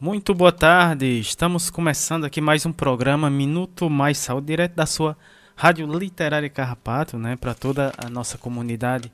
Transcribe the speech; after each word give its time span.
Muito 0.00 0.32
boa 0.32 0.50
tarde. 0.50 1.20
Estamos 1.20 1.68
começando 1.68 2.24
aqui 2.24 2.40
mais 2.40 2.64
um 2.64 2.72
programa 2.72 3.28
Minuto 3.28 3.90
Mais 3.90 4.16
Saúde, 4.16 4.46
direto 4.46 4.74
da 4.74 4.86
sua 4.86 5.14
Rádio 5.54 5.86
Literária 5.86 6.48
Carrapato, 6.48 7.18
né, 7.18 7.36
para 7.36 7.52
toda 7.52 7.92
a 7.98 8.08
nossa 8.08 8.38
comunidade 8.38 9.12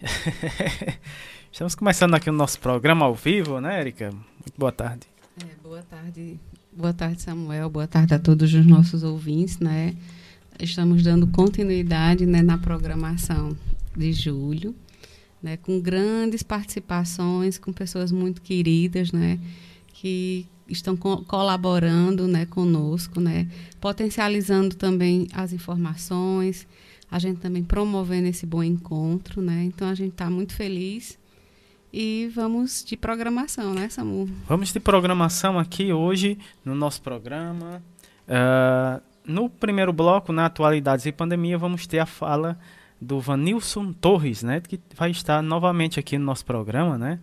Estamos 1.52 1.74
começando 1.74 2.14
aqui 2.14 2.30
o 2.30 2.32
nosso 2.32 2.60
programa 2.60 3.04
ao 3.04 3.14
vivo, 3.14 3.60
né, 3.60 3.80
Érica? 3.80 4.10
Muito 4.10 4.54
boa 4.56 4.72
tarde. 4.72 5.06
É, 5.42 5.46
boa 5.62 5.82
tarde. 5.82 6.38
Boa 6.72 6.92
tarde, 6.92 7.20
Samuel. 7.20 7.68
Boa 7.68 7.86
tarde 7.86 8.14
a 8.14 8.18
todos 8.18 8.54
os 8.54 8.64
nossos 8.64 9.02
ouvintes, 9.02 9.58
né? 9.58 9.96
Estamos 10.60 11.02
dando 11.02 11.26
continuidade 11.26 12.26
né, 12.26 12.42
na 12.42 12.58
programação 12.58 13.56
de 13.98 14.12
julho, 14.12 14.74
né, 15.42 15.56
com 15.56 15.80
grandes 15.80 16.42
participações, 16.42 17.58
com 17.58 17.72
pessoas 17.72 18.12
muito 18.12 18.40
queridas, 18.40 19.12
né, 19.12 19.38
que 19.92 20.46
estão 20.68 20.96
co 20.96 21.24
colaborando 21.24 22.28
né, 22.28 22.46
conosco, 22.46 23.20
né, 23.20 23.48
potencializando 23.80 24.74
também 24.76 25.26
as 25.32 25.52
informações, 25.52 26.66
a 27.10 27.18
gente 27.18 27.40
também 27.40 27.64
promovendo 27.64 28.28
esse 28.28 28.44
bom 28.46 28.62
encontro. 28.62 29.40
Né, 29.40 29.64
então, 29.64 29.88
a 29.88 29.94
gente 29.94 30.12
está 30.12 30.28
muito 30.28 30.54
feliz. 30.54 31.18
E 31.90 32.30
vamos 32.34 32.84
de 32.84 32.98
programação, 32.98 33.72
né, 33.72 33.88
Samu? 33.88 34.28
Vamos 34.46 34.72
de 34.72 34.78
programação 34.78 35.58
aqui 35.58 35.90
hoje 35.90 36.38
no 36.62 36.74
nosso 36.74 37.00
programa. 37.00 37.82
Uh, 38.28 39.02
no 39.24 39.48
primeiro 39.48 39.90
bloco, 39.90 40.30
na 40.30 40.46
atualidades 40.46 41.06
e 41.06 41.12
pandemia, 41.12 41.56
vamos 41.56 41.86
ter 41.86 41.98
a 41.98 42.06
fala 42.06 42.58
do 43.00 43.20
Vanilson 43.20 43.92
Torres, 43.92 44.42
né, 44.42 44.60
que 44.60 44.80
vai 44.96 45.10
estar 45.10 45.42
novamente 45.42 46.00
aqui 46.00 46.18
no 46.18 46.24
nosso 46.24 46.44
programa, 46.44 46.98
né? 46.98 47.20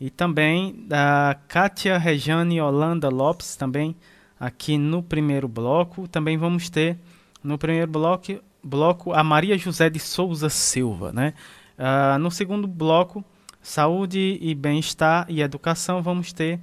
E 0.00 0.10
também 0.10 0.84
da 0.86 1.36
Kátia 1.48 1.96
Rejane 1.96 2.60
Holanda 2.60 3.08
Lopes, 3.08 3.56
também 3.56 3.96
aqui 4.38 4.76
no 4.76 5.02
primeiro 5.02 5.48
bloco. 5.48 6.06
Também 6.08 6.36
vamos 6.36 6.68
ter 6.68 6.98
no 7.42 7.56
primeiro 7.56 7.90
bloco, 7.90 8.40
bloco 8.62 9.12
a 9.12 9.22
Maria 9.22 9.56
José 9.56 9.88
de 9.88 9.98
Souza 9.98 10.50
Silva, 10.50 11.12
né? 11.12 11.32
Uh, 11.78 12.18
no 12.18 12.30
segundo 12.30 12.66
bloco, 12.66 13.24
saúde 13.62 14.38
e 14.40 14.54
bem-estar 14.54 15.26
e 15.28 15.40
educação, 15.40 16.02
vamos 16.02 16.32
ter 16.32 16.60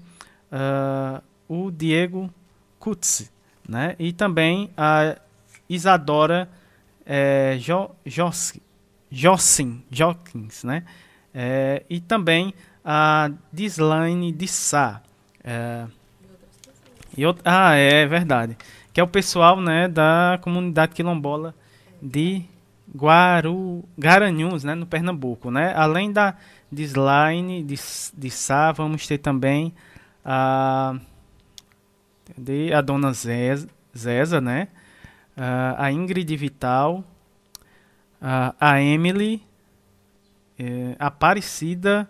uh, 0.51 1.21
o 1.47 1.71
Diego 1.71 2.29
Kutz, 2.79 3.31
né? 3.67 3.95
E 3.97 4.13
também 4.13 4.69
a 4.77 5.17
Isadora 5.69 6.49
é, 7.13 7.57
jo, 7.59 7.91
Jossin, 9.11 9.83
Jokins, 9.91 10.63
né? 10.63 10.85
É, 11.33 11.83
e 11.89 11.99
também 11.99 12.53
a 12.85 13.29
Dislaine 13.51 14.31
de 14.31 14.47
Sá. 14.47 15.01
É, 15.43 15.87
e 17.17 17.25
outra, 17.25 17.43
ah, 17.43 17.75
é 17.75 18.07
verdade. 18.07 18.57
Que 18.93 19.01
é 19.01 19.03
o 19.03 19.07
pessoal 19.07 19.59
né, 19.59 19.89
da 19.89 20.39
comunidade 20.41 20.93
quilombola 20.93 21.53
de 22.01 22.45
Guaru, 22.95 23.83
Garanhuns, 23.97 24.63
né, 24.63 24.73
no 24.73 24.85
Pernambuco. 24.85 25.51
Né? 25.51 25.73
Além 25.75 26.13
da 26.13 26.37
Dislaine 26.71 27.61
de, 27.61 27.75
de 28.15 28.29
Sá, 28.31 28.71
vamos 28.71 29.05
ter 29.05 29.17
também 29.17 29.73
a, 30.23 30.95
a 32.73 32.81
dona 32.81 33.11
Zeza, 33.11 34.39
né? 34.39 34.69
Uh, 35.37 35.75
a 35.77 35.91
Ingrid 35.91 36.35
Vital, 36.35 37.03
uh, 38.21 38.55
a 38.59 38.81
Emily, 38.81 39.41
uh, 40.59 40.95
a 40.99 41.07
Aparecida, 41.07 42.09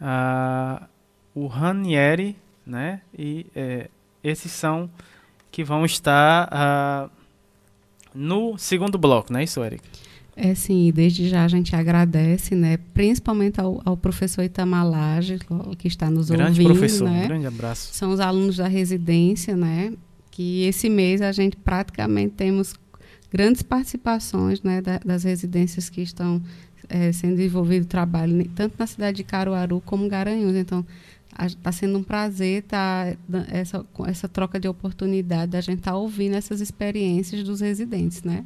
uh, 0.00 0.84
o 1.34 1.46
Ranieri, 1.46 2.36
né? 2.66 3.02
E 3.16 3.46
uh, 3.54 3.90
esses 4.22 4.52
são 4.52 4.90
que 5.50 5.64
vão 5.64 5.84
estar 5.84 7.10
no 8.14 8.56
segundo 8.56 8.96
bloco, 8.96 9.32
não 9.32 9.40
é 9.40 9.44
isso, 9.44 9.64
Eric? 9.64 9.82
É 10.36 10.54
sim, 10.54 10.90
desde 10.94 11.28
já 11.28 11.44
a 11.44 11.48
gente 11.48 11.74
agradece, 11.74 12.54
né? 12.54 12.78
Principalmente 12.94 13.60
ao, 13.60 13.82
ao 13.84 13.96
professor 13.96 14.42
Itamalage, 14.42 15.38
que 15.76 15.88
está 15.88 16.10
nos 16.10 16.30
grande 16.30 16.60
ouvindo. 16.60 16.64
Grande 16.64 16.78
professor, 16.78 17.10
né? 17.10 17.24
um 17.24 17.28
grande 17.28 17.46
abraço. 17.46 17.92
São 17.92 18.10
os 18.10 18.20
alunos 18.20 18.56
da 18.56 18.68
residência, 18.68 19.56
né? 19.56 19.92
Que 20.30 20.64
esse 20.64 20.88
mês 20.88 21.20
a 21.20 21.32
gente 21.32 21.56
praticamente 21.56 22.34
temos 22.34 22.74
grandes 23.30 23.62
participações 23.62 24.62
né, 24.62 24.80
da, 24.80 24.98
das 24.98 25.24
residências 25.24 25.88
que 25.88 26.00
estão 26.00 26.42
é, 26.88 27.12
sendo 27.12 27.36
desenvolvido 27.36 27.86
trabalho 27.86 28.48
tanto 28.54 28.74
na 28.78 28.86
cidade 28.86 29.18
de 29.18 29.24
Caruaru 29.24 29.80
como 29.80 30.08
Garanhuns. 30.08 30.56
Então, 30.56 30.84
está 31.46 31.70
sendo 31.72 31.98
um 31.98 32.02
prazer 32.02 32.64
tá, 32.64 33.14
essa, 33.48 33.84
essa 34.06 34.28
troca 34.28 34.58
de 34.58 34.68
oportunidade 34.68 35.52
da 35.52 35.60
gente 35.60 35.78
estar 35.78 35.92
tá 35.92 35.96
ouvindo 35.96 36.34
essas 36.34 36.60
experiências 36.60 37.42
dos 37.44 37.60
residentes, 37.60 38.22
né? 38.22 38.44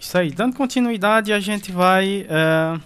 Isso 0.00 0.16
aí. 0.16 0.30
Dando 0.30 0.54
continuidade, 0.54 1.32
a 1.32 1.40
gente 1.40 1.72
vai... 1.72 2.22
Uh, 2.22 2.80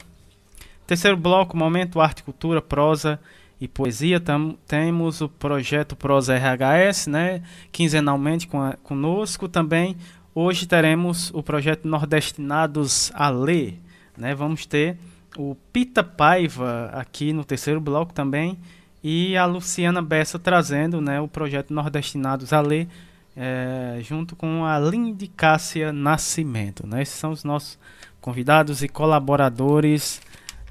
terceiro 0.86 1.16
bloco, 1.16 1.56
momento 1.56 2.00
arte, 2.00 2.22
cultura, 2.22 2.60
prosa 2.60 3.20
e 3.62 3.68
poesia. 3.68 4.18
Tam, 4.18 4.56
temos 4.66 5.20
o 5.20 5.28
projeto 5.28 5.94
Prosa 5.94 6.34
RHS, 6.36 7.06
né, 7.06 7.42
quinzenalmente 7.70 8.48
com 8.48 8.60
a, 8.60 8.72
conosco. 8.82 9.48
Também 9.48 9.96
hoje 10.34 10.66
teremos 10.66 11.30
o 11.32 11.44
projeto 11.44 11.86
Nordestinados 11.86 13.12
a 13.14 13.30
Ler. 13.30 13.78
Né, 14.18 14.34
vamos 14.34 14.66
ter 14.66 14.98
o 15.38 15.56
Pita 15.72 16.02
Paiva 16.02 16.90
aqui 16.92 17.32
no 17.32 17.44
terceiro 17.44 17.80
bloco 17.80 18.12
também 18.12 18.58
e 19.02 19.36
a 19.36 19.46
Luciana 19.46 20.02
Bessa 20.02 20.40
trazendo 20.40 21.00
né, 21.00 21.20
o 21.20 21.28
projeto 21.28 21.72
Nordestinados 21.72 22.52
a 22.52 22.60
Ler 22.60 22.88
é, 23.36 23.98
junto 24.02 24.34
com 24.34 24.64
a 24.64 24.78
Lindy 24.80 25.28
Cássia 25.28 25.92
Nascimento. 25.92 26.84
Né? 26.84 27.02
Esses 27.02 27.14
são 27.14 27.30
os 27.30 27.44
nossos 27.44 27.78
convidados 28.20 28.82
e 28.82 28.88
colaboradores 28.88 30.20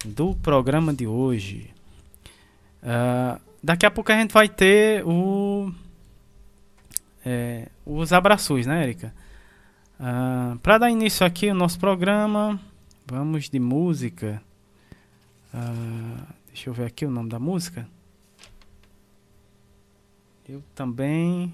do 0.05 0.35
programa 0.35 0.93
de 0.93 1.07
hoje. 1.07 1.70
Uh, 2.81 3.39
daqui 3.63 3.85
a 3.85 3.91
pouco 3.91 4.11
a 4.11 4.15
gente 4.15 4.33
vai 4.33 4.49
ter 4.49 5.05
o, 5.05 5.71
é, 7.25 7.69
os 7.85 8.11
abraços, 8.11 8.65
né, 8.65 8.83
Erika? 8.83 9.13
Uh, 9.99 10.03
ah, 10.03 10.57
Para 10.63 10.79
dar 10.79 10.89
início 10.89 11.25
aqui 11.25 11.49
ao 11.49 11.55
nosso 11.55 11.79
programa, 11.79 12.59
vamos 13.05 13.49
de 13.49 13.59
música. 13.59 14.41
Uh, 15.53 16.33
deixa 16.47 16.69
eu 16.69 16.73
ver 16.73 16.85
aqui 16.85 17.05
o 17.05 17.11
nome 17.11 17.29
da 17.29 17.39
música. 17.39 17.87
Eu 20.49 20.63
também. 20.73 21.53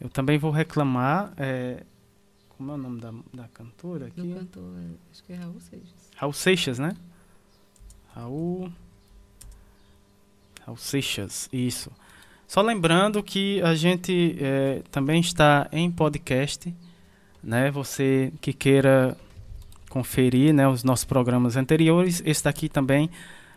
Eu 0.00 0.10
também 0.10 0.36
vou 0.36 0.50
reclamar. 0.50 1.32
É, 1.36 1.84
como 2.62 2.70
é 2.70 2.74
o 2.76 2.78
nome 2.78 3.00
da, 3.00 3.12
da 3.34 3.48
cantora 3.48 4.06
aqui? 4.06 4.22
Do 4.22 4.36
cantor, 4.36 4.62
acho 5.10 5.24
que 5.24 5.32
é 5.32 5.36
Raul 5.36 5.60
Seixas. 5.60 6.10
Raul 6.14 6.32
Seixas, 6.32 6.78
né? 6.78 6.96
Raul. 8.14 8.72
Raul 10.64 10.76
Seixas, 10.76 11.48
isso. 11.52 11.90
Só 12.46 12.62
lembrando 12.62 13.20
que 13.20 13.60
a 13.62 13.74
gente 13.74 14.36
é, 14.40 14.80
também 14.92 15.20
está 15.20 15.68
em 15.72 15.90
podcast, 15.90 16.72
né? 17.42 17.68
Você 17.72 18.32
que 18.40 18.52
queira 18.52 19.16
conferir 19.90 20.54
né, 20.54 20.68
os 20.68 20.84
nossos 20.84 21.04
programas 21.04 21.56
anteriores, 21.56 22.22
esse 22.24 22.44
daqui 22.44 22.68
também 22.68 23.06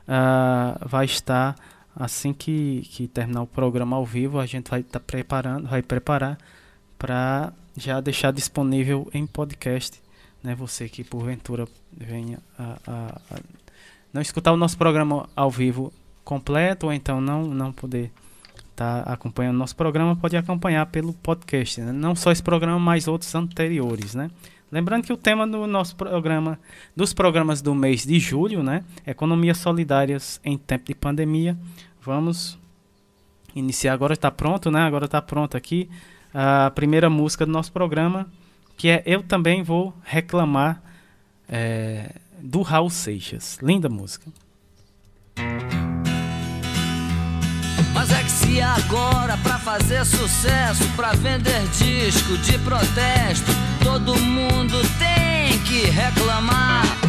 uh, 0.08 0.88
vai 0.90 1.06
estar 1.06 1.56
assim 1.96 2.34
que, 2.34 2.82
que 2.92 3.08
terminar 3.08 3.44
o 3.44 3.48
programa 3.48 3.98
ao 3.98 4.06
vivo, 4.06 4.40
a 4.40 4.48
gente 4.48 4.70
vai 4.70 4.80
estar 4.80 5.00
tá 5.00 5.06
preparando, 5.06 5.68
vai 5.68 5.84
preparar 5.84 6.38
para 6.98 7.54
já 7.78 8.00
deixar 8.00 8.32
disponível 8.32 9.10
em 9.14 9.26
podcast, 9.26 10.02
né? 10.44 10.56
Você 10.56 10.88
que 10.88 11.04
porventura 11.04 11.68
venha 11.92 12.40
a, 12.58 12.78
a, 12.88 13.22
a 13.32 13.40
não 14.14 14.22
escutar 14.22 14.54
o 14.54 14.58
nosso 14.58 14.78
programa 14.78 15.28
ao 15.36 15.52
vivo 15.52 15.92
completo 16.24 16.88
ou 16.88 16.94
então 16.94 17.20
não 17.20 17.44
não 17.44 17.72
poder 17.72 18.12
estar 18.72 19.04
tá 19.04 19.14
acompanhando 19.14 19.58
nosso 19.58 19.76
programa, 19.76 20.16
pode 20.16 20.36
acompanhar 20.36 20.86
pelo 20.88 21.14
podcast, 21.14 21.82
né? 21.82 21.92
não 21.92 22.16
só 22.16 22.32
esse 22.32 22.44
programa, 22.44 22.80
mas 22.80 23.08
outros 23.08 23.34
anteriores, 23.36 24.16
né? 24.16 24.30
Lembrando 24.72 25.06
que 25.06 25.14
o 25.14 25.18
tema 25.18 25.48
do 25.48 25.66
nosso 25.68 25.96
programa, 25.96 26.60
dos 26.96 27.14
programas 27.14 27.62
do 27.62 27.74
mês 27.74 28.06
de 28.06 28.20
julho, 28.20 28.64
né? 28.64 28.84
Economias 29.06 29.60
solidárias 29.60 30.42
em 30.44 30.58
tempo 30.58 30.86
de 30.86 30.96
pandemia. 30.96 31.58
Vamos 32.02 32.58
iniciar 33.56 33.94
agora, 33.94 34.14
está 34.14 34.30
pronto, 34.30 34.70
né? 34.72 34.82
Agora 34.82 35.06
está 35.06 35.22
pronto 35.22 35.56
aqui 35.56 35.90
a 36.38 36.70
primeira 36.70 37.10
música 37.10 37.46
do 37.46 37.52
nosso 37.52 37.72
programa, 37.72 38.28
que 38.76 38.90
é 38.90 39.02
Eu 39.06 39.24
Também 39.24 39.64
Vou 39.64 39.94
Reclamar, 40.04 40.82
é, 41.48 42.12
do 42.42 42.62
Raul 42.62 42.90
Seixas. 42.90 43.58
Linda 43.62 43.88
música. 43.88 44.30
Mas 47.94 48.12
é 48.12 48.22
que 48.22 48.32
se 48.32 48.62
agora 48.62 49.38
pra 49.38 49.58
fazer 49.58 50.04
sucesso, 50.06 50.84
pra 50.98 51.14
vender 51.14 51.66
disco 51.70 52.38
de 52.40 52.60
protesto, 52.60 53.52
todo 53.82 54.18
mundo 54.18 54.78
tem 55.00 55.58
que 55.60 55.90
reclamar. 55.90 57.05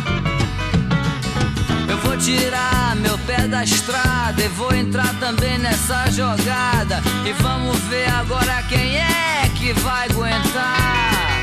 Vou 2.17 2.25
tirar 2.25 2.97
meu 2.97 3.19
pé 3.27 3.47
da 3.47 3.63
estrada 3.63 4.43
e 4.43 4.49
vou 4.49 4.75
entrar 4.75 5.15
também 5.21 5.59
nessa 5.59 6.11
jogada. 6.11 7.03
E 7.27 7.33
vamos 7.43 7.79
ver 7.91 8.09
agora 8.09 8.63
quem 8.71 8.97
é 8.97 9.51
que 9.55 9.75
vai 9.75 10.09
aguentar. 10.09 11.43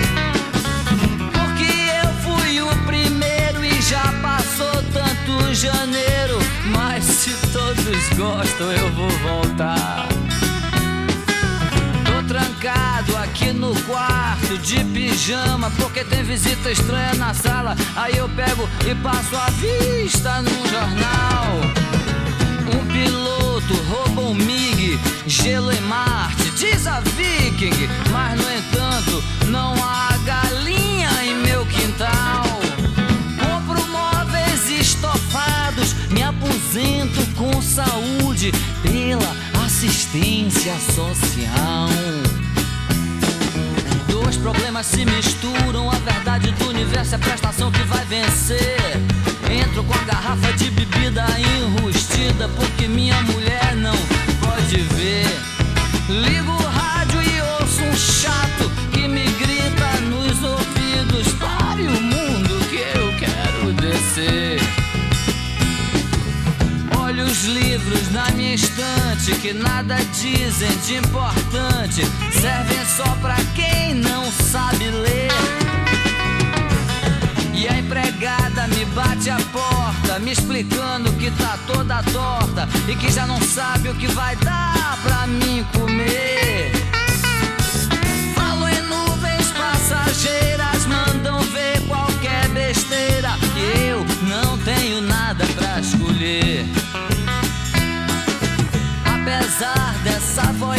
Porque 1.31 1.71
eu 2.03 2.13
fui 2.23 2.59
o 2.59 2.75
primeiro 2.87 3.63
e 3.63 3.81
já 3.83 4.01
passou 4.23 4.73
tanto 4.91 5.53
janeiro. 5.53 6.39
Mas 6.65 7.03
se 7.03 7.29
todos 7.51 8.09
gostam, 8.17 8.71
eu 8.71 8.91
vou 8.93 9.09
voltar. 9.09 10.07
Trancado 12.33 13.15
aqui 13.17 13.53
no 13.53 13.79
quarto 13.81 14.57
de 14.57 14.83
pijama 14.85 15.69
porque 15.77 16.03
tem 16.03 16.23
visita 16.23 16.71
estranha 16.71 17.13
na 17.13 17.31
sala. 17.31 17.75
Aí 17.95 18.17
eu 18.17 18.27
pego 18.29 18.67
e 18.89 18.95
passo 18.95 19.35
a 19.35 19.51
vista 19.51 20.41
no 20.41 20.49
jornal. 20.67 21.45
Um 22.73 22.87
piloto 22.91 23.75
roubou 23.87 24.31
um 24.31 24.33
MiG, 24.33 24.99
gelo 25.27 25.71
em 25.71 25.81
Marte, 25.81 26.49
diz 26.57 26.87
a 26.87 27.01
Viking. 27.01 27.87
Mas 28.11 28.41
no 28.41 28.51
entanto, 28.51 29.23
não 29.49 29.75
há 29.83 30.17
galinha 30.25 31.11
em 31.23 31.35
meu 31.35 31.63
quintal. 31.67 32.45
Compro 33.39 33.87
móveis 33.89 34.71
estofados, 34.71 35.93
me 36.09 36.23
aposento 36.23 37.23
com 37.35 37.61
saúde 37.61 38.51
pela 38.81 39.35
assistência 39.63 40.73
social. 40.79 42.22
Problemas 44.43 44.87
se 44.87 45.05
misturam, 45.05 45.89
a 45.89 45.95
verdade 45.99 46.51
do 46.51 46.67
universo 46.67 47.13
é 47.13 47.15
a 47.15 47.19
prestação 47.19 47.71
que 47.71 47.81
vai 47.83 48.03
vencer. 48.03 48.77
Entro 49.49 49.85
com 49.85 49.93
a 49.93 50.03
garrafa 50.03 50.51
de 50.57 50.69
bebida 50.69 51.25
enrustida, 51.39 52.49
porque 52.49 52.85
minha 52.85 53.21
mulher 53.21 53.73
não 53.77 53.95
pode 54.41 54.81
ver. 54.81 55.25
Ligo 56.09 56.62
livros 67.73 68.11
na 68.11 68.29
minha 68.31 68.53
estante 68.53 69.33
que 69.41 69.51
nada 69.51 69.95
dizem 70.21 70.69
de 70.85 70.97
importante, 70.97 72.05
servem 72.39 72.85
só 72.85 73.15
pra 73.15 73.35
quem 73.55 73.95
não 73.95 74.31
sabe 74.31 74.91
ler. 74.91 75.31
E 77.51 77.67
a 77.67 77.79
empregada 77.79 78.67
me 78.67 78.85
bate 78.93 79.31
a 79.31 79.37
porta, 79.51 80.19
me 80.19 80.33
explicando 80.33 81.11
que 81.13 81.31
tá 81.31 81.57
toda 81.65 82.03
torta 82.03 82.69
e 82.87 82.95
que 82.95 83.11
já 83.11 83.25
não 83.25 83.41
sabe 83.41 83.89
o 83.89 83.95
que 83.95 84.07
vai 84.07 84.35
dar 84.35 84.99
pra 85.01 85.25
mim 85.25 85.65
comer. 85.73 86.42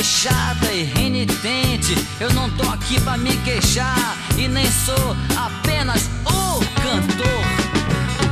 Chata 0.04 0.70
e 0.70 0.82
renitente, 0.84 1.96
eu 2.20 2.30
não 2.34 2.50
tô 2.50 2.68
aqui 2.68 3.00
pra 3.00 3.16
me 3.16 3.34
queixar 3.38 4.18
e 4.36 4.46
nem 4.46 4.70
sou 4.70 5.16
apenas 5.34 6.10
o 6.26 6.60
cantor. 6.82 7.44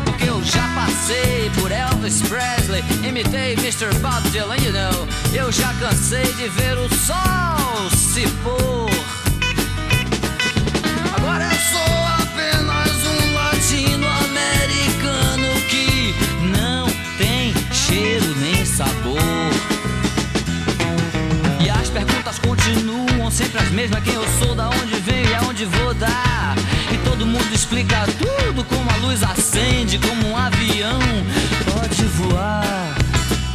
Porque 0.04 0.28
eu 0.28 0.44
já 0.44 0.68
passei 0.74 1.50
por 1.58 1.72
Elvis 1.72 2.20
Presley, 2.22 2.84
imitei 3.02 3.54
Mr. 3.54 3.94
Bob 4.00 4.28
Dylan, 4.30 4.56
you 4.58 4.72
know. 4.72 5.08
Eu 5.32 5.50
já 5.50 5.72
cansei 5.74 6.30
de 6.34 6.48
ver 6.50 6.76
o 6.76 6.88
sol 6.90 7.90
se 7.96 8.28
pôr. 8.42 8.90
Agora 11.16 11.44
eu 11.44 11.50
sou 11.50 11.80
apenas 12.06 12.21
continuam 22.46 23.30
sempre 23.30 23.58
as 23.58 23.70
mesmas: 23.70 24.02
quem 24.02 24.14
eu 24.14 24.24
sou, 24.38 24.54
da 24.54 24.68
onde 24.68 24.94
venho 25.00 25.30
e 25.30 25.34
aonde 25.34 25.64
vou 25.64 25.94
dar. 25.94 26.54
E 26.92 26.98
todo 26.98 27.24
mundo 27.26 27.52
explica 27.54 28.04
tudo 28.18 28.64
como 28.64 28.90
a 28.90 28.96
luz 28.96 29.22
acende, 29.22 29.98
como 29.98 30.28
um 30.28 30.36
avião 30.36 31.00
pode 31.64 32.04
voar. 32.04 32.94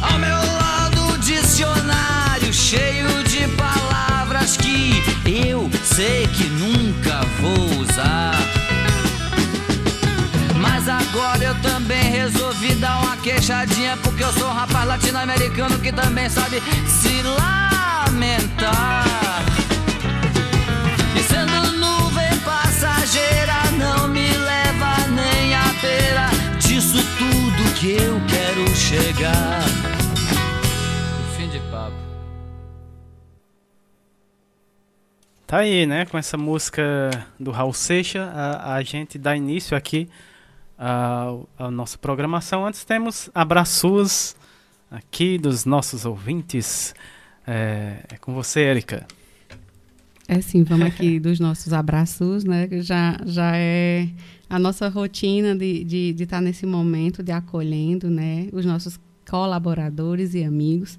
Ao 0.02 0.18
meu 0.18 0.36
lado, 0.36 1.14
o 1.14 1.18
dicionário 1.18 2.52
cheio 2.52 3.22
de 3.24 3.46
palavras 3.56 4.56
que 4.56 5.02
eu 5.24 5.70
sei 5.84 6.26
que 6.28 6.44
nunca 6.44 7.20
vou 7.40 7.80
usar. 7.80 8.38
Mas 10.56 10.88
agora 10.88 11.44
eu 11.44 11.54
também 11.56 12.10
resolvi 12.10 12.74
dar 12.74 12.98
uma 13.00 13.16
queixadinha 13.18 13.96
Porque 13.98 14.24
eu 14.24 14.32
sou 14.32 14.48
um 14.48 14.52
rapaz 14.52 14.88
latino-americano 14.88 15.78
que 15.78 15.92
também 15.92 16.28
sabe 16.28 16.60
se 16.86 17.22
lamentar 18.08 19.44
E 21.14 21.22
sendo 21.22 21.72
nuvem 21.72 22.40
passageira 22.40 23.70
não 23.78 24.08
me 24.08 24.30
leva 24.30 25.06
nem 25.08 25.54
a 25.54 25.64
beira 25.80 26.30
Disso 26.58 26.98
tudo 27.18 27.74
que 27.78 27.92
eu 27.92 28.20
quero 28.28 28.68
chegar. 28.74 29.62
Fim 31.36 31.48
de 31.48 31.58
papo. 31.70 31.94
Tá 35.46 35.58
aí, 35.58 35.86
né? 35.86 36.04
Com 36.06 36.18
essa 36.18 36.36
música 36.36 37.10
do 37.38 37.50
Raul 37.50 37.72
Seixas, 37.72 38.28
a, 38.34 38.74
a 38.74 38.82
gente 38.82 39.16
dá 39.18 39.36
início 39.36 39.76
aqui 39.76 40.08
à, 40.76 41.28
à 41.58 41.70
nossa 41.70 41.96
programação. 41.98 42.66
Antes 42.66 42.84
temos 42.84 43.30
abraços 43.34 44.34
aqui 44.90 45.38
dos 45.38 45.64
nossos 45.64 46.04
ouvintes. 46.04 46.94
É, 47.50 48.04
é 48.10 48.16
com 48.18 48.34
você, 48.34 48.60
Érica. 48.60 49.06
É 50.28 50.42
sim, 50.42 50.62
vamos 50.62 50.86
aqui 50.86 51.18
dos 51.20 51.40
nossos 51.40 51.72
abraços, 51.72 52.44
né? 52.44 52.68
Já, 52.82 53.18
já 53.24 53.56
é 53.56 54.06
a 54.50 54.58
nossa 54.58 54.88
rotina 54.88 55.56
de 55.56 55.64
estar 55.64 55.88
de, 55.88 56.12
de 56.12 56.26
tá 56.26 56.40
nesse 56.42 56.66
momento 56.66 57.22
de 57.22 57.32
acolhendo, 57.32 58.10
né? 58.10 58.48
Os 58.52 58.66
nossos 58.66 59.00
colaboradores 59.26 60.34
e 60.34 60.44
amigos. 60.44 60.98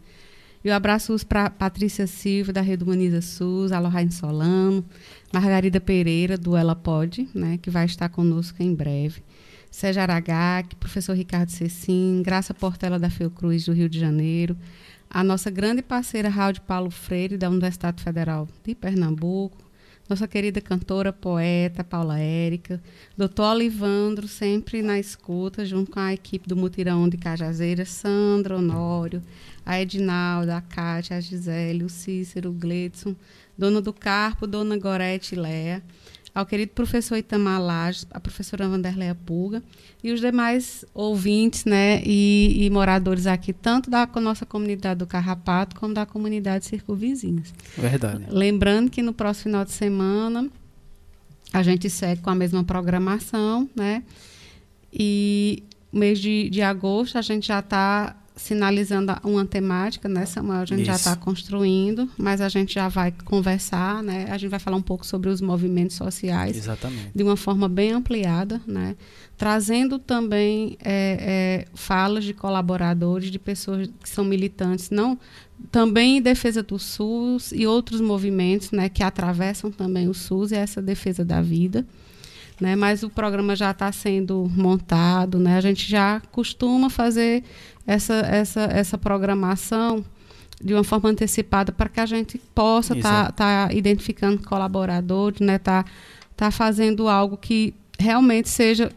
E 0.65 0.69
o 0.69 0.73
abraço 0.73 1.15
para 1.27 1.51
Patrícia 1.51 2.07
Silva, 2.07 2.51
da 2.51 2.61
Rede 2.61 2.83
Humaniza 2.83 3.21
SUS, 3.21 3.71
Alohaine 3.71 4.11
Solano, 4.11 4.83
Margarida 5.31 5.79
Pereira, 5.79 6.35
do 6.35 6.57
Ela 6.57 6.75
Pode, 6.75 7.29
né, 7.33 7.57
que 7.61 7.69
vai 7.69 7.85
estar 7.85 8.09
conosco 8.09 8.61
em 8.61 8.73
breve. 8.73 9.21
Sérgio 9.71 10.01
Aragaki, 10.01 10.75
professor 10.75 11.15
Ricardo 11.15 11.49
Cecim, 11.49 12.21
Graça 12.25 12.53
Portela 12.53 12.99
da 12.99 13.09
Fiocruz, 13.09 13.65
do 13.65 13.71
Rio 13.71 13.87
de 13.87 13.99
Janeiro, 13.99 14.57
a 15.09 15.23
nossa 15.23 15.49
grande 15.49 15.81
parceira 15.81 16.29
Raul 16.29 16.53
Paulo 16.67 16.91
Freire, 16.91 17.37
da 17.37 17.49
Universidade 17.49 18.03
Federal 18.03 18.47
de 18.63 18.75
Pernambuco, 18.75 19.57
nossa 20.07 20.27
querida 20.27 20.59
cantora, 20.59 21.13
poeta 21.13 21.83
Paula 21.83 22.19
Érica, 22.19 22.81
doutor 23.15 23.53
Olivandro, 23.53 24.27
sempre 24.27 24.81
na 24.81 24.99
escuta, 24.99 25.63
junto 25.65 25.91
com 25.91 25.99
a 25.99 26.13
equipe 26.13 26.47
do 26.47 26.55
Mutirão 26.55 27.07
de 27.07 27.15
Cajazeiras, 27.15 27.89
Sandra, 27.89 28.57
Honório, 28.57 29.21
a 29.63 29.79
Edinalda, 29.79 30.57
a 30.57 30.61
Cátia, 30.61 31.17
a 31.17 31.21
Gisele, 31.21 31.83
o 31.83 31.89
Cícero, 31.89 32.49
o 32.49 32.53
Gledson, 32.53 33.15
dona 33.55 33.81
do 33.81 33.93
Carpo, 33.93 34.47
dona 34.47 34.77
Gorete 34.77 35.35
Léa, 35.35 35.83
ao 36.33 36.45
querido 36.45 36.71
professor 36.73 37.17
Itamar 37.17 37.61
Lages, 37.61 38.05
a 38.11 38.19
professora 38.19 38.67
Vanderleia 38.67 39.15
Pulga 39.15 39.63
e 40.03 40.11
os 40.11 40.19
demais 40.19 40.85
ouvintes 40.93 41.65
né, 41.65 42.01
e, 42.05 42.65
e, 42.65 42.69
moradores 42.69 43.27
aqui, 43.27 43.51
tanto 43.51 43.89
da 43.89 44.07
nossa 44.21 44.45
comunidade 44.45 44.99
do 44.99 45.07
Carrapato 45.07 45.75
como 45.75 45.93
da 45.93 46.05
comunidade 46.05 46.65
circunvizinhas. 46.65 47.53
Verdade. 47.77 48.25
Lembrando 48.29 48.89
que 48.89 49.01
no 49.01 49.13
próximo 49.13 49.43
final 49.43 49.65
de 49.65 49.71
semana 49.71 50.49
a 51.51 51.63
gente 51.63 51.89
segue 51.89 52.21
com 52.21 52.29
a 52.29 52.35
mesma 52.35 52.63
programação, 52.63 53.69
né? 53.75 54.03
E 54.93 55.63
mês 55.91 56.19
de, 56.19 56.49
de 56.49 56.61
agosto 56.61 57.17
a 57.17 57.21
gente 57.21 57.47
já 57.47 57.59
está 57.59 58.15
sinalizando 58.39 59.13
uma 59.23 59.45
temática, 59.45 60.07
né, 60.07 60.25
Samuel? 60.25 60.61
A 60.61 60.65
gente 60.65 60.79
Isso. 60.79 60.87
já 60.87 60.95
está 60.95 61.15
construindo, 61.15 62.09
mas 62.17 62.39
a 62.39 62.47
gente 62.47 62.73
já 62.73 62.87
vai 62.87 63.13
conversar, 63.25 64.01
né? 64.01 64.27
A 64.29 64.37
gente 64.37 64.49
vai 64.49 64.59
falar 64.59 64.77
um 64.77 64.81
pouco 64.81 65.05
sobre 65.05 65.29
os 65.29 65.41
movimentos 65.41 65.97
sociais. 65.97 66.55
Exatamente. 66.55 67.11
De 67.13 67.21
uma 67.21 67.35
forma 67.35 67.67
bem 67.67 67.91
ampliada, 67.91 68.61
né? 68.65 68.95
Trazendo 69.37 69.99
também 69.99 70.77
é, 70.81 71.65
é, 71.65 71.65
falas 71.73 72.23
de 72.23 72.33
colaboradores, 72.33 73.29
de 73.29 73.37
pessoas 73.37 73.89
que 74.01 74.09
são 74.09 74.23
militantes, 74.23 74.89
não 74.89 75.19
também 75.69 76.17
em 76.17 76.21
defesa 76.21 76.63
do 76.63 76.79
SUS 76.79 77.51
e 77.51 77.67
outros 77.67 77.99
movimentos, 77.99 78.71
né? 78.71 78.87
Que 78.87 79.03
atravessam 79.03 79.69
também 79.69 80.07
o 80.07 80.13
SUS 80.13 80.51
e 80.51 80.55
essa 80.55 80.81
defesa 80.81 81.25
da 81.25 81.41
vida. 81.41 81.85
Né, 82.61 82.75
mas 82.75 83.03
o 83.03 83.09
programa 83.09 83.55
já 83.55 83.71
está 83.71 83.89
sendo 83.89 84.51
montado, 84.53 85.39
né? 85.39 85.55
A 85.55 85.61
gente 85.61 85.89
já 85.89 86.21
costuma 86.29 86.89
fazer 86.89 87.41
essa, 87.89 88.13
essa, 88.13 88.61
essa 88.61 88.97
programação 88.99 90.05
de 90.61 90.75
uma 90.75 90.83
forma 90.83 91.09
antecipada 91.09 91.71
para 91.71 91.89
que 91.89 91.99
a 91.99 92.05
gente 92.05 92.37
possa 92.53 92.95
estar 92.95 93.31
tá, 93.31 93.67
tá 93.67 93.73
identificando 93.73 94.43
colaboradores, 94.43 95.39
né? 95.39 95.57
Tá, 95.57 95.83
tá 96.35 96.51
fazendo 96.51 97.07
algo 97.07 97.35
que 97.35 97.73
realmente 97.97 98.47
seja 98.47 98.91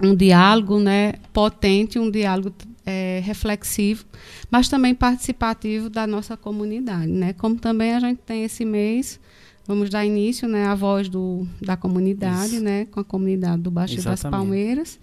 um 0.00 0.14
diálogo, 0.14 0.78
né? 0.78 1.14
Potente, 1.34 1.98
um 1.98 2.10
diálogo 2.10 2.54
é, 2.86 3.20
reflexivo, 3.22 4.06
mas 4.50 4.68
também 4.70 4.94
participativo 4.94 5.90
da 5.90 6.06
nossa 6.06 6.34
comunidade, 6.34 7.08
né? 7.08 7.34
Como 7.34 7.56
também 7.56 7.92
a 7.92 8.00
gente 8.00 8.20
tem 8.24 8.44
esse 8.44 8.64
mês 8.64 9.20
vamos 9.66 9.90
dar 9.90 10.02
início, 10.02 10.48
né, 10.48 10.64
à 10.64 10.74
voz 10.74 11.10
do, 11.10 11.46
da 11.60 11.76
comunidade, 11.76 12.54
Isso. 12.54 12.64
né, 12.64 12.86
com 12.86 13.00
a 13.00 13.04
comunidade 13.04 13.60
do 13.60 13.70
Baixo 13.70 14.00
das 14.00 14.22
Palmeiras. 14.22 14.98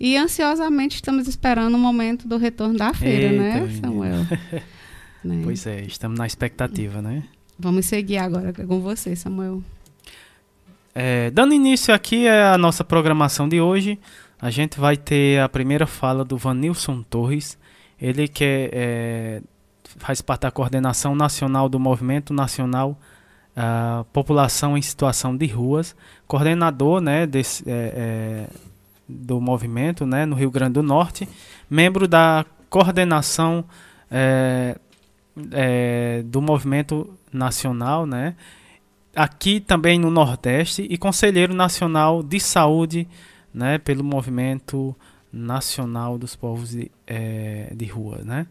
E 0.00 0.16
ansiosamente 0.16 0.96
estamos 0.96 1.26
esperando 1.26 1.74
o 1.74 1.78
momento 1.78 2.28
do 2.28 2.36
retorno 2.36 2.76
da 2.76 2.94
feira, 2.94 3.32
né, 3.32 3.54
Eita, 3.54 3.66
né, 3.66 3.80
Samuel? 3.80 4.26
né? 5.24 5.40
Pois 5.42 5.66
é, 5.66 5.82
estamos 5.82 6.18
na 6.18 6.26
expectativa, 6.26 7.02
né? 7.02 7.24
Vamos 7.58 7.86
seguir 7.86 8.18
agora 8.18 8.52
com 8.52 8.80
você, 8.80 9.16
Samuel. 9.16 9.62
É, 10.94 11.30
dando 11.30 11.52
início 11.52 11.92
aqui 11.92 12.28
à 12.28 12.56
nossa 12.56 12.84
programação 12.84 13.48
de 13.48 13.60
hoje, 13.60 13.98
a 14.40 14.50
gente 14.50 14.78
vai 14.78 14.96
ter 14.96 15.40
a 15.40 15.48
primeira 15.48 15.86
fala 15.86 16.24
do 16.24 16.36
Vanilson 16.36 17.02
Torres. 17.02 17.58
Ele 18.00 18.28
que 18.28 18.44
é, 18.44 18.70
é, 18.72 19.42
faz 19.96 20.20
parte 20.20 20.42
da 20.42 20.50
coordenação 20.52 21.16
nacional 21.16 21.68
do 21.68 21.80
Movimento 21.80 22.32
Nacional 22.32 22.96
uh, 23.56 24.04
População 24.12 24.78
em 24.78 24.82
Situação 24.82 25.36
de 25.36 25.46
Ruas, 25.46 25.96
coordenador 26.26 27.00
né, 27.00 27.26
desse, 27.26 27.68
é, 27.68 28.46
é 28.46 28.67
do 29.08 29.40
movimento 29.40 30.04
né, 30.04 30.26
no 30.26 30.36
Rio 30.36 30.50
Grande 30.50 30.74
do 30.74 30.82
Norte, 30.82 31.28
membro 31.70 32.06
da 32.06 32.44
coordenação 32.68 33.64
é, 34.10 34.76
é, 35.52 36.22
do 36.26 36.42
movimento 36.42 37.14
nacional, 37.32 38.04
né, 38.04 38.34
aqui 39.16 39.60
também 39.60 39.98
no 39.98 40.10
Nordeste, 40.10 40.86
e 40.88 40.98
conselheiro 40.98 41.54
nacional 41.54 42.22
de 42.22 42.38
saúde 42.38 43.08
né, 43.52 43.78
pelo 43.78 44.04
movimento 44.04 44.94
nacional 45.32 46.18
dos 46.18 46.36
povos 46.36 46.70
de, 46.70 46.90
é, 47.06 47.72
de 47.74 47.86
rua. 47.86 48.20
Né. 48.24 48.46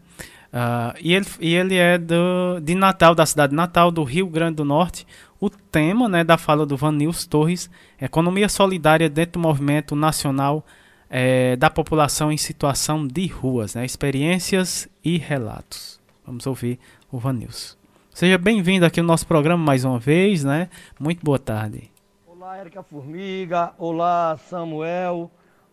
Uh, 0.52 0.96
e, 1.00 1.12
ele, 1.12 1.26
e 1.40 1.54
ele 1.54 1.76
é 1.76 1.98
do, 1.98 2.60
de 2.62 2.74
Natal, 2.74 3.14
da 3.14 3.26
cidade 3.26 3.50
de 3.50 3.56
Natal, 3.56 3.90
do 3.90 4.02
Rio 4.02 4.26
Grande 4.26 4.56
do 4.56 4.64
Norte, 4.64 5.06
o 5.40 5.50
tema 5.50 6.08
né, 6.08 6.24
da 6.24 6.38
fala 6.38 6.64
do 6.64 6.76
Vanils 6.76 7.26
Torres, 7.26 7.70
economia 8.00 8.48
solidária 8.48 9.08
dentro 9.08 9.32
do 9.34 9.40
movimento 9.40 9.94
nacional 9.94 10.64
é, 11.10 11.54
da 11.56 11.70
população 11.70 12.32
em 12.32 12.36
situação 12.36 13.06
de 13.06 13.26
ruas, 13.26 13.74
né, 13.74 13.84
experiências 13.84 14.88
e 15.04 15.18
relatos. 15.18 16.00
Vamos 16.26 16.46
ouvir 16.46 16.78
o 17.10 17.18
Vanils. 17.18 17.76
Seja 18.12 18.36
bem-vindo 18.36 18.84
aqui 18.84 19.00
no 19.00 19.06
nosso 19.06 19.26
programa 19.26 19.62
mais 19.62 19.84
uma 19.84 19.98
vez, 19.98 20.42
né? 20.42 20.68
Muito 20.98 21.24
boa 21.24 21.38
tarde. 21.38 21.88
Olá, 22.26 22.58
Érica 22.58 22.82
Formiga. 22.82 23.72
Olá, 23.78 24.36
Samuel. 24.48 25.30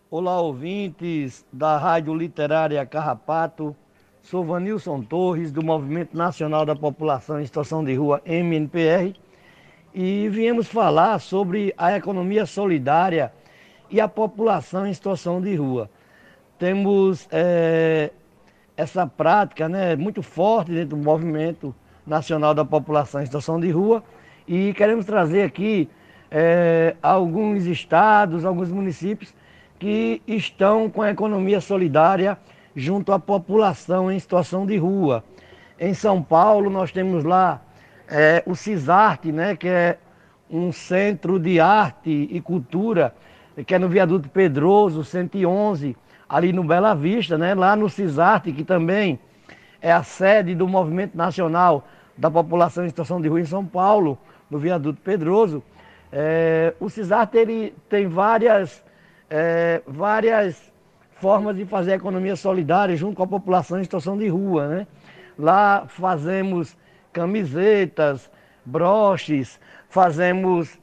Olá, 0.08 0.40
ouvintes 0.40 1.44
da 1.52 1.76
Rádio 1.76 2.14
Literária 2.14 2.86
Carrapato. 2.86 3.74
Sou 4.26 4.44
Vanilson 4.44 5.02
Torres, 5.02 5.52
do 5.52 5.62
Movimento 5.62 6.16
Nacional 6.16 6.66
da 6.66 6.74
População 6.74 7.40
em 7.40 7.46
Situação 7.46 7.84
de 7.84 7.94
Rua, 7.94 8.20
MNPR 8.26 9.14
e 9.94 10.28
viemos 10.28 10.66
falar 10.66 11.20
sobre 11.20 11.72
a 11.78 11.96
economia 11.96 12.44
solidária 12.44 13.32
e 13.88 14.00
a 14.00 14.08
população 14.08 14.84
em 14.84 14.92
situação 14.92 15.40
de 15.40 15.54
rua. 15.54 15.88
Temos 16.58 17.28
é, 17.30 18.10
essa 18.76 19.06
prática 19.06 19.68
né, 19.68 19.94
muito 19.94 20.24
forte 20.24 20.72
dentro 20.72 20.96
do 20.96 21.04
movimento 21.04 21.72
nacional 22.04 22.52
da 22.52 22.64
população 22.64 23.22
em 23.22 23.26
situação 23.26 23.60
de 23.60 23.70
rua 23.70 24.02
e 24.44 24.74
queremos 24.74 25.04
trazer 25.04 25.42
aqui 25.42 25.88
é, 26.32 26.96
alguns 27.00 27.64
estados, 27.64 28.44
alguns 28.44 28.72
municípios 28.72 29.32
que 29.78 30.20
estão 30.26 30.90
com 30.90 31.00
a 31.00 31.12
economia 31.12 31.60
solidária 31.60 32.36
junto 32.76 33.10
à 33.10 33.18
população 33.18 34.12
em 34.12 34.18
situação 34.18 34.66
de 34.66 34.76
rua. 34.76 35.24
Em 35.80 35.94
São 35.94 36.22
Paulo, 36.22 36.68
nós 36.68 36.92
temos 36.92 37.24
lá 37.24 37.62
é, 38.06 38.42
o 38.46 38.54
CISARTE, 38.54 39.32
né, 39.32 39.56
que 39.56 39.66
é 39.66 39.98
um 40.50 40.70
centro 40.70 41.38
de 41.40 41.58
arte 41.58 42.28
e 42.30 42.38
cultura, 42.40 43.14
que 43.66 43.74
é 43.74 43.78
no 43.78 43.88
Viaduto 43.88 44.28
Pedroso, 44.28 45.02
111, 45.02 45.96
ali 46.28 46.52
no 46.52 46.62
Bela 46.62 46.94
Vista, 46.94 47.38
né, 47.38 47.54
lá 47.54 47.74
no 47.74 47.88
CISARTE, 47.88 48.52
que 48.52 48.62
também 48.62 49.18
é 49.80 49.90
a 49.90 50.02
sede 50.02 50.54
do 50.54 50.68
Movimento 50.68 51.16
Nacional 51.16 51.88
da 52.16 52.30
População 52.30 52.84
em 52.84 52.88
Situação 52.88 53.20
de 53.20 53.28
Rua 53.28 53.40
em 53.40 53.46
São 53.46 53.64
Paulo, 53.64 54.18
no 54.50 54.58
Viaduto 54.58 55.00
Pedroso. 55.00 55.62
É, 56.12 56.74
o 56.78 56.90
CISARTE 56.90 57.38
ele 57.38 57.74
tem 57.88 58.06
várias, 58.06 58.84
é, 59.30 59.82
várias 59.86 60.72
formas 61.16 61.56
de 61.56 61.64
fazer 61.64 61.92
economia 61.92 62.36
solidária 62.36 62.96
junto 62.96 63.16
com 63.16 63.22
a 63.22 63.26
população 63.26 63.80
em 63.80 63.84
situação 63.84 64.16
de 64.16 64.28
rua. 64.28 64.68
Né? 64.68 64.86
Lá 65.38 65.86
fazemos 65.86 66.76
camisetas, 67.12 68.30
broches, 68.64 69.58
fazemos 69.88 70.78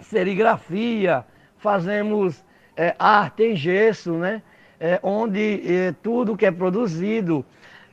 serigrafia, 0.00 1.24
fazemos 1.58 2.44
é, 2.76 2.94
arte 2.98 3.42
em 3.44 3.56
gesso, 3.56 4.12
né? 4.14 4.42
é, 4.80 4.98
onde 5.02 5.62
é, 5.66 5.94
tudo 6.02 6.36
que 6.36 6.46
é 6.46 6.50
produzido 6.50 7.44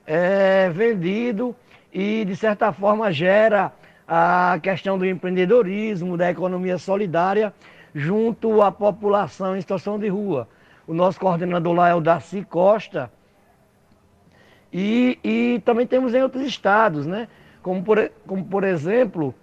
é 0.05 0.69
vendido 0.69 1.55
e, 1.91 2.25
de 2.25 2.35
certa 2.35 2.71
forma, 2.73 3.11
gera 3.11 3.71
a 4.07 4.59
questão 4.61 4.97
do 4.97 5.05
empreendedorismo, 5.05 6.17
da 6.17 6.29
economia 6.29 6.77
solidária, 6.77 7.53
junto 7.95 8.61
à 8.61 8.71
população 8.71 9.55
em 9.55 9.61
situação 9.61 9.97
de 9.97 10.09
rua. 10.09 10.47
O 10.85 10.93
nosso 10.93 11.19
coordenador 11.19 11.73
lá 11.73 11.89
é 11.89 11.95
o 11.95 12.01
Darcy 12.01 12.43
Costa. 12.43 13.11
E, 14.71 15.19
e 15.23 15.61
também 15.63 15.87
temos 15.87 16.13
em 16.13 16.21
outros 16.21 16.43
estados, 16.43 17.05
né? 17.05 17.27
Como 17.61 17.83
por, 17.83 18.11
como 18.27 18.43
por 18.43 18.63
exemplo, 18.63 19.33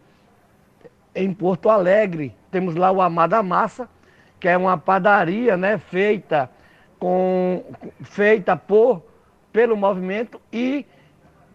em 1.14 1.32
Porto 1.32 1.70
Alegre, 1.70 2.34
temos 2.50 2.74
lá 2.74 2.90
o 2.90 3.00
Amada 3.00 3.42
Massa, 3.42 3.88
que 4.38 4.48
é 4.48 4.56
uma 4.56 4.76
padaria 4.76 5.56
né, 5.56 5.78
feita, 5.78 6.50
com, 6.98 7.64
feita 8.02 8.56
por, 8.56 9.02
pelo 9.52 9.76
movimento 9.76 10.40
e 10.52 10.84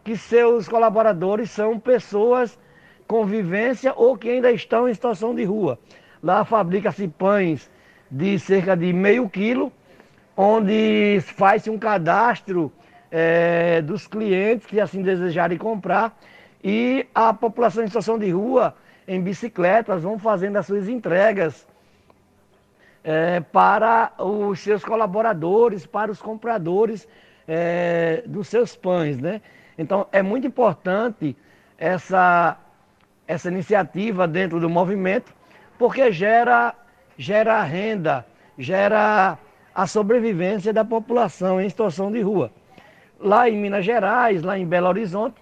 que 0.04 0.16
seus 0.16 0.68
colaboradores 0.68 1.52
são 1.52 1.80
pessoas 1.80 2.58
com 3.08 3.26
vivência 3.26 3.94
ou 3.96 4.18
que 4.18 4.30
ainda 4.30 4.52
estão 4.52 4.88
em 4.88 4.94
situação 4.94 5.36
de 5.36 5.44
rua. 5.44 5.78
Lá 6.22 6.44
fabrica-se 6.44 7.08
pães 7.08 7.70
de 8.10 8.40
cerca 8.40 8.76
de 8.76 8.92
meio 8.94 9.30
quilo, 9.30 9.72
onde 10.36 11.20
faz-se 11.22 11.70
um 11.70 11.78
cadastro 11.78 12.72
é, 13.12 13.82
dos 13.82 14.08
clientes 14.08 14.68
que 14.68 14.80
assim 14.80 15.02
desejarem 15.02 15.58
comprar 15.58 16.18
e 16.64 17.06
a 17.14 17.34
população 17.34 17.84
em 17.84 17.88
situação 17.88 18.18
de 18.18 18.32
rua, 18.32 18.76
em 19.08 19.22
bicicletas, 19.22 20.02
vão 20.02 20.18
fazendo 20.18 20.58
as 20.58 20.66
suas 20.66 20.90
entregas 20.90 21.68
é, 23.04 23.40
para 23.40 24.12
os 24.18 24.60
seus 24.60 24.84
colaboradores, 24.84 25.86
para 25.86 26.12
os 26.12 26.20
compradores 26.20 27.08
é, 27.48 28.24
dos 28.26 28.48
seus 28.48 28.76
pães, 28.76 29.20
né? 29.20 29.42
Então 29.78 30.08
é 30.12 30.24
muito 30.24 30.48
importante 30.48 31.36
essa, 31.78 32.58
essa 33.28 33.50
iniciativa 33.50 34.28
dentro 34.28 34.60
do 34.60 34.70
movimento, 34.70 35.32
porque 35.78 36.12
gera, 36.12 36.74
gera 37.18 37.62
renda, 37.64 38.26
gera 38.58 39.38
a 39.74 39.88
sobrevivência 39.88 40.72
da 40.72 40.86
população 40.86 41.60
em 41.60 41.70
situação 41.70 42.12
de 42.12 42.22
rua. 42.22 42.52
Lá 43.20 43.50
em 43.50 43.58
Minas 43.58 43.86
Gerais, 43.86 44.42
lá 44.42 44.58
em 44.58 44.66
Belo 44.66 44.88
Horizonte, 44.88 45.36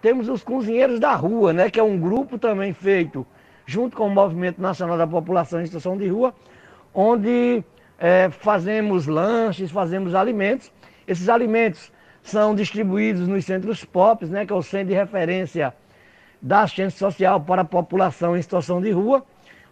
temos 0.00 0.28
os 0.28 0.42
Cozinheiros 0.42 0.98
da 0.98 1.14
Rua, 1.14 1.52
né, 1.52 1.70
que 1.70 1.78
é 1.78 1.82
um 1.82 1.98
grupo 1.98 2.38
também 2.38 2.72
feito 2.72 3.26
junto 3.64 3.96
com 3.96 4.08
o 4.08 4.10
Movimento 4.10 4.60
Nacional 4.60 4.98
da 4.98 5.06
População 5.06 5.60
em 5.60 5.66
Situação 5.66 5.96
de 5.96 6.08
Rua, 6.08 6.34
onde 6.92 7.62
é, 7.98 8.28
fazemos 8.30 9.06
lanches, 9.06 9.70
fazemos 9.70 10.14
alimentos. 10.14 10.72
Esses 11.06 11.28
alimentos 11.28 11.92
são 12.22 12.54
distribuídos 12.54 13.28
nos 13.28 13.44
centros 13.44 13.84
POPs, 13.84 14.28
né, 14.28 14.44
que 14.44 14.52
é 14.52 14.56
o 14.56 14.62
centro 14.62 14.88
de 14.88 14.94
referência 14.94 15.72
da 16.40 16.62
assistência 16.62 16.98
social 16.98 17.40
para 17.40 17.62
a 17.62 17.64
população 17.64 18.36
em 18.36 18.42
situação 18.42 18.80
de 18.80 18.90
rua. 18.90 19.24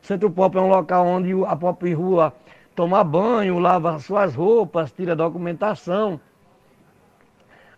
Centro 0.03 0.31
POP 0.31 0.57
é 0.57 0.61
um 0.61 0.69
local 0.69 1.07
onde 1.07 1.33
a 1.47 1.55
pop 1.55 1.93
rua 1.93 2.33
toma 2.75 3.05
banho, 3.05 3.59
lava 3.59 3.99
suas 3.99 4.35
roupas, 4.35 4.91
tira 4.93 5.15
documentação, 5.15 6.21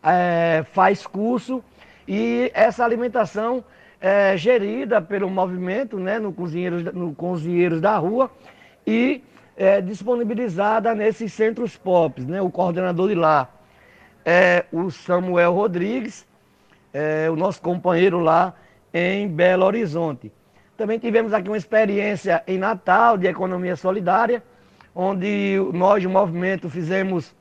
é, 0.03 0.65
faz 0.73 1.07
curso 1.07 1.63
e 2.07 2.51
essa 2.55 2.85
alimentação 2.85 3.65
é 4.01 4.37
gerida 4.37 5.01
pelo 5.01 5.31
movimento 5.31 5.97
né, 5.99 6.19
no, 6.19 6.33
Cozinheiros, 6.33 6.85
no 6.93 7.15
Cozinheiros 7.15 7.81
da 7.81 7.97
Rua 7.97 8.31
e 8.87 9.23
é, 9.57 9.81
disponibilizada 9.81 10.95
nesses 10.95 11.33
centros 11.33 11.77
POPs. 11.77 12.27
Né? 12.27 12.43
O 12.43 12.51
coordenador 12.51 13.09
de 13.09 13.15
lá 13.15 13.49
é 14.25 14.65
o 14.73 14.91
Samuel 14.91 15.53
Rodrigues, 15.53 16.27
é, 16.93 17.31
o 17.31 17.37
nosso 17.37 17.61
companheiro 17.61 18.19
lá 18.19 18.55
em 18.93 19.29
Belo 19.29 19.65
Horizonte. 19.65 20.33
Também 20.77 20.99
tivemos 20.99 21.35
aqui 21.35 21.49
uma 21.49 21.57
experiência 21.57 22.43
em 22.47 22.57
Natal 22.59 23.19
de 23.19 23.27
economia 23.27 23.77
solidária, 23.77 24.43
onde 24.95 25.57
nós, 25.73 26.05
o 26.05 26.11
movimento, 26.11 26.71
fizemos 26.71 27.35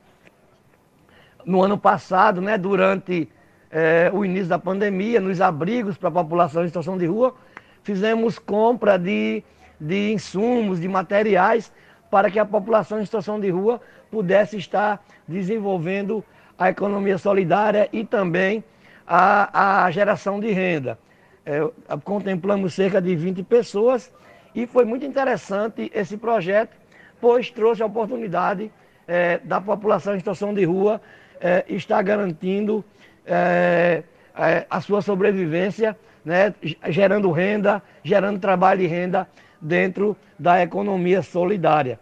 no 1.44 1.62
ano 1.62 1.78
passado, 1.78 2.40
né, 2.40 2.58
durante 2.58 3.28
é, 3.70 4.10
o 4.12 4.24
início 4.24 4.48
da 4.48 4.58
pandemia, 4.58 5.20
nos 5.20 5.40
abrigos 5.40 5.96
para 5.96 6.10
a 6.10 6.12
população 6.12 6.62
em 6.62 6.68
situação 6.68 6.98
de 6.98 7.06
rua, 7.06 7.34
fizemos 7.82 8.38
compra 8.38 8.98
de, 8.98 9.42
de 9.80 10.12
insumos, 10.12 10.78
de 10.78 10.86
materiais, 10.86 11.72
para 12.10 12.30
que 12.30 12.38
a 12.38 12.44
população 12.44 13.00
em 13.00 13.04
situação 13.06 13.40
de 13.40 13.48
rua 13.48 13.80
pudesse 14.10 14.58
estar 14.58 15.02
desenvolvendo 15.26 16.22
a 16.58 16.68
economia 16.68 17.16
solidária 17.16 17.88
e 17.90 18.04
também 18.04 18.62
a, 19.06 19.84
a 19.84 19.90
geração 19.90 20.38
de 20.38 20.52
renda. 20.52 20.98
É, 21.44 21.58
contemplamos 22.04 22.74
cerca 22.74 23.00
de 23.00 23.16
20 23.16 23.42
pessoas 23.42 24.12
e 24.54 24.66
foi 24.66 24.84
muito 24.84 25.04
interessante 25.04 25.90
esse 25.92 26.16
projeto, 26.16 26.76
pois 27.20 27.50
trouxe 27.50 27.82
a 27.82 27.86
oportunidade 27.86 28.70
é, 29.08 29.38
da 29.38 29.60
população 29.60 30.14
em 30.14 30.18
situação 30.18 30.54
de 30.54 30.64
rua 30.64 31.00
é, 31.40 31.64
estar 31.68 32.00
garantindo 32.02 32.84
é, 33.26 34.04
é, 34.36 34.66
a 34.70 34.80
sua 34.80 35.02
sobrevivência, 35.02 35.98
né, 36.24 36.54
gerando 36.88 37.30
renda, 37.32 37.82
gerando 38.04 38.38
trabalho 38.38 38.82
e 38.82 38.86
renda 38.86 39.28
dentro 39.60 40.16
da 40.38 40.62
economia 40.62 41.22
solidária. 41.22 41.98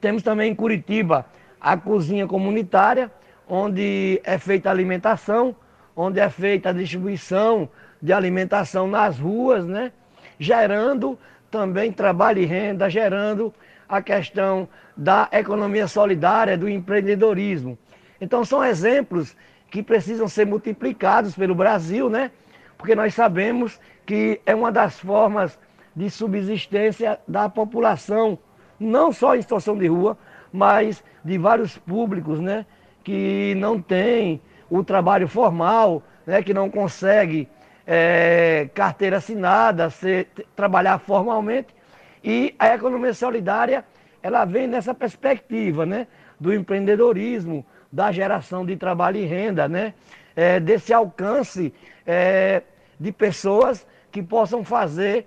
Temos 0.00 0.22
também 0.22 0.52
em 0.52 0.54
Curitiba 0.54 1.24
a 1.60 1.76
cozinha 1.76 2.26
comunitária, 2.26 3.10
onde 3.48 4.20
é 4.24 4.38
feita 4.38 4.68
a 4.68 4.72
alimentação, 4.72 5.56
onde 5.96 6.20
é 6.20 6.28
feita 6.28 6.70
a 6.70 6.72
distribuição 6.72 7.68
de 8.00 8.12
alimentação 8.12 8.86
nas 8.86 9.18
ruas, 9.18 9.66
né? 9.66 9.92
gerando 10.38 11.18
também 11.50 11.92
trabalho 11.92 12.40
e 12.40 12.46
renda, 12.46 12.88
gerando 12.88 13.52
a 13.88 14.00
questão 14.00 14.68
da 14.96 15.28
economia 15.32 15.86
solidária, 15.86 16.56
do 16.56 16.68
empreendedorismo. 16.68 17.78
Então 18.20 18.44
são 18.44 18.64
exemplos 18.64 19.36
que 19.70 19.82
precisam 19.82 20.28
ser 20.28 20.46
multiplicados 20.46 21.34
pelo 21.34 21.54
Brasil, 21.54 22.08
né? 22.08 22.30
Porque 22.76 22.94
nós 22.94 23.14
sabemos 23.14 23.80
que 24.06 24.40
é 24.46 24.54
uma 24.54 24.72
das 24.72 24.98
formas 24.98 25.58
de 25.94 26.08
subsistência 26.08 27.18
da 27.26 27.48
população, 27.48 28.38
não 28.78 29.12
só 29.12 29.36
em 29.36 29.42
situação 29.42 29.76
de 29.76 29.86
rua, 29.86 30.16
mas 30.52 31.02
de 31.24 31.36
vários 31.36 31.76
públicos, 31.76 32.40
né? 32.40 32.64
que 33.02 33.54
não 33.56 33.80
tem 33.80 34.40
o 34.70 34.84
trabalho 34.84 35.26
formal, 35.26 36.02
né, 36.26 36.42
que 36.42 36.54
não 36.54 36.70
consegue 36.70 37.48
é, 37.92 38.70
carteira 38.72 39.16
assinada, 39.16 39.90
ser, 39.90 40.28
trabalhar 40.54 41.00
formalmente. 41.00 41.74
E 42.22 42.54
a 42.56 42.72
economia 42.72 43.12
solidária, 43.12 43.84
ela 44.22 44.44
vem 44.44 44.68
nessa 44.68 44.94
perspectiva, 44.94 45.84
né, 45.84 46.06
do 46.38 46.54
empreendedorismo, 46.54 47.66
da 47.90 48.12
geração 48.12 48.64
de 48.64 48.76
trabalho 48.76 49.16
e 49.16 49.24
renda, 49.24 49.68
né, 49.68 49.92
é, 50.36 50.60
desse 50.60 50.92
alcance 50.92 51.74
é, 52.06 52.62
de 52.98 53.10
pessoas 53.10 53.84
que 54.12 54.22
possam 54.22 54.64
fazer 54.64 55.26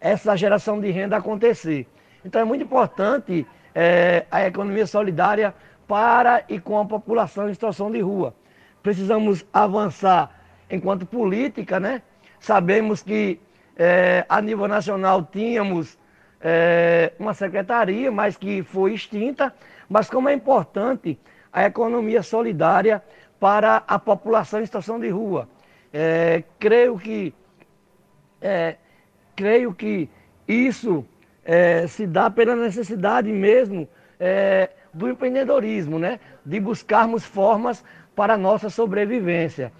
essa 0.00 0.34
geração 0.34 0.80
de 0.80 0.90
renda 0.90 1.16
acontecer. 1.18 1.86
Então 2.24 2.40
é 2.40 2.44
muito 2.44 2.64
importante 2.64 3.46
é, 3.72 4.26
a 4.28 4.44
economia 4.44 4.88
solidária 4.88 5.54
para 5.86 6.42
e 6.48 6.58
com 6.58 6.80
a 6.80 6.84
população 6.84 7.48
em 7.48 7.54
situação 7.54 7.92
de 7.92 8.00
rua. 8.00 8.34
Precisamos 8.82 9.46
avançar 9.52 10.37
enquanto 10.70 11.06
política, 11.06 11.80
né? 11.80 12.02
Sabemos 12.40 13.02
que 13.02 13.40
é, 13.76 14.24
a 14.28 14.40
nível 14.40 14.68
nacional 14.68 15.28
tínhamos 15.30 15.98
é, 16.40 17.12
uma 17.18 17.34
secretaria, 17.34 18.10
mas 18.10 18.36
que 18.36 18.62
foi 18.62 18.94
extinta. 18.94 19.54
Mas 19.88 20.10
como 20.10 20.28
é 20.28 20.34
importante 20.34 21.18
a 21.52 21.64
economia 21.64 22.22
solidária 22.22 23.02
para 23.40 23.82
a 23.86 23.98
população 23.98 24.60
em 24.60 24.66
situação 24.66 24.98
de 25.00 25.08
rua. 25.08 25.48
É, 25.92 26.42
creio 26.58 26.98
que 26.98 27.34
creio 29.34 29.74
que 29.74 30.08
isso 30.46 31.04
se 31.88 32.06
dá 32.06 32.30
pela 32.30 32.54
necessidade 32.54 33.32
mesmo 33.32 33.88
do 34.94 35.08
empreendedorismo, 35.08 35.98
né? 35.98 36.20
de 36.44 36.60
buscarmos 36.60 37.24
formas 37.24 37.84
para 38.14 38.34
a 38.34 38.38
nossa 38.38 38.70
sobrevivência. 38.70 39.72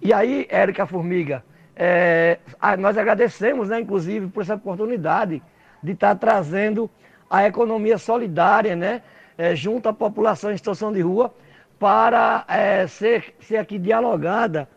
E 0.00 0.12
aí, 0.12 0.46
Érica 0.48 0.86
Formiga, 0.86 1.42
é, 1.74 2.38
nós 2.78 2.96
agradecemos, 2.96 3.68
né, 3.68 3.80
inclusive, 3.80 4.28
por 4.28 4.42
essa 4.42 4.54
oportunidade 4.54 5.42
de 5.82 5.92
estar 5.92 6.14
trazendo 6.14 6.90
a 7.28 7.46
economia 7.46 7.98
solidária, 7.98 8.76
né, 8.76 9.02
é, 9.36 9.54
junto 9.54 9.88
à 9.88 9.92
população 9.92 10.50
em 10.52 10.56
situação 10.56 10.92
de 10.92 11.00
rua, 11.00 11.34
para 11.78 12.44
é, 12.48 12.86
ser, 12.86 13.34
ser 13.40 13.58
aqui 13.58 13.78
dialogada 13.78 14.68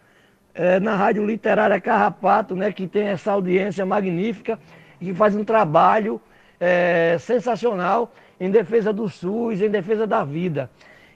é, 0.54 0.80
na 0.80 0.96
Rádio 0.96 1.26
Literária 1.26 1.80
Carrapato, 1.80 2.56
né, 2.56 2.72
que 2.72 2.88
tem 2.88 3.08
essa 3.08 3.32
audiência 3.32 3.86
magnífica 3.86 4.60
e 5.00 5.06
que 5.06 5.14
faz 5.14 5.36
um 5.36 5.46
trabalho 5.46 6.22
é, 6.60 7.18
sensacional 7.20 8.14
em 8.40 8.52
defesa 8.52 8.92
do 8.92 9.08
SUS, 9.08 9.62
em 9.62 9.70
defesa 9.70 10.06
da 10.06 10.24
vida. 10.24 10.70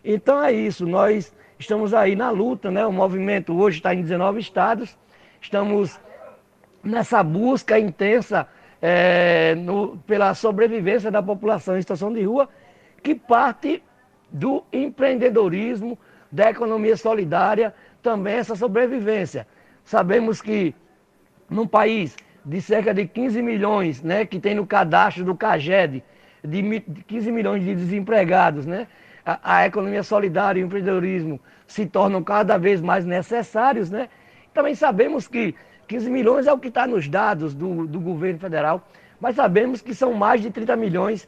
Então 0.04 0.42
é 0.42 0.52
isso, 0.52 0.86
nós 0.86 1.34
estamos 1.63 1.93
aí 1.93 2.15
na 2.15 2.30
luta, 2.30 2.69
né? 2.69 2.86
O 2.86 2.91
movimento 2.91 3.58
hoje 3.58 3.78
está 3.78 3.93
em 3.93 4.02
19 4.02 4.39
estados, 4.39 4.97
estamos 5.41 5.99
nessa 6.84 7.23
busca 7.23 7.80
intensa 7.80 8.47
é, 8.82 9.56
no, 9.56 9.97
pela 10.06 10.34
sobrevivência 10.34 11.10
da 11.10 11.23
população 11.23 11.78
em 11.78 11.82
situação 11.82 12.12
de 12.13 12.23
rua, 12.23 12.49
que 13.02 13.15
parte 13.15 13.82
do 14.30 14.63
empreendedorismo, 14.71 15.97
da 16.32 16.49
economia 16.49 16.97
solidária, 16.97 17.73
também 18.02 18.36
essa 18.36 18.56
sobrevivência. 18.56 19.47
Sabemos 19.86 20.41
que 20.41 20.76
num 21.49 21.67
país 21.67 22.15
de 22.45 22.62
cerca 22.62 22.93
de 22.93 23.08
15 23.08 23.41
milhões, 23.41 24.02
né, 24.02 24.26
que 24.26 24.39
tem 24.39 24.56
no 24.56 24.67
cadastro 24.67 25.23
do 25.23 25.36
CAGED, 25.36 26.04
de 26.43 26.82
15 27.08 27.32
milhões 27.32 27.63
de 27.63 27.73
desempregados, 27.73 28.65
né, 28.65 28.88
a, 29.25 29.57
a 29.57 29.65
economia 29.65 30.03
solidária 30.03 30.59
e 30.59 30.63
o 30.63 30.67
empreendedorismo 30.67 31.39
se 31.67 31.86
tornam 31.86 32.23
cada 32.23 32.57
vez 32.57 32.81
mais 32.81 33.05
necessários, 33.05 33.89
né? 33.89 34.09
Também 34.53 34.75
sabemos 34.75 35.27
que 35.27 35.55
15 35.88 36.09
milhões 36.09 36.47
é 36.47 36.53
o 36.53 36.59
que 36.59 36.67
está 36.67 36.86
nos 36.86 37.07
dados 37.07 37.53
do, 37.53 37.88
do 37.88 37.99
governo 37.99 38.39
federal, 38.39 38.88
mas 39.19 39.36
sabemos 39.36 39.81
que 39.81 39.95
são 39.95 40.13
mais 40.13 40.41
de 40.41 40.51
30 40.51 40.75
milhões 40.75 41.27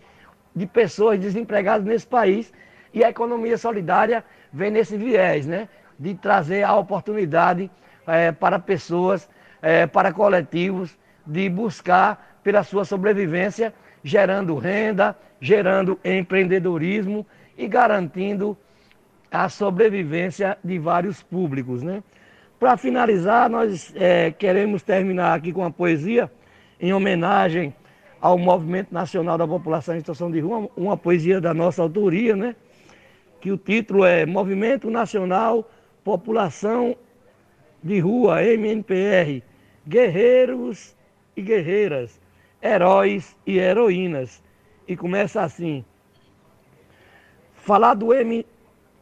de 0.55 0.65
pessoas 0.65 1.19
desempregadas 1.19 1.85
nesse 1.85 2.05
país 2.05 2.53
e 2.93 3.03
a 3.03 3.09
economia 3.09 3.57
solidária 3.57 4.23
vem 4.51 4.71
nesse 4.71 4.97
viés, 4.97 5.45
né? 5.45 5.67
De 5.97 6.13
trazer 6.13 6.63
a 6.63 6.75
oportunidade 6.75 7.71
é, 8.05 8.31
para 8.31 8.59
pessoas, 8.59 9.29
é, 9.61 9.87
para 9.87 10.13
coletivos, 10.13 10.97
de 11.25 11.49
buscar 11.49 12.39
pela 12.43 12.63
sua 12.63 12.85
sobrevivência, 12.85 13.73
gerando 14.03 14.55
renda, 14.57 15.15
gerando 15.41 15.99
empreendedorismo 16.03 17.25
e 17.57 17.67
garantindo 17.67 18.57
a 19.31 19.49
sobrevivência 19.49 20.57
de 20.63 20.79
vários 20.79 21.21
públicos. 21.21 21.83
Né? 21.83 22.03
Para 22.59 22.77
finalizar, 22.77 23.49
nós 23.49 23.93
é, 23.95 24.31
queremos 24.31 24.81
terminar 24.81 25.33
aqui 25.33 25.51
com 25.51 25.63
a 25.63 25.71
poesia 25.71 26.31
em 26.79 26.93
homenagem 26.93 27.73
ao 28.19 28.37
Movimento 28.37 28.93
Nacional 28.93 29.37
da 29.37 29.47
População 29.47 29.95
em 29.95 29.99
Situação 29.99 30.31
de 30.31 30.39
Rua, 30.39 30.69
uma 30.75 30.97
poesia 30.97 31.39
da 31.39 31.53
nossa 31.53 31.81
autoria, 31.81 32.35
né? 32.35 32.55
que 33.39 33.51
o 33.51 33.57
título 33.57 34.03
é 34.03 34.25
Movimento 34.25 34.89
Nacional 34.89 35.69
População 36.03 36.95
de 37.83 37.99
Rua, 37.99 38.43
MNPR, 38.43 39.43
Guerreiros 39.87 40.95
e 41.35 41.41
Guerreiras, 41.41 42.19
Heróis 42.61 43.35
e 43.45 43.59
Heroínas. 43.59 44.41
E 44.87 44.95
começa 44.95 45.41
assim. 45.41 45.85
Falar 47.65 47.95
do, 47.95 48.13
M, 48.13 48.45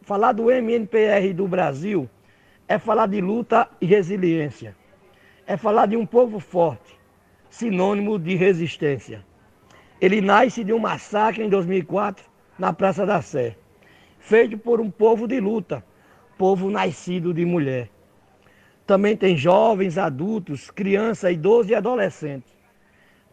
falar 0.00 0.32
do 0.32 0.50
MNPR 0.50 1.34
do 1.34 1.46
Brasil 1.46 2.08
é 2.66 2.78
falar 2.78 3.06
de 3.06 3.20
luta 3.20 3.68
e 3.78 3.84
resiliência. 3.84 4.74
É 5.46 5.54
falar 5.54 5.84
de 5.84 5.98
um 5.98 6.06
povo 6.06 6.40
forte, 6.40 6.98
sinônimo 7.50 8.18
de 8.18 8.34
resistência. 8.34 9.22
Ele 10.00 10.22
nasce 10.22 10.64
de 10.64 10.72
um 10.72 10.78
massacre 10.78 11.44
em 11.44 11.48
2004 11.50 12.24
na 12.58 12.72
Praça 12.72 13.04
da 13.04 13.20
Sé, 13.20 13.54
feito 14.18 14.56
por 14.56 14.80
um 14.80 14.90
povo 14.90 15.28
de 15.28 15.38
luta, 15.40 15.84
povo 16.38 16.70
nascido 16.70 17.34
de 17.34 17.44
mulher. 17.44 17.90
Também 18.86 19.14
tem 19.14 19.36
jovens, 19.36 19.98
adultos, 19.98 20.70
crianças, 20.70 21.34
idosos 21.34 21.70
e 21.70 21.74
adolescentes. 21.74 22.50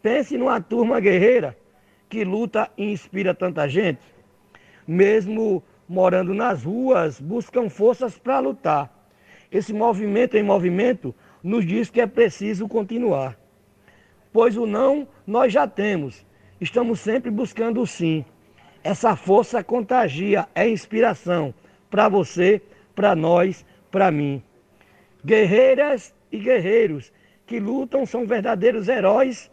Pense 0.01 0.37
numa 0.37 0.59
turma 0.59 0.99
guerreira 0.99 1.57
que 2.09 2.25
luta 2.25 2.69
e 2.77 2.91
inspira 2.91 3.33
tanta 3.33 3.65
gente. 3.69 4.10
Mesmo 4.87 5.63
morando 5.87 6.33
nas 6.33 6.63
ruas, 6.63 7.19
buscam 7.19 7.69
forças 7.69 8.17
para 8.17 8.39
lutar. 8.39 8.89
Esse 9.51 9.73
movimento 9.73 10.35
em 10.35 10.43
movimento 10.43 11.13
nos 11.43 11.65
diz 11.65 11.89
que 11.89 11.99
é 11.99 12.07
preciso 12.07 12.67
continuar. 12.67 13.37
Pois 14.31 14.55
o 14.55 14.65
não 14.65 15.07
nós 15.27 15.51
já 15.51 15.67
temos. 15.67 16.25
Estamos 16.59 16.99
sempre 16.99 17.29
buscando 17.29 17.81
o 17.81 17.87
sim. 17.87 18.23
Essa 18.83 19.15
força 19.15 19.63
contagia, 19.63 20.47
é 20.55 20.67
inspiração 20.67 21.53
para 21.89 22.07
você, 22.07 22.61
para 22.95 23.15
nós, 23.15 23.65
para 23.91 24.09
mim. 24.09 24.41
Guerreiras 25.23 26.15
e 26.31 26.39
guerreiros 26.39 27.11
que 27.45 27.59
lutam 27.59 28.05
são 28.05 28.25
verdadeiros 28.25 28.87
heróis 28.87 29.51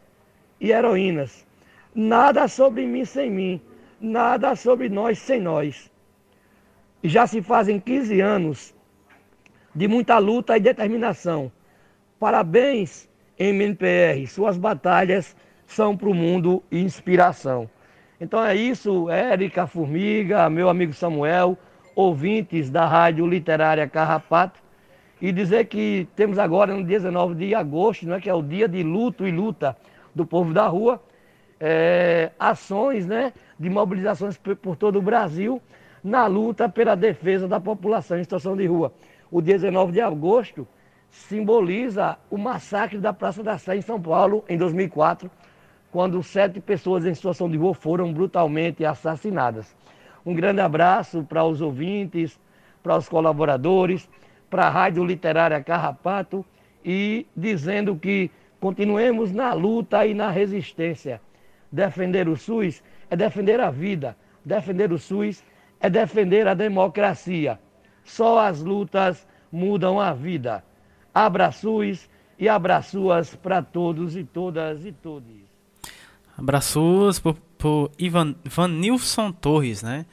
e 0.60 0.70
heroínas. 0.70 1.44
Nada 1.94 2.46
sobre 2.46 2.86
mim 2.86 3.04
sem 3.04 3.28
mim, 3.28 3.60
nada 4.00 4.54
sobre 4.54 4.88
nós 4.88 5.18
sem 5.18 5.40
nós. 5.40 5.90
Já 7.02 7.26
se 7.26 7.42
fazem 7.42 7.78
15 7.78 8.20
anos 8.20 8.74
de 9.74 9.86
muita 9.86 10.18
luta 10.18 10.56
e 10.56 10.60
determinação. 10.60 11.52
Parabéns, 12.18 13.08
MNPR, 13.38 14.26
suas 14.26 14.58
batalhas 14.58 15.36
são 15.66 15.96
para 15.96 16.08
o 16.08 16.14
mundo 16.14 16.62
inspiração. 16.72 17.70
Então 18.20 18.44
é 18.44 18.56
isso, 18.56 19.08
Érica 19.08 19.66
Formiga, 19.66 20.50
meu 20.50 20.68
amigo 20.68 20.92
Samuel, 20.92 21.56
ouvintes 21.94 22.70
da 22.70 22.84
Rádio 22.86 23.26
Literária 23.26 23.86
Carrapato 23.86 24.60
e 25.20 25.30
dizer 25.30 25.66
que 25.66 26.08
temos 26.16 26.38
agora, 26.38 26.74
no 26.74 26.84
dia 26.84 26.98
19 26.98 27.34
de 27.34 27.54
agosto, 27.54 28.06
né, 28.08 28.20
que 28.20 28.30
é 28.30 28.34
o 28.34 28.42
dia 28.42 28.68
de 28.68 28.82
luto 28.82 29.26
e 29.26 29.30
luta 29.30 29.76
do 30.14 30.26
povo 30.26 30.52
da 30.52 30.66
rua, 30.66 31.02
é, 31.60 32.30
ações 32.38 33.06
né, 33.06 33.32
de 33.58 33.68
mobilizações 33.68 34.36
por 34.36 34.76
todo 34.76 34.98
o 34.98 35.02
Brasil 35.02 35.60
na 36.02 36.26
luta 36.26 36.68
pela 36.68 36.94
defesa 36.94 37.48
da 37.48 37.60
população 37.60 38.18
em 38.18 38.22
situação 38.22 38.56
de 38.56 38.66
rua. 38.66 38.92
O 39.30 39.42
dia 39.42 39.54
19 39.54 39.92
de 39.92 40.00
agosto 40.00 40.66
simboliza 41.10 42.16
o 42.30 42.38
massacre 42.38 42.98
da 42.98 43.12
Praça 43.12 43.42
da 43.42 43.58
Sé 43.58 43.76
em 43.76 43.82
São 43.82 44.00
Paulo, 44.00 44.44
em 44.48 44.56
2004, 44.56 45.30
quando 45.90 46.22
sete 46.22 46.60
pessoas 46.60 47.04
em 47.04 47.14
situação 47.14 47.48
de 47.50 47.56
rua 47.56 47.74
foram 47.74 48.12
brutalmente 48.12 48.84
assassinadas. 48.84 49.74
Um 50.24 50.34
grande 50.34 50.60
abraço 50.60 51.24
para 51.24 51.44
os 51.44 51.60
ouvintes, 51.60 52.38
para 52.82 52.96
os 52.96 53.08
colaboradores, 53.08 54.08
para 54.50 54.66
a 54.66 54.70
Rádio 54.70 55.04
Literária 55.04 55.62
Carrapato 55.62 56.44
e 56.84 57.26
dizendo 57.36 57.96
que 57.96 58.30
continuemos 58.60 59.32
na 59.32 59.52
luta 59.52 60.06
e 60.06 60.14
na 60.14 60.30
resistência. 60.30 61.20
Defender 61.70 62.28
o 62.28 62.36
SUS 62.36 62.82
é 63.10 63.16
defender 63.16 63.60
a 63.60 63.70
vida, 63.70 64.16
defender 64.44 64.92
o 64.92 64.98
SUS 64.98 65.42
é 65.80 65.88
defender 65.88 66.46
a 66.48 66.54
democracia. 66.54 67.58
Só 68.04 68.38
as 68.38 68.60
lutas 68.60 69.26
mudam 69.52 70.00
a 70.00 70.12
vida. 70.12 70.64
Abraços 71.14 72.08
e 72.38 72.48
abraços 72.48 73.34
para 73.36 73.62
todos 73.62 74.16
e 74.16 74.24
todas 74.24 74.84
e 74.84 74.92
todos. 74.92 75.36
Abraços 76.36 77.18
por, 77.18 77.34
por 77.58 77.90
Ivan, 77.98 78.34
Vanilson 78.44 79.32
Torres, 79.32 79.82
né? 79.82 80.06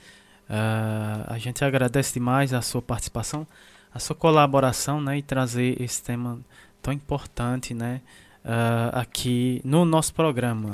Uh, 0.50 1.26
a 1.34 1.38
gente 1.40 1.64
agradece 1.66 2.14
demais 2.14 2.54
a 2.54 2.62
sua 2.62 2.82
participação 2.82 3.48
a 3.96 4.00
sua 4.00 4.16
colaboração 4.16 5.00
né, 5.00 5.20
e 5.20 5.22
trazer 5.22 5.82
esse 5.82 6.04
tema 6.04 6.42
tão 6.82 6.92
importante 6.92 7.74
né, 7.74 8.02
uh, 8.44 9.00
aqui 9.00 9.62
no 9.64 9.86
nosso 9.86 10.14
programa. 10.14 10.70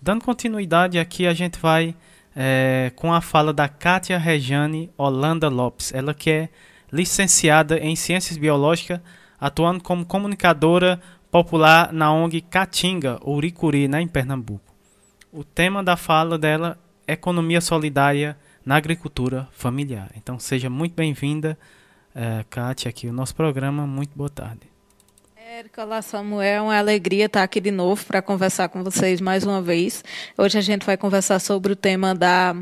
Dando 0.00 0.24
continuidade 0.24 0.98
aqui, 0.98 1.26
a 1.26 1.32
gente 1.32 1.58
vai 1.58 1.94
é, 2.34 2.92
com 2.94 3.12
a 3.12 3.20
fala 3.20 3.52
da 3.52 3.68
Kátia 3.68 4.18
Rejane 4.18 4.90
Holanda 4.96 5.48
Lopes, 5.48 5.92
ela 5.94 6.12
que 6.12 6.30
é 6.30 6.48
licenciada 6.92 7.78
em 7.78 7.96
Ciências 7.96 8.36
Biológicas, 8.36 9.00
atuando 9.40 9.82
como 9.82 10.04
comunicadora 10.04 11.00
popular 11.30 11.92
na 11.92 12.12
ONG 12.12 12.40
Caatinga, 12.42 13.18
Uricuri, 13.24 13.88
né, 13.88 14.00
em 14.00 14.08
Pernambuco. 14.08 14.74
O 15.32 15.42
tema 15.42 15.82
da 15.82 15.96
fala 15.96 16.38
dela 16.38 16.78
é 17.06 17.14
Economia 17.14 17.60
Solidária 17.60 18.36
na 18.64 18.76
Agricultura 18.76 19.48
Familiar. 19.52 20.10
Então 20.16 20.38
seja 20.38 20.68
muito 20.68 20.94
bem-vinda 20.94 21.58
é, 22.14 22.44
Kátia 22.48 22.88
aqui 22.88 23.06
o 23.06 23.12
nosso 23.12 23.34
programa. 23.34 23.86
Muito 23.86 24.16
boa 24.16 24.30
tarde. 24.30 24.75
Érica, 25.56 25.84
olá 25.84 26.02
Samuel, 26.02 26.42
é 26.42 26.60
uma 26.60 26.76
alegria 26.76 27.24
estar 27.24 27.42
aqui 27.42 27.62
de 27.62 27.70
novo 27.70 28.04
para 28.04 28.20
conversar 28.20 28.68
com 28.68 28.84
vocês 28.84 29.22
mais 29.22 29.42
uma 29.42 29.62
vez. 29.62 30.04
Hoje 30.36 30.58
a 30.58 30.60
gente 30.60 30.84
vai 30.84 30.98
conversar 30.98 31.38
sobre 31.38 31.72
o 31.72 31.76
tema 31.76 32.14
da 32.14 32.54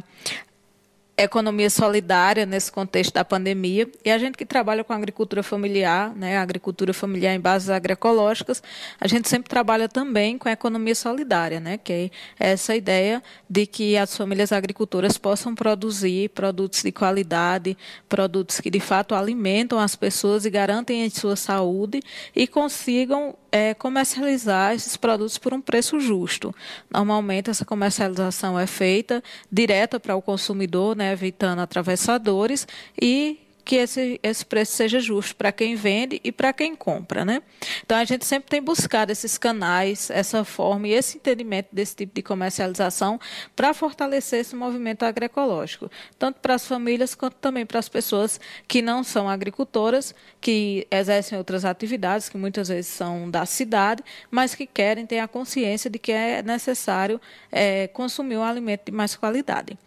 economia 1.17 1.71
solidária 1.71 2.45
nesse 2.45 2.73
contexto 2.73 3.15
da 3.15 3.25
pandemia. 3.25 3.89
E 4.05 4.11
a 4.11 4.19
gente 4.19 4.37
que 4.37 4.45
trabalha 4.45 4.83
com 4.83 4.93
agricultura 4.93 5.43
familiar, 5.43 6.15
né, 6.15 6.37
agricultura 6.39 6.93
familiar 6.93 7.35
em 7.35 7.41
bases 7.41 7.71
agroecológicas, 7.71 8.63
a 9.01 9.07
gente 9.07 9.29
sempre 9.29 9.49
trabalha 9.49 9.89
também 9.89 10.37
com 10.37 10.49
a 10.49 10.53
economia 10.53 10.95
solidária, 10.95 11.61
né, 11.61 11.79
que 11.79 12.11
é 12.39 12.51
essa 12.53 12.75
ideia 12.75 13.23
de 13.49 13.67
que 13.67 13.97
as 13.97 14.17
famílias 14.17 14.53
agricultoras 14.53 15.17
possam 15.17 15.55
produzir 15.55 16.31
produtos 16.31 16.83
de 16.83 16.91
qualidade, 16.91 17.77
produtos 18.09 18.61
que 18.61 18.71
de 18.71 18.81
fato 18.81 19.15
alimentam 19.15 19.79
as 19.79 19.95
pessoas 19.95 20.45
e 20.45 20.51
garantem 20.51 21.05
a 21.05 21.11
sua 21.11 21.37
saúde 21.37 22.01
e 22.35 22.47
consigam 22.47 23.37
é, 23.55 23.73
comercializar 23.73 24.75
esses 24.75 24.97
produtos 24.97 25.39
por 25.39 25.55
um 25.55 25.61
preço 25.61 26.01
justo. 26.01 26.53
Normalmente, 26.91 27.51
essa 27.51 27.65
comercialização 27.65 28.59
é 28.59 28.67
feita 28.67 29.23
direta 29.51 30.01
para 30.01 30.17
o 30.17 30.21
consumidor, 30.21 30.97
né, 30.97 31.13
evitando 31.13 31.61
atravessadores 31.61 32.67
e 33.01 33.44
que 33.65 33.77
esse, 33.77 34.21
esse 34.23 34.45
preço 34.45 34.73
seja 34.73 35.01
justo 35.01 35.35
para 35.37 35.51
quem 35.51 35.75
vende 35.75 36.21
e 36.23 36.31
para 36.31 36.53
quem 36.53 36.77
compra. 36.77 37.25
Né? 37.25 37.43
Então, 37.83 37.97
a 37.97 38.05
gente 38.05 38.25
sempre 38.27 38.51
tem 38.51 38.63
buscado 38.63 39.11
esses 39.11 39.39
canais, 39.39 40.11
essa 40.11 40.45
forma 40.45 40.89
e 40.89 40.93
esse 40.93 41.17
entendimento 41.17 41.69
desse 41.73 41.97
tipo 41.97 42.15
de 42.15 42.23
comercialização 42.23 43.19
para 43.57 43.73
fortalecer 43.73 44.41
esse 44.41 44.55
movimento 44.55 45.05
agroecológico, 45.05 45.91
tanto 46.19 46.41
para 46.41 46.55
as 46.55 46.67
famílias 46.67 47.15
quanto 47.15 47.37
também 47.37 47.65
para 47.65 47.79
as 47.79 47.89
pessoas 47.89 48.39
que 48.69 48.83
não 48.83 49.03
são 49.03 49.29
agricultoras, 49.29 50.15
que 50.41 50.87
exercem 50.91 51.39
outras 51.39 51.65
atividades, 51.65 52.29
que 52.29 52.37
muitas 52.37 52.69
vezes 52.69 52.91
são 52.91 53.31
da 53.31 53.47
cidade, 53.47 54.03
mas 54.31 54.55
que 54.55 54.67
querem 54.67 55.07
ter 55.07 55.21
a 55.21 55.29
consciência 55.29 55.89
de 55.89 55.99
que 55.99 56.13
é 56.13 56.43
necessário 56.43 57.21
é, 57.51 57.89
consumir 57.89 58.37
um 58.37 58.43
alimento 58.43 58.87
de 58.87 58.93
mais 58.93 59.17
qualidade. 59.17 59.79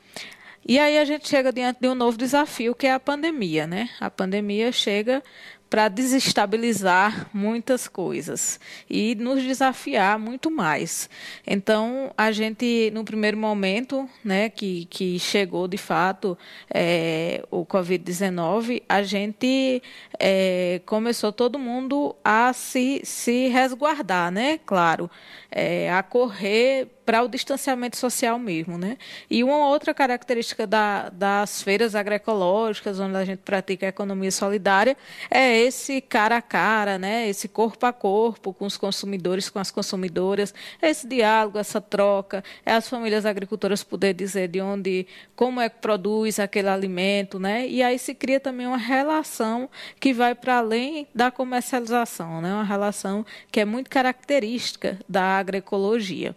E 0.68 0.78
aí 0.78 0.98
a 0.98 1.06
gente 1.06 1.30
chega 1.30 1.52
diante 1.52 1.80
de 1.80 1.88
um 1.88 1.96
novo 1.96 2.18
desafio, 2.18 2.76
que 2.76 2.86
é 2.86 2.94
a 2.94 3.00
pandemia, 3.00 3.66
né? 3.66 3.90
A 4.02 4.10
pandemia 4.10 4.70
chega 4.72 5.24
para 5.70 5.88
desestabilizar 5.90 7.30
muitas 7.34 7.88
coisas 7.88 8.60
e 8.90 9.16
nos 9.16 9.44
desafiar 9.44 10.18
muito 10.18 10.50
mais. 10.50 11.10
Então, 11.46 12.12
a 12.18 12.32
gente, 12.32 12.92
no 12.94 13.04
primeiro 13.04 13.38
momento, 13.38 14.10
né, 14.24 14.50
que, 14.50 14.86
que 14.86 15.20
chegou 15.20 15.68
de 15.68 15.78
fato 15.78 16.38
é, 16.74 17.44
o 17.52 17.66
Covid-19, 17.66 18.84
a 18.88 19.04
gente 19.04 19.82
é, 20.20 20.82
começou 20.86 21.32
todo 21.32 21.60
mundo 21.60 22.16
a 22.24 22.54
se, 22.54 23.02
se 23.04 23.48
resguardar, 23.48 24.32
né? 24.32 24.60
Claro, 24.66 25.10
é, 25.52 25.92
a 25.92 26.02
correr 26.04 26.88
para 27.08 27.24
o 27.24 27.30
distanciamento 27.30 27.96
social 27.96 28.38
mesmo, 28.38 28.78
né? 28.78 28.98
E 29.30 29.42
uma 29.42 29.70
outra 29.70 29.94
característica 29.94 30.68
da, 30.68 31.08
das 31.08 31.64
feiras 31.64 31.96
agroecológicas, 31.96 33.00
onde 33.00 33.16
a 33.16 33.24
gente 33.24 33.40
pratica 33.40 33.86
a 33.86 33.90
economia 33.90 34.30
solidária, 34.30 34.98
é 35.32 35.57
esse 35.58 36.02
cara 36.02 36.38
a 36.38 36.42
cara, 36.42 36.98
né? 36.98 37.28
Esse 37.28 37.48
corpo 37.48 37.86
a 37.86 37.94
corpo 37.94 38.54
com 38.54 38.66
os 38.66 38.78
consumidores, 38.78 39.50
com 39.50 39.60
as 39.60 39.72
consumidoras, 39.72 40.54
esse 40.82 41.08
diálogo, 41.08 41.58
essa 41.58 41.82
troca, 41.82 42.44
é 42.66 42.74
as 42.74 42.88
famílias 42.88 43.26
agricultoras 43.26 43.84
poder 43.84 44.14
dizer 44.14 44.48
de 44.48 44.62
onde, 44.62 45.08
como 45.36 45.60
é 45.62 45.70
que 45.70 45.80
produz 45.80 46.40
aquele 46.40 46.70
alimento, 46.70 47.40
né? 47.40 47.68
E 47.68 47.82
aí 47.82 47.98
se 47.98 48.14
cria 48.14 48.40
também 48.40 48.68
uma 48.68 48.78
relação 48.78 49.70
que 50.00 50.14
vai 50.14 50.36
para 50.36 50.58
além 50.58 51.08
da 51.14 51.32
comercialização, 51.32 52.42
né? 52.42 52.54
Uma 52.54 52.64
relação 52.64 53.26
que 53.52 53.60
é 53.60 53.66
muito 53.66 53.90
característica 53.90 55.00
da 55.08 55.38
agroecologia. 55.38 56.36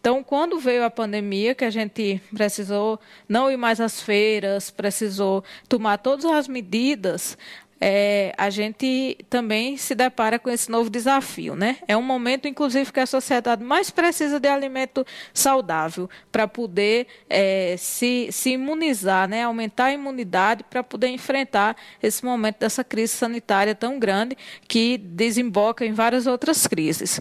Então 0.00 0.22
quando 0.22 0.58
veio 0.58 0.84
a 0.84 0.90
pandemia, 0.90 1.54
que 1.54 1.64
a 1.64 1.70
gente 1.70 2.20
precisou 2.34 2.98
não 3.28 3.50
ir 3.50 3.56
mais 3.56 3.80
às 3.80 4.00
feiras, 4.00 4.70
precisou 4.70 5.44
tomar 5.68 5.98
todas 5.98 6.24
as 6.24 6.48
medidas, 6.48 7.36
é, 7.84 8.32
a 8.38 8.48
gente 8.48 9.18
também 9.28 9.76
se 9.76 9.92
depara 9.92 10.38
com 10.38 10.48
esse 10.48 10.70
novo 10.70 10.88
desafio. 10.88 11.56
Né? 11.56 11.78
É 11.88 11.96
um 11.96 12.02
momento, 12.02 12.46
inclusive, 12.46 12.92
que 12.92 13.00
a 13.00 13.06
sociedade 13.06 13.64
mais 13.64 13.90
precisa 13.90 14.38
de 14.38 14.48
alimento 14.48 15.04
saudável 15.34 16.08
para 16.30 16.46
poder 16.46 17.08
é, 17.28 17.74
se, 17.76 18.28
se 18.30 18.50
imunizar, 18.50 19.28
né? 19.28 19.42
aumentar 19.42 19.86
a 19.86 19.92
imunidade 19.92 20.62
para 20.70 20.84
poder 20.84 21.08
enfrentar 21.08 21.76
esse 22.00 22.24
momento 22.24 22.60
dessa 22.60 22.84
crise 22.84 23.14
sanitária 23.14 23.74
tão 23.74 23.98
grande 23.98 24.36
que 24.68 24.96
desemboca 24.96 25.84
em 25.84 25.92
várias 25.92 26.28
outras 26.28 26.68
crises. 26.68 27.20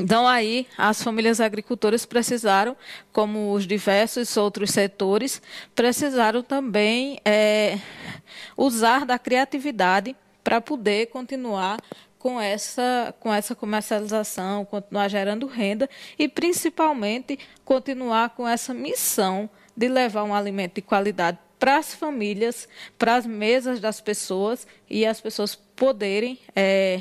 Então, 0.00 0.28
aí, 0.28 0.66
as 0.78 1.02
famílias 1.02 1.40
agricultoras 1.40 2.06
precisaram, 2.06 2.76
como 3.12 3.52
os 3.52 3.66
diversos 3.66 4.36
outros 4.36 4.70
setores, 4.70 5.42
precisaram 5.74 6.40
também 6.40 7.20
é, 7.24 7.78
usar 8.56 9.04
da 9.04 9.18
criatividade 9.18 10.16
para 10.42 10.60
poder 10.60 11.06
continuar 11.06 11.78
com 12.18 12.40
essa, 12.40 13.14
com 13.20 13.32
essa 13.32 13.54
comercialização, 13.54 14.64
continuar 14.64 15.08
gerando 15.08 15.46
renda 15.46 15.88
e, 16.18 16.28
principalmente, 16.28 17.38
continuar 17.64 18.30
com 18.30 18.46
essa 18.46 18.74
missão 18.74 19.48
de 19.76 19.88
levar 19.88 20.24
um 20.24 20.34
alimento 20.34 20.76
de 20.76 20.82
qualidade 20.82 21.38
para 21.58 21.76
as 21.76 21.94
famílias, 21.94 22.68
para 22.98 23.16
as 23.16 23.26
mesas 23.26 23.80
das 23.80 24.00
pessoas 24.00 24.66
e 24.88 25.06
as 25.06 25.20
pessoas 25.20 25.54
poderem. 25.54 26.38
É, 26.54 27.00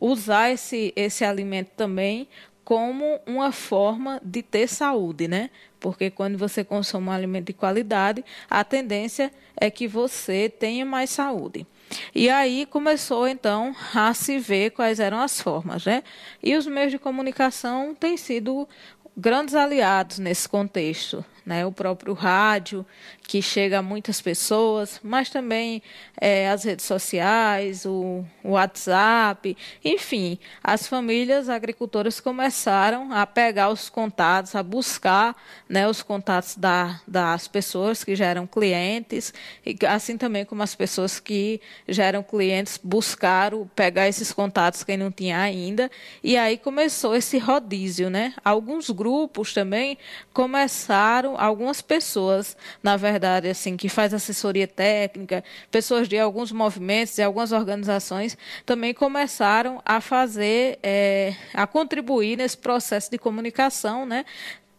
usar 0.00 0.50
esse, 0.50 0.92
esse 0.94 1.24
alimento 1.24 1.70
também 1.76 2.28
como 2.68 3.18
uma 3.26 3.50
forma 3.50 4.20
de 4.22 4.42
ter 4.42 4.68
saúde, 4.68 5.26
né? 5.26 5.48
Porque 5.80 6.10
quando 6.10 6.36
você 6.36 6.62
consome 6.62 7.08
um 7.08 7.10
alimento 7.10 7.46
de 7.46 7.54
qualidade, 7.54 8.22
a 8.50 8.62
tendência 8.62 9.32
é 9.56 9.70
que 9.70 9.88
você 9.88 10.50
tenha 10.50 10.84
mais 10.84 11.08
saúde. 11.08 11.66
E 12.14 12.28
aí 12.28 12.66
começou 12.66 13.26
então 13.26 13.74
a 13.94 14.12
se 14.12 14.38
ver 14.38 14.72
quais 14.72 15.00
eram 15.00 15.18
as 15.18 15.40
formas, 15.40 15.86
né? 15.86 16.02
E 16.42 16.54
os 16.56 16.66
meios 16.66 16.92
de 16.92 16.98
comunicação 16.98 17.94
têm 17.94 18.18
sido 18.18 18.68
grandes 19.16 19.54
aliados 19.54 20.18
nesse 20.18 20.46
contexto, 20.46 21.24
né? 21.46 21.64
O 21.64 21.72
próprio 21.72 22.12
rádio, 22.12 22.84
que 23.28 23.42
chega 23.42 23.80
a 23.80 23.82
muitas 23.82 24.22
pessoas, 24.22 24.98
mas 25.02 25.28
também 25.28 25.82
é, 26.18 26.48
as 26.48 26.64
redes 26.64 26.86
sociais, 26.86 27.84
o, 27.84 28.24
o, 28.42 28.52
WhatsApp, 28.52 29.54
enfim, 29.84 30.38
as 30.64 30.86
famílias 30.86 31.50
agricultoras 31.50 32.20
começaram 32.20 33.12
a 33.12 33.26
pegar 33.26 33.68
os 33.68 33.90
contatos, 33.90 34.54
a 34.54 34.62
buscar 34.62 35.36
né, 35.68 35.86
os 35.86 36.02
contatos 36.02 36.56
da, 36.56 37.02
das 37.06 37.46
pessoas 37.46 38.02
que 38.02 38.16
geram 38.16 38.46
clientes, 38.46 39.34
e 39.64 39.76
assim 39.86 40.16
também 40.16 40.46
como 40.46 40.62
as 40.62 40.74
pessoas 40.74 41.20
que 41.20 41.60
geram 41.86 42.22
clientes 42.22 42.80
buscaram 42.82 43.70
pegar 43.76 44.08
esses 44.08 44.32
contatos 44.32 44.82
quem 44.82 44.96
não 44.96 45.12
tinha 45.12 45.38
ainda, 45.38 45.90
e 46.24 46.34
aí 46.34 46.56
começou 46.56 47.14
esse 47.14 47.36
rodízio, 47.36 48.08
né? 48.08 48.32
Alguns 48.42 48.88
grupos 48.88 49.52
também 49.52 49.98
começaram, 50.32 51.38
algumas 51.38 51.82
pessoas, 51.82 52.56
na 52.82 52.96
verdade, 52.96 53.17
verdade, 53.18 53.48
assim, 53.48 53.76
que 53.76 53.88
faz 53.88 54.14
assessoria 54.14 54.68
técnica, 54.68 55.42
pessoas 55.72 56.08
de 56.08 56.16
alguns 56.16 56.52
movimentos 56.52 57.18
e 57.18 57.22
algumas 57.22 57.50
organizações 57.50 58.38
também 58.64 58.94
começaram 58.94 59.82
a 59.84 60.00
fazer, 60.00 60.78
é, 60.84 61.34
a 61.52 61.66
contribuir 61.66 62.38
nesse 62.38 62.56
processo 62.56 63.10
de 63.10 63.18
comunicação, 63.18 64.06
né? 64.06 64.24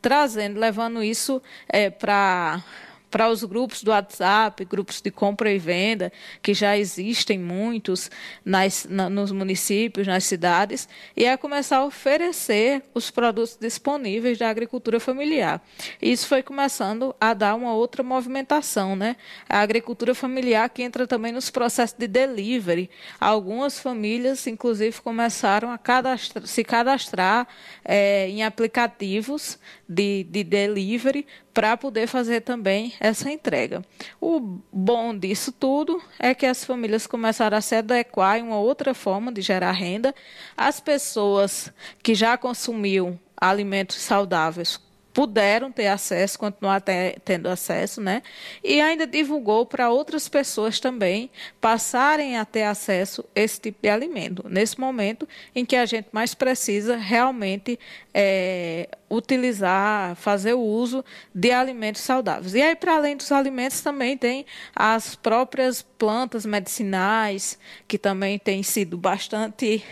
Trazendo, 0.02 0.58
levando 0.58 1.04
isso 1.04 1.41
é, 1.67 1.89
para 1.89 2.63
para 3.09 3.29
os 3.29 3.43
grupos 3.43 3.83
do 3.83 3.91
WhatsApp, 3.91 4.63
grupos 4.65 5.01
de 5.01 5.11
compra 5.11 5.51
e 5.51 5.57
venda, 5.57 6.11
que 6.41 6.53
já 6.53 6.77
existem 6.77 7.39
muitos 7.39 8.09
nas, 8.45 8.85
na, 8.89 9.09
nos 9.09 9.31
municípios, 9.31 10.07
nas 10.07 10.23
cidades, 10.23 10.87
e 11.15 11.25
é 11.25 11.35
começar 11.35 11.77
a 11.77 11.85
oferecer 11.85 12.83
os 12.93 13.09
produtos 13.09 13.57
disponíveis 13.59 14.37
da 14.37 14.49
agricultura 14.49 14.99
familiar. 14.99 15.61
Isso 16.01 16.27
foi 16.27 16.43
começando 16.43 17.15
a 17.19 17.33
dar 17.33 17.55
uma 17.55 17.73
outra 17.73 18.03
movimentação, 18.03 18.95
né? 18.95 19.15
A 19.47 19.61
agricultura 19.61 20.13
familiar 20.13 20.69
que 20.69 20.83
entra 20.83 21.07
também 21.07 21.31
nos 21.31 21.49
processos 21.49 21.97
de 21.97 22.07
delivery. 22.07 22.89
Algumas 23.19 23.79
famílias, 23.79 24.45
inclusive, 24.47 25.01
começaram 25.01 25.71
a 25.71 25.77
cadastra, 25.77 26.45
se 26.45 26.63
cadastrar 26.63 27.47
é, 27.83 28.29
em 28.29 28.43
aplicativos 28.43 29.57
de, 29.87 30.23
de 30.25 30.43
delivery 30.43 31.25
para 31.53 31.75
poder 31.77 32.07
fazer 32.07 32.41
também 32.41 32.93
essa 32.99 33.31
entrega. 33.31 33.83
O 34.19 34.59
bom 34.71 35.17
disso 35.17 35.51
tudo 35.51 36.01
é 36.17 36.33
que 36.33 36.45
as 36.45 36.63
famílias 36.63 37.07
começaram 37.07 37.57
a 37.57 37.62
se 37.62 37.75
adequar 37.75 38.38
em 38.39 38.43
uma 38.43 38.59
outra 38.59 38.93
forma 38.93 39.31
de 39.31 39.41
gerar 39.41 39.71
renda. 39.71 40.13
As 40.55 40.79
pessoas 40.79 41.73
que 42.01 42.13
já 42.15 42.38
consumiam 42.38 43.19
alimentos 43.39 43.97
saudáveis 43.97 44.79
puderam 45.13 45.71
ter 45.71 45.87
acesso, 45.87 46.37
continuar 46.37 46.81
tendo 47.23 47.49
acesso, 47.49 47.99
né? 47.99 48.21
E 48.63 48.79
ainda 48.79 49.07
divulgou 49.07 49.65
para 49.65 49.89
outras 49.89 50.29
pessoas 50.29 50.79
também 50.79 51.29
passarem 51.59 52.37
a 52.37 52.45
ter 52.45 52.63
acesso 52.63 53.25
a 53.35 53.39
esse 53.39 53.59
tipo 53.59 53.79
de 53.81 53.89
alimento, 53.89 54.45
nesse 54.47 54.79
momento 54.79 55.27
em 55.55 55.65
que 55.65 55.75
a 55.75 55.85
gente 55.85 56.07
mais 56.11 56.33
precisa 56.33 56.95
realmente 56.95 57.79
é, 58.13 58.89
utilizar, 59.09 60.15
fazer 60.15 60.53
o 60.53 60.61
uso 60.61 61.03
de 61.33 61.51
alimentos 61.51 62.01
saudáveis. 62.01 62.53
E 62.53 62.61
aí, 62.61 62.75
para 62.75 62.95
além 62.95 63.17
dos 63.17 63.31
alimentos, 63.31 63.81
também 63.81 64.17
tem 64.17 64.45
as 64.75 65.15
próprias 65.15 65.81
plantas 65.81 66.45
medicinais, 66.45 67.57
que 67.87 67.97
também 67.97 68.37
têm 68.37 68.61
sido 68.63 68.97
bastante 68.97 69.83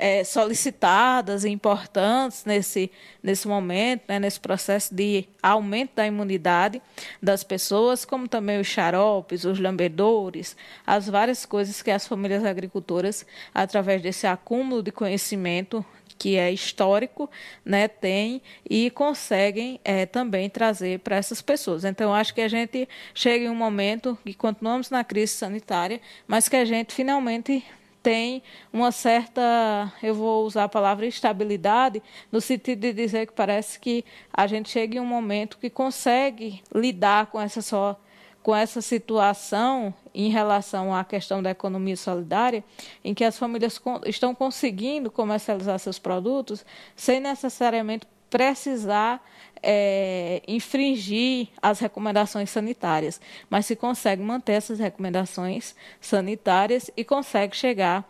é, 0.00 0.24
solicitadas 0.24 1.44
e 1.44 1.50
importantes 1.50 2.46
nesse, 2.46 2.90
nesse 3.22 3.46
momento, 3.46 4.04
né, 4.08 4.18
nesse 4.18 4.40
processo 4.40 4.94
de 4.94 5.28
aumento 5.42 5.90
da 5.96 6.06
imunidade 6.06 6.80
das 7.22 7.44
pessoas, 7.44 8.06
como 8.06 8.26
também 8.26 8.58
os 8.58 8.66
xaropes, 8.66 9.44
os 9.44 9.60
lambedores, 9.60 10.56
as 10.86 11.06
várias 11.06 11.44
coisas 11.44 11.82
que 11.82 11.90
as 11.90 12.08
famílias 12.08 12.46
agricultoras, 12.46 13.26
através 13.54 14.00
desse 14.00 14.26
acúmulo 14.26 14.82
de 14.82 14.90
conhecimento, 14.90 15.84
que 16.18 16.36
é 16.36 16.50
histórico, 16.50 17.30
né, 17.62 17.86
tem 17.86 18.40
e 18.68 18.90
conseguem 18.90 19.80
é, 19.84 20.06
também 20.06 20.48
trazer 20.48 21.00
para 21.00 21.16
essas 21.16 21.42
pessoas. 21.42 21.84
Então, 21.84 22.14
acho 22.14 22.34
que 22.34 22.40
a 22.40 22.48
gente 22.48 22.88
chega 23.14 23.44
em 23.44 23.50
um 23.50 23.54
momento 23.54 24.18
que 24.24 24.32
continuamos 24.32 24.88
na 24.88 25.04
crise 25.04 25.34
sanitária, 25.34 26.00
mas 26.26 26.48
que 26.48 26.56
a 26.56 26.64
gente 26.64 26.94
finalmente 26.94 27.62
tem 28.02 28.42
uma 28.72 28.92
certa, 28.92 29.92
eu 30.02 30.14
vou 30.14 30.44
usar 30.46 30.64
a 30.64 30.68
palavra 30.68 31.06
estabilidade, 31.06 32.02
no 32.30 32.40
sentido 32.40 32.80
de 32.80 32.92
dizer 32.92 33.26
que 33.26 33.32
parece 33.32 33.78
que 33.78 34.04
a 34.32 34.46
gente 34.46 34.70
chega 34.70 34.96
em 34.96 35.00
um 35.00 35.06
momento 35.06 35.58
que 35.58 35.70
consegue 35.70 36.62
lidar 36.74 37.26
com 37.26 37.40
essa 37.40 37.62
só 37.62 37.98
com 38.42 38.56
essa 38.56 38.80
situação 38.80 39.92
em 40.14 40.30
relação 40.30 40.94
à 40.94 41.04
questão 41.04 41.42
da 41.42 41.50
economia 41.50 41.96
solidária, 41.96 42.64
em 43.04 43.12
que 43.12 43.22
as 43.22 43.38
famílias 43.38 43.80
estão 44.06 44.34
conseguindo 44.34 45.10
comercializar 45.10 45.78
seus 45.78 45.98
produtos 45.98 46.64
sem 46.96 47.20
necessariamente 47.20 48.06
precisar 48.30 49.22
é, 49.62 50.42
infringir 50.46 51.48
as 51.60 51.78
recomendações 51.78 52.50
sanitárias, 52.50 53.20
mas 53.48 53.66
se 53.66 53.76
consegue 53.76 54.22
manter 54.22 54.52
essas 54.52 54.78
recomendações 54.78 55.74
sanitárias 56.00 56.90
e 56.96 57.04
consegue 57.04 57.56
chegar 57.56 58.08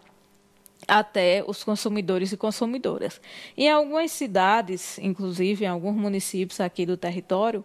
até 0.88 1.44
os 1.46 1.62
consumidores 1.62 2.32
e 2.32 2.36
consumidoras. 2.36 3.20
Em 3.56 3.70
algumas 3.70 4.10
cidades, 4.12 4.98
inclusive 4.98 5.64
em 5.64 5.68
alguns 5.68 5.94
municípios 5.94 6.60
aqui 6.60 6.86
do 6.86 6.96
território, 6.96 7.64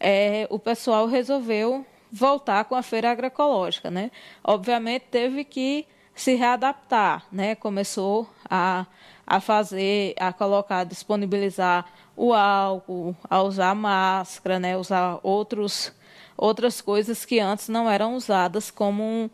é, 0.00 0.46
o 0.50 0.58
pessoal 0.58 1.06
resolveu 1.06 1.84
voltar 2.10 2.64
com 2.64 2.74
a 2.74 2.82
feira 2.82 3.10
agroecológica, 3.10 3.90
né? 3.90 4.10
Obviamente 4.42 5.06
teve 5.10 5.44
que 5.44 5.86
se 6.14 6.34
readaptar, 6.34 7.26
né? 7.30 7.54
Começou 7.56 8.28
a, 8.48 8.86
a 9.26 9.40
fazer, 9.40 10.14
a 10.18 10.32
colocar, 10.32 10.84
disponibilizar 10.84 11.86
o 12.16 12.32
álcool, 12.32 13.16
a 13.28 13.42
usar 13.42 13.74
máscara, 13.74 14.58
né? 14.58 14.76
Usar 14.76 15.18
outros, 15.22 15.92
outras 16.36 16.80
coisas 16.80 17.24
que 17.24 17.40
antes 17.40 17.68
não 17.68 17.90
eram 17.90 18.14
usadas 18.14 18.70
como 18.70 19.30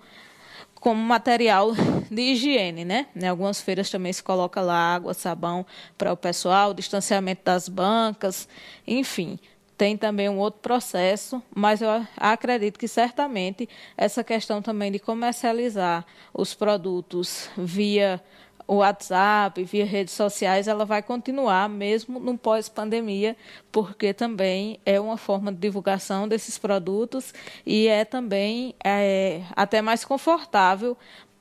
como 0.75 1.03
material 1.03 1.73
de 2.11 2.23
higiene, 2.23 2.87
né? 2.87 3.07
Em 3.15 3.29
algumas 3.29 3.61
feiras 3.61 3.91
também 3.91 4.13
se 4.15 4.23
coloca 4.23 4.63
lá 4.63 4.95
água, 4.95 5.13
sabão 5.13 5.67
para 5.99 6.11
o 6.11 6.17
pessoal, 6.17 6.73
distanciamento 6.73 7.43
das 7.45 7.69
bancas, 7.69 8.49
enfim 8.87 9.39
tem 9.81 9.97
também 9.97 10.29
um 10.29 10.37
outro 10.37 10.61
processo, 10.61 11.43
mas 11.57 11.81
eu 11.81 11.89
acredito 12.15 12.79
que 12.79 12.87
certamente 12.87 13.67
essa 13.97 14.23
questão 14.23 14.61
também 14.61 14.93
de 14.93 14.99
comercializar 14.99 16.05
os 16.35 16.53
produtos 16.53 17.49
via 17.57 18.23
o 18.71 18.77
WhatsApp, 18.77 19.65
via 19.65 19.85
redes 19.85 20.15
sociais, 20.15 20.69
ela 20.69 20.85
vai 20.85 21.03
continuar 21.03 21.69
mesmo 21.69 22.21
no 22.21 22.39
pós-pandemia, 22.39 23.37
porque 23.73 24.15
também 24.15 24.79
é 24.87 25.01
uma 25.01 25.17
forma 25.17 25.51
de 25.51 25.59
divulgação 25.59 26.29
desses 26.29 26.57
produtos 26.57 27.35
e 27.67 27.89
é 27.89 28.05
também 28.05 28.73
é, 28.85 29.43
até 29.57 29.83
mais 29.83 30.05
confortável 30.05 30.97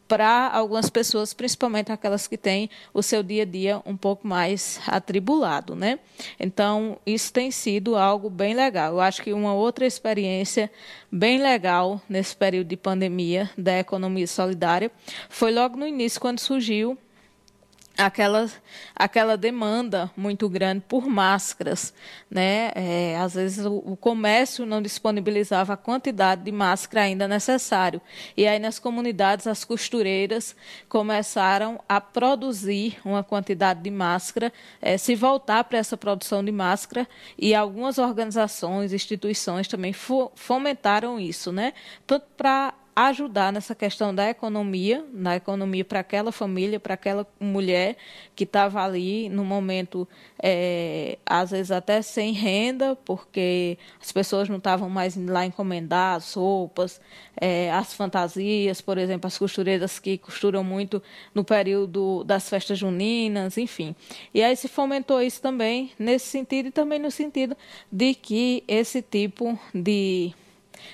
para 0.08 0.50
algumas 0.52 0.90
pessoas, 0.90 1.32
principalmente 1.32 1.92
aquelas 1.92 2.26
que 2.26 2.36
têm 2.36 2.68
o 2.92 3.04
seu 3.04 3.22
dia 3.22 3.44
a 3.44 3.46
dia 3.46 3.80
um 3.86 3.96
pouco 3.96 4.28
mais 4.28 4.82
atribulado, 4.88 5.76
né? 5.76 6.00
Então, 6.40 6.98
isso 7.06 7.32
tem 7.32 7.52
sido 7.52 7.96
algo 7.96 8.28
bem 8.28 8.56
legal. 8.56 8.94
Eu 8.94 9.02
acho 9.02 9.22
que 9.22 9.32
uma 9.34 9.54
outra 9.54 9.86
experiência 9.86 10.72
bem 11.12 11.38
legal 11.38 12.02
nesse 12.10 12.36
período 12.36 12.70
de 12.70 12.76
pandemia 12.76 13.52
da 13.56 13.78
economia 13.78 14.26
solidária 14.26 14.92
foi 15.30 15.54
logo 15.54 15.78
no 15.78 15.86
início, 15.86 16.20
quando 16.20 16.40
surgiu 16.40 16.98
aquela, 18.00 18.50
aquela 18.96 19.36
demanda 19.36 20.10
muito 20.16 20.48
grande 20.48 20.84
por 20.88 21.08
máscaras. 21.08 21.94
Né? 22.32 22.72
É, 22.74 23.18
às 23.18 23.34
vezes 23.34 23.66
o, 23.66 23.78
o, 23.78 23.98
comércio 23.98 24.66
não 24.66 24.82
disponibilizava 24.82 25.74
a 25.74 25.78
quantidade 25.78 26.44
de 26.44 26.52
máscara 26.52 27.06
ainda 27.06 27.28
necessário. 27.28 28.02
E 28.38 28.48
aí 28.48 28.58
nas 28.58 28.80
comunidades 28.80 29.48
as 29.48 29.66
costureiras 29.66 30.56
começaram 30.88 31.80
a 31.90 32.00
produzir 32.00 32.98
uma 33.04 33.24
quantidade 33.24 33.82
de 33.82 33.92
máscara, 33.92 34.54
é, 34.82 34.98
se 34.98 35.14
voltar 35.16 35.66
para 35.66 35.78
essa 35.78 35.98
produção 35.98 36.44
de 36.44 36.52
máscara 36.52 37.08
e 37.38 37.54
algumas 37.54 37.98
organizações, 37.98 38.94
instituições 38.94 39.68
também 39.68 39.94
fomentaram 40.36 41.20
isso, 41.20 41.52
né? 41.52 41.74
tanto 42.08 42.26
para 42.38 42.74
ajudar 43.08 43.54
nessa 43.54 43.74
questão 43.74 44.14
da 44.14 44.30
economia, 44.30 45.06
na 45.14 45.38
economia 45.38 45.86
para 45.86 46.02
aquela 46.02 46.34
família, 46.34 46.80
para 46.80 46.96
aquela 46.96 47.26
mulher 47.40 47.96
que 48.36 48.44
estava 48.44 48.84
ali 48.84 49.30
no 49.30 49.46
momento, 49.46 50.06
é, 50.42 51.18
às 51.26 51.52
vezes 51.52 51.72
até 51.72 52.02
sem 52.02 52.34
renda, 52.34 52.98
porque 53.06 53.78
as 54.02 54.12
pessoas 54.12 54.50
não 54.50 54.58
estavam 54.58 54.90
mais 54.90 55.16
lá 55.16 55.46
encomendar 55.46 56.18
as 56.18 56.34
roupas, 56.34 57.00
é, 57.40 57.72
as 57.72 57.94
fantasias, 57.94 58.82
por 58.82 58.98
exemplo, 58.98 59.28
as 59.28 59.38
costureiras 59.38 59.98
que 59.98 60.18
costuram 60.18 60.62
muito 60.62 61.02
no 61.34 61.46
período 61.46 62.26
das 62.26 62.50
festas 62.50 62.78
juninas, 62.78 63.58
enfim. 63.58 63.96
E 64.34 64.44
aí 64.44 64.58
se 64.58 64.68
fomentou 64.68 65.22
isso 65.22 65.42
também 65.42 65.92
nesse 65.98 66.26
sentido 66.26 66.68
e 66.68 66.72
também 66.72 67.00
no 67.00 67.12
sentido 67.12 67.56
de 67.90 68.14
que 68.14 68.62
esse 68.68 69.02
tipo 69.02 69.58
de 69.74 70.34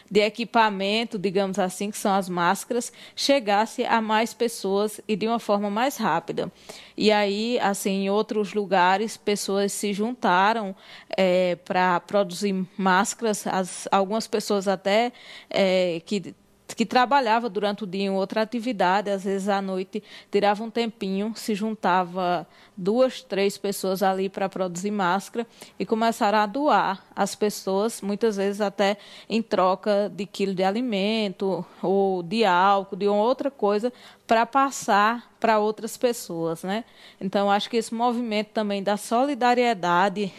de 0.10 0.22
equipamento, 0.22 1.18
digamos 1.18 1.60
assim, 1.60 1.92
que 1.92 1.98
são 1.98 2.14
as 2.14 2.30
máscaras, 2.30 2.92
chegasse 3.16 3.86
a 3.86 4.02
mais 4.02 4.34
pessoas 4.34 5.02
e 5.08 5.16
de 5.16 5.28
uma 5.28 5.40
forma 5.40 5.70
mais 5.70 5.98
rápida. 5.98 6.52
E 6.98 7.12
aí, 7.12 7.60
assim, 7.60 8.04
em 8.06 8.10
outros 8.10 8.54
lugares, 8.54 9.18
pessoas 9.18 9.72
se 9.74 9.94
juntaram 9.94 10.76
é, 11.18 11.56
para 11.58 12.00
produzir 12.00 12.66
máscaras, 12.78 13.46
as, 13.48 13.88
algumas 13.92 14.28
pessoas 14.28 14.68
até 14.68 15.12
é, 15.50 16.02
que 16.06 16.34
que 16.74 16.86
trabalhava 16.86 17.50
durante 17.50 17.84
o 17.84 17.88
dia 17.88 18.04
em 18.04 18.10
outra 18.10 18.42
atividade, 18.42 19.10
às 19.10 19.24
vezes 19.24 19.50
à 19.50 19.62
noite 19.62 20.02
tirava 20.32 20.64
um 20.64 20.70
tempinho, 20.70 21.34
se 21.36 21.54
juntava 21.54 22.48
duas, 22.76 23.22
três 23.22 23.58
pessoas 23.58 24.02
ali 24.02 24.30
para 24.30 24.50
produzir 24.50 24.92
máscara 24.92 25.46
e 25.78 25.86
começaram 25.86 26.40
a 26.40 26.46
doar 26.46 27.06
às 27.16 27.36
pessoas, 27.36 28.02
muitas 28.02 28.38
vezes 28.38 28.62
até 28.62 28.98
em 29.30 29.42
troca 29.42 30.12
de 30.14 30.26
quilo 30.26 30.56
de 30.56 30.64
alimento 30.64 31.66
ou 31.82 32.24
de 32.24 32.44
álcool, 32.44 32.96
de 32.96 33.08
outra 33.08 33.52
coisa, 33.52 33.94
para 34.26 34.46
passar 34.46 35.32
para 35.40 35.60
outras 35.60 35.96
pessoas, 35.98 36.64
né? 36.64 36.84
Então 37.22 37.52
acho 37.52 37.70
que 37.70 37.78
esse 37.78 37.94
movimento 37.94 38.48
também 38.48 38.82
da 38.82 38.98
solidariedade 38.98 40.34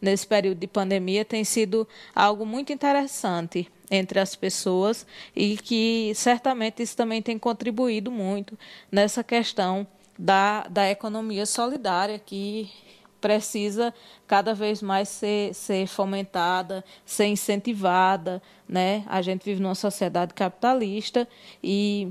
nesse 0.00 0.26
período 0.26 0.58
de 0.58 0.66
pandemia 0.66 1.24
tem 1.24 1.44
sido 1.44 1.86
algo 2.14 2.46
muito 2.46 2.72
interessante 2.72 3.70
entre 3.90 4.20
as 4.20 4.36
pessoas 4.36 5.06
e 5.34 5.56
que 5.56 6.12
certamente 6.14 6.82
isso 6.82 6.96
também 6.96 7.20
tem 7.20 7.38
contribuído 7.38 8.10
muito 8.10 8.58
nessa 8.90 9.22
questão 9.24 9.86
da, 10.18 10.66
da 10.68 10.88
economia 10.90 11.44
solidária 11.46 12.18
que 12.18 12.70
precisa 13.20 13.92
cada 14.26 14.54
vez 14.54 14.80
mais 14.80 15.08
ser, 15.08 15.54
ser 15.54 15.86
fomentada, 15.86 16.84
ser 17.04 17.26
incentivada, 17.26 18.42
né? 18.68 19.04
A 19.06 19.20
gente 19.20 19.44
vive 19.44 19.60
numa 19.60 19.74
sociedade 19.74 20.32
capitalista 20.32 21.28
e 21.62 22.08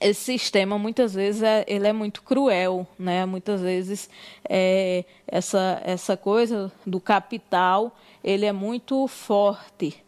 esse 0.00 0.38
sistema 0.38 0.78
muitas 0.78 1.14
vezes 1.14 1.42
é, 1.42 1.64
ele 1.68 1.86
é 1.86 1.92
muito 1.92 2.22
cruel, 2.22 2.86
né? 2.98 3.26
Muitas 3.26 3.60
vezes 3.60 4.08
é, 4.48 5.04
essa 5.26 5.80
essa 5.84 6.16
coisa 6.16 6.72
do 6.86 7.00
capital 7.00 7.96
ele 8.22 8.46
é 8.46 8.52
muito 8.52 9.06
forte 9.06 10.02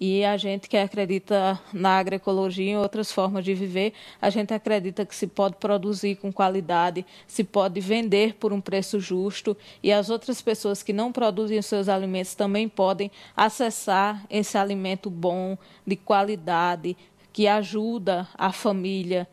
e 0.00 0.24
a 0.24 0.36
gente 0.36 0.68
que 0.68 0.76
acredita 0.76 1.60
na 1.72 1.98
agroecologia 1.98 2.72
e 2.72 2.76
outras 2.76 3.10
formas 3.10 3.44
de 3.44 3.52
viver, 3.52 3.92
a 4.22 4.30
gente 4.30 4.54
acredita 4.54 5.04
que 5.04 5.14
se 5.14 5.26
pode 5.26 5.56
produzir 5.56 6.16
com 6.16 6.32
qualidade, 6.32 7.04
se 7.26 7.42
pode 7.42 7.80
vender 7.80 8.34
por 8.34 8.52
um 8.52 8.60
preço 8.60 9.00
justo 9.00 9.56
e 9.82 9.92
as 9.92 10.08
outras 10.08 10.40
pessoas 10.40 10.84
que 10.84 10.92
não 10.92 11.10
produzem 11.10 11.58
os 11.58 11.66
seus 11.66 11.88
alimentos 11.88 12.34
também 12.36 12.68
podem 12.68 13.10
acessar 13.36 14.24
esse 14.30 14.56
alimento 14.56 15.10
bom, 15.10 15.58
de 15.84 15.96
qualidade, 15.96 16.96
que 17.32 17.48
ajuda 17.48 18.28
a 18.36 18.52
família 18.52 19.28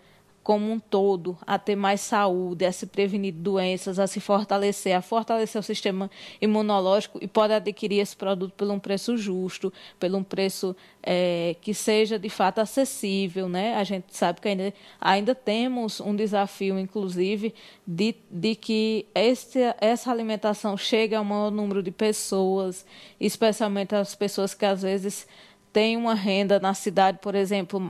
como 0.45 0.71
um 0.71 0.79
todo 0.79 1.35
a 1.41 1.57
ter 1.57 1.75
mais 1.75 2.01
saúde, 2.01 2.67
a 2.67 2.71
se 2.71 2.85
prevenir 2.85 3.33
doenças, 3.33 3.97
a 3.97 4.05
se 4.05 4.19
fortalecer, 4.19 4.95
a 4.95 5.01
fortalecer 5.01 5.59
o 5.59 5.63
sistema 5.63 6.07
imunológico 6.39 7.17
e 7.19 7.27
pode 7.27 7.51
adquirir 7.51 7.99
esse 7.99 8.15
produto 8.15 8.53
por 8.55 8.69
um 8.69 8.77
preço 8.77 9.17
justo, 9.17 9.73
por 9.99 10.13
um 10.13 10.23
preço 10.23 10.75
é, 11.01 11.55
que 11.61 11.73
seja 11.73 12.19
de 12.19 12.29
fato 12.29 12.59
acessível. 12.59 13.49
Né? 13.49 13.73
A 13.73 13.83
gente 13.83 14.15
sabe 14.15 14.39
que 14.39 14.47
ainda, 14.47 14.71
ainda 15.01 15.33
temos 15.33 15.99
um 15.99 16.15
desafio, 16.15 16.77
inclusive, 16.77 17.51
de, 17.85 18.15
de 18.29 18.53
que 18.53 19.07
este, 19.15 19.57
essa 19.81 20.11
alimentação 20.11 20.77
chegue 20.77 21.15
a 21.15 21.21
um 21.21 21.25
maior 21.25 21.49
número 21.49 21.81
de 21.81 21.89
pessoas, 21.89 22.85
especialmente 23.19 23.95
as 23.95 24.13
pessoas 24.13 24.53
que 24.53 24.63
às 24.63 24.83
vezes 24.83 25.27
tem 25.75 25.97
uma 25.97 26.13
renda 26.13 26.57
na 26.57 26.73
cidade, 26.73 27.17
por 27.21 27.35
exemplo, 27.35 27.81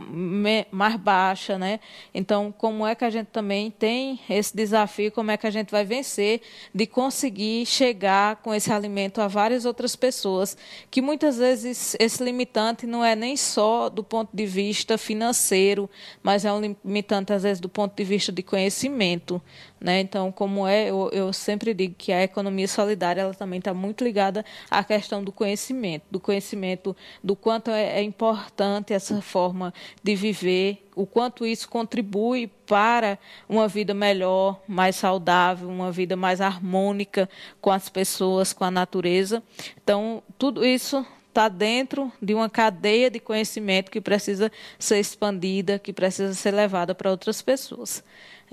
mais 0.71 0.95
baixa, 0.95 1.55
né? 1.55 1.79
Então, 2.15 2.51
como 2.57 2.83
é 2.83 2.95
que 2.95 3.05
a 3.05 3.11
gente 3.11 3.27
também 3.27 3.69
tem 3.69 4.19
esse 4.27 4.57
desafio, 4.57 5.11
como 5.11 5.29
é 5.29 5.37
que 5.37 5.45
a 5.45 5.51
gente 5.51 5.69
vai 5.69 5.85
vencer 5.85 6.41
de 6.73 6.87
conseguir 6.87 7.63
chegar 7.67 8.37
com 8.37 8.51
esse 8.55 8.73
alimento 8.73 9.21
a 9.21 9.27
várias 9.27 9.65
outras 9.65 9.95
pessoas, 9.95 10.57
que 10.89 10.99
muitas 10.99 11.37
vezes 11.37 11.95
esse 11.99 12.23
limitante 12.23 12.87
não 12.87 13.05
é 13.05 13.15
nem 13.15 13.37
só 13.37 13.87
do 13.87 14.03
ponto 14.03 14.35
de 14.35 14.47
vista 14.47 14.97
financeiro, 14.97 15.87
mas 16.23 16.43
é 16.43 16.51
um 16.51 16.75
limitante 16.83 17.33
às 17.33 17.43
vezes 17.43 17.59
do 17.59 17.69
ponto 17.69 17.95
de 17.95 18.03
vista 18.03 18.31
de 18.31 18.41
conhecimento, 18.41 19.39
né? 19.79 19.99
Então, 19.99 20.31
como 20.31 20.67
é, 20.67 20.89
eu, 20.89 21.09
eu 21.11 21.33
sempre 21.33 21.73
digo 21.73 21.95
que 21.97 22.11
a 22.11 22.23
economia 22.23 22.67
solidária 22.67 23.21
ela 23.21 23.33
também 23.33 23.59
está 23.59 23.73
muito 23.73 24.03
ligada 24.03 24.43
à 24.69 24.83
questão 24.83 25.23
do 25.23 25.31
conhecimento, 25.31 26.03
do 26.09 26.19
conhecimento 26.19 26.95
do 27.23 27.35
quanto 27.35 27.71
é, 27.71 27.99
é 27.99 28.01
importante 28.01 28.93
essa 28.93 29.21
forma 29.21 29.73
de 30.03 30.15
viver, 30.15 30.85
o 30.95 31.05
quanto 31.05 31.45
isso 31.45 31.67
contribui 31.67 32.47
para 32.65 33.19
uma 33.49 33.67
vida 33.67 33.93
melhor, 33.93 34.59
mais 34.67 34.95
saudável, 34.95 35.67
uma 35.67 35.91
vida 35.91 36.15
mais 36.15 36.41
harmônica 36.41 37.29
com 37.59 37.69
as 37.69 37.89
pessoas, 37.89 38.53
com 38.53 38.63
a 38.63 38.71
natureza. 38.71 39.43
Então, 39.83 40.23
tudo 40.37 40.65
isso 40.65 41.05
está 41.27 41.49
dentro 41.49 42.11
de 42.21 42.33
uma 42.33 42.49
cadeia 42.49 43.11
de 43.11 43.19
conhecimento 43.19 43.91
que 43.91 43.99
precisa 43.99 44.49
ser 44.79 44.99
expandida, 44.99 45.77
que 45.77 45.91
precisa 45.91 46.33
ser 46.33 46.51
levada 46.51 46.95
para 46.95 47.11
outras 47.11 47.41
pessoas. 47.41 48.01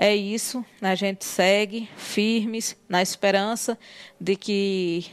É 0.04 0.16
isso, 0.16 0.64
a 0.80 0.96
gente 0.96 1.24
segue 1.24 1.88
firmes 1.96 2.76
na 2.88 3.00
esperança 3.00 3.78
de 4.20 4.34
que 4.34 5.06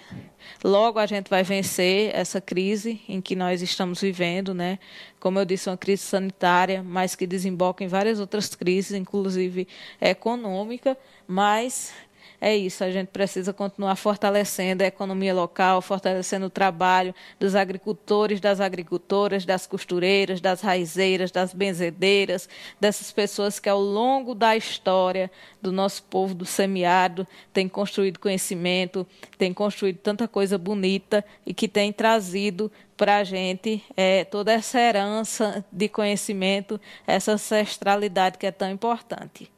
logo 0.63 0.97
a 0.97 1.05
gente 1.05 1.29
vai 1.29 1.43
vencer 1.43 2.09
essa 2.11 2.41
crise 2.41 2.99
em 3.07 3.21
que 3.21 3.35
nós 3.35 3.61
estamos 3.61 4.01
vivendo, 4.01 4.51
né? 4.51 4.79
Como 5.19 5.37
eu 5.37 5.45
disse, 5.45 5.69
uma 5.69 5.77
crise 5.77 6.01
sanitária, 6.01 6.81
mas 6.81 7.13
que 7.13 7.27
desemboca 7.27 7.83
em 7.83 7.87
várias 7.87 8.19
outras 8.19 8.55
crises, 8.55 8.93
inclusive 8.93 9.67
econômica, 10.01 10.97
mas 11.27 11.93
é 12.41 12.55
isso, 12.55 12.85
a 12.85 12.91
gente 12.91 13.07
precisa 13.07 13.51
continuar 13.51 13.97
fortalecendo 13.97 14.81
a 14.81 14.87
economia 14.87 15.33
local, 15.33 15.81
fortalecendo 15.81 16.45
o 16.45 16.49
trabalho 16.49 17.13
dos 17.37 17.53
agricultores, 17.53 18.39
das 18.39 18.61
agricultoras, 18.61 19.45
das 19.45 19.67
costureiras, 19.67 20.39
das 20.39 20.61
raizeiras, 20.61 21.31
das 21.31 21.53
benzedeiras, 21.53 22.47
dessas 22.79 23.11
pessoas 23.11 23.59
que 23.59 23.67
ao 23.67 23.81
longo 23.81 24.33
da 24.33 24.55
história 24.55 25.29
do 25.61 25.69
nosso 25.69 26.03
povo 26.03 26.33
do 26.33 26.45
semiárido 26.45 27.27
têm 27.51 27.67
construído 27.67 28.19
conhecimento, 28.19 29.05
têm 29.37 29.53
construído 29.53 29.97
tanta 29.97 30.25
coisa 30.25 30.57
bonita 30.57 31.25
e 31.45 31.53
que 31.53 31.67
têm 31.67 31.91
trazido 31.91 32.71
para 32.95 33.17
a 33.17 33.23
gente 33.23 33.83
é, 33.97 34.23
toda 34.23 34.53
essa 34.53 34.79
herança 34.79 35.65
de 35.71 35.89
conhecimento, 35.89 36.79
essa 37.05 37.33
ancestralidade 37.33 38.37
que 38.37 38.45
é 38.45 38.51
tão 38.51 38.69
importante. 38.69 39.51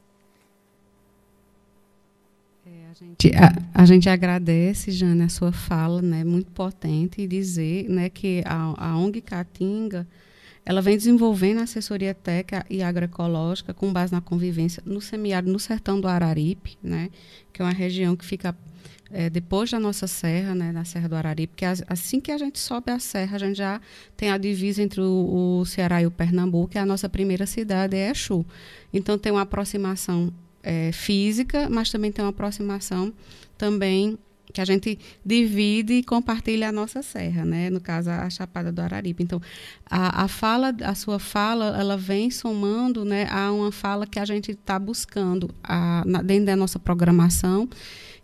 A 2.89 2.93
gente, 2.93 3.31
a, 3.35 3.81
a 3.81 3.85
gente 3.85 4.09
agradece, 4.09 4.91
Jane, 4.91 5.23
a 5.23 5.29
sua 5.29 5.51
fala, 5.51 6.01
né, 6.01 6.23
muito 6.23 6.51
potente, 6.51 7.21
e 7.21 7.27
dizer 7.27 7.89
né, 7.89 8.09
que 8.09 8.43
a, 8.45 8.73
a 8.77 8.97
ONG 8.97 9.21
Caatinga 9.21 10.07
ela 10.65 10.81
vem 10.81 10.95
desenvolvendo 10.95 11.59
assessoria 11.59 12.13
técnica 12.13 12.65
e 12.69 12.83
agroecológica 12.83 13.73
com 13.73 13.91
base 13.91 14.13
na 14.13 14.21
convivência 14.21 14.83
no 14.85 15.01
semiárido, 15.01 15.51
no 15.51 15.59
sertão 15.59 15.99
do 15.99 16.07
Araripe, 16.07 16.77
né, 16.83 17.09
que 17.51 17.61
é 17.61 17.65
uma 17.65 17.71
região 17.71 18.15
que 18.15 18.25
fica 18.25 18.55
é, 19.13 19.29
depois 19.29 19.69
da 19.69 19.79
nossa 19.79 20.07
serra, 20.07 20.55
né, 20.55 20.71
na 20.71 20.85
Serra 20.85 21.09
do 21.09 21.15
Araripe, 21.15 21.53
que 21.55 21.65
assim 21.65 22.19
que 22.19 22.31
a 22.31 22.37
gente 22.37 22.59
sobe 22.59 22.91
a 22.91 22.99
serra, 22.99 23.35
a 23.35 23.39
gente 23.39 23.57
já 23.57 23.81
tem 24.15 24.31
a 24.31 24.37
divisa 24.37 24.81
entre 24.81 25.01
o, 25.01 25.59
o 25.59 25.65
Ceará 25.65 26.01
e 26.01 26.05
o 26.05 26.11
Pernambuco, 26.11 26.75
e 26.75 26.77
a 26.77 26.85
nossa 26.85 27.09
primeira 27.09 27.45
cidade 27.45 27.95
é 27.95 28.09
Exu. 28.09 28.45
Então, 28.93 29.17
tem 29.17 29.31
uma 29.31 29.41
aproximação 29.41 30.31
é, 30.63 30.91
física, 30.91 31.69
mas 31.69 31.89
também 31.89 32.11
tem 32.11 32.23
uma 32.23 32.31
aproximação 32.31 33.13
também 33.57 34.17
que 34.51 34.61
a 34.61 34.65
gente 34.65 34.99
divide 35.25 35.93
e 35.93 36.03
compartilha 36.03 36.69
a 36.69 36.71
nossa 36.71 37.01
serra, 37.01 37.45
né? 37.45 37.69
No 37.69 37.79
caso 37.79 38.09
a 38.09 38.29
Chapada 38.29 38.71
do 38.71 38.81
Araripe. 38.81 39.23
Então, 39.23 39.41
a, 39.89 40.23
a 40.23 40.27
fala, 40.27 40.75
a 40.83 40.93
sua 40.93 41.19
fala, 41.19 41.77
ela 41.79 41.97
vem 41.97 42.29
somando, 42.29 43.05
né, 43.05 43.27
a 43.31 43.51
uma 43.51 43.71
fala 43.71 44.05
que 44.05 44.19
a 44.19 44.25
gente 44.25 44.51
está 44.51 44.77
buscando 44.77 45.49
a, 45.63 46.03
na, 46.05 46.21
dentro 46.21 46.47
da 46.47 46.55
nossa 46.55 46.77
programação, 46.77 47.67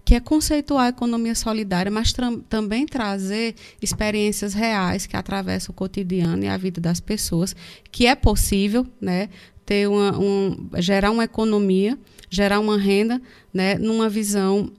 que 0.04 0.16
é 0.16 0.20
conceituar 0.20 0.86
a 0.86 0.90
economia 0.90 1.36
solidária, 1.36 1.92
mas 1.92 2.14
também 2.48 2.86
trazer 2.86 3.56
experiências 3.82 4.54
reais 4.54 5.06
que 5.06 5.18
atravessam 5.18 5.74
o 5.74 5.76
cotidiano 5.76 6.44
e 6.44 6.48
a 6.48 6.58
vida 6.58 6.80
das 6.80 7.00
pessoas, 7.00 7.56
que 7.92 8.06
é 8.06 8.16
possível, 8.16 8.88
né, 9.02 9.30
ter 9.66 9.88
uma, 9.88 10.18
um, 10.18 10.70
gerar 10.78 11.12
uma 11.12 11.26
economia 11.26 11.98
gerar 12.30 12.60
uma 12.60 12.78
renda 12.78 13.22
né, 13.54 13.76
numa 13.76 14.10
visão 14.10 14.72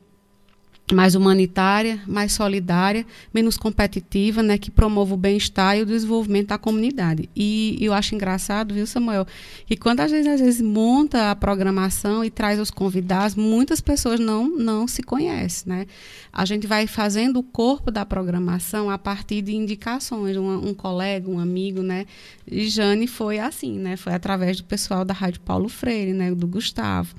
mais 0.95 1.15
humanitária, 1.15 2.01
mais 2.07 2.33
solidária, 2.33 3.05
menos 3.33 3.57
competitiva, 3.57 4.43
né, 4.43 4.57
que 4.57 4.71
promova 4.71 5.15
o 5.15 5.17
bem-estar 5.17 5.77
e 5.77 5.83
o 5.83 5.87
desenvolvimento 5.87 6.49
da 6.49 6.59
comunidade. 6.59 7.29
E, 7.37 7.77
eu 7.81 7.93
acho 7.93 8.15
engraçado, 8.15 8.75
viu, 8.75 8.87
Samuel, 8.87 9.27
que 9.67 9.77
quando 9.77 10.01
a 10.01 10.09
gente 10.09 10.29
às 10.29 10.41
vezes 10.41 10.61
monta 10.61 11.31
a 11.31 11.37
programação 11.37 12.25
e 12.25 12.31
traz 12.31 12.59
os 12.59 12.71
convidados, 12.71 13.35
muitas 13.35 13.81
pessoas 13.81 14.19
não 14.19 14.49
não 14.49 14.87
se 14.87 15.03
conhecem, 15.03 15.73
né? 15.73 15.87
A 16.33 16.45
gente 16.45 16.67
vai 16.67 16.87
fazendo 16.87 17.39
o 17.39 17.43
corpo 17.43 17.91
da 17.91 18.05
programação 18.05 18.91
a 18.91 18.99
partir 18.99 19.43
de 19.43 19.55
indicações, 19.55 20.37
um, 20.37 20.69
um 20.69 20.75
colega, 20.75 21.31
um 21.31 21.39
amigo, 21.39 21.83
né? 21.83 22.07
E 22.47 22.69
Jane 22.69 23.07
foi 23.07 23.39
assim, 23.39 23.79
né? 23.79 23.97
Foi 23.97 24.15
através 24.15 24.59
do 24.59 24.65
pessoal 24.65 25.05
da 25.05 25.15
Rádio 25.15 25.41
Paulo 25.41 25.69
Freire, 25.69 26.13
né, 26.13 26.35
do 26.35 26.47
Gustavo. 26.47 27.15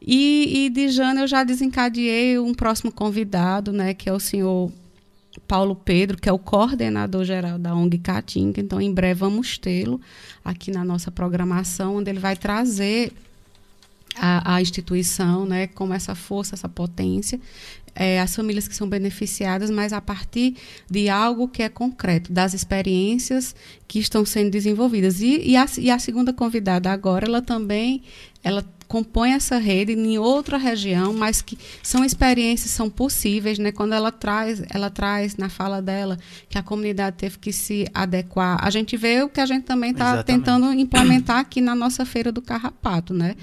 E, 0.00 0.66
e 0.66 0.70
de 0.70 0.88
Jana 0.88 1.22
eu 1.22 1.26
já 1.26 1.44
desencadeei 1.44 2.38
um 2.38 2.54
próximo 2.54 2.92
convidado, 2.92 3.72
né, 3.72 3.94
que 3.94 4.08
é 4.08 4.12
o 4.12 4.20
senhor 4.20 4.70
Paulo 5.46 5.74
Pedro, 5.74 6.16
que 6.16 6.28
é 6.28 6.32
o 6.32 6.38
coordenador 6.38 7.24
geral 7.24 7.58
da 7.58 7.74
ONG 7.74 7.98
Caatinga. 7.98 8.60
Então, 8.60 8.80
em 8.80 8.92
breve 8.92 9.20
vamos 9.20 9.58
tê-lo 9.58 10.00
aqui 10.44 10.70
na 10.70 10.84
nossa 10.84 11.10
programação, 11.10 11.96
onde 11.96 12.10
ele 12.10 12.20
vai 12.20 12.36
trazer 12.36 13.12
a, 14.16 14.54
a 14.56 14.62
instituição, 14.62 15.46
né, 15.46 15.66
como 15.68 15.94
essa 15.94 16.14
força, 16.14 16.54
essa 16.54 16.68
potência, 16.68 17.40
é, 17.94 18.20
as 18.20 18.34
famílias 18.34 18.68
que 18.68 18.76
são 18.76 18.88
beneficiadas, 18.88 19.70
mas 19.70 19.92
a 19.92 20.00
partir 20.00 20.56
de 20.88 21.08
algo 21.08 21.48
que 21.48 21.62
é 21.62 21.68
concreto, 21.68 22.32
das 22.32 22.54
experiências 22.54 23.54
que 23.88 23.98
estão 23.98 24.24
sendo 24.24 24.50
desenvolvidas. 24.50 25.20
E, 25.20 25.50
e, 25.50 25.56
a, 25.56 25.66
e 25.78 25.90
a 25.90 25.98
segunda 25.98 26.32
convidada 26.32 26.90
agora, 26.90 27.26
ela 27.26 27.42
também 27.42 28.02
ela 28.48 28.64
compõe 28.88 29.32
essa 29.32 29.58
rede 29.58 29.92
em 29.92 30.18
outra 30.18 30.56
região, 30.56 31.12
mas 31.12 31.42
que 31.42 31.58
são 31.82 32.02
experiências 32.02 32.70
são 32.70 32.88
possíveis, 32.88 33.58
né? 33.58 33.70
Quando 33.70 33.92
ela 33.92 34.10
traz, 34.10 34.62
ela 34.70 34.88
traz 34.88 35.36
na 35.36 35.50
fala 35.50 35.82
dela 35.82 36.18
que 36.48 36.56
a 36.56 36.62
comunidade 36.62 37.16
teve 37.16 37.38
que 37.38 37.52
se 37.52 37.86
adequar. 37.92 38.58
A 38.62 38.70
gente 38.70 38.96
vê 38.96 39.22
o 39.22 39.28
que 39.28 39.40
a 39.40 39.46
gente 39.46 39.64
também 39.64 39.90
está 39.90 40.22
tentando 40.22 40.72
implementar 40.72 41.38
aqui 41.38 41.60
na 41.60 41.74
nossa 41.74 42.06
feira 42.06 42.32
do 42.32 42.40
Carrapato, 42.40 43.12
né? 43.12 43.36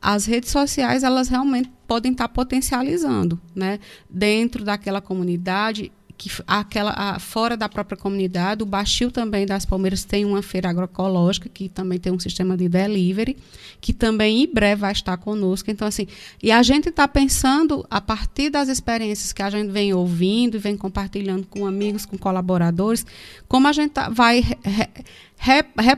as 0.00 0.26
redes 0.26 0.50
sociais 0.50 1.02
elas 1.02 1.28
realmente 1.28 1.70
podem 1.86 2.12
estar 2.12 2.28
potencializando, 2.28 3.40
né, 3.54 3.78
dentro 4.10 4.62
daquela 4.62 5.00
comunidade 5.00 5.90
que 6.20 6.30
aquela 6.46 6.90
a, 6.90 7.18
fora 7.18 7.56
da 7.56 7.66
própria 7.66 7.96
comunidade, 7.96 8.62
o 8.62 8.66
Baixio 8.66 9.10
também 9.10 9.46
das 9.46 9.64
Palmeiras 9.64 10.04
tem 10.04 10.26
uma 10.26 10.42
feira 10.42 10.68
agroecológica 10.68 11.48
que 11.48 11.66
também 11.66 11.98
tem 11.98 12.12
um 12.12 12.18
sistema 12.18 12.58
de 12.58 12.68
delivery, 12.68 13.38
que 13.80 13.94
também 13.94 14.42
em 14.42 14.52
breve 14.52 14.82
vai 14.82 14.92
estar 14.92 15.16
conosco. 15.16 15.70
Então 15.70 15.88
assim, 15.88 16.06
e 16.42 16.52
a 16.52 16.62
gente 16.62 16.90
está 16.90 17.08
pensando 17.08 17.86
a 17.90 18.02
partir 18.02 18.50
das 18.50 18.68
experiências 18.68 19.32
que 19.32 19.42
a 19.42 19.48
gente 19.48 19.70
vem 19.70 19.94
ouvindo 19.94 20.56
e 20.56 20.60
vem 20.60 20.76
compartilhando 20.76 21.46
com 21.46 21.66
amigos, 21.66 22.04
com 22.04 22.18
colaboradores, 22.18 23.06
como 23.48 23.66
a 23.66 23.72
gente 23.72 23.92
tá, 23.92 24.10
vai 24.10 24.40
re, 24.40 24.88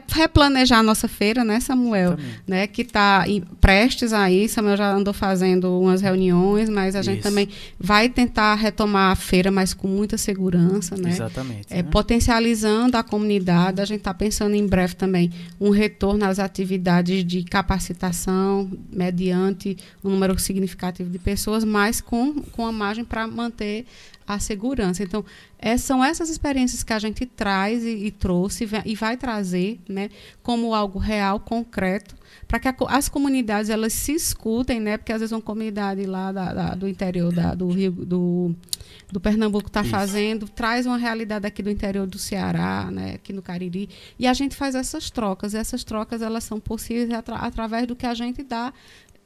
replanejar 0.08 0.78
a 0.78 0.82
nossa 0.82 1.08
feira, 1.08 1.44
né, 1.44 1.58
Samuel? 1.58 2.10
Também. 2.10 2.32
Né, 2.46 2.66
que 2.68 2.82
está 2.82 3.24
prestes 3.60 4.12
aí. 4.12 4.48
Samuel 4.48 4.76
já 4.76 4.92
andou 4.92 5.12
fazendo 5.12 5.80
umas 5.80 6.00
reuniões, 6.00 6.68
mas 6.68 6.94
a 6.94 7.00
Isso. 7.00 7.10
gente 7.10 7.22
também 7.22 7.48
vai 7.78 8.08
tentar 8.08 8.54
retomar 8.54 9.10
a 9.10 9.16
feira, 9.16 9.50
mas 9.50 9.74
com 9.74 9.88
muita 9.88 10.16
segurança, 10.16 10.96
né? 10.96 11.10
Exatamente. 11.10 11.66
É, 11.70 11.82
né? 11.82 11.82
Potencializando 11.82 12.96
a 12.96 13.02
comunidade. 13.02 13.80
A 13.80 13.84
gente 13.84 13.98
está 13.98 14.14
pensando 14.14 14.54
em 14.54 14.66
breve 14.66 14.94
também 14.94 15.30
um 15.60 15.70
retorno 15.70 16.24
às 16.24 16.38
atividades 16.38 17.24
de 17.24 17.42
capacitação, 17.42 18.70
mediante 18.92 19.76
um 20.04 20.10
número 20.10 20.38
significativo 20.38 21.10
de 21.10 21.18
pessoas, 21.18 21.64
mas 21.64 22.00
com, 22.00 22.34
com 22.34 22.64
a 22.64 22.70
margem 22.70 23.04
para 23.04 23.26
manter 23.26 23.86
a 24.26 24.38
segurança. 24.38 25.02
Então, 25.02 25.24
é, 25.64 25.76
são 25.76 26.04
essas 26.04 26.28
experiências 26.28 26.82
que 26.82 26.92
a 26.92 26.98
gente 26.98 27.24
traz 27.24 27.84
e, 27.84 28.06
e 28.06 28.10
trouxe 28.10 28.68
e 28.84 28.96
vai 28.96 29.16
trazer 29.16 29.80
né, 29.88 30.10
como 30.42 30.74
algo 30.74 30.98
real, 30.98 31.38
concreto, 31.38 32.16
para 32.48 32.58
que 32.58 32.66
a, 32.66 32.74
as 32.88 33.08
comunidades 33.08 33.70
elas 33.70 33.92
se 33.92 34.12
escutem, 34.12 34.80
né? 34.80 34.98
Porque 34.98 35.12
às 35.12 35.20
vezes 35.20 35.30
uma 35.30 35.40
comunidade 35.40 36.04
lá 36.04 36.32
da, 36.32 36.52
da, 36.52 36.74
do 36.74 36.88
interior 36.88 37.32
da, 37.32 37.54
do 37.54 37.68
Rio 37.68 37.92
do, 37.92 38.52
do 39.12 39.20
Pernambuco 39.20 39.68
está 39.68 39.84
fazendo, 39.84 40.48
traz 40.48 40.84
uma 40.84 40.96
realidade 40.96 41.46
aqui 41.46 41.62
do 41.62 41.70
interior 41.70 42.08
do 42.08 42.18
Ceará, 42.18 42.90
né, 42.90 43.14
aqui 43.14 43.32
no 43.32 43.40
Cariri, 43.40 43.88
e 44.18 44.26
a 44.26 44.34
gente 44.34 44.56
faz 44.56 44.74
essas 44.74 45.10
trocas. 45.10 45.54
E 45.54 45.58
essas 45.58 45.84
trocas 45.84 46.22
elas 46.22 46.42
são 46.42 46.58
possíveis 46.58 47.08
atra 47.10 47.36
através 47.36 47.86
do 47.86 47.94
que 47.94 48.04
a 48.04 48.14
gente 48.14 48.42
dá 48.42 48.72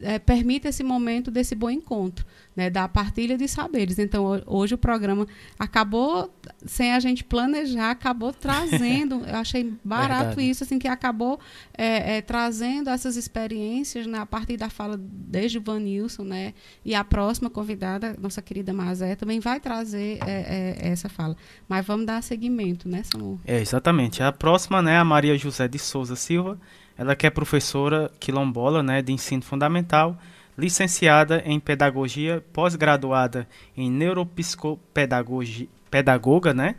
é, 0.01 0.19
permite 0.19 0.69
esse 0.69 0.83
momento 0.83 1.31
desse 1.31 1.55
bom 1.55 1.71
encontro, 1.71 2.25
né, 2.55 2.69
da 2.69 2.89
partilha 2.89 3.37
de 3.37 3.49
saberes. 3.49 3.99
Então, 3.99 4.43
hoje 4.47 4.75
o 4.75 4.79
programa 4.79 5.27
acabou, 5.59 6.31
sem 6.65 6.93
a 6.93 7.01
gente 7.01 7.25
planejar, 7.25 7.91
acabou 7.91 8.33
trazendo, 8.33 9.23
eu 9.27 9.37
achei 9.37 9.73
barato 9.85 10.37
Verdade. 10.37 10.51
isso, 10.51 10.65
assim, 10.65 10.79
que 10.79 10.89
acabou 10.89 11.39
é, 11.77 12.17
é, 12.17 12.23
trazendo 12.23 12.91
essas 12.91 13.17
experiências 13.17 14.07
né, 14.07 14.19
a 14.19 14.27
partir 14.27 14.57
da 14.57 14.69
fala 14.69 14.99
desde 14.99 15.59
o 15.59 15.63
Vanilson, 15.63 16.25
né, 16.25 16.55
e 16.85 16.95
a 16.95 17.05
próxima 17.05 17.49
convidada, 17.49 18.17
nossa 18.21 18.43
querida 18.43 18.73
Mazé, 18.73 19.17
também 19.17 19.41
vai 19.41 19.61
trazer 19.61 20.19
é, 20.27 20.77
é, 20.81 20.89
essa 20.89 21.09
fala. 21.09 21.37
Mas 21.69 21.87
vamos 21.87 22.07
dar 22.07 22.23
seguimento, 22.23 22.89
né, 22.89 23.03
Samu? 23.05 23.41
É, 23.47 23.61
exatamente. 23.61 24.23
A 24.23 24.33
próxima, 24.33 24.83
né, 24.83 24.99
a 24.99 25.05
Maria 25.05 25.37
José 25.39 25.67
de 25.69 25.79
Souza 25.79 26.17
Silva, 26.17 26.59
ela 26.99 27.15
que 27.15 27.27
é 27.27 27.31
professora 27.31 28.11
quilombola 28.19 28.83
né, 28.83 29.03
de 29.03 29.13
ensino 29.13 29.43
fundamental, 29.43 30.17
licenciada 30.57 31.43
em 31.45 31.61
pedagogia, 31.61 32.43
pós-graduada 32.53 33.47
em 33.77 33.91
neuropsicopedagogia, 33.91 35.69
pedagoga, 35.91 36.55
né? 36.55 36.77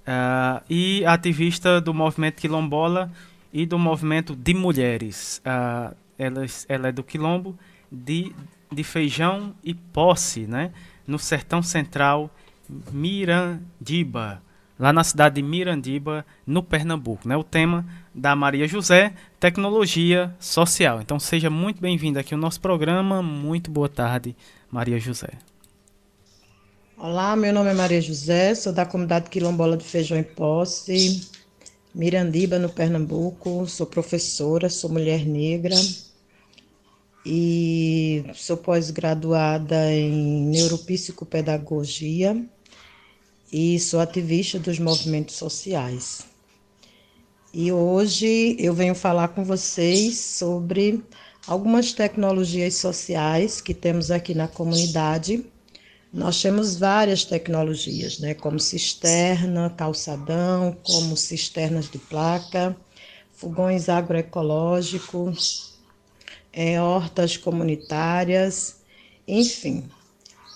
Uh, 0.00 0.64
e 0.68 1.04
ativista 1.06 1.80
do 1.80 1.94
movimento 1.94 2.40
quilombola 2.40 3.12
e 3.52 3.64
do 3.64 3.78
movimento 3.78 4.34
de 4.34 4.52
mulheres. 4.54 5.40
Uh, 5.44 5.94
ela, 6.18 6.44
ela 6.68 6.88
é 6.88 6.92
do 6.92 7.04
quilombo 7.04 7.56
de, 7.90 8.34
de 8.72 8.82
Feijão 8.82 9.54
e 9.62 9.74
Posse, 9.74 10.46
né? 10.46 10.72
No 11.06 11.18
sertão 11.18 11.62
central 11.62 12.30
Mirandiba 12.92 14.42
lá 14.80 14.92
na 14.94 15.04
cidade 15.04 15.34
de 15.34 15.42
Mirandiba, 15.42 16.24
no 16.46 16.62
Pernambuco. 16.62 17.28
Né? 17.28 17.36
O 17.36 17.44
tema 17.44 17.86
da 18.14 18.34
Maria 18.34 18.66
José, 18.66 19.12
tecnologia 19.38 20.34
social. 20.40 21.02
Então 21.02 21.20
seja 21.20 21.50
muito 21.50 21.82
bem-vinda 21.82 22.20
aqui 22.20 22.32
ao 22.32 22.40
nosso 22.40 22.58
programa. 22.62 23.22
Muito 23.22 23.70
boa 23.70 23.90
tarde, 23.90 24.34
Maria 24.70 24.98
José. 24.98 25.28
Olá, 26.96 27.36
meu 27.36 27.52
nome 27.52 27.70
é 27.70 27.74
Maria 27.74 28.00
José, 28.00 28.54
sou 28.54 28.72
da 28.72 28.86
comunidade 28.86 29.28
quilombola 29.28 29.76
de 29.76 29.84
Feijão 29.84 30.18
em 30.18 30.22
Posse, 30.22 31.28
Mirandiba, 31.94 32.58
no 32.58 32.70
Pernambuco. 32.70 33.66
Sou 33.66 33.86
professora, 33.86 34.70
sou 34.70 34.90
mulher 34.90 35.26
negra 35.26 35.76
e 37.24 38.24
sou 38.34 38.56
pós-graduada 38.56 39.92
em 39.92 40.46
neuropsicopedagogia 40.46 42.36
e 43.52 43.78
sou 43.80 44.00
ativista 44.00 44.58
dos 44.58 44.78
movimentos 44.78 45.36
sociais. 45.36 46.24
E 47.52 47.72
hoje 47.72 48.56
eu 48.58 48.72
venho 48.72 48.94
falar 48.94 49.28
com 49.28 49.44
vocês 49.44 50.18
sobre 50.18 51.02
algumas 51.46 51.92
tecnologias 51.92 52.74
sociais 52.74 53.60
que 53.60 53.74
temos 53.74 54.10
aqui 54.10 54.34
na 54.34 54.46
comunidade. 54.46 55.44
Nós 56.12 56.40
temos 56.40 56.76
várias 56.76 57.24
tecnologias, 57.24 58.20
né, 58.20 58.34
como 58.34 58.60
cisterna, 58.60 59.70
calçadão, 59.70 60.76
como 60.84 61.16
cisternas 61.16 61.90
de 61.90 61.98
placa, 61.98 62.76
fogões 63.32 63.88
agroecológicos, 63.88 65.74
é, 66.52 66.80
hortas 66.80 67.36
comunitárias, 67.36 68.76
enfim, 69.26 69.88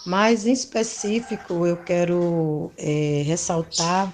mas, 0.05 0.47
em 0.47 0.53
específico, 0.53 1.67
eu 1.67 1.77
quero 1.79 2.71
é, 2.77 3.23
ressaltar 3.25 4.13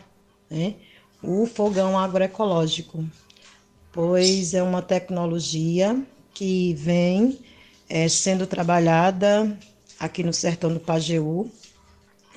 né, 0.49 0.75
o 1.23 1.47
fogão 1.47 1.99
agroecológico, 1.99 3.05
pois 3.93 4.55
é 4.55 4.63
uma 4.63 4.83
tecnologia 4.83 6.01
que 6.33 6.75
vem 6.75 7.41
é, 7.89 8.09
sendo 8.09 8.47
trabalhada 8.47 9.59
aqui 9.99 10.23
no 10.23 10.33
sertão 10.33 10.73
do 10.73 10.79
Pajeú, 10.81 11.51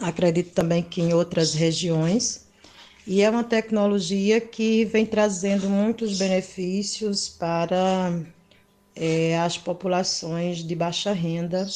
acredito 0.02 0.52
também 0.54 0.82
que 0.82 1.02
em 1.02 1.14
outras 1.14 1.54
regiões, 1.54 2.48
e 3.06 3.22
é 3.22 3.30
uma 3.30 3.44
tecnologia 3.44 4.42
que 4.42 4.84
vem 4.86 5.06
trazendo 5.06 5.70
muitos 5.70 6.18
benefícios 6.18 7.30
para 7.30 8.14
é, 8.96 9.38
as 9.38 9.58
populações 9.58 10.60
de 10.60 10.76
baixa 10.76 11.12
renda 11.12 11.68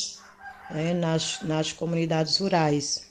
né, 0.70 0.94
nas, 0.94 1.42
nas 1.42 1.72
comunidades 1.72 2.38
rurais, 2.38 3.10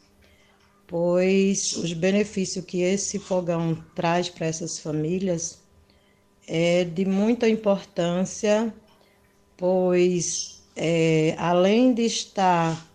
pois 0.87 1.77
os 1.77 1.93
benefícios 1.93 2.65
que 2.65 2.83
esse 2.83 3.19
fogão 3.19 3.75
traz 3.95 4.29
para 4.29 4.47
essas 4.47 4.79
famílias 4.79 5.63
é 6.47 6.85
de 6.85 7.05
muita 7.05 7.49
importância, 7.49 8.73
pois 9.57 10.63
é, 10.77 11.35
além 11.39 11.93
de 11.93 12.03
estar 12.03 12.87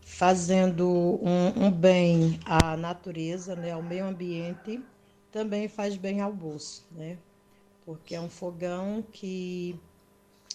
fazendo 0.00 0.88
um, 1.22 1.66
um, 1.66 1.70
bem 1.70 2.40
à 2.46 2.76
natureza, 2.76 3.54
né, 3.54 3.72
ao 3.72 3.82
meio 3.82 4.06
ambiente, 4.06 4.80
também 5.30 5.68
faz 5.68 5.96
bem 5.96 6.20
ao 6.22 6.32
bolso, 6.32 6.86
né? 6.92 7.18
Porque 7.84 8.14
é 8.14 8.20
um 8.20 8.30
fogão 8.30 9.04
que 9.12 9.78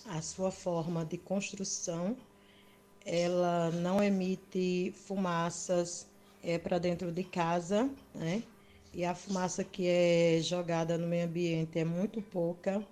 a 0.07 0.21
sua 0.21 0.49
forma 0.49 1.05
de 1.05 1.17
construção 1.17 2.17
ela 3.05 3.71
não 3.71 4.03
emite 4.03 4.93
fumaças 5.05 6.07
é, 6.43 6.57
para 6.57 6.77
dentro 6.77 7.11
de 7.11 7.23
casa, 7.23 7.89
né? 8.13 8.43
E 8.93 9.05
a 9.05 9.15
fumaça 9.15 9.63
que 9.63 9.87
é 9.87 10.39
jogada 10.41 10.97
no 10.97 11.07
meio 11.07 11.25
ambiente 11.25 11.79
é 11.79 11.85
muito 11.85 12.21
pouca. 12.21 12.85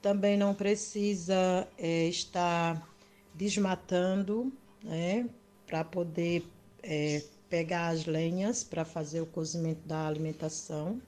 Também 0.00 0.36
não 0.36 0.54
precisa 0.54 1.66
é, 1.76 2.06
estar 2.06 2.88
desmatando, 3.34 4.52
né? 4.82 5.28
Para 5.66 5.82
poder 5.82 6.44
é, 6.82 7.22
pegar 7.48 7.88
as 7.88 8.04
lenhas 8.04 8.62
para 8.62 8.84
fazer 8.84 9.20
o 9.20 9.26
cozimento 9.26 9.86
da 9.86 10.06
alimentação. 10.06 11.00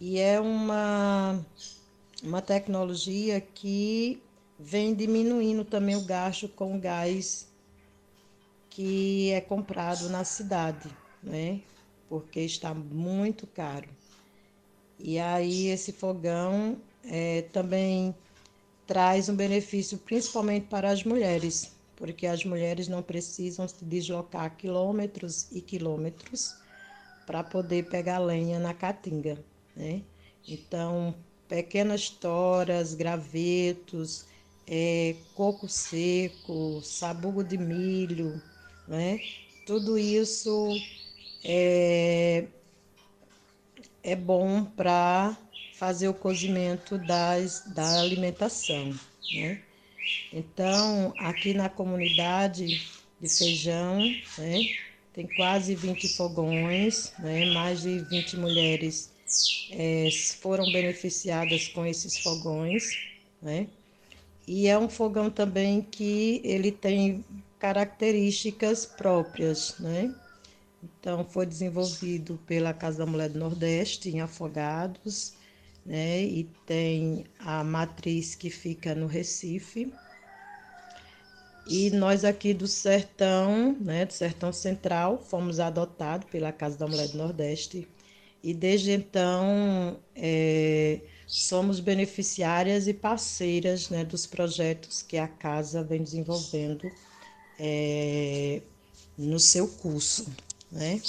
E 0.00 0.18
é 0.18 0.40
uma, 0.40 1.44
uma 2.22 2.42
tecnologia 2.42 3.40
que 3.40 4.22
vem 4.58 4.94
diminuindo 4.94 5.64
também 5.64 5.96
o 5.96 6.04
gasto 6.04 6.48
com 6.48 6.78
gás 6.78 7.48
que 8.70 9.30
é 9.30 9.40
comprado 9.40 10.08
na 10.08 10.24
cidade, 10.24 10.88
né? 11.22 11.60
Porque 12.08 12.40
está 12.40 12.74
muito 12.74 13.46
caro. 13.46 13.88
E 14.98 15.18
aí 15.18 15.68
esse 15.68 15.92
fogão 15.92 16.76
é, 17.04 17.42
também 17.52 18.14
traz 18.86 19.28
um 19.28 19.36
benefício 19.36 19.98
principalmente 19.98 20.66
para 20.66 20.90
as 20.90 21.04
mulheres, 21.04 21.72
porque 21.96 22.26
as 22.26 22.44
mulheres 22.44 22.88
não 22.88 23.02
precisam 23.02 23.66
se 23.66 23.84
deslocar 23.84 24.56
quilômetros 24.56 25.48
e 25.52 25.60
quilômetros 25.60 26.54
para 27.26 27.42
poder 27.42 27.88
pegar 27.88 28.18
lenha 28.18 28.58
na 28.58 28.74
caatinga, 28.74 29.38
né? 29.74 30.02
Então, 30.46 31.14
pequenas 31.48 32.10
toras, 32.10 32.94
gravetos, 32.94 34.26
é, 34.66 35.14
coco 35.34 35.68
seco, 35.68 36.80
sabugo 36.82 37.42
de 37.44 37.58
milho, 37.58 38.40
né? 38.88 39.20
Tudo 39.66 39.98
isso 39.98 40.76
é, 41.42 42.46
é 44.02 44.16
bom 44.16 44.64
para 44.64 45.36
fazer 45.74 46.08
o 46.08 46.14
cozimento 46.14 46.98
das, 46.98 47.64
da 47.74 48.00
alimentação, 48.00 48.94
né? 49.34 49.60
Então, 50.32 51.14
aqui 51.16 51.54
na 51.54 51.68
comunidade 51.68 52.82
de 53.20 53.28
feijão, 53.28 54.00
né, 54.36 54.60
tem 55.12 55.26
quase 55.34 55.74
20 55.74 56.08
fogões, 56.08 57.12
né, 57.18 57.46
mais 57.46 57.82
de 57.82 58.00
20 58.00 58.36
mulheres 58.36 59.10
é, 59.70 60.08
foram 60.40 60.70
beneficiadas 60.70 61.68
com 61.68 61.86
esses 61.86 62.18
fogões, 62.18 62.84
né? 63.40 63.68
E 64.46 64.68
é 64.68 64.78
um 64.78 64.88
fogão 64.88 65.30
também 65.30 65.80
que 65.80 66.40
ele 66.44 66.70
tem 66.70 67.24
características 67.58 68.84
próprias, 68.84 69.76
né? 69.78 70.14
Então, 70.82 71.24
foi 71.24 71.46
desenvolvido 71.46 72.38
pela 72.46 72.74
Casa 72.74 72.98
da 72.98 73.06
Mulher 73.06 73.30
do 73.30 73.38
Nordeste, 73.38 74.10
em 74.10 74.20
Afogados, 74.20 75.34
né? 75.84 76.22
E 76.22 76.44
tem 76.66 77.24
a 77.38 77.64
matriz 77.64 78.34
que 78.34 78.50
fica 78.50 78.94
no 78.94 79.06
Recife. 79.06 79.92
E 81.66 81.90
nós 81.90 82.24
aqui 82.24 82.52
do 82.52 82.66
Sertão, 82.66 83.74
né, 83.80 84.04
do 84.04 84.12
Sertão 84.12 84.52
Central, 84.52 85.18
fomos 85.18 85.58
adotados 85.58 86.28
pela 86.30 86.52
Casa 86.52 86.76
da 86.76 86.86
Mulher 86.86 87.08
do 87.08 87.16
Nordeste. 87.16 87.88
E 88.42 88.52
desde 88.52 88.90
então, 88.92 89.98
é, 90.14 91.00
somos 91.42 91.80
beneficiárias 91.80 92.86
e 92.86 92.94
parceiras 92.94 93.88
né, 93.88 94.04
dos 94.04 94.24
projetos 94.24 95.02
que 95.02 95.18
a 95.18 95.26
casa 95.26 95.82
vem 95.82 96.00
desenvolvendo 96.00 96.88
é, 97.58 98.62
no 99.18 99.40
seu 99.40 99.66
curso. 99.66 100.26
Né? 100.70 101.02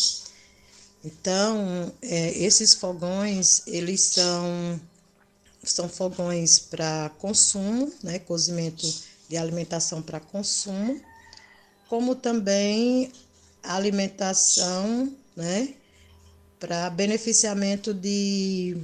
Então, 1.04 1.94
é, 2.02 2.32
esses 2.40 2.74
fogões, 2.74 3.62
eles 3.68 4.02
são, 4.02 4.82
são 5.64 5.88
fogões 5.88 6.58
para 6.58 7.12
consumo, 7.20 7.94
né, 8.02 8.18
cozimento 8.18 8.92
de 9.30 9.38
alimentação 9.38 10.02
para 10.02 10.20
consumo, 10.20 11.00
como 11.88 12.16
também 12.16 13.12
alimentação 13.62 15.14
né, 15.36 15.76
para 16.60 16.90
beneficiamento 16.90 17.94
de 17.94 18.76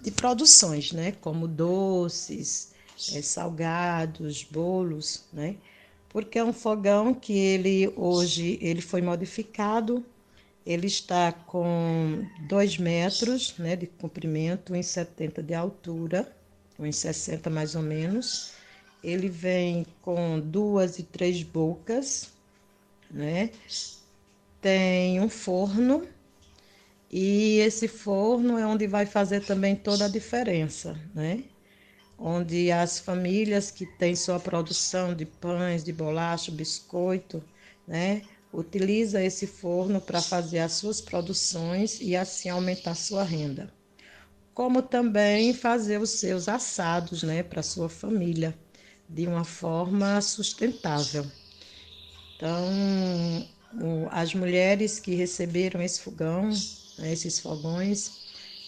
de 0.00 0.10
produções, 0.10 0.92
né? 0.92 1.12
Como 1.20 1.46
doces, 1.46 2.72
é, 3.12 3.22
salgados, 3.22 4.44
bolos, 4.44 5.24
né? 5.32 5.56
Porque 6.08 6.38
é 6.38 6.44
um 6.44 6.52
fogão 6.52 7.14
que 7.14 7.32
ele 7.32 7.92
hoje 7.96 8.58
ele 8.60 8.80
foi 8.80 9.00
modificado, 9.00 10.04
ele 10.66 10.86
está 10.86 11.32
com 11.32 12.26
2 12.48 12.78
metros 12.78 13.54
né, 13.58 13.76
de 13.76 13.86
comprimento, 13.86 14.72
1,70 14.72 15.42
de 15.42 15.54
altura, 15.54 16.30
1,60 16.78 17.48
mais 17.50 17.74
ou 17.74 17.82
menos. 17.82 18.52
Ele 19.02 19.28
vem 19.28 19.86
com 20.02 20.40
duas 20.40 20.98
e 20.98 21.02
três 21.04 21.42
bocas, 21.42 22.30
né? 23.10 23.50
Tem 24.60 25.20
um 25.20 25.28
forno 25.28 26.06
e 27.10 27.58
esse 27.58 27.88
forno 27.88 28.56
é 28.56 28.64
onde 28.64 28.86
vai 28.86 29.04
fazer 29.04 29.44
também 29.44 29.74
toda 29.74 30.04
a 30.04 30.08
diferença, 30.08 30.96
né? 31.12 31.42
Onde 32.16 32.70
as 32.70 33.00
famílias 33.00 33.70
que 33.70 33.84
têm 33.84 34.14
sua 34.14 34.38
produção 34.38 35.14
de 35.14 35.26
pães, 35.26 35.82
de 35.82 35.92
bolacha, 35.92 36.52
biscoito, 36.52 37.42
né? 37.86 38.22
Utiliza 38.52 39.22
esse 39.22 39.46
forno 39.46 40.00
para 40.00 40.22
fazer 40.22 40.60
as 40.60 40.72
suas 40.72 41.00
produções 41.00 42.00
e 42.00 42.14
assim 42.14 42.48
aumentar 42.48 42.94
sua 42.94 43.24
renda. 43.24 43.72
Como 44.54 44.82
também 44.82 45.52
fazer 45.54 46.00
os 46.00 46.10
seus 46.10 46.48
assados, 46.48 47.22
né, 47.22 47.42
para 47.42 47.62
sua 47.62 47.88
família, 47.88 48.56
de 49.08 49.26
uma 49.26 49.44
forma 49.44 50.20
sustentável. 50.20 51.24
Então, 52.36 52.68
as 54.10 54.34
mulheres 54.34 54.98
que 54.98 55.14
receberam 55.14 55.80
esse 55.80 56.00
fogão 56.00 56.50
né, 57.00 57.12
esses 57.12 57.40
fogões, 57.40 58.12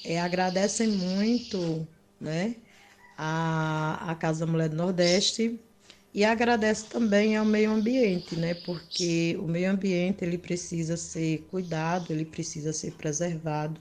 é, 0.04 0.20
agradecem 0.20 0.88
muito 0.88 1.86
né, 2.20 2.56
a, 3.16 4.10
a 4.10 4.14
Casa 4.14 4.46
da 4.46 4.52
Mulher 4.52 4.68
do 4.68 4.76
Nordeste 4.76 5.60
e 6.14 6.24
agradece 6.24 6.86
também 6.86 7.36
ao 7.36 7.44
meio 7.44 7.70
ambiente, 7.70 8.36
né, 8.36 8.54
porque 8.54 9.36
o 9.40 9.46
meio 9.46 9.70
ambiente 9.70 10.24
ele 10.24 10.38
precisa 10.38 10.96
ser 10.96 11.46
cuidado, 11.50 12.12
ele 12.12 12.24
precisa 12.24 12.72
ser 12.72 12.92
preservado. 12.92 13.80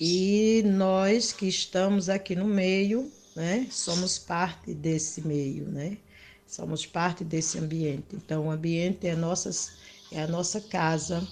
E 0.00 0.62
nós 0.64 1.32
que 1.32 1.46
estamos 1.46 2.08
aqui 2.08 2.34
no 2.34 2.46
meio, 2.46 3.12
né, 3.36 3.66
somos 3.70 4.18
parte 4.18 4.72
desse 4.74 5.20
meio, 5.26 5.66
né? 5.66 5.98
Somos 6.46 6.84
parte 6.84 7.22
desse 7.22 7.58
ambiente. 7.58 8.06
Então, 8.16 8.46
o 8.46 8.50
ambiente 8.50 9.06
é, 9.06 9.14
nossas, 9.14 9.72
é 10.10 10.22
a 10.22 10.26
nossa 10.26 10.60
casa, 10.60 11.26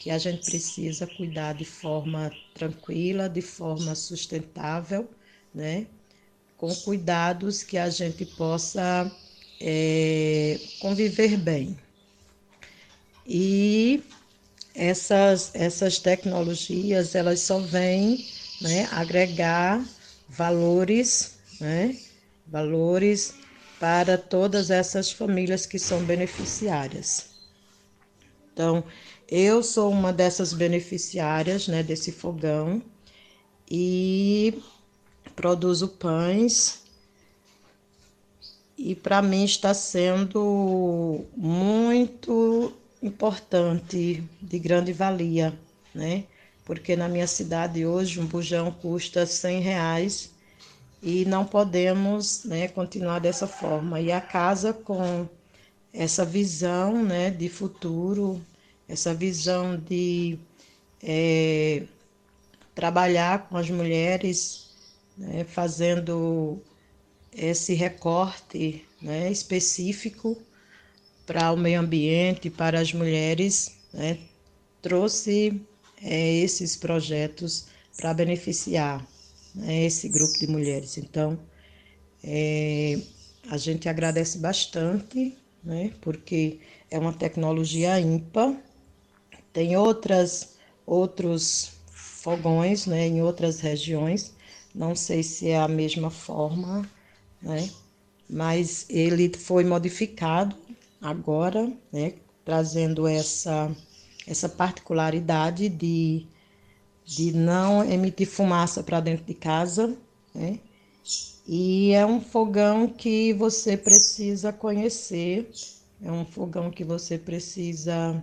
que 0.00 0.10
a 0.10 0.18
gente 0.18 0.44
precisa 0.44 1.06
cuidar 1.06 1.54
de 1.54 1.66
forma 1.66 2.32
tranquila, 2.54 3.28
de 3.30 3.42
forma 3.42 3.94
sustentável, 3.96 5.10
né? 5.54 5.88
Com 6.56 6.74
cuidados 6.76 7.62
que 7.64 7.78
a 7.78 7.90
gente 7.90 8.26
possa 8.26 9.10
é, 9.60 10.60
conviver 10.80 11.36
bem. 11.38 11.78
E 13.26 14.04
essas, 14.74 15.54
essas 15.54 15.98
tecnologias, 16.00 17.14
elas 17.14 17.40
só 17.42 17.60
vêm 17.60 18.26
né, 18.60 18.86
agregar 18.92 19.88
valores, 20.28 21.40
né? 21.60 21.98
Valores 22.46 23.40
para 23.78 24.18
todas 24.18 24.70
essas 24.70 25.12
famílias 25.12 25.66
que 25.66 25.78
são 25.78 26.04
beneficiárias. 26.06 27.36
Então, 28.52 28.84
eu 29.30 29.62
sou 29.62 29.90
uma 29.90 30.12
dessas 30.12 30.52
beneficiárias 30.52 31.68
né, 31.68 31.82
desse 31.82 32.10
fogão 32.10 32.82
e 33.70 34.60
produzo 35.36 35.88
pães. 35.88 36.82
E 38.76 38.94
para 38.94 39.22
mim 39.22 39.44
está 39.44 39.72
sendo 39.72 41.24
muito 41.36 42.72
importante, 43.02 44.24
de 44.42 44.58
grande 44.58 44.92
valia, 44.92 45.56
né? 45.94 46.24
Porque 46.64 46.96
na 46.96 47.08
minha 47.08 47.26
cidade 47.26 47.86
hoje 47.86 48.20
um 48.20 48.26
bujão 48.26 48.70
custa 48.72 49.26
100 49.26 49.60
reais 49.60 50.30
e 51.02 51.24
não 51.24 51.44
podemos 51.44 52.44
né, 52.44 52.68
continuar 52.68 53.18
dessa 53.20 53.46
forma. 53.46 54.00
E 54.00 54.10
a 54.10 54.20
casa 54.20 54.72
com 54.72 55.28
essa 55.92 56.24
visão 56.24 57.02
né, 57.02 57.30
de 57.30 57.48
futuro, 57.48 58.40
essa 58.90 59.14
visão 59.14 59.78
de 59.78 60.36
é, 61.00 61.84
trabalhar 62.74 63.48
com 63.48 63.56
as 63.56 63.70
mulheres, 63.70 64.70
né, 65.16 65.44
fazendo 65.44 66.60
esse 67.32 67.72
recorte 67.74 68.84
né, 69.00 69.30
específico 69.30 70.36
para 71.24 71.52
o 71.52 71.56
meio 71.56 71.78
ambiente, 71.78 72.50
para 72.50 72.80
as 72.80 72.92
mulheres, 72.92 73.76
né, 73.92 74.18
trouxe 74.82 75.62
é, 76.02 76.34
esses 76.38 76.76
projetos 76.76 77.68
para 77.96 78.12
beneficiar 78.12 79.06
né, 79.54 79.84
esse 79.84 80.08
grupo 80.08 80.36
de 80.36 80.48
mulheres. 80.48 80.98
Então, 80.98 81.38
é, 82.24 82.98
a 83.48 83.56
gente 83.56 83.88
agradece 83.88 84.38
bastante, 84.38 85.38
né, 85.62 85.92
porque 86.00 86.58
é 86.90 86.98
uma 86.98 87.12
tecnologia 87.12 88.00
ímpar 88.00 88.60
tem 89.52 89.76
outras, 89.76 90.56
outros 90.86 91.72
fogões 91.92 92.86
né, 92.86 93.06
em 93.06 93.22
outras 93.22 93.60
regiões, 93.60 94.34
não 94.74 94.94
sei 94.94 95.22
se 95.22 95.48
é 95.48 95.58
a 95.58 95.68
mesma 95.68 96.10
forma, 96.10 96.88
né, 97.42 97.68
mas 98.28 98.86
ele 98.88 99.32
foi 99.36 99.64
modificado 99.64 100.54
agora, 101.00 101.72
né, 101.92 102.14
trazendo 102.44 103.06
essa, 103.06 103.74
essa 104.26 104.48
particularidade 104.48 105.68
de, 105.68 106.26
de 107.04 107.32
não 107.32 107.84
emitir 107.84 108.28
fumaça 108.28 108.82
para 108.82 109.00
dentro 109.00 109.24
de 109.24 109.34
casa, 109.34 109.96
né, 110.34 110.60
e 111.48 111.92
é 111.92 112.06
um 112.06 112.20
fogão 112.20 112.86
que 112.86 113.32
você 113.32 113.76
precisa 113.76 114.52
conhecer, 114.52 115.50
é 116.00 116.12
um 116.12 116.24
fogão 116.24 116.70
que 116.70 116.84
você 116.84 117.18
precisa 117.18 118.22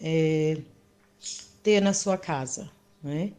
é, 0.00 0.58
ter 1.62 1.80
na 1.80 1.92
sua 1.92 2.18
casa, 2.18 2.70
né? 3.02 3.32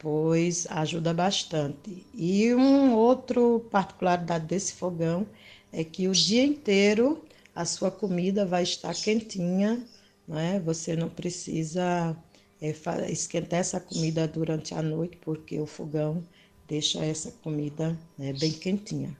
pois 0.00 0.66
ajuda 0.70 1.14
bastante. 1.14 2.04
E 2.14 2.52
um 2.54 2.94
outro 2.94 3.60
particularidade 3.70 4.46
desse 4.46 4.72
fogão 4.74 5.26
é 5.72 5.84
que 5.84 6.08
o 6.08 6.12
dia 6.12 6.42
inteiro 6.44 7.22
a 7.54 7.64
sua 7.64 7.90
comida 7.90 8.46
vai 8.46 8.62
estar 8.62 8.94
quentinha, 8.94 9.84
né? 10.26 10.60
Você 10.60 10.96
não 10.96 11.08
precisa 11.10 12.16
é, 12.60 12.74
esquentar 13.10 13.60
essa 13.60 13.80
comida 13.80 14.26
durante 14.26 14.74
a 14.74 14.82
noite, 14.82 15.18
porque 15.18 15.58
o 15.60 15.66
fogão 15.66 16.24
deixa 16.66 17.04
essa 17.04 17.30
comida 17.42 17.98
né, 18.18 18.32
bem 18.32 18.52
quentinha. 18.52 19.16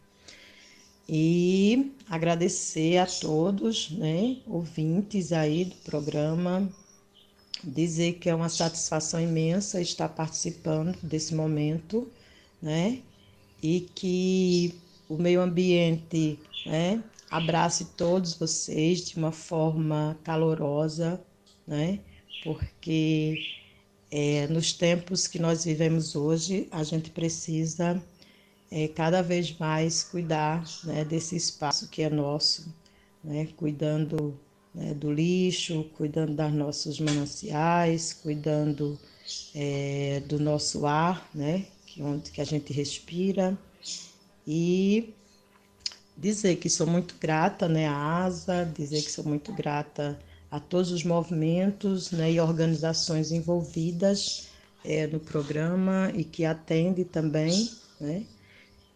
E 1.13 1.93
agradecer 2.09 2.99
a 2.99 3.05
todos, 3.05 3.91
né, 3.91 4.37
ouvintes 4.47 5.33
aí 5.33 5.65
do 5.65 5.75
programa, 5.79 6.73
dizer 7.65 8.13
que 8.21 8.31
é 8.31 8.35
uma 8.35 8.49
satisfação 8.49 9.21
imensa 9.21 9.81
estar 9.81 10.09
participando 10.11 10.97
desse 11.03 11.35
momento, 11.35 12.09
né? 12.63 13.01
E 13.61 13.81
que 13.93 14.73
o 15.09 15.17
meio 15.17 15.41
ambiente, 15.41 16.39
né, 16.65 17.03
abrace 17.29 17.87
todos 17.97 18.35
vocês 18.35 19.05
de 19.05 19.17
uma 19.17 19.33
forma 19.33 20.17
calorosa, 20.23 21.21
né? 21.67 21.99
Porque 22.45 23.37
é, 24.13 24.47
nos 24.47 24.73
tempos 24.73 25.27
que 25.27 25.41
nós 25.41 25.65
vivemos 25.65 26.15
hoje, 26.15 26.69
a 26.71 26.85
gente 26.85 27.11
precisa 27.11 28.01
é, 28.71 28.87
cada 28.89 29.23
vez 29.23 29.57
mais 29.59 30.05
cuidar 30.05 30.65
né, 30.85 31.05
desse 31.05 31.37
espaço 31.37 31.89
que 31.89 32.03
é 32.03 32.11
nosso, 32.11 32.73
né, 33.23 33.49
cuidando 33.57 34.39
né, 34.75 34.95
do 34.95 35.13
lixo, 35.13 35.85
cuidando 35.97 36.35
das 36.35 36.53
nossos 36.53 37.01
mananciais, 37.01 38.13
cuidando 38.13 38.99
é, 39.55 40.23
do 40.27 40.39
nosso 40.39 40.87
ar, 40.87 41.29
né, 41.35 41.67
que, 41.87 42.03
onde 42.03 42.31
que 42.31 42.41
a 42.41 42.45
gente 42.45 42.73
respira, 42.73 43.59
e 44.47 45.13
dizer 46.17 46.57
que 46.57 46.69
sou 46.69 46.87
muito 46.87 47.15
grata 47.21 47.69
né, 47.69 47.89
à 47.89 48.25
ASA, 48.25 48.65
dizer 48.77 49.03
que 49.03 49.11
sou 49.11 49.25
muito 49.25 49.53
grata 49.53 50.19
a 50.51 50.61
todos 50.61 50.91
os 50.91 51.05
movimentos 51.05 52.11
né, 52.11 52.33
e 52.33 52.41
organizações 52.41 53.33
envolvidas 53.33 54.49
é, 54.85 55.07
no 55.07 55.21
programa 55.21 56.13
e 56.15 56.25
que 56.25 56.45
atende 56.45 57.05
também, 57.05 57.71
né? 58.01 58.25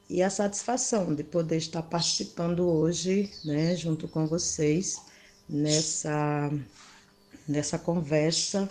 E 0.08 0.22
a 0.22 0.30
satisfação 0.30 1.14
de 1.14 1.24
poder 1.24 1.56
estar 1.56 1.82
participando 1.82 2.68
hoje, 2.68 3.30
né, 3.44 3.74
junto 3.76 4.06
com 4.08 4.26
vocês, 4.26 5.00
nessa, 5.48 6.50
nessa 7.48 7.78
conversa, 7.78 8.68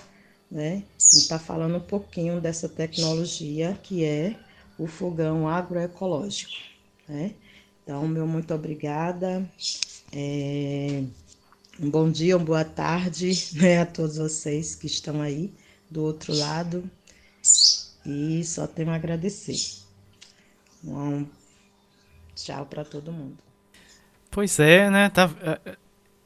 né, 0.49 0.83
e 1.13 1.17
estar 1.17 1.39
falando 1.39 1.77
um 1.77 1.81
pouquinho 1.87 2.39
dessa 2.41 2.69
tecnologia 2.69 3.79
que 3.83 4.03
é 4.05 4.39
o 4.77 4.87
fogão 4.87 5.47
agroecológico, 5.47 6.53
né? 7.07 7.35
Então, 7.83 8.07
meu 8.07 8.25
muito 8.27 8.53
obrigada. 8.53 9.49
É... 10.11 11.03
Um 11.79 11.89
bom 11.89 12.09
dia, 12.11 12.37
uma 12.37 12.45
boa 12.45 12.65
tarde 12.65 13.31
né, 13.57 13.79
a 13.81 13.85
todos 13.85 14.17
vocês 14.17 14.75
que 14.75 14.87
estão 14.87 15.21
aí 15.21 15.53
do 15.89 16.03
outro 16.03 16.33
lado. 16.33 16.89
E 18.05 18.43
só 18.45 18.67
tenho 18.67 18.91
a 18.91 18.95
agradecer. 18.95 19.82
Um 20.83 21.25
tchau 22.35 22.65
para 22.65 22.83
todo 22.83 23.11
mundo. 23.11 23.37
Pois 24.29 24.59
é, 24.59 24.89
né? 24.89 25.09
Tá, 25.09 25.29
é, 25.41 25.77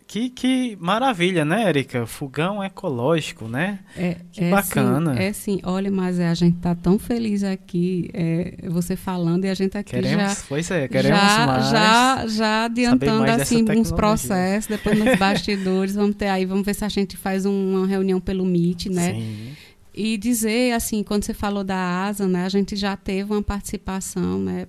que, 0.08 0.30
que 0.30 0.78
maravilha, 0.80 1.44
né, 1.44 1.68
Erika? 1.68 2.06
Fogão 2.08 2.64
ecológico, 2.64 3.50
né? 3.50 3.80
É, 3.96 4.16
que 4.32 4.46
é 4.46 4.50
bacana. 4.50 5.14
Sim, 5.14 5.22
é 5.22 5.34
sim, 5.34 5.60
olha, 5.64 5.92
mas 5.92 6.18
a 6.18 6.34
gente 6.34 6.58
tá 6.60 6.74
tão 6.74 6.98
feliz 6.98 7.44
aqui, 7.44 8.10
é, 8.14 8.56
você 8.70 8.96
falando 8.96 9.44
e 9.44 9.50
a 9.50 9.54
gente 9.54 9.78
aqui 9.78 9.92
queremos, 9.92 10.38
já... 10.38 10.44
Pois 10.48 10.72
é, 10.72 10.88
queremos 10.88 11.20
já, 11.20 11.46
mais. 11.46 11.70
Já, 11.70 12.28
já 12.28 12.66
adiantando, 12.66 13.30
assim, 13.30 13.66
uns 13.70 13.92
processos, 13.92 14.70
depois 14.70 14.98
nos 14.98 15.20
bastidores, 15.20 15.94
vamos 15.96 16.16
ter 16.16 16.30
aí, 16.30 16.46
vamos 16.46 16.66
ver 16.66 16.74
se 16.74 16.86
a 16.86 16.90
gente 16.90 17.18
faz 17.18 17.46
uma 17.46 17.86
reunião 17.86 18.22
pelo 18.22 18.46
Meet, 18.46 18.86
né? 18.86 19.14
Sim. 19.14 19.58
E 20.00 20.16
dizer, 20.16 20.74
assim, 20.74 21.02
quando 21.02 21.24
você 21.24 21.34
falou 21.34 21.64
da 21.64 22.06
ASA, 22.06 22.28
né, 22.28 22.46
a 22.46 22.50
gente 22.50 22.76
já 22.76 22.96
teve 22.96 23.34
uma 23.34 23.42
participação, 23.42 24.40
né, 24.40 24.68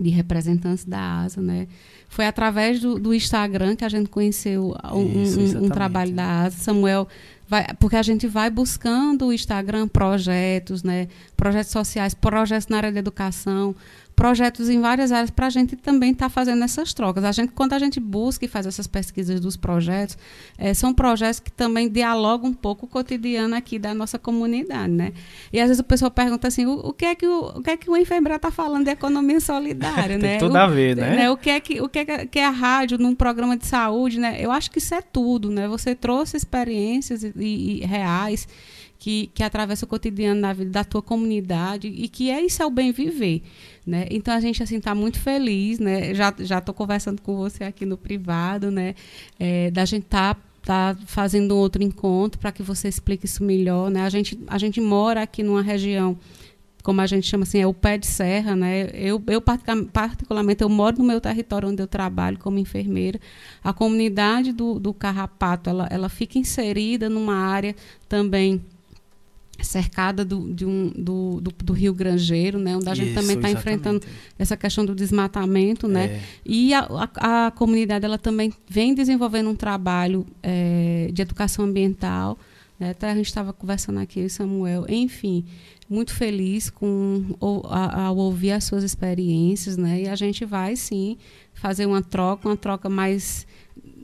de 0.00 0.10
representantes 0.10 0.84
da 0.84 1.20
ASA, 1.20 1.40
né? 1.40 1.68
Foi 2.08 2.26
através 2.26 2.80
do, 2.80 2.98
do 2.98 3.14
Instagram 3.14 3.76
que 3.76 3.84
a 3.84 3.88
gente 3.88 4.08
conheceu 4.08 4.74
um, 4.92 5.22
Isso, 5.22 5.58
um, 5.58 5.66
um 5.66 5.68
trabalho 5.68 6.12
da 6.12 6.42
ASA. 6.42 6.58
Samuel 6.58 7.06
vai, 7.48 7.66
porque 7.78 7.94
a 7.94 8.02
gente 8.02 8.26
vai 8.26 8.50
buscando 8.50 9.26
o 9.26 9.32
Instagram 9.32 9.86
projetos, 9.86 10.82
né? 10.82 11.06
Projetos 11.36 11.70
sociais, 11.70 12.12
projetos 12.12 12.66
na 12.66 12.78
área 12.78 12.90
da 12.90 12.98
educação, 12.98 13.76
projetos 14.14 14.68
em 14.68 14.80
várias 14.80 15.10
áreas 15.10 15.30
para 15.30 15.46
a 15.46 15.50
gente 15.50 15.76
também 15.76 16.12
estar 16.12 16.26
tá 16.26 16.30
fazendo 16.30 16.62
essas 16.62 16.92
trocas. 16.92 17.24
A 17.24 17.32
gente, 17.32 17.52
quando 17.52 17.72
a 17.72 17.78
gente 17.78 17.98
busca 17.98 18.44
e 18.44 18.48
faz 18.48 18.66
essas 18.66 18.86
pesquisas 18.86 19.40
dos 19.40 19.56
projetos, 19.56 20.16
é, 20.58 20.74
são 20.74 20.92
projetos 20.92 21.40
que 21.40 21.50
também 21.50 21.88
dialogam 21.88 22.50
um 22.50 22.54
pouco 22.54 22.86
o 22.86 22.88
cotidiano 22.88 23.54
aqui 23.54 23.78
da 23.78 23.94
nossa 23.94 24.18
comunidade, 24.18 24.92
né? 24.92 25.12
E 25.52 25.60
às 25.60 25.68
vezes 25.68 25.80
o 25.80 25.84
pessoal 25.84 26.10
pergunta 26.10 26.48
assim, 26.48 26.66
o, 26.66 26.72
o 26.72 26.92
que 26.92 27.04
é 27.04 27.14
que 27.14 27.26
o, 27.26 27.46
o 27.56 27.62
que 27.62 27.70
é 27.70 27.76
que 27.76 27.90
o 27.90 27.96
enfermeiro 27.96 28.36
está 28.36 28.50
falando 28.50 28.84
de 28.84 28.90
economia 28.90 29.40
solidária, 29.40 30.18
Tem 30.20 30.32
né? 30.32 30.38
tudo 30.38 30.54
o, 30.54 30.58
a 30.58 30.66
ver, 30.66 30.96
né? 30.96 31.16
né? 31.16 31.30
O 31.30 31.36
que 31.36 31.50
é 31.50 31.60
que 31.60 31.80
o 31.80 31.88
que 31.88 32.00
é 32.00 32.26
que 32.26 32.38
é 32.38 32.44
a 32.44 32.50
rádio 32.50 32.98
num 32.98 33.14
programa 33.14 33.56
de 33.56 33.66
saúde, 33.66 34.18
né? 34.18 34.36
Eu 34.38 34.50
acho 34.50 34.70
que 34.70 34.78
isso 34.78 34.94
é 34.94 35.00
tudo, 35.00 35.50
né? 35.50 35.66
Você 35.68 35.94
trouxe 35.94 36.36
experiências 36.36 37.22
e, 37.24 37.32
e 37.36 37.86
reais 37.86 38.46
que, 39.02 39.30
que 39.34 39.42
atravessa 39.42 39.84
o 39.84 39.88
cotidiano 39.88 40.40
da 40.40 40.52
vida 40.52 40.70
da 40.70 40.84
tua 40.84 41.02
comunidade 41.02 41.88
e 41.88 42.08
que 42.08 42.30
é 42.30 42.40
isso 42.40 42.62
é 42.62 42.66
o 42.66 42.70
bem 42.70 42.92
viver, 42.92 43.42
né? 43.84 44.06
Então 44.08 44.32
a 44.32 44.38
gente 44.38 44.62
assim 44.62 44.76
está 44.76 44.94
muito 44.94 45.18
feliz, 45.18 45.80
né? 45.80 46.14
Já 46.14 46.32
já 46.38 46.58
estou 46.58 46.72
conversando 46.72 47.20
com 47.20 47.36
você 47.36 47.64
aqui 47.64 47.84
no 47.84 47.96
privado, 47.96 48.70
né? 48.70 48.94
É, 49.40 49.72
da 49.72 49.84
gente 49.84 50.04
tá 50.04 50.36
tá 50.64 50.96
fazendo 51.04 51.56
outro 51.56 51.82
encontro 51.82 52.38
para 52.38 52.52
que 52.52 52.62
você 52.62 52.86
explique 52.86 53.26
isso 53.26 53.42
melhor, 53.42 53.90
né? 53.90 54.02
A 54.04 54.08
gente 54.08 54.38
a 54.46 54.56
gente 54.56 54.80
mora 54.80 55.22
aqui 55.22 55.42
numa 55.42 55.62
região 55.62 56.16
como 56.84 57.00
a 57.00 57.06
gente 57.06 57.26
chama 57.26 57.42
assim, 57.42 57.58
é 57.60 57.66
o 57.66 57.74
pé 57.74 57.98
de 57.98 58.06
serra, 58.06 58.54
né? 58.54 58.88
Eu, 58.92 59.20
eu 59.26 59.40
particularmente, 59.40 60.62
eu 60.62 60.68
moro 60.68 60.98
no 60.98 61.04
meu 61.04 61.20
território 61.20 61.68
onde 61.68 61.82
eu 61.82 61.86
trabalho 61.88 62.38
como 62.38 62.58
enfermeira. 62.58 63.20
A 63.64 63.72
comunidade 63.72 64.52
do, 64.52 64.78
do 64.78 64.94
Carrapato, 64.94 65.70
ela, 65.70 65.88
ela 65.90 66.08
fica 66.08 66.38
inserida 66.38 67.08
numa 67.08 67.34
área 67.34 67.74
também 68.08 68.60
cercada 69.62 70.24
do, 70.24 70.52
de 70.52 70.64
um, 70.64 70.90
do, 70.90 71.40
do, 71.40 71.52
do, 71.64 71.72
Rio 71.72 71.94
Grangeiro, 71.94 72.58
né, 72.58 72.76
onde 72.76 72.88
a 72.88 72.94
gente 72.94 73.10
Isso, 73.10 73.20
também 73.20 73.36
está 73.36 73.50
enfrentando 73.50 74.04
essa 74.38 74.56
questão 74.56 74.84
do 74.84 74.94
desmatamento, 74.94 75.86
né, 75.88 76.04
é. 76.04 76.20
e 76.44 76.74
a, 76.74 76.86
a, 77.16 77.46
a, 77.46 77.50
comunidade 77.50 78.04
ela 78.04 78.18
também 78.18 78.52
vem 78.68 78.94
desenvolvendo 78.94 79.50
um 79.50 79.54
trabalho 79.54 80.26
é, 80.42 81.10
de 81.12 81.22
educação 81.22 81.64
ambiental, 81.64 82.38
né, 82.78 82.90
até 82.90 83.10
a 83.10 83.14
gente 83.14 83.26
estava 83.26 83.52
conversando 83.52 83.98
aqui, 84.00 84.28
Samuel, 84.28 84.86
enfim, 84.88 85.44
muito 85.88 86.14
feliz 86.14 86.70
com 86.70 87.34
ou, 87.38 87.66
a, 87.68 88.06
ao 88.06 88.16
ouvir 88.16 88.52
as 88.52 88.64
suas 88.64 88.84
experiências, 88.84 89.76
né, 89.76 90.02
e 90.02 90.08
a 90.08 90.16
gente 90.16 90.44
vai 90.44 90.76
sim 90.76 91.16
fazer 91.54 91.86
uma 91.86 92.02
troca, 92.02 92.48
uma 92.48 92.56
troca 92.56 92.88
mais 92.88 93.46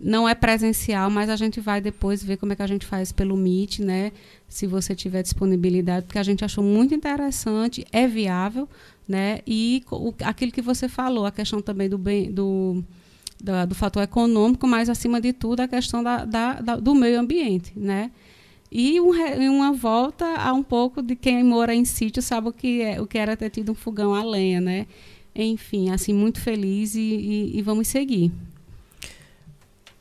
não 0.00 0.28
é 0.28 0.34
presencial, 0.34 1.10
mas 1.10 1.28
a 1.28 1.36
gente 1.36 1.60
vai 1.60 1.80
depois 1.80 2.22
ver 2.22 2.36
como 2.36 2.52
é 2.52 2.56
que 2.56 2.62
a 2.62 2.66
gente 2.66 2.86
faz 2.86 3.12
pelo 3.12 3.36
Meet, 3.36 3.80
né? 3.80 4.12
Se 4.48 4.66
você 4.66 4.94
tiver 4.94 5.22
disponibilidade, 5.22 6.06
porque 6.06 6.18
a 6.18 6.22
gente 6.22 6.44
achou 6.44 6.62
muito 6.62 6.94
interessante, 6.94 7.84
é 7.92 8.06
viável, 8.06 8.68
né? 9.06 9.40
E 9.46 9.82
o, 9.90 10.14
aquilo 10.22 10.52
que 10.52 10.62
você 10.62 10.88
falou, 10.88 11.26
a 11.26 11.32
questão 11.32 11.60
também 11.60 11.88
do 11.88 11.98
bem, 11.98 12.30
do, 12.30 12.82
da, 13.42 13.64
do 13.64 13.74
fator 13.74 14.02
econômico, 14.02 14.66
mas 14.66 14.88
acima 14.88 15.20
de 15.20 15.32
tudo 15.32 15.60
a 15.60 15.68
questão 15.68 16.02
da, 16.02 16.24
da, 16.24 16.60
da 16.60 16.76
do 16.76 16.94
meio 16.94 17.18
ambiente, 17.18 17.72
né? 17.76 18.10
E 18.70 19.00
um, 19.00 19.12
uma 19.50 19.72
volta 19.72 20.26
a 20.36 20.52
um 20.52 20.62
pouco 20.62 21.02
de 21.02 21.16
quem 21.16 21.42
mora 21.42 21.74
em 21.74 21.84
sítio 21.84 22.20
sabe 22.22 22.48
o 22.48 22.52
que 22.52 22.82
é, 22.82 23.00
o 23.00 23.06
que 23.06 23.16
era 23.16 23.36
ter 23.36 23.50
tido 23.50 23.72
um 23.72 23.74
fogão 23.74 24.14
a 24.14 24.22
lenha, 24.22 24.60
né? 24.60 24.86
Enfim, 25.34 25.90
assim 25.90 26.12
muito 26.12 26.40
feliz 26.40 26.94
e, 26.94 27.00
e, 27.00 27.58
e 27.58 27.62
vamos 27.62 27.88
seguir. 27.88 28.32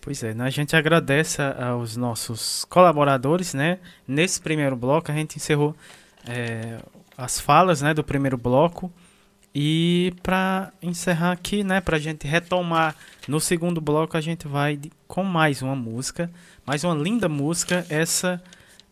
Pois 0.07 0.23
é, 0.23 0.33
né? 0.33 0.45
a 0.45 0.49
gente 0.49 0.73
agradece 0.73 1.41
aos 1.41 1.97
nossos 1.97 2.63
colaboradores, 2.69 3.53
né? 3.53 3.77
Nesse 4.07 4.39
primeiro 4.39 4.73
bloco 4.73 5.11
a 5.11 5.13
gente 5.13 5.35
encerrou 5.35 5.75
é, 6.25 6.79
as 7.17 7.41
falas, 7.41 7.81
né, 7.81 7.93
do 7.93 8.01
primeiro 8.05 8.37
bloco 8.37 8.89
e 9.53 10.13
para 10.23 10.71
encerrar 10.81 11.33
aqui, 11.33 11.61
né, 11.61 11.81
para 11.81 11.97
a 11.97 11.99
gente 11.99 12.25
retomar 12.25 12.95
no 13.27 13.41
segundo 13.41 13.81
bloco 13.81 14.15
a 14.15 14.21
gente 14.21 14.47
vai 14.47 14.79
com 15.09 15.25
mais 15.25 15.61
uma 15.61 15.75
música, 15.75 16.31
mais 16.65 16.85
uma 16.85 16.95
linda 16.95 17.27
música. 17.27 17.85
Essa, 17.89 18.41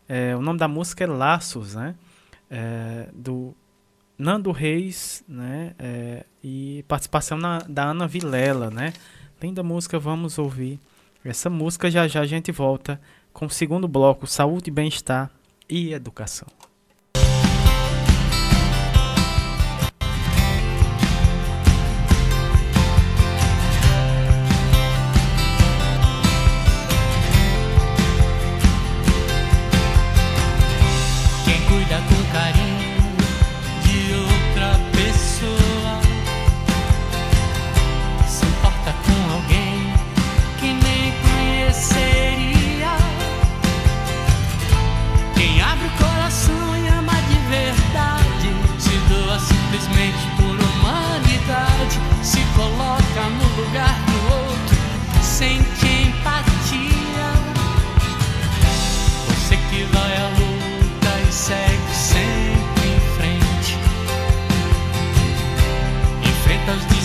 é, 0.06 0.36
o 0.36 0.42
nome 0.42 0.58
da 0.58 0.68
música 0.68 1.04
é 1.04 1.06
Laços, 1.06 1.74
né? 1.74 1.94
É, 2.50 3.08
do 3.14 3.56
Nando 4.18 4.52
Reis, 4.52 5.24
né? 5.26 5.72
É, 5.78 6.26
e 6.44 6.84
participação 6.86 7.38
na, 7.38 7.60
da 7.60 7.84
Ana 7.84 8.06
Vilela, 8.06 8.70
né? 8.70 8.92
Linda 9.40 9.62
música, 9.62 9.98
vamos 9.98 10.36
ouvir. 10.36 10.78
Essa 11.28 11.50
música 11.50 11.90
já 11.90 12.06
já 12.06 12.20
a 12.20 12.26
gente 12.26 12.52
volta 12.52 13.00
com 13.32 13.46
o 13.46 13.50
segundo 13.50 13.88
bloco, 13.88 14.26
saúde, 14.26 14.70
bem-estar 14.70 15.30
e 15.68 15.92
educação. 15.92 16.46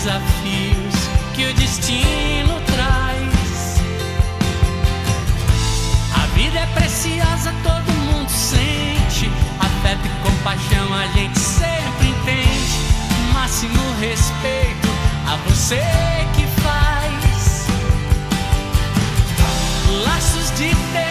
Desafios 0.01 0.95
que 1.35 1.45
o 1.45 1.53
destino 1.53 2.59
traz. 2.65 3.79
A 6.15 6.25
vida 6.35 6.59
é 6.59 6.65
preciosa, 6.73 7.53
todo 7.61 7.93
mundo 7.93 8.29
sente. 8.29 9.31
Afeto 9.59 10.01
e 10.03 10.27
compaixão 10.27 10.91
a 10.91 11.05
gente 11.13 11.37
sempre 11.37 12.07
entende. 12.07 12.79
Máximo 13.31 13.93
respeito 13.99 14.89
a 15.27 15.35
você 15.47 15.83
que 16.35 16.47
faz. 16.61 17.67
Laços 20.03 20.49
de 20.57 20.75
ternura 20.93 21.10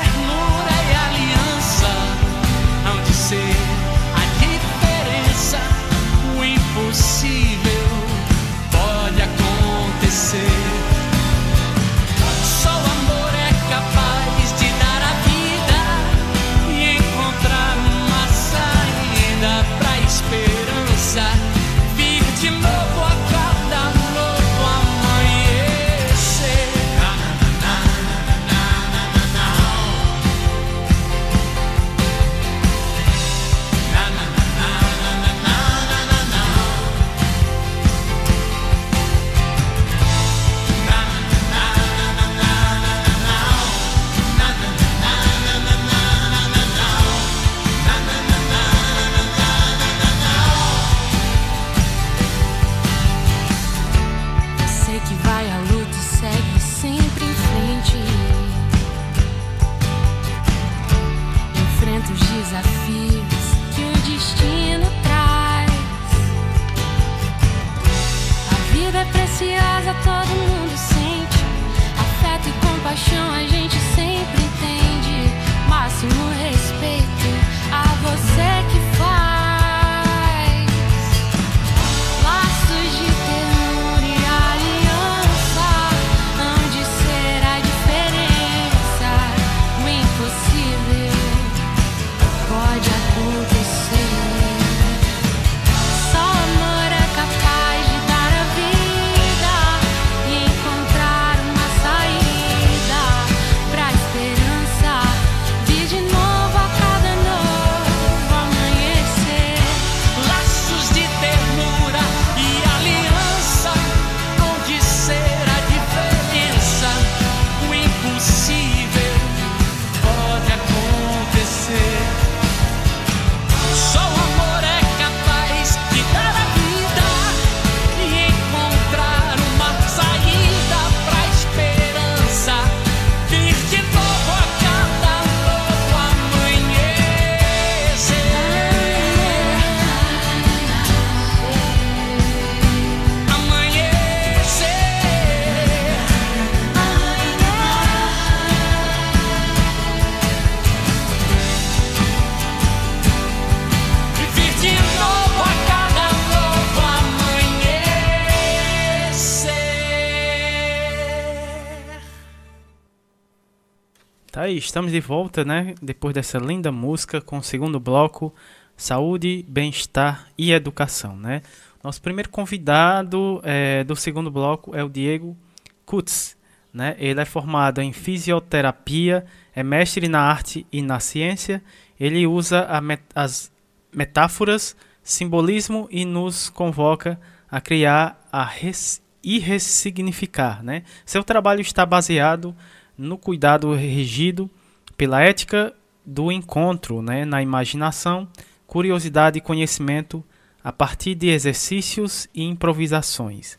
estamos 164.64 164.92
de 164.92 165.00
volta, 165.00 165.44
né? 165.44 165.74
Depois 165.82 166.14
dessa 166.14 166.38
linda 166.38 166.70
música 166.70 167.20
com 167.20 167.38
o 167.38 167.42
segundo 167.42 167.80
bloco, 167.80 168.32
saúde, 168.76 169.44
bem-estar 169.48 170.28
e 170.38 170.52
educação, 170.52 171.16
né? 171.16 171.42
Nosso 171.82 172.00
primeiro 172.00 172.28
convidado 172.28 173.40
é, 173.42 173.82
do 173.84 173.96
segundo 173.96 174.30
bloco 174.30 174.76
é 174.76 174.84
o 174.84 174.88
Diego 174.88 175.36
Kutz, 175.84 176.36
né? 176.72 176.94
Ele 176.98 177.20
é 177.20 177.24
formado 177.24 177.80
em 177.80 177.92
fisioterapia, 177.92 179.24
é 179.54 179.62
mestre 179.62 180.08
na 180.08 180.20
arte 180.20 180.66
e 180.70 180.82
na 180.82 181.00
ciência. 181.00 181.62
Ele 181.98 182.26
usa 182.26 182.68
met- 182.80 183.02
as 183.14 183.50
metáforas, 183.92 184.76
simbolismo 185.02 185.88
e 185.90 186.04
nos 186.04 186.50
convoca 186.50 187.18
a 187.50 187.61
criar 187.61 188.26
a 188.30 188.44
res- 188.44 189.02
e 189.22 189.38
ressignificar, 189.38 190.62
né? 190.62 190.82
Seu 191.04 191.24
trabalho 191.24 191.61
está 191.61 191.84
baseado 191.84 192.54
no 193.01 193.16
cuidado 193.16 193.72
regido 193.74 194.51
pela 194.96 195.22
ética 195.22 195.74
do 196.05 196.30
encontro, 196.30 197.01
né, 197.01 197.24
na 197.24 197.42
imaginação, 197.42 198.28
curiosidade 198.66 199.38
e 199.38 199.40
conhecimento 199.40 200.22
a 200.62 200.70
partir 200.70 201.14
de 201.14 201.28
exercícios 201.28 202.28
e 202.34 202.44
improvisações. 202.44 203.59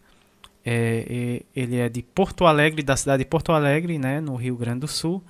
É, 0.63 1.41
é, 1.55 1.59
ele 1.59 1.77
é 1.77 1.89
de 1.89 2.03
Porto 2.03 2.45
Alegre, 2.45 2.83
da 2.83 2.95
cidade 2.95 3.23
de 3.23 3.29
Porto 3.29 3.51
Alegre, 3.51 3.97
né, 3.97 4.21
no 4.21 4.35
Rio 4.35 4.55
Grande 4.55 4.81
do 4.81 4.87
Sul, 4.87 5.23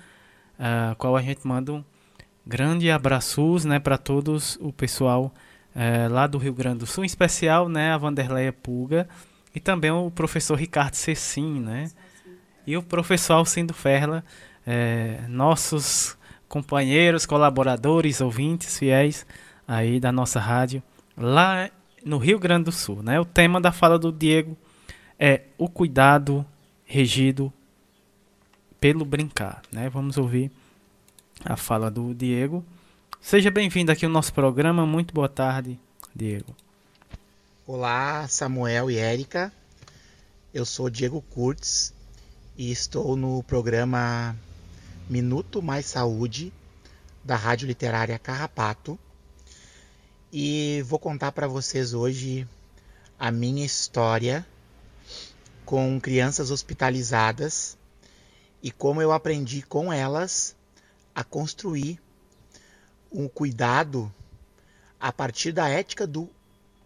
a 0.59 0.93
qual 0.97 1.15
a 1.15 1.21
gente 1.21 1.47
manda 1.47 1.71
um 1.71 1.83
grande 2.45 2.91
abraços, 2.91 3.63
né, 3.63 3.79
para 3.79 3.97
todos 3.97 4.57
o 4.59 4.73
pessoal 4.73 5.33
eh, 5.73 6.09
lá 6.09 6.27
do 6.27 6.37
Rio 6.37 6.53
Grande 6.53 6.79
do 6.79 6.85
Sul, 6.85 7.05
em 7.05 7.07
especial, 7.07 7.69
né, 7.69 7.93
a 7.93 7.97
Vanderleia 7.97 8.51
Pulga 8.51 9.07
e 9.55 9.59
também 9.59 9.89
o 9.89 10.11
professor 10.11 10.55
Ricardo 10.55 10.95
Cecim, 10.95 11.61
né, 11.61 11.89
e 12.65 12.77
o 12.77 12.83
professor 12.83 13.33
Alcindo 13.33 13.73
Ferla, 13.73 14.23
eh, 14.65 15.19
nossos 15.27 16.17
companheiros, 16.47 17.25
colaboradores, 17.25 18.21
ouvintes, 18.21 18.77
fiéis 18.77 19.25
aí 19.67 19.99
da 19.99 20.11
nossa 20.11 20.39
rádio, 20.39 20.83
lá 21.15 21.69
no 22.03 22.17
Rio 22.17 22.37
Grande 22.37 22.65
do 22.65 22.71
Sul, 22.71 23.01
né? 23.01 23.19
O 23.19 23.25
tema 23.25 23.61
da 23.61 23.71
fala 23.71 23.97
do 23.97 24.11
Diego 24.11 24.57
é 25.17 25.43
o 25.57 25.69
cuidado 25.69 26.45
regido 26.83 27.53
pelo 28.79 29.05
brincar, 29.05 29.61
né? 29.71 29.89
Vamos 29.89 30.17
ouvir 30.17 30.51
a 31.45 31.55
fala 31.55 31.89
do 31.89 32.13
Diego. 32.13 32.65
Seja 33.21 33.51
bem-vindo 33.51 33.91
aqui 33.91 34.05
ao 34.05 34.11
nosso 34.11 34.33
programa. 34.33 34.85
Muito 34.85 35.13
boa 35.13 35.29
tarde, 35.29 35.79
Diego. 36.13 36.55
Olá, 37.65 38.27
Samuel 38.27 38.91
e 38.91 38.97
Érica. 38.97 39.53
Eu 40.53 40.65
sou 40.65 40.89
Diego 40.89 41.21
Kurtz 41.29 41.93
e 42.61 42.71
estou 42.71 43.15
no 43.15 43.41
programa 43.41 44.37
Minuto 45.09 45.63
Mais 45.63 45.87
Saúde 45.87 46.53
da 47.23 47.35
Rádio 47.35 47.67
Literária 47.67 48.19
Carrapato. 48.19 48.99
E 50.31 50.83
vou 50.85 50.99
contar 50.99 51.31
para 51.31 51.47
vocês 51.47 51.95
hoje 51.95 52.47
a 53.17 53.31
minha 53.31 53.65
história 53.65 54.45
com 55.65 55.99
crianças 55.99 56.51
hospitalizadas 56.51 57.75
e 58.61 58.69
como 58.69 59.01
eu 59.01 59.11
aprendi 59.11 59.63
com 59.63 59.91
elas 59.91 60.55
a 61.15 61.23
construir 61.23 61.99
um 63.11 63.27
cuidado 63.27 64.13
a 64.99 65.11
partir 65.11 65.51
da 65.51 65.67
ética 65.67 66.05
do 66.05 66.29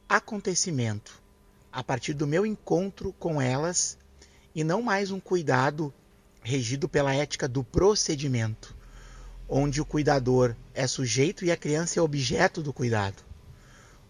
acontecimento, 0.07 1.21
a 1.69 1.83
partir 1.83 2.13
do 2.13 2.25
meu 2.25 2.45
encontro 2.45 3.11
com 3.19 3.41
elas 3.41 3.97
e 4.55 4.63
não 4.63 4.81
mais 4.81 5.11
um 5.11 5.19
cuidado 5.19 5.93
regido 6.41 6.87
pela 6.87 7.13
ética 7.13 7.45
do 7.45 7.61
procedimento, 7.61 8.73
onde 9.49 9.81
o 9.81 9.85
cuidador 9.85 10.55
é 10.73 10.87
sujeito 10.87 11.43
e 11.43 11.51
a 11.51 11.57
criança 11.57 11.99
é 11.99 12.01
objeto 12.01 12.63
do 12.63 12.71
cuidado. 12.71 13.21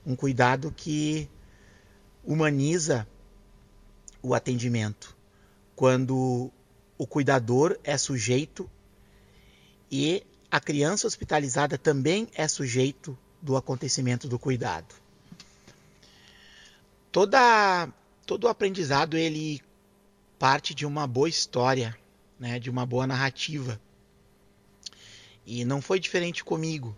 Um 0.05 0.15
cuidado 0.15 0.71
que 0.71 1.27
humaniza 2.23 3.07
o 4.21 4.35
atendimento, 4.35 5.17
quando 5.75 6.51
o 6.95 7.07
cuidador 7.07 7.79
é 7.83 7.97
sujeito 7.97 8.69
e 9.91 10.23
a 10.51 10.59
criança 10.59 11.07
hospitalizada 11.07 11.75
também 11.75 12.27
é 12.35 12.47
sujeito 12.47 13.17
do 13.41 13.57
acontecimento 13.57 14.27
do 14.27 14.37
cuidado. 14.37 14.93
Toda, 17.11 17.89
todo 18.25 18.43
o 18.43 18.47
aprendizado 18.47 19.17
ele 19.17 19.61
parte 20.37 20.73
de 20.73 20.85
uma 20.85 21.07
boa 21.07 21.29
história, 21.29 21.97
né, 22.39 22.59
de 22.59 22.69
uma 22.69 22.85
boa 22.85 23.07
narrativa. 23.07 23.79
E 25.45 25.63
não 25.63 25.81
foi 25.81 25.99
diferente 25.99 26.43
comigo. 26.43 26.95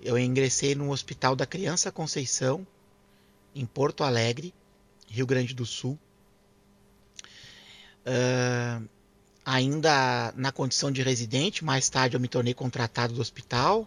Eu 0.00 0.18
ingressei 0.18 0.74
no 0.74 0.90
Hospital 0.90 1.36
da 1.36 1.46
Criança 1.46 1.92
Conceição, 1.92 2.66
em 3.54 3.66
Porto 3.66 4.02
Alegre, 4.02 4.54
Rio 5.08 5.26
Grande 5.26 5.54
do 5.54 5.66
Sul. 5.66 5.98
Uh, 8.06 8.88
ainda 9.44 10.32
na 10.36 10.50
condição 10.50 10.90
de 10.90 11.02
residente, 11.02 11.64
mais 11.64 11.88
tarde 11.88 12.16
eu 12.16 12.20
me 12.20 12.28
tornei 12.28 12.54
contratado 12.54 13.14
do 13.14 13.20
hospital, 13.20 13.86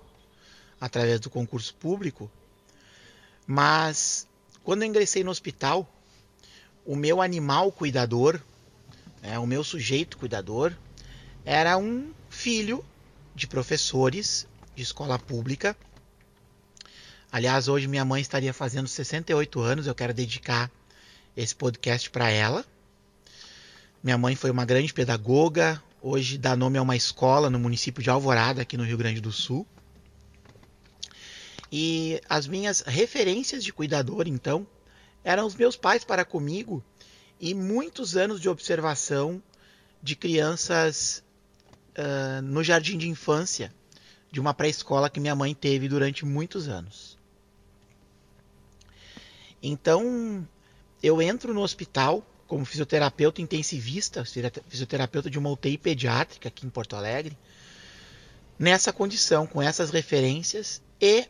através 0.79 1.19
do 1.19 1.29
concurso 1.29 1.73
público. 1.75 2.29
Mas 3.47 4.27
quando 4.63 4.83
eu 4.83 4.87
ingressei 4.87 5.23
no 5.23 5.31
hospital, 5.31 5.89
o 6.85 6.95
meu 6.95 7.21
animal 7.21 7.71
cuidador, 7.71 8.39
né, 9.23 9.39
o 9.39 9.47
meu 9.47 9.63
sujeito 9.63 10.17
cuidador, 10.17 10.73
era 11.45 11.77
um 11.77 12.13
filho 12.29 12.83
de 13.33 13.47
professores 13.47 14.45
de 14.75 14.83
escola 14.83 15.17
pública. 15.17 15.75
Aliás, 17.31 17.69
hoje 17.69 17.87
minha 17.87 18.03
mãe 18.03 18.21
estaria 18.21 18.53
fazendo 18.53 18.87
68 18.87 19.61
anos, 19.61 19.87
eu 19.87 19.95
quero 19.95 20.13
dedicar 20.13 20.69
esse 21.35 21.55
podcast 21.55 22.09
para 22.09 22.29
ela. 22.29 22.65
Minha 24.03 24.17
mãe 24.17 24.35
foi 24.35 24.51
uma 24.51 24.65
grande 24.65 24.93
pedagoga, 24.93 25.81
hoje 26.01 26.37
dá 26.37 26.55
nome 26.55 26.77
a 26.77 26.81
uma 26.81 26.95
escola 26.95 27.49
no 27.49 27.57
município 27.57 28.03
de 28.03 28.09
Alvorada, 28.09 28.61
aqui 28.61 28.75
no 28.75 28.83
Rio 28.83 28.97
Grande 28.97 29.21
do 29.21 29.31
Sul. 29.31 29.65
E 31.71 32.21
as 32.29 32.45
minhas 32.45 32.81
referências 32.81 33.63
de 33.63 33.73
cuidador, 33.73 34.27
então, 34.27 34.67
eram 35.23 35.47
os 35.47 35.55
meus 35.55 35.77
pais 35.77 36.03
para 36.03 36.25
comigo 36.25 36.83
e 37.43 37.53
muitos 37.53 38.15
anos 38.15 38.39
de 38.39 38.47
observação 38.47 39.43
de 40.01 40.15
crianças 40.15 41.21
uh, 41.97 42.41
no 42.41 42.63
jardim 42.63 42.97
de 42.97 43.09
infância 43.09 43.75
de 44.31 44.39
uma 44.39 44.53
pré-escola 44.53 45.09
que 45.09 45.19
minha 45.19 45.35
mãe 45.35 45.53
teve 45.53 45.89
durante 45.89 46.23
muitos 46.23 46.69
anos. 46.69 47.17
Então, 49.61 50.47
eu 51.03 51.21
entro 51.21 51.53
no 51.53 51.59
hospital 51.59 52.25
como 52.47 52.63
fisioterapeuta 52.63 53.41
intensivista, 53.41 54.23
fisioterapeuta 54.23 55.29
de 55.29 55.37
uma 55.37 55.49
UTI 55.49 55.77
pediátrica 55.77 56.47
aqui 56.47 56.65
em 56.65 56.69
Porto 56.69 56.95
Alegre, 56.95 57.37
nessa 58.57 58.93
condição, 58.93 59.45
com 59.45 59.61
essas 59.61 59.89
referências 59.89 60.81
e 61.01 61.27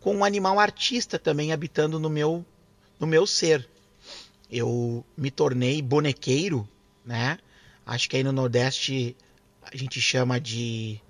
com 0.00 0.16
um 0.16 0.24
animal 0.24 0.58
artista 0.58 1.16
também 1.16 1.52
habitando 1.52 2.00
no 2.00 2.10
meu 2.10 2.44
no 2.98 3.06
meu 3.06 3.24
ser. 3.24 3.77
Eu 4.50 5.04
me 5.16 5.30
tornei 5.30 5.82
bonequeiro, 5.82 6.68
né? 7.04 7.38
Acho 7.86 8.08
que 8.08 8.16
aí 8.16 8.22
no 8.22 8.32
Nordeste 8.32 9.16
a 9.62 9.76
gente 9.76 10.00
chama 10.00 10.40
de 10.40 11.00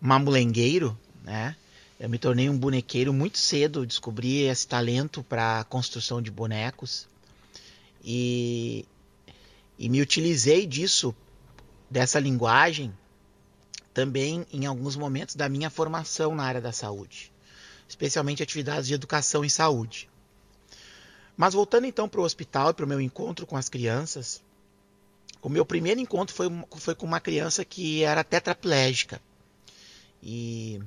mamulengueiro, 0.00 0.98
né? 1.22 1.56
Eu 1.98 2.08
me 2.08 2.18
tornei 2.18 2.48
um 2.48 2.56
bonequeiro 2.56 3.12
muito 3.12 3.38
cedo, 3.38 3.86
descobri 3.86 4.42
esse 4.42 4.66
talento 4.66 5.22
para 5.22 5.64
construção 5.64 6.22
de 6.22 6.30
bonecos 6.30 7.08
e, 8.04 8.84
e 9.76 9.88
me 9.88 10.00
utilizei 10.00 10.64
disso, 10.64 11.14
dessa 11.90 12.20
linguagem, 12.20 12.92
também 13.92 14.46
em 14.52 14.64
alguns 14.64 14.94
momentos 14.94 15.34
da 15.34 15.48
minha 15.48 15.70
formação 15.70 16.34
na 16.34 16.44
área 16.44 16.60
da 16.60 16.70
saúde 16.70 17.32
especialmente 17.88 18.42
atividades 18.42 18.86
de 18.86 18.94
educação 18.94 19.44
e 19.44 19.50
saúde. 19.50 20.07
Mas 21.38 21.54
voltando 21.54 21.86
então 21.86 22.08
para 22.08 22.20
o 22.20 22.24
hospital 22.24 22.70
e 22.70 22.74
para 22.74 22.84
o 22.84 22.88
meu 22.88 23.00
encontro 23.00 23.46
com 23.46 23.56
as 23.56 23.68
crianças, 23.68 24.42
o 25.40 25.48
meu 25.48 25.64
primeiro 25.64 26.00
encontro 26.00 26.34
foi, 26.34 26.48
foi 26.78 26.96
com 26.96 27.06
uma 27.06 27.20
criança 27.20 27.64
que 27.64 28.02
era 28.02 28.24
tetraplégica. 28.24 29.22
E, 30.20 30.80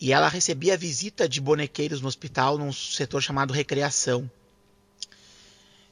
e 0.00 0.10
ela 0.10 0.26
recebia 0.26 0.74
visita 0.74 1.28
de 1.28 1.38
bonequeiros 1.38 2.00
no 2.00 2.08
hospital, 2.08 2.56
num 2.56 2.72
setor 2.72 3.20
chamado 3.20 3.52
recreação. 3.52 4.28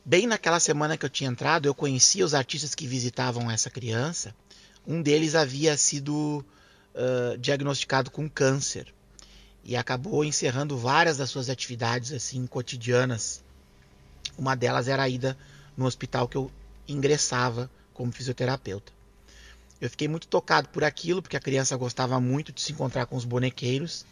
Bem 0.03 0.27
naquela 0.27 0.59
semana 0.59 0.97
que 0.97 1.05
eu 1.05 1.11
tinha 1.11 1.29
entrado, 1.29 1.67
eu 1.67 1.75
conhecia 1.75 2.25
os 2.25 2.33
artistas 2.33 2.75
que 2.75 2.87
visitavam 2.87 3.51
essa 3.51 3.69
criança. 3.69 4.35
Um 4.87 5.03
deles 5.03 5.35
havia 5.35 5.77
sido 5.77 6.43
uh, 6.95 7.37
diagnosticado 7.37 8.11
com 8.11 8.27
câncer 8.27 8.91
e 9.65 9.77
acabou 9.77 10.25
encerrando 10.25 10.77
várias 10.77 11.17
das 11.17 11.31
suas 11.31 11.49
atividades 11.49 12.13
assim 12.13 12.47
cotidianas. 12.47 13.43
Uma 14.37 14.57
delas 14.57 14.89
era 14.89 15.05
a 15.05 15.09
ida 15.09 15.37
no 15.77 15.87
hospital 15.87 16.27
que 16.27 16.37
eu 16.37 16.51
ingressava 16.89 17.71
como 17.95 18.13
fisioterapeuta. 18.13 18.93
Eu 19.81 19.91
fiquei 19.91 20.09
muito 20.09 20.29
tocado 20.29 20.69
por 20.69 20.85
aquilo, 20.85 21.21
porque 21.21 21.37
a 21.37 21.41
criança 21.41 21.77
gostava 21.77 22.21
muito 22.21 22.53
de 22.53 22.61
se 22.61 22.73
encontrar 22.73 23.07
com 23.07 23.17
os 23.17 23.25
bonequeiros. 23.25 24.05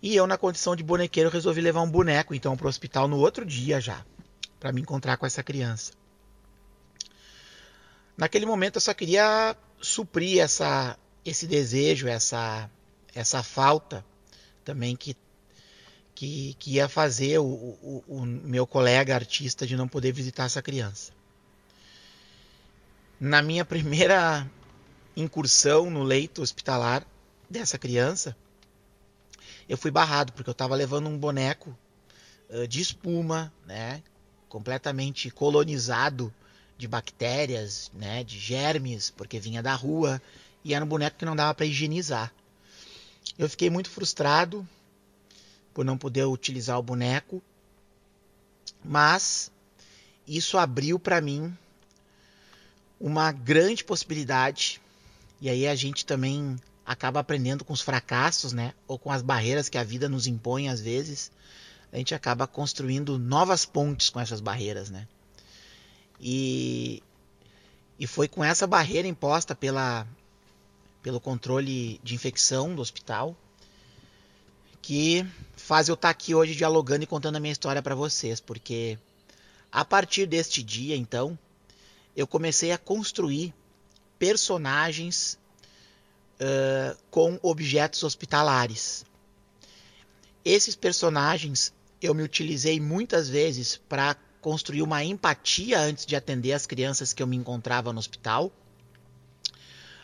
E 0.00 0.16
eu, 0.16 0.26
na 0.26 0.38
condição 0.38 0.74
de 0.74 0.82
bonequeiro, 0.82 1.30
resolvi 1.30 1.60
levar 1.60 1.82
um 1.82 1.90
boneco 1.90 2.34
então 2.34 2.56
para 2.56 2.66
o 2.66 2.68
hospital 2.68 3.06
no 3.06 3.18
outro 3.18 3.44
dia 3.44 3.80
já, 3.80 4.04
para 4.58 4.72
me 4.72 4.80
encontrar 4.80 5.16
com 5.16 5.26
essa 5.26 5.42
criança. 5.42 5.92
Naquele 8.16 8.46
momento 8.46 8.76
eu 8.76 8.80
só 8.80 8.92
queria 8.92 9.56
suprir 9.80 10.40
essa, 10.40 10.98
esse 11.24 11.46
desejo, 11.46 12.08
essa, 12.08 12.68
essa 13.14 13.42
falta 13.42 14.04
também 14.64 14.96
que, 14.96 15.16
que, 16.14 16.54
que 16.58 16.72
ia 16.72 16.88
fazer 16.88 17.38
o, 17.38 17.44
o, 17.44 18.04
o 18.08 18.26
meu 18.26 18.66
colega 18.66 19.14
artista 19.14 19.66
de 19.66 19.76
não 19.76 19.88
poder 19.88 20.12
visitar 20.12 20.44
essa 20.44 20.62
criança. 20.62 21.12
Na 23.20 23.42
minha 23.42 23.64
primeira 23.66 24.48
incursão 25.16 25.90
no 25.90 26.02
leito 26.02 26.42
hospitalar 26.42 27.06
dessa 27.48 27.78
criança, 27.78 28.36
eu 29.68 29.76
fui 29.76 29.90
barrado 29.90 30.32
porque 30.32 30.48
eu 30.48 30.52
estava 30.52 30.74
levando 30.74 31.08
um 31.08 31.18
boneco 31.18 31.76
uh, 32.50 32.66
de 32.66 32.80
espuma, 32.80 33.52
né, 33.66 34.02
completamente 34.48 35.30
colonizado 35.30 36.32
de 36.76 36.88
bactérias, 36.88 37.90
né, 37.94 38.24
de 38.24 38.38
germes, 38.38 39.10
porque 39.10 39.38
vinha 39.38 39.62
da 39.62 39.74
rua 39.74 40.20
e 40.64 40.74
era 40.74 40.84
um 40.84 40.88
boneco 40.88 41.16
que 41.16 41.24
não 41.24 41.36
dava 41.36 41.54
para 41.54 41.66
higienizar. 41.66 42.32
Eu 43.38 43.48
fiquei 43.48 43.70
muito 43.70 43.90
frustrado 43.90 44.66
por 45.72 45.84
não 45.84 45.96
poder 45.96 46.24
utilizar 46.24 46.78
o 46.78 46.82
boneco, 46.82 47.42
mas 48.84 49.50
isso 50.26 50.58
abriu 50.58 50.98
para 50.98 51.20
mim 51.20 51.56
uma 53.00 53.32
grande 53.32 53.82
possibilidade. 53.82 54.80
E 55.40 55.48
aí 55.48 55.66
a 55.66 55.74
gente 55.74 56.04
também 56.04 56.56
acaba 56.84 57.20
aprendendo 57.20 57.64
com 57.64 57.72
os 57.72 57.80
fracassos, 57.80 58.52
né? 58.52 58.74
Ou 58.86 58.98
com 58.98 59.10
as 59.10 59.22
barreiras 59.22 59.68
que 59.68 59.78
a 59.78 59.84
vida 59.84 60.08
nos 60.08 60.26
impõe 60.26 60.68
às 60.68 60.80
vezes. 60.80 61.30
A 61.92 61.96
gente 61.96 62.14
acaba 62.14 62.46
construindo 62.46 63.18
novas 63.18 63.64
pontes 63.64 64.08
com 64.10 64.20
essas 64.20 64.40
barreiras, 64.40 64.90
né? 64.90 65.06
E, 66.20 67.02
e 67.98 68.06
foi 68.06 68.28
com 68.28 68.44
essa 68.44 68.66
barreira 68.66 69.08
imposta 69.08 69.54
pela 69.54 70.06
pelo 71.02 71.20
controle 71.20 72.00
de 72.02 72.14
infecção 72.14 72.74
do 72.74 72.80
hospital, 72.80 73.36
que 74.80 75.26
faz 75.56 75.88
eu 75.88 75.94
estar 75.94 76.10
aqui 76.10 76.34
hoje 76.34 76.54
dialogando 76.54 77.04
e 77.04 77.06
contando 77.06 77.36
a 77.36 77.40
minha 77.40 77.52
história 77.52 77.82
para 77.82 77.94
vocês, 77.94 78.40
porque 78.40 78.98
a 79.70 79.84
partir 79.84 80.26
deste 80.26 80.62
dia, 80.62 80.96
então, 80.96 81.38
eu 82.16 82.26
comecei 82.26 82.72
a 82.72 82.78
construir 82.78 83.54
personagens 84.18 85.38
uh, 86.40 86.96
com 87.10 87.38
objetos 87.42 88.02
hospitalares. 88.02 89.04
Esses 90.44 90.76
personagens 90.76 91.72
eu 92.00 92.14
me 92.14 92.22
utilizei 92.22 92.80
muitas 92.80 93.28
vezes 93.28 93.80
para 93.88 94.16
construir 94.40 94.82
uma 94.82 95.04
empatia 95.04 95.80
antes 95.80 96.04
de 96.04 96.16
atender 96.16 96.52
as 96.52 96.66
crianças 96.66 97.12
que 97.12 97.22
eu 97.22 97.26
me 97.26 97.36
encontrava 97.36 97.92
no 97.92 97.98
hospital 98.00 98.52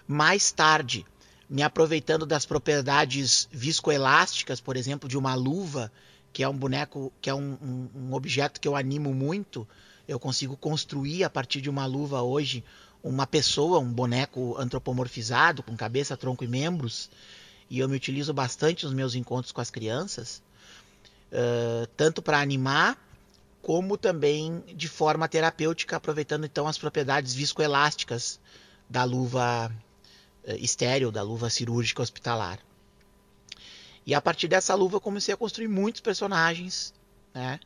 mais 0.08 0.50
tarde, 0.50 1.04
me 1.48 1.62
aproveitando 1.62 2.24
das 2.24 2.46
propriedades 2.46 3.46
viscoelásticas, 3.52 4.58
por 4.58 4.74
exemplo, 4.74 5.06
de 5.06 5.18
uma 5.18 5.34
luva 5.34 5.92
que 6.32 6.42
é 6.42 6.48
um 6.48 6.56
boneco, 6.56 7.12
que 7.20 7.28
é 7.28 7.34
um, 7.34 7.58
um, 7.62 7.88
um 7.94 8.14
objeto 8.14 8.60
que 8.60 8.66
eu 8.66 8.74
animo 8.74 9.12
muito. 9.12 9.68
Eu 10.06 10.18
consigo 10.18 10.56
construir 10.56 11.24
a 11.24 11.30
partir 11.30 11.60
de 11.60 11.68
uma 11.68 11.84
luva 11.84 12.22
hoje 12.22 12.64
uma 13.02 13.26
pessoa, 13.26 13.78
um 13.78 13.92
boneco 13.92 14.56
antropomorfizado, 14.58 15.62
com 15.62 15.76
cabeça, 15.76 16.16
tronco 16.16 16.42
e 16.42 16.48
membros. 16.48 17.10
E 17.70 17.78
eu 17.78 17.88
me 17.88 17.96
utilizo 17.96 18.32
bastante 18.32 18.84
nos 18.84 18.94
meus 18.94 19.14
encontros 19.14 19.52
com 19.52 19.60
as 19.60 19.70
crianças, 19.70 20.42
uh, 21.32 21.86
tanto 21.96 22.22
para 22.22 22.40
animar, 22.40 22.98
como 23.60 23.98
também 23.98 24.62
de 24.74 24.88
forma 24.88 25.28
terapêutica, 25.28 25.96
aproveitando 25.96 26.46
então 26.46 26.66
as 26.66 26.78
propriedades 26.78 27.34
viscoelásticas 27.34 28.40
da 28.88 29.04
luva 29.04 29.70
estéreo, 30.46 31.10
da 31.10 31.22
luva 31.22 31.50
cirúrgica 31.50 32.02
hospitalar. 32.02 32.58
E 34.06 34.14
a 34.14 34.20
partir 34.20 34.48
dessa 34.48 34.74
luva 34.74 34.96
eu 34.96 35.00
comecei 35.00 35.34
a 35.34 35.36
construir 35.36 35.68
muitos 35.68 36.00
personagens, 36.00 36.94
né? 37.34 37.60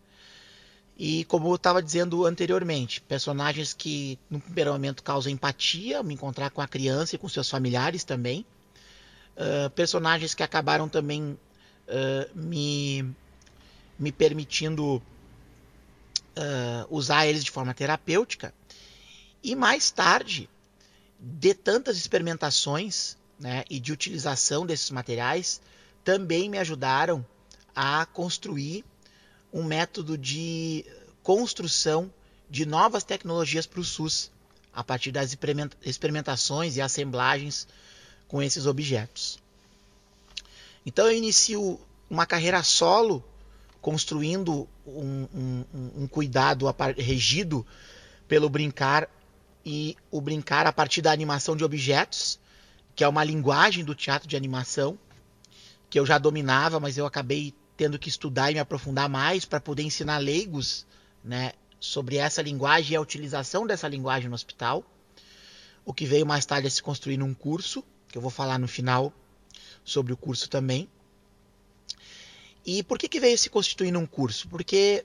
E 0.99 1.25
como 1.25 1.49
eu 1.49 1.55
estava 1.55 1.83
dizendo 1.83 2.27
anteriormente, 2.27 3.01
personagens 3.01 3.73
que 3.73 4.19
no 4.29 4.41
primeiro 4.41 4.73
momento 4.73 5.03
causam 5.03 5.33
empatia, 5.33 6.03
me 6.03 6.15
encontrar 6.15 6.51
com 6.51 6.61
a 6.61 6.69
criança 6.69 7.15
e 7.15 7.19
com 7.19 7.29
seus 7.29 7.49
familiares 7.49 8.05
também. 8.05 8.45
Uh, 9.37 9.71
personagens 9.71 10.35
que 10.35 10.43
acabaram 10.43 10.89
também 10.89 11.39
uh, 11.89 12.39
me, 12.39 13.09
me 13.99 14.13
permitindo 14.13 14.97
uh, 14.97 16.87
usar 16.91 17.27
eles 17.27 17.43
de 17.43 17.51
forma 17.51 17.73
terapêutica. 17.73 18.55
E 19.43 19.57
mais 19.57 19.91
tarde, 19.91 20.49
de 21.25 21.55
tantas 21.55 21.97
experimentações 21.97 23.17
né, 23.39 23.63
e 23.71 23.79
de 23.79 23.93
utilização 23.93 24.67
desses 24.67 24.91
materiais, 24.91 25.61
também 26.03 26.51
me 26.51 26.59
ajudaram 26.59 27.25
a 27.75 28.05
construir 28.07 28.85
um 29.53 29.63
método 29.63 30.19
de 30.19 30.85
construção 31.23 32.13
de 32.51 32.67
novas 32.67 33.05
tecnologias 33.05 33.67
para 33.67 33.81
o 33.81 33.85
SUS, 33.85 34.33
a 34.75 34.83
partir 34.83 35.13
das 35.13 35.37
experimentações 35.85 36.77
e 36.77 36.81
assemblagens 36.81 37.69
com 38.27 38.43
esses 38.43 38.67
objetos. 38.67 39.39
Então 40.85 41.07
eu 41.07 41.17
inicio 41.17 41.81
uma 42.11 42.27
carreira 42.27 42.63
solo, 42.65 43.25
construindo 43.81 44.69
um, 44.85 45.29
um, 45.35 45.65
um 46.03 46.09
cuidado 46.09 46.67
regido 46.97 47.65
pelo 48.27 48.49
brincar 48.49 49.09
e 49.65 49.97
o 50.11 50.21
brincar 50.21 50.67
a 50.67 50.73
partir 50.73 51.03
da 51.03 51.13
animação 51.13 51.57
de 51.57 51.65
objetos, 51.65 52.39
que 52.95 53.05
é 53.05 53.09
uma 53.09 53.25
linguagem 53.25 53.85
do 53.85 53.95
teatro 53.95 54.29
de 54.29 54.37
animação, 54.37 54.99
que 55.89 55.99
eu 55.99 56.07
já 56.07 56.19
dominava, 56.19 56.81
mas 56.81 56.99
eu 56.99 57.07
acabei 57.07 57.55
tendo 57.77 57.99
que 57.99 58.09
estudar 58.09 58.51
e 58.51 58.55
me 58.55 58.61
aprofundar 58.61 59.09
mais 59.09 59.45
para 59.45 59.61
poder 59.61 59.83
ensinar 59.83 60.19
leigos 60.19 60.87
né, 61.25 61.53
sobre 61.79 62.17
essa 62.17 62.43
linguagem 62.43 62.93
e 62.93 62.97
a 62.97 63.01
utilização 63.01 63.67
dessa 63.67 63.89
linguagem 63.89 64.29
no 64.29 64.35
hospital. 64.35 64.85
O 65.85 65.93
que 65.93 66.07
veio 66.07 66.27
mais 66.27 66.47
tarde 66.47 66.67
a 66.67 66.71
se 66.71 66.83
construir 66.83 67.17
num 67.17 67.35
curso, 67.35 67.83
que 68.09 68.17
eu 68.17 68.23
vou 68.23 68.31
falar 68.31 68.59
no 68.59 68.69
final 68.69 69.13
sobre 69.85 70.13
o 70.13 70.17
curso 70.17 70.49
também. 70.49 70.89
E 72.65 72.83
por 72.83 72.99
que, 72.99 73.09
que 73.09 73.19
veio 73.19 73.37
se 73.37 73.51
constituir 73.51 73.91
num 73.91 74.07
curso? 74.07 74.49
Porque 74.49 75.05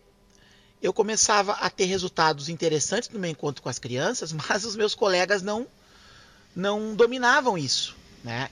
eu 0.81 0.93
começava 0.93 1.53
a 1.53 1.69
ter 1.69 1.85
resultados 1.85 2.49
interessantes 2.49 3.09
no 3.09 3.19
meu 3.19 3.29
encontro 3.29 3.61
com 3.61 3.69
as 3.69 3.79
crianças, 3.79 4.31
mas 4.49 4.65
os 4.65 4.75
meus 4.75 4.95
colegas 4.95 5.41
não 5.41 5.67
não 6.55 6.95
dominavam 6.95 7.55
isso, 7.55 7.95
né? 8.23 8.49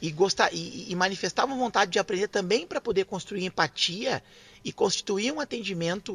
e, 0.00 0.10
gostar, 0.10 0.52
e, 0.52 0.90
e 0.90 0.94
manifestavam 0.94 1.58
vontade 1.58 1.90
de 1.90 1.98
aprender 1.98 2.28
também 2.28 2.66
para 2.66 2.80
poder 2.80 3.04
construir 3.04 3.44
empatia 3.44 4.22
e 4.64 4.72
constituir 4.72 5.32
um 5.32 5.40
atendimento 5.40 6.14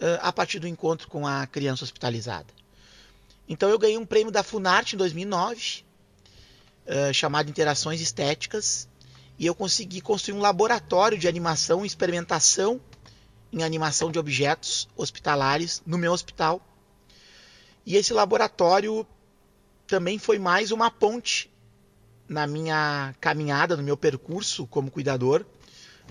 uh, 0.00 0.18
a 0.20 0.32
partir 0.32 0.58
do 0.58 0.68
encontro 0.68 1.08
com 1.08 1.26
a 1.26 1.46
criança 1.46 1.84
hospitalizada. 1.84 2.46
Então 3.48 3.70
eu 3.70 3.78
ganhei 3.78 3.96
um 3.96 4.04
prêmio 4.04 4.30
da 4.30 4.42
Funarte 4.42 4.94
em 4.94 4.98
2009, 4.98 5.84
uh, 6.86 7.14
chamado 7.14 7.48
Interações 7.48 8.00
Estéticas, 8.00 8.88
e 9.38 9.46
eu 9.46 9.54
consegui 9.54 10.00
construir 10.00 10.36
um 10.36 10.40
laboratório 10.40 11.16
de 11.16 11.28
animação 11.28 11.84
e 11.84 11.86
experimentação 11.86 12.80
em 13.52 13.62
animação 13.62 14.10
de 14.10 14.18
objetos 14.18 14.88
hospitalares 14.96 15.82
no 15.86 15.98
meu 15.98 16.12
hospital. 16.12 16.60
E 17.84 17.96
esse 17.96 18.12
laboratório 18.12 19.06
também 19.86 20.18
foi 20.18 20.38
mais 20.38 20.70
uma 20.70 20.90
ponte 20.90 21.50
na 22.28 22.46
minha 22.46 23.14
caminhada, 23.20 23.76
no 23.76 23.82
meu 23.82 23.96
percurso 23.96 24.66
como 24.66 24.90
cuidador, 24.90 25.46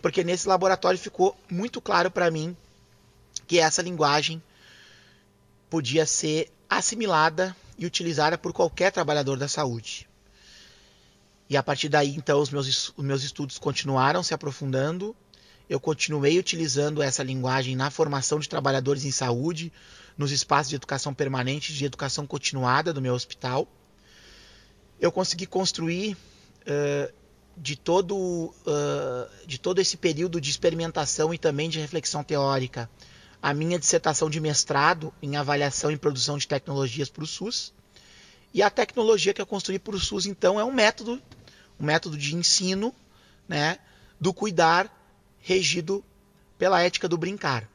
porque 0.01 0.23
nesse 0.23 0.47
laboratório 0.47 0.97
ficou 0.97 1.37
muito 1.49 1.79
claro 1.79 2.09
para 2.09 2.31
mim 2.31 2.57
que 3.45 3.59
essa 3.59 3.81
linguagem 3.81 4.41
podia 5.69 6.05
ser 6.05 6.51
assimilada 6.69 7.55
e 7.77 7.85
utilizada 7.85 8.37
por 8.37 8.51
qualquer 8.51 8.91
trabalhador 8.91 9.37
da 9.37 9.47
saúde. 9.47 10.07
E 11.49 11.55
a 11.55 11.63
partir 11.63 11.87
daí, 11.87 12.15
então, 12.15 12.41
os 12.41 12.49
meus, 12.49 12.93
os 12.97 13.05
meus 13.05 13.23
estudos 13.23 13.57
continuaram 13.57 14.21
se 14.21 14.33
aprofundando. 14.33 15.15
Eu 15.69 15.79
continuei 15.79 16.39
utilizando 16.39 17.01
essa 17.01 17.21
linguagem 17.23 17.75
na 17.75 17.91
formação 17.91 18.39
de 18.39 18.47
trabalhadores 18.47 19.03
em 19.03 19.11
saúde, 19.11 19.71
nos 20.17 20.31
espaços 20.31 20.69
de 20.69 20.75
educação 20.75 21.13
permanente, 21.13 21.73
de 21.73 21.85
educação 21.85 22.25
continuada 22.25 22.93
do 22.93 23.01
meu 23.01 23.13
hospital. 23.13 23.67
Eu 24.99 25.11
consegui 25.11 25.45
construir 25.45 26.15
uh, 26.63 27.13
de 27.57 27.75
todo 27.75 28.15
uh, 28.15 29.45
de 29.45 29.59
todo 29.59 29.79
esse 29.79 29.97
período 29.97 30.39
de 30.39 30.49
experimentação 30.49 31.33
e 31.33 31.37
também 31.37 31.69
de 31.69 31.79
reflexão 31.79 32.23
teórica 32.23 32.89
a 33.41 33.53
minha 33.53 33.77
dissertação 33.77 34.29
de 34.29 34.39
mestrado 34.39 35.13
em 35.21 35.35
avaliação 35.35 35.91
e 35.91 35.97
produção 35.97 36.37
de 36.37 36.47
tecnologias 36.47 37.09
para 37.09 37.23
o 37.23 37.27
SUS. 37.27 37.73
E 38.53 38.63
a 38.63 38.69
tecnologia 38.69 39.33
que 39.33 39.41
eu 39.41 39.45
construí 39.45 39.77
para 39.77 39.95
o 39.95 39.99
SUS 39.99 40.25
então 40.25 40.59
é 40.59 40.63
um 40.63 40.71
método 40.71 41.21
um 41.79 41.85
método 41.85 42.17
de 42.17 42.35
ensino 42.35 42.95
né 43.47 43.77
do 44.19 44.33
cuidar 44.33 44.96
regido 45.39 46.03
pela 46.57 46.81
ética 46.81 47.07
do 47.07 47.17
brincar 47.17 47.69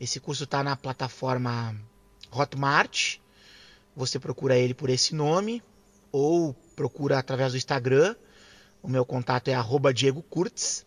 esse 0.00 0.18
curso 0.18 0.44
está 0.44 0.62
na 0.62 0.76
plataforma 0.76 1.76
Hotmart 2.30 3.18
você 3.94 4.18
procura 4.18 4.56
ele 4.56 4.72
por 4.72 4.88
esse 4.88 5.14
nome 5.14 5.62
ou 6.10 6.54
procura 6.74 7.18
através 7.18 7.52
do 7.52 7.58
Instagram. 7.58 8.16
O 8.82 8.88
meu 8.88 9.04
contato 9.04 9.48
é 9.48 9.92
Diego 9.94 10.22
Kurtz. 10.22 10.84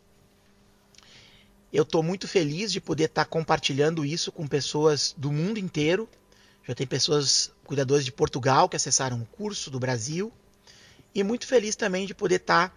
Eu 1.72 1.84
estou 1.84 2.02
muito 2.02 2.28
feliz 2.28 2.72
de 2.72 2.82
poder 2.82 3.06
estar 3.06 3.26
tá 3.26 3.30
compartilhando 3.30 4.04
isso 4.04 4.32
com 4.32 4.48
pessoas 4.48 5.14
do 5.18 5.32
mundo 5.32 5.60
inteiro. 5.60 6.10
Já 6.68 6.74
tem 6.74 6.88
pessoas, 6.88 7.52
cuidadores 7.64 8.06
de 8.06 8.12
Portugal, 8.12 8.68
que 8.68 8.76
acessaram 8.76 9.22
o 9.22 9.26
curso, 9.26 9.70
do 9.70 9.80
Brasil. 9.80 10.32
E 11.14 11.24
muito 11.24 11.46
feliz 11.46 11.76
também 11.76 12.08
de 12.08 12.14
poder 12.14 12.38
estar 12.38 12.70
tá 12.70 12.76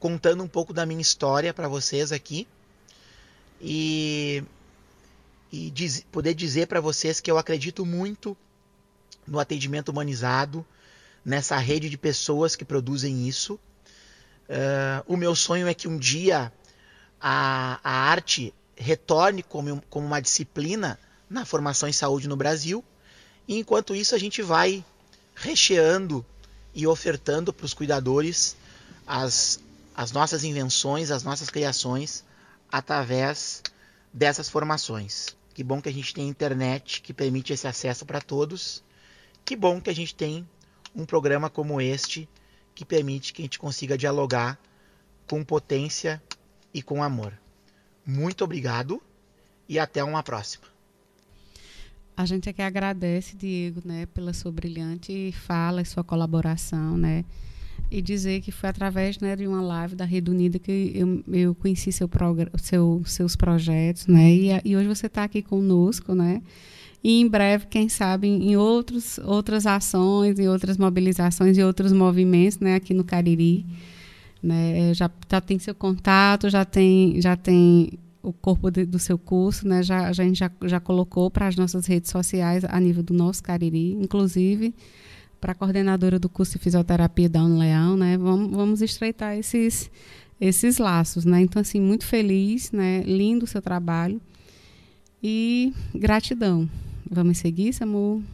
contando 0.00 0.42
um 0.42 0.48
pouco 0.48 0.72
da 0.72 0.86
minha 0.86 1.02
história 1.02 1.52
para 1.52 1.68
vocês 1.68 2.12
aqui. 2.12 2.48
E, 3.60 4.42
e 5.52 5.70
diz, 5.70 6.04
poder 6.12 6.34
dizer 6.34 6.66
para 6.66 6.80
vocês 6.80 7.20
que 7.20 7.30
eu 7.30 7.38
acredito 7.38 7.84
muito 7.84 8.36
no 9.26 9.38
atendimento 9.38 9.88
humanizado, 9.88 10.64
nessa 11.24 11.56
rede 11.56 11.90
de 11.90 11.98
pessoas 11.98 12.54
que 12.54 12.64
produzem 12.64 13.26
isso. 13.26 13.54
Uh, 14.48 15.02
o 15.06 15.16
meu 15.16 15.34
sonho 15.34 15.66
é 15.66 15.74
que 15.74 15.88
um 15.88 15.98
dia 15.98 16.52
a, 17.20 17.80
a 17.82 18.10
arte 18.10 18.54
retorne 18.76 19.42
como, 19.42 19.82
como 19.90 20.06
uma 20.06 20.20
disciplina 20.20 20.98
na 21.28 21.44
formação 21.44 21.88
em 21.88 21.92
saúde 21.92 22.28
no 22.28 22.36
Brasil. 22.36 22.84
E 23.48 23.58
enquanto 23.58 23.94
isso, 23.94 24.14
a 24.14 24.18
gente 24.18 24.42
vai 24.42 24.84
recheando 25.34 26.24
e 26.74 26.86
ofertando 26.86 27.52
para 27.52 27.66
os 27.66 27.74
cuidadores 27.74 28.56
as, 29.06 29.60
as 29.96 30.12
nossas 30.12 30.44
invenções, 30.44 31.10
as 31.10 31.22
nossas 31.24 31.50
criações 31.50 32.24
através 32.76 33.62
dessas 34.12 34.50
formações. 34.50 35.34
Que 35.54 35.64
bom 35.64 35.80
que 35.80 35.88
a 35.88 35.92
gente 35.92 36.12
tem 36.12 36.28
internet 36.28 37.00
que 37.00 37.14
permite 37.14 37.52
esse 37.52 37.66
acesso 37.66 38.04
para 38.04 38.20
todos. 38.20 38.84
Que 39.46 39.56
bom 39.56 39.80
que 39.80 39.88
a 39.88 39.94
gente 39.94 40.14
tem 40.14 40.46
um 40.94 41.06
programa 41.06 41.48
como 41.48 41.80
este 41.80 42.28
que 42.74 42.84
permite 42.84 43.32
que 43.32 43.40
a 43.40 43.44
gente 43.44 43.58
consiga 43.58 43.96
dialogar 43.96 44.58
com 45.26 45.42
potência 45.42 46.22
e 46.74 46.82
com 46.82 47.02
amor. 47.02 47.32
Muito 48.04 48.44
obrigado 48.44 49.02
e 49.66 49.78
até 49.78 50.04
uma 50.04 50.22
próxima. 50.22 50.66
A 52.14 52.26
gente 52.26 52.50
aqui 52.50 52.60
agradece, 52.60 53.36
Diego, 53.36 53.80
né, 53.84 54.04
pela 54.06 54.34
sua 54.34 54.52
brilhante 54.52 55.32
fala 55.32 55.80
e 55.80 55.86
sua 55.86 56.04
colaboração, 56.04 56.98
né? 56.98 57.24
E 57.90 58.02
dizer 58.02 58.40
que 58.40 58.50
foi 58.50 58.68
através 58.68 59.18
né, 59.20 59.36
de 59.36 59.46
uma 59.46 59.62
live 59.62 59.94
da 59.94 60.04
Rede 60.04 60.30
Unida 60.30 60.58
que 60.58 60.92
eu, 60.94 61.22
eu 61.32 61.54
conheci 61.54 61.92
seu, 61.92 62.10
seu, 62.58 63.02
seus 63.06 63.36
projetos, 63.36 64.06
né? 64.06 64.30
E, 64.32 64.48
e 64.64 64.76
hoje 64.76 64.88
você 64.88 65.06
está 65.06 65.22
aqui 65.22 65.40
conosco, 65.40 66.14
né? 66.14 66.42
e 67.06 67.20
em 67.20 67.28
breve, 67.28 67.66
quem 67.68 67.88
sabe, 67.88 68.26
em 68.26 68.56
outros, 68.56 69.18
outras 69.18 69.64
ações, 69.64 70.40
em 70.40 70.48
outras 70.48 70.76
mobilizações 70.76 71.56
e 71.56 71.62
outros 71.62 71.92
movimentos 71.92 72.58
né, 72.58 72.74
aqui 72.74 72.92
no 72.92 73.04
Cariri. 73.04 73.64
Né, 74.42 74.92
já, 74.92 75.08
já 75.30 75.40
tem 75.40 75.56
seu 75.56 75.72
contato, 75.72 76.50
já 76.50 76.64
tem, 76.64 77.20
já 77.20 77.36
tem 77.36 77.92
o 78.24 78.32
corpo 78.32 78.72
de, 78.72 78.84
do 78.84 78.98
seu 78.98 79.16
curso, 79.16 79.68
né? 79.68 79.84
Já, 79.84 80.08
a 80.08 80.12
gente 80.12 80.36
já, 80.36 80.50
já 80.64 80.80
colocou 80.80 81.30
para 81.30 81.46
as 81.46 81.54
nossas 81.54 81.86
redes 81.86 82.10
sociais 82.10 82.64
a 82.64 82.80
nível 82.80 83.04
do 83.04 83.14
nosso 83.14 83.40
Cariri, 83.40 83.92
inclusive 83.92 84.74
para 85.46 85.52
a 85.52 85.54
coordenadora 85.54 86.18
do 86.18 86.28
curso 86.28 86.54
de 86.54 86.58
fisioterapia 86.58 87.28
da 87.28 87.40
Unileão, 87.40 87.96
né? 87.96 88.18
Vamos, 88.18 88.50
vamos 88.50 88.82
estreitar 88.82 89.36
esses, 89.36 89.88
esses 90.40 90.78
laços, 90.78 91.24
né? 91.24 91.40
Então, 91.40 91.62
assim, 91.62 91.80
muito 91.80 92.04
feliz, 92.04 92.72
né? 92.72 93.04
Lindo 93.06 93.44
o 93.44 93.46
seu 93.46 93.62
trabalho 93.62 94.20
e 95.22 95.72
gratidão. 95.94 96.68
Vamos 97.08 97.38
seguir, 97.38 97.72
Samu? 97.72 98.24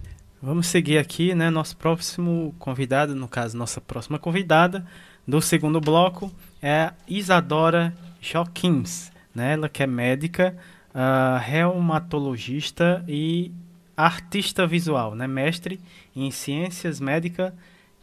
Vamos 0.41 0.69
seguir 0.69 0.97
aqui, 0.97 1.35
né? 1.35 1.51
Nosso 1.51 1.77
próximo 1.77 2.55
convidado, 2.59 3.15
no 3.15 3.29
caso, 3.29 3.59
nossa 3.59 3.79
próxima 3.79 4.19
convidada 4.19 4.83
do 5.29 5.43
segundo 5.43 5.83
bloco 5.83 6.33
é 6.63 6.95
Isadora 7.07 7.95
Joaquims, 8.23 9.13
né? 9.35 9.53
Ela 9.53 9.69
que 9.69 9.83
é 9.83 9.87
médica, 9.87 10.57
uh, 10.95 11.39
reumatologista 11.45 13.05
e 13.07 13.53
artista 13.97 14.67
visual, 14.67 15.15
né? 15.15 15.27
Mestre 15.27 15.81
em 16.15 16.31
ciências 16.31 17.01
médicas 17.01 17.53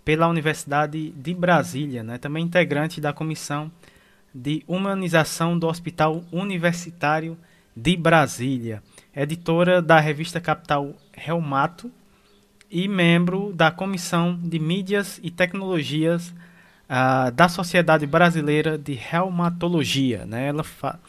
pela 0.04 0.28
Universidade 0.28 1.12
de 1.12 1.34
Brasília, 1.34 2.04
né? 2.04 2.18
Também 2.18 2.44
integrante 2.44 3.00
da 3.00 3.14
comissão 3.14 3.72
de 4.34 4.64
humanização 4.68 5.58
do 5.58 5.68
Hospital 5.68 6.24
Universitário 6.32 7.38
de 7.76 7.96
Brasília, 7.96 8.84
editora 9.16 9.82
da 9.82 10.00
revista 10.00 10.40
Capital 10.40 10.94
Reumato 11.14 11.92
e 12.70 12.88
membro 12.88 13.52
da 13.54 13.72
Comissão 13.72 14.40
de 14.42 14.60
Mídias 14.60 15.20
e 15.24 15.32
Tecnologias 15.32 16.30
uh, 16.90 17.32
da 17.34 17.48
Sociedade 17.48 18.06
Brasileira 18.06 18.78
de 18.78 18.94
Reumatologia. 18.94 20.26
Né? 20.26 20.48
Ela, 20.48 20.64
fa 20.64 21.00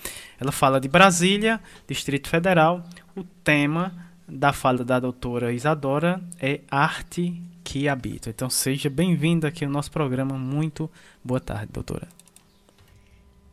ela 0.41 0.53
fala 0.53 0.81
de 0.81 0.89
Brasília, 0.89 1.61
Distrito 1.87 2.29
Federal. 2.29 2.85
O 3.17 3.25
tema 3.25 4.10
da 4.31 4.53
fala 4.53 4.85
da 4.85 5.01
doutora 5.01 5.53
Isadora 5.53 6.23
é 6.41 6.61
Arte 6.71 7.43
que 7.65 7.89
Habita. 7.89 8.31
Então 8.31 8.49
seja 8.49 8.89
bem-vinda 8.89 9.49
aqui 9.49 9.65
ao 9.65 9.71
nosso 9.71 9.91
programa. 9.91 10.39
Muito 10.39 10.91
boa 11.23 11.41
tarde, 11.41 11.69
doutora. 11.73 12.09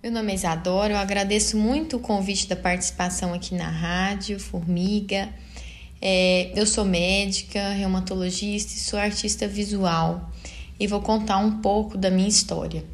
Meu 0.01 0.11
nome 0.11 0.31
é 0.31 0.35
Isadora, 0.35 0.93
eu 0.93 0.97
agradeço 0.97 1.57
muito 1.57 1.97
o 1.97 1.99
convite 1.99 2.47
da 2.47 2.55
participação 2.55 3.33
aqui 3.33 3.55
na 3.55 3.67
rádio 3.67 4.39
Formiga. 4.39 5.29
É, 5.99 6.51
eu 6.55 6.67
sou 6.67 6.85
médica, 6.85 7.69
reumatologista 7.69 8.73
e 8.73 8.77
sou 8.77 8.99
artista 8.99 9.47
visual 9.47 10.29
e 10.79 10.85
vou 10.85 11.01
contar 11.01 11.37
um 11.39 11.59
pouco 11.59 11.97
da 11.97 12.11
minha 12.11 12.29
história. 12.29 12.85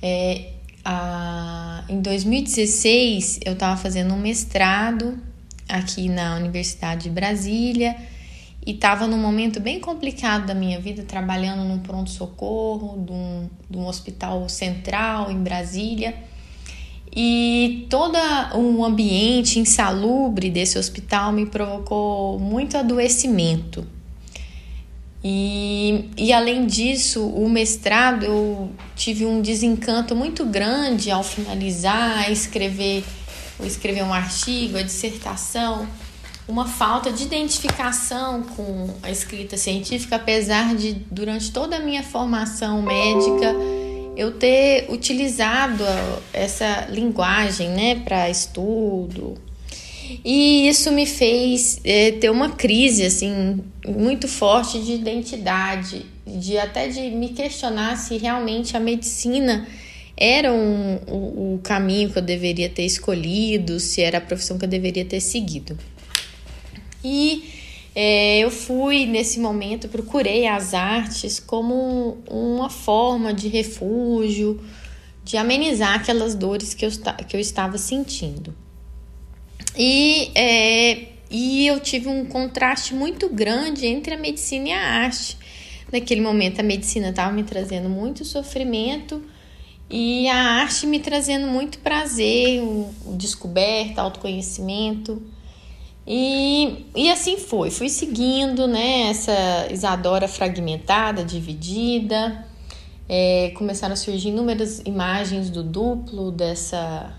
É, 0.00 0.52
a, 0.84 1.84
em 1.88 2.00
2016 2.00 3.40
eu 3.44 3.54
estava 3.54 3.76
fazendo 3.76 4.14
um 4.14 4.18
mestrado 4.18 5.18
aqui 5.70 6.08
na 6.08 6.36
Universidade 6.36 7.04
de 7.04 7.10
Brasília 7.10 7.96
e 8.64 8.72
estava 8.72 9.06
num 9.06 9.16
momento 9.16 9.58
bem 9.58 9.80
complicado 9.80 10.46
da 10.46 10.54
minha 10.54 10.78
vida, 10.78 11.02
trabalhando 11.02 11.64
num 11.64 11.78
pronto-socorro 11.78 13.02
de, 13.02 13.12
um, 13.12 13.48
de 13.70 13.78
um 13.78 13.86
hospital 13.86 14.48
central 14.48 15.30
em 15.30 15.42
Brasília. 15.42 16.14
E 17.14 17.86
todo 17.88 18.16
um 18.54 18.84
ambiente 18.84 19.58
insalubre 19.58 20.50
desse 20.50 20.78
hospital 20.78 21.32
me 21.32 21.46
provocou 21.46 22.38
muito 22.38 22.76
adoecimento. 22.76 23.84
E, 25.22 26.08
e 26.16 26.32
além 26.32 26.66
disso, 26.66 27.26
o 27.26 27.48
mestrado 27.48 28.24
eu 28.24 28.70
tive 28.96 29.26
um 29.26 29.42
desencanto 29.42 30.16
muito 30.16 30.46
grande 30.46 31.10
ao 31.10 31.22
finalizar, 31.22 32.30
escrever, 32.30 33.04
escrever 33.64 34.02
um 34.02 34.12
artigo, 34.12 34.76
a 34.78 34.82
dissertação 34.82 35.86
uma 36.50 36.66
falta 36.66 37.12
de 37.12 37.22
identificação 37.22 38.42
com 38.42 38.90
a 39.02 39.10
escrita 39.10 39.56
científica, 39.56 40.16
apesar 40.16 40.74
de, 40.74 40.94
durante 41.10 41.52
toda 41.52 41.76
a 41.76 41.80
minha 41.80 42.02
formação 42.02 42.82
médica, 42.82 43.54
eu 44.16 44.32
ter 44.32 44.86
utilizado 44.90 45.84
essa 46.32 46.86
linguagem 46.90 47.70
né, 47.70 47.94
para 47.94 48.28
estudo. 48.28 49.34
E 50.24 50.68
isso 50.68 50.90
me 50.90 51.06
fez 51.06 51.80
é, 51.84 52.10
ter 52.12 52.30
uma 52.30 52.50
crise 52.50 53.06
assim 53.06 53.60
muito 53.86 54.26
forte 54.26 54.80
de 54.80 54.92
identidade, 54.92 56.04
de 56.26 56.58
até 56.58 56.88
de 56.88 57.00
me 57.10 57.28
questionar 57.28 57.96
se 57.96 58.16
realmente 58.16 58.76
a 58.76 58.80
medicina 58.80 59.66
era 60.20 60.52
um, 60.52 60.96
o, 61.06 61.54
o 61.54 61.60
caminho 61.62 62.10
que 62.10 62.18
eu 62.18 62.22
deveria 62.22 62.68
ter 62.68 62.84
escolhido, 62.84 63.80
se 63.80 64.02
era 64.02 64.18
a 64.18 64.20
profissão 64.20 64.58
que 64.58 64.66
eu 64.66 64.68
deveria 64.68 65.04
ter 65.04 65.18
seguido. 65.18 65.78
E 67.02 67.50
é, 67.94 68.40
eu 68.40 68.50
fui 68.50 69.06
nesse 69.06 69.40
momento, 69.40 69.88
procurei 69.88 70.46
as 70.46 70.74
artes 70.74 71.40
como 71.40 72.18
uma 72.28 72.68
forma 72.68 73.32
de 73.32 73.48
refúgio, 73.48 74.60
de 75.24 75.38
amenizar 75.38 75.94
aquelas 75.94 76.34
dores 76.34 76.74
que 76.74 76.84
eu, 76.84 76.90
que 77.26 77.34
eu 77.34 77.40
estava 77.40 77.78
sentindo. 77.78 78.54
E, 79.74 80.30
é, 80.34 81.06
e 81.30 81.66
eu 81.66 81.80
tive 81.80 82.08
um 82.08 82.26
contraste 82.26 82.94
muito 82.94 83.30
grande 83.30 83.86
entre 83.86 84.12
a 84.12 84.18
medicina 84.18 84.68
e 84.68 84.72
a 84.72 84.82
arte. 84.82 85.38
Naquele 85.90 86.20
momento, 86.20 86.60
a 86.60 86.62
medicina 86.62 87.08
estava 87.08 87.32
me 87.32 87.42
trazendo 87.42 87.88
muito 87.88 88.22
sofrimento 88.22 89.22
e 89.90 90.28
a 90.28 90.36
arte 90.60 90.86
me 90.86 91.00
trazendo 91.00 91.48
muito 91.48 91.80
prazer, 91.80 92.62
descoberta, 93.16 94.00
autoconhecimento. 94.02 95.20
E, 96.06 96.86
e 96.94 97.10
assim 97.10 97.36
foi, 97.36 97.70
fui 97.70 97.88
seguindo 97.88 98.68
né, 98.68 99.10
essa 99.10 99.66
Isadora 99.70 100.28
fragmentada, 100.28 101.24
dividida. 101.24 102.46
É, 103.08 103.52
começaram 103.56 103.94
a 103.94 103.96
surgir 103.96 104.28
inúmeras 104.28 104.80
imagens 104.86 105.50
do 105.50 105.64
duplo 105.64 106.30
dessa, 106.30 107.12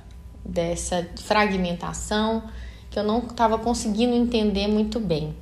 dessa 0.46 1.06
fragmentação 1.24 2.44
que 2.90 2.98
eu 2.98 3.04
não 3.04 3.20
estava 3.20 3.58
conseguindo 3.58 4.16
entender 4.16 4.68
muito 4.68 4.98
bem. 4.98 5.36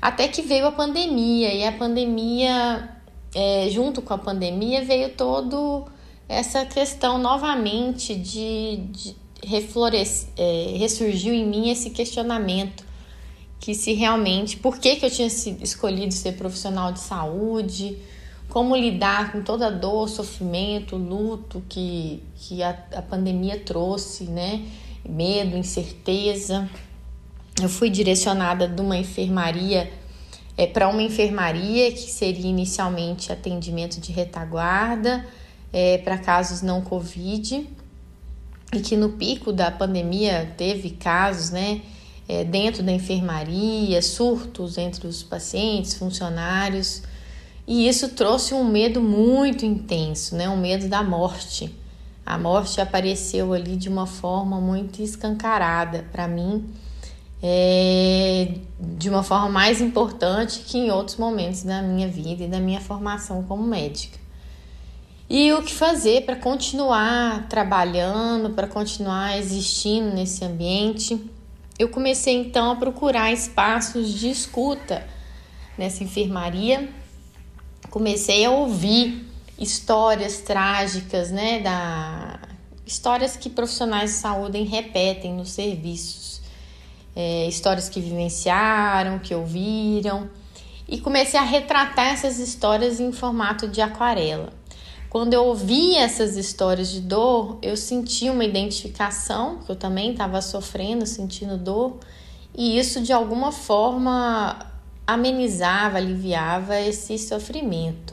Até 0.00 0.28
que 0.28 0.40
veio 0.40 0.66
a 0.66 0.72
pandemia, 0.72 1.52
e 1.52 1.64
a 1.64 1.72
pandemia, 1.72 2.90
é, 3.34 3.68
junto 3.70 4.00
com 4.00 4.14
a 4.14 4.18
pandemia, 4.18 4.82
veio 4.82 5.10
todo 5.10 5.86
essa 6.28 6.64
questão 6.64 7.18
novamente 7.18 8.14
de, 8.14 8.76
de 8.90 9.16
é, 10.36 10.74
ressurgiu 10.78 11.34
em 11.34 11.46
mim 11.46 11.70
esse 11.70 11.90
questionamento 11.90 12.84
que 13.60 13.74
se 13.74 13.92
realmente 13.92 14.56
por 14.56 14.78
que, 14.78 14.96
que 14.96 15.06
eu 15.06 15.10
tinha 15.10 15.26
escolhido 15.26 16.12
ser 16.12 16.32
profissional 16.32 16.92
de 16.92 17.00
saúde, 17.00 17.96
como 18.48 18.76
lidar 18.76 19.32
com 19.32 19.42
toda 19.42 19.68
a 19.68 19.70
dor, 19.70 20.08
sofrimento, 20.08 20.96
luto 20.96 21.62
que, 21.68 22.22
que 22.36 22.62
a, 22.62 22.70
a 22.94 23.02
pandemia 23.02 23.58
trouxe, 23.58 24.24
né? 24.24 24.62
Medo, 25.06 25.56
incerteza. 25.56 26.68
Eu 27.60 27.68
fui 27.68 27.88
direcionada 27.88 28.68
de 28.68 28.80
uma 28.80 28.96
enfermaria 28.96 29.90
é, 30.56 30.66
para 30.66 30.88
uma 30.88 31.02
enfermaria 31.02 31.90
que 31.90 32.10
seria 32.10 32.48
inicialmente 32.48 33.32
atendimento 33.32 34.00
de 34.00 34.12
retaguarda 34.12 35.24
é, 35.74 35.98
para 35.98 36.16
casos 36.16 36.62
não 36.62 36.80
Covid 36.80 37.68
e 38.72 38.80
que 38.80 38.96
no 38.96 39.10
pico 39.10 39.52
da 39.52 39.72
pandemia 39.72 40.54
teve 40.56 40.90
casos, 40.90 41.50
né, 41.50 41.82
é, 42.28 42.44
dentro 42.44 42.80
da 42.80 42.92
enfermaria, 42.92 44.00
surtos 44.00 44.78
entre 44.78 45.08
os 45.08 45.24
pacientes, 45.24 45.94
funcionários, 45.94 47.02
e 47.66 47.88
isso 47.88 48.10
trouxe 48.10 48.54
um 48.54 48.62
medo 48.62 49.00
muito 49.00 49.66
intenso, 49.66 50.36
né, 50.36 50.48
um 50.48 50.56
medo 50.56 50.86
da 50.88 51.02
morte. 51.02 51.74
A 52.24 52.38
morte 52.38 52.80
apareceu 52.80 53.52
ali 53.52 53.76
de 53.76 53.88
uma 53.88 54.06
forma 54.06 54.60
muito 54.60 55.02
escancarada 55.02 56.04
para 56.12 56.28
mim, 56.28 56.64
é, 57.42 58.54
de 58.78 59.10
uma 59.10 59.22
forma 59.24 59.48
mais 59.48 59.80
importante 59.80 60.60
que 60.60 60.78
em 60.78 60.90
outros 60.90 61.16
momentos 61.16 61.64
da 61.64 61.82
minha 61.82 62.08
vida 62.08 62.44
e 62.44 62.48
da 62.48 62.60
minha 62.60 62.80
formação 62.80 63.42
como 63.42 63.62
médica. 63.64 64.23
E 65.28 65.52
o 65.52 65.62
que 65.62 65.72
fazer 65.72 66.24
para 66.24 66.36
continuar 66.36 67.48
trabalhando, 67.48 68.50
para 68.50 68.66
continuar 68.66 69.38
existindo 69.38 70.14
nesse 70.14 70.44
ambiente? 70.44 71.18
Eu 71.78 71.88
comecei 71.88 72.34
então 72.34 72.70
a 72.70 72.76
procurar 72.76 73.32
espaços 73.32 74.12
de 74.12 74.28
escuta 74.28 75.06
nessa 75.78 76.04
enfermaria. 76.04 76.88
Comecei 77.90 78.44
a 78.44 78.50
ouvir 78.50 79.26
histórias 79.58 80.38
trágicas, 80.38 81.30
né, 81.30 81.60
da 81.60 82.40
histórias 82.86 83.34
que 83.34 83.48
profissionais 83.48 84.10
de 84.10 84.16
saúde 84.18 84.62
repetem 84.62 85.32
nos 85.32 85.52
serviços, 85.52 86.42
é, 87.16 87.48
histórias 87.48 87.88
que 87.88 87.98
vivenciaram, 87.98 89.18
que 89.18 89.34
ouviram, 89.34 90.28
e 90.86 91.00
comecei 91.00 91.40
a 91.40 91.44
retratar 91.44 92.08
essas 92.08 92.38
histórias 92.38 93.00
em 93.00 93.10
formato 93.10 93.66
de 93.66 93.80
aquarela. 93.80 94.52
Quando 95.14 95.32
eu 95.32 95.44
ouvi 95.44 95.94
essas 95.94 96.36
histórias 96.36 96.90
de 96.90 97.00
dor, 97.00 97.56
eu 97.62 97.76
senti 97.76 98.28
uma 98.28 98.44
identificação, 98.44 99.60
que 99.60 99.70
eu 99.70 99.76
também 99.76 100.10
estava 100.10 100.42
sofrendo, 100.42 101.06
sentindo 101.06 101.56
dor, 101.56 102.00
e 102.52 102.76
isso 102.76 103.00
de 103.00 103.12
alguma 103.12 103.52
forma 103.52 104.66
amenizava, 105.06 105.98
aliviava 105.98 106.80
esse 106.80 107.16
sofrimento, 107.16 108.12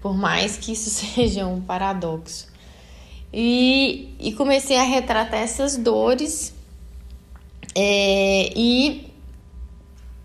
por 0.00 0.12
mais 0.12 0.56
que 0.56 0.72
isso 0.72 0.90
seja 1.14 1.46
um 1.46 1.60
paradoxo. 1.60 2.48
E, 3.32 4.12
e 4.18 4.32
comecei 4.32 4.76
a 4.76 4.82
retratar 4.82 5.38
essas 5.38 5.76
dores 5.76 6.52
é, 7.76 8.50
e 8.56 9.07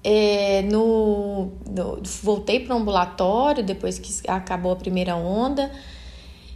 é, 0.04 0.62
no, 0.64 1.52
no, 1.70 2.02
voltei 2.22 2.60
para 2.60 2.76
o 2.76 2.80
ambulatório 2.80 3.64
depois 3.64 3.98
que 3.98 4.30
acabou 4.30 4.74
a 4.74 4.76
primeira 4.76 5.16
onda 5.16 5.72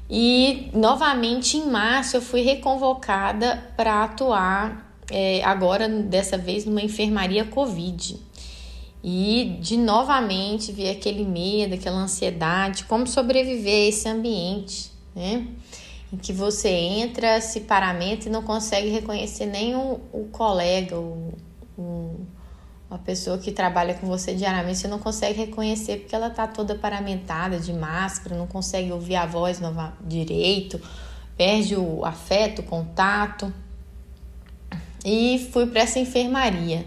e 0.09 0.69
novamente 0.73 1.57
em 1.57 1.69
março 1.69 2.17
eu 2.17 2.21
fui 2.21 2.41
reconvocada 2.41 3.71
para 3.75 4.03
atuar 4.03 4.87
é, 5.11 5.43
agora 5.43 5.87
dessa 5.87 6.37
vez 6.37 6.65
numa 6.65 6.81
enfermaria 6.81 7.45
Covid. 7.45 8.19
E 9.03 9.57
de 9.61 9.77
novamente 9.77 10.71
ver 10.71 10.89
aquele 10.89 11.23
medo, 11.23 11.75
aquela 11.75 11.97
ansiedade, 11.97 12.85
como 12.85 13.05
sobreviver 13.05 13.85
a 13.85 13.89
esse 13.89 14.09
ambiente, 14.09 14.91
né? 15.15 15.47
Em 16.11 16.17
que 16.17 16.33
você 16.33 16.69
entra, 16.69 17.39
se 17.39 17.61
paramenta 17.61 18.27
e 18.27 18.31
não 18.31 18.41
consegue 18.41 18.89
reconhecer 18.89 19.45
nem 19.45 19.75
o, 19.75 19.99
o 20.11 20.27
colega, 20.31 20.97
o, 20.97 21.33
o, 21.77 22.15
uma 22.89 22.97
pessoa 22.99 23.37
que 23.37 23.51
trabalha 23.51 23.93
com 23.95 24.07
você 24.07 24.33
diariamente, 24.33 24.79
você 24.79 24.87
não 24.87 24.99
consegue 24.99 25.39
reconhecer 25.39 25.97
porque 25.97 26.15
ela 26.15 26.27
está 26.27 26.47
toda 26.47 26.73
paramentada, 26.73 27.59
de 27.59 27.73
máscara, 27.73 28.35
não 28.35 28.47
consegue 28.47 28.91
ouvir 28.91 29.15
a 29.15 29.25
voz 29.25 29.59
direito, 30.01 30.79
perde 31.35 31.75
o 31.75 32.05
afeto, 32.05 32.59
o 32.59 32.63
contato 32.63 33.53
e 35.05 35.49
fui 35.51 35.67
para 35.67 35.81
essa 35.81 35.99
enfermaria. 35.99 36.85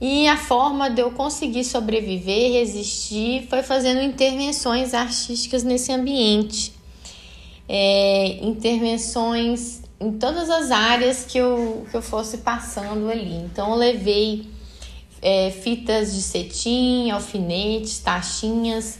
E 0.00 0.26
a 0.26 0.36
forma 0.36 0.90
de 0.90 1.00
eu 1.00 1.12
conseguir 1.12 1.62
sobreviver, 1.62 2.52
resistir, 2.52 3.46
foi 3.48 3.62
fazendo 3.62 4.02
intervenções 4.02 4.94
artísticas 4.94 5.62
nesse 5.62 5.92
ambiente. 5.92 6.72
É, 7.68 8.40
intervenções 8.42 9.82
em 10.00 10.10
todas 10.18 10.50
as 10.50 10.72
áreas 10.72 11.24
que 11.24 11.38
eu, 11.38 11.86
que 11.88 11.96
eu 11.96 12.02
fosse 12.02 12.38
passando 12.38 13.08
ali. 13.08 13.36
Então, 13.36 13.70
eu 13.70 13.76
levei 13.76 14.51
é, 15.22 15.52
fitas 15.52 16.12
de 16.12 16.20
cetim, 16.20 17.10
alfinetes, 17.10 18.00
taxinhas. 18.00 18.98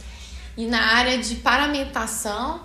E 0.57 0.67
na 0.67 0.81
área 0.81 1.19
de 1.19 1.35
paramentação, 1.37 2.61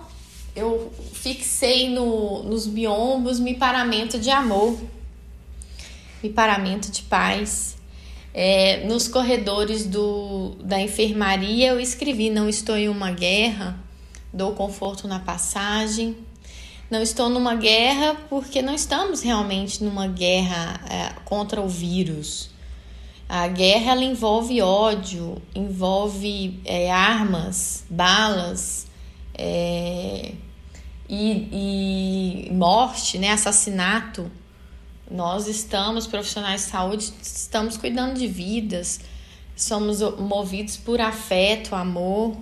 eu 0.54 0.92
fixei 1.12 1.90
no, 1.90 2.44
nos 2.44 2.66
biombos 2.66 3.40
me 3.40 3.54
paramento 3.54 4.18
de 4.18 4.30
amor 4.30 4.78
e 6.22 6.28
paramento 6.28 6.90
de 6.90 7.02
paz. 7.02 7.76
É, 8.32 8.86
nos 8.86 9.08
corredores 9.08 9.84
do, 9.86 10.54
da 10.62 10.80
enfermaria 10.80 11.68
eu 11.68 11.80
escrevi: 11.80 12.30
Não 12.30 12.48
estou 12.48 12.76
em 12.76 12.88
uma 12.88 13.10
guerra, 13.10 13.78
dou 14.32 14.52
conforto 14.52 15.08
na 15.08 15.18
passagem. 15.18 16.16
Não 16.90 17.02
estou 17.02 17.28
numa 17.28 17.54
guerra 17.54 18.16
porque 18.30 18.62
não 18.62 18.74
estamos 18.74 19.20
realmente 19.20 19.84
numa 19.84 20.06
guerra 20.06 20.80
é, 20.88 21.12
contra 21.24 21.60
o 21.60 21.68
vírus. 21.68 22.50
A 23.28 23.46
guerra 23.48 23.92
ela 23.92 24.04
envolve 24.04 24.62
ódio, 24.62 25.40
envolve 25.54 26.58
é, 26.64 26.90
armas, 26.90 27.84
balas 27.90 28.86
é, 29.34 30.32
e, 31.06 32.48
e 32.48 32.52
morte, 32.52 33.18
né, 33.18 33.32
assassinato. 33.32 34.30
Nós 35.10 35.46
estamos, 35.46 36.06
profissionais 36.06 36.64
de 36.64 36.70
saúde, 36.70 37.12
estamos 37.20 37.76
cuidando 37.76 38.18
de 38.18 38.26
vidas, 38.26 39.00
somos 39.54 40.00
movidos 40.18 40.78
por 40.78 40.98
afeto, 40.98 41.74
amor 41.74 42.34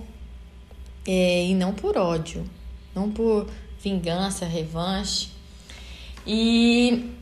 é, 1.05 1.45
e 1.47 1.53
não 1.53 1.73
por 1.73 1.97
ódio, 1.97 2.49
não 2.95 3.11
por 3.11 3.49
vingança, 3.81 4.45
revanche. 4.45 5.29
E, 6.25 7.16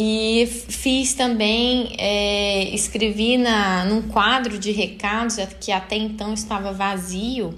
e 0.00 0.46
fiz 0.46 1.12
também, 1.14 1.92
é, 1.98 2.72
escrevi 2.72 3.36
na, 3.36 3.84
num 3.84 4.02
quadro 4.02 4.56
de 4.56 4.70
recados 4.70 5.38
que 5.58 5.72
até 5.72 5.96
então 5.96 6.32
estava 6.32 6.72
vazio, 6.72 7.52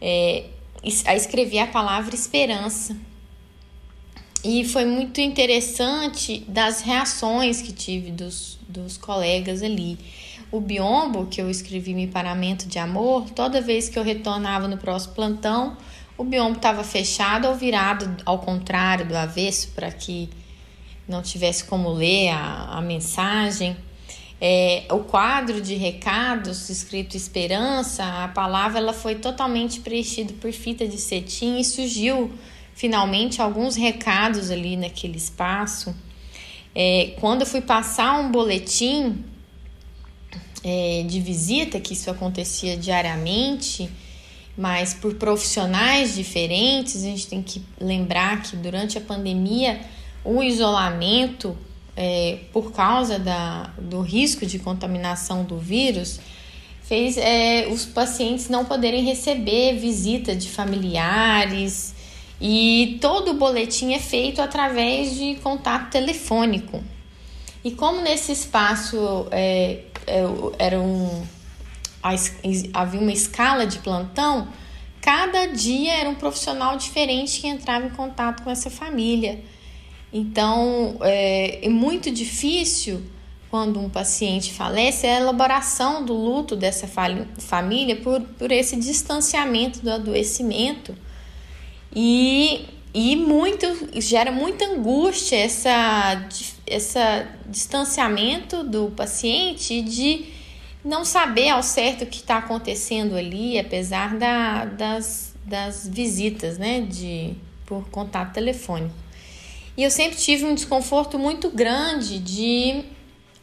é, 0.00 0.46
escrevi 0.82 1.58
a 1.58 1.66
palavra 1.66 2.14
esperança 2.14 2.96
e 4.42 4.64
foi 4.64 4.86
muito 4.86 5.20
interessante 5.20 6.42
das 6.48 6.80
reações 6.80 7.60
que 7.60 7.74
tive 7.74 8.10
dos, 8.10 8.58
dos 8.66 8.96
colegas 8.96 9.62
ali. 9.62 9.98
O 10.50 10.62
biombo, 10.62 11.26
que 11.26 11.42
eu 11.42 11.50
escrevi 11.50 11.92
Me 11.92 12.06
Paramento 12.06 12.66
de 12.66 12.78
Amor, 12.78 13.28
toda 13.28 13.60
vez 13.60 13.90
que 13.90 13.98
eu 13.98 14.02
retornava 14.02 14.66
no 14.66 14.78
próximo 14.78 15.12
plantão, 15.12 15.76
o 16.16 16.24
biombo 16.24 16.56
estava 16.56 16.82
fechado 16.82 17.48
ou 17.48 17.54
virado 17.54 18.16
ao 18.24 18.38
contrário, 18.38 19.06
do 19.06 19.14
avesso, 19.14 19.72
para 19.74 19.92
que 19.92 20.30
não 21.08 21.22
tivesse 21.22 21.64
como 21.64 21.90
ler 21.90 22.30
a, 22.30 22.78
a 22.78 22.80
mensagem. 22.80 23.76
É, 24.40 24.84
o 24.90 24.98
quadro 24.98 25.60
de 25.60 25.74
recados 25.74 26.68
escrito 26.68 27.16
Esperança, 27.16 28.04
a 28.24 28.28
palavra 28.28 28.78
ela 28.78 28.92
foi 28.92 29.14
totalmente 29.14 29.80
preenchida 29.80 30.34
por 30.40 30.52
fita 30.52 30.86
de 30.86 30.98
cetim 30.98 31.58
e 31.58 31.64
surgiu 31.64 32.32
finalmente 32.74 33.40
alguns 33.40 33.76
recados 33.76 34.50
ali 34.50 34.76
naquele 34.76 35.16
espaço. 35.16 35.94
É, 36.74 37.14
quando 37.20 37.42
eu 37.42 37.46
fui 37.46 37.60
passar 37.60 38.18
um 38.18 38.30
boletim 38.32 39.24
é, 40.64 41.04
de 41.06 41.20
visita, 41.20 41.78
que 41.78 41.92
isso 41.92 42.10
acontecia 42.10 42.76
diariamente, 42.76 43.88
mas 44.56 44.92
por 44.92 45.14
profissionais 45.14 46.14
diferentes, 46.14 47.02
a 47.04 47.06
gente 47.06 47.26
tem 47.26 47.42
que 47.42 47.62
lembrar 47.80 48.42
que 48.42 48.56
durante 48.56 48.98
a 48.98 49.00
pandemia 49.00 49.80
o 50.24 50.42
isolamento 50.42 51.56
é, 51.96 52.38
por 52.52 52.72
causa 52.72 53.18
da, 53.18 53.70
do 53.78 54.00
risco 54.00 54.46
de 54.46 54.58
contaminação 54.58 55.44
do 55.44 55.58
vírus 55.58 56.18
fez 56.82 57.16
é, 57.16 57.66
os 57.70 57.86
pacientes 57.86 58.48
não 58.48 58.64
poderem 58.64 59.04
receber 59.04 59.78
visita 59.78 60.34
de 60.34 60.50
familiares, 60.50 61.94
e 62.40 62.98
todo 63.00 63.30
o 63.30 63.34
boletim 63.34 63.94
é 63.94 63.98
feito 63.98 64.42
através 64.42 65.16
de 65.16 65.36
contato 65.36 65.90
telefônico. 65.90 66.82
E 67.64 67.70
como 67.70 68.02
nesse 68.02 68.32
espaço 68.32 69.26
é, 69.30 69.80
é, 70.06 70.22
era 70.58 70.78
um, 70.78 71.24
havia 72.74 73.00
uma 73.00 73.12
escala 73.12 73.66
de 73.66 73.78
plantão, 73.78 74.48
cada 75.00 75.46
dia 75.46 75.94
era 75.94 76.08
um 76.08 76.14
profissional 76.14 76.76
diferente 76.76 77.40
que 77.40 77.46
entrava 77.46 77.86
em 77.86 77.90
contato 77.90 78.42
com 78.42 78.50
essa 78.50 78.68
família. 78.68 79.42
Então 80.16 80.96
é, 81.00 81.66
é 81.66 81.68
muito 81.68 82.08
difícil 82.08 83.02
quando 83.50 83.80
um 83.80 83.90
paciente 83.90 84.52
falece 84.52 85.08
a 85.08 85.16
elaboração 85.18 86.04
do 86.04 86.14
luto 86.14 86.54
dessa 86.54 86.88
família 87.38 87.96
por, 87.96 88.20
por 88.20 88.52
esse 88.52 88.76
distanciamento 88.76 89.80
do 89.80 89.90
adoecimento 89.90 90.94
e, 91.94 92.64
e 92.92 93.16
muito 93.16 93.66
gera 94.00 94.30
muita 94.30 94.64
angústia 94.66 95.36
essa, 95.36 96.28
essa 96.64 97.28
distanciamento 97.48 98.62
do 98.62 98.92
paciente 98.92 99.82
de 99.82 100.26
não 100.84 101.04
saber 101.04 101.48
ao 101.48 101.62
certo 101.62 102.02
o 102.02 102.06
que 102.06 102.18
está 102.18 102.38
acontecendo 102.38 103.16
ali, 103.16 103.58
apesar 103.58 104.16
da, 104.16 104.64
das, 104.64 105.34
das 105.44 105.88
visitas 105.88 106.58
né, 106.58 106.82
de, 106.82 107.34
por 107.64 107.88
contato 107.88 108.34
telefônico. 108.34 109.03
E 109.76 109.82
eu 109.82 109.90
sempre 109.90 110.16
tive 110.16 110.44
um 110.44 110.54
desconforto 110.54 111.18
muito 111.18 111.50
grande 111.50 112.18
de, 112.18 112.84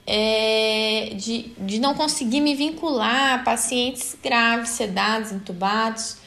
é, 0.07 1.13
de, 1.15 1.53
de 1.57 1.79
não 1.79 1.93
conseguir 1.93 2.39
me 2.39 2.55
vincular 2.55 3.39
a 3.39 3.43
pacientes 3.43 4.15
graves, 4.23 4.69
sedados, 4.69 5.31
entubados. 5.31 6.17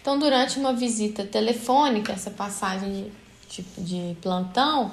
Então, 0.00 0.18
durante 0.18 0.58
uma 0.58 0.72
visita 0.72 1.24
telefônica, 1.24 2.12
essa 2.12 2.30
passagem 2.30 3.12
de, 3.48 3.62
de, 3.62 4.12
de 4.12 4.16
plantão, 4.20 4.90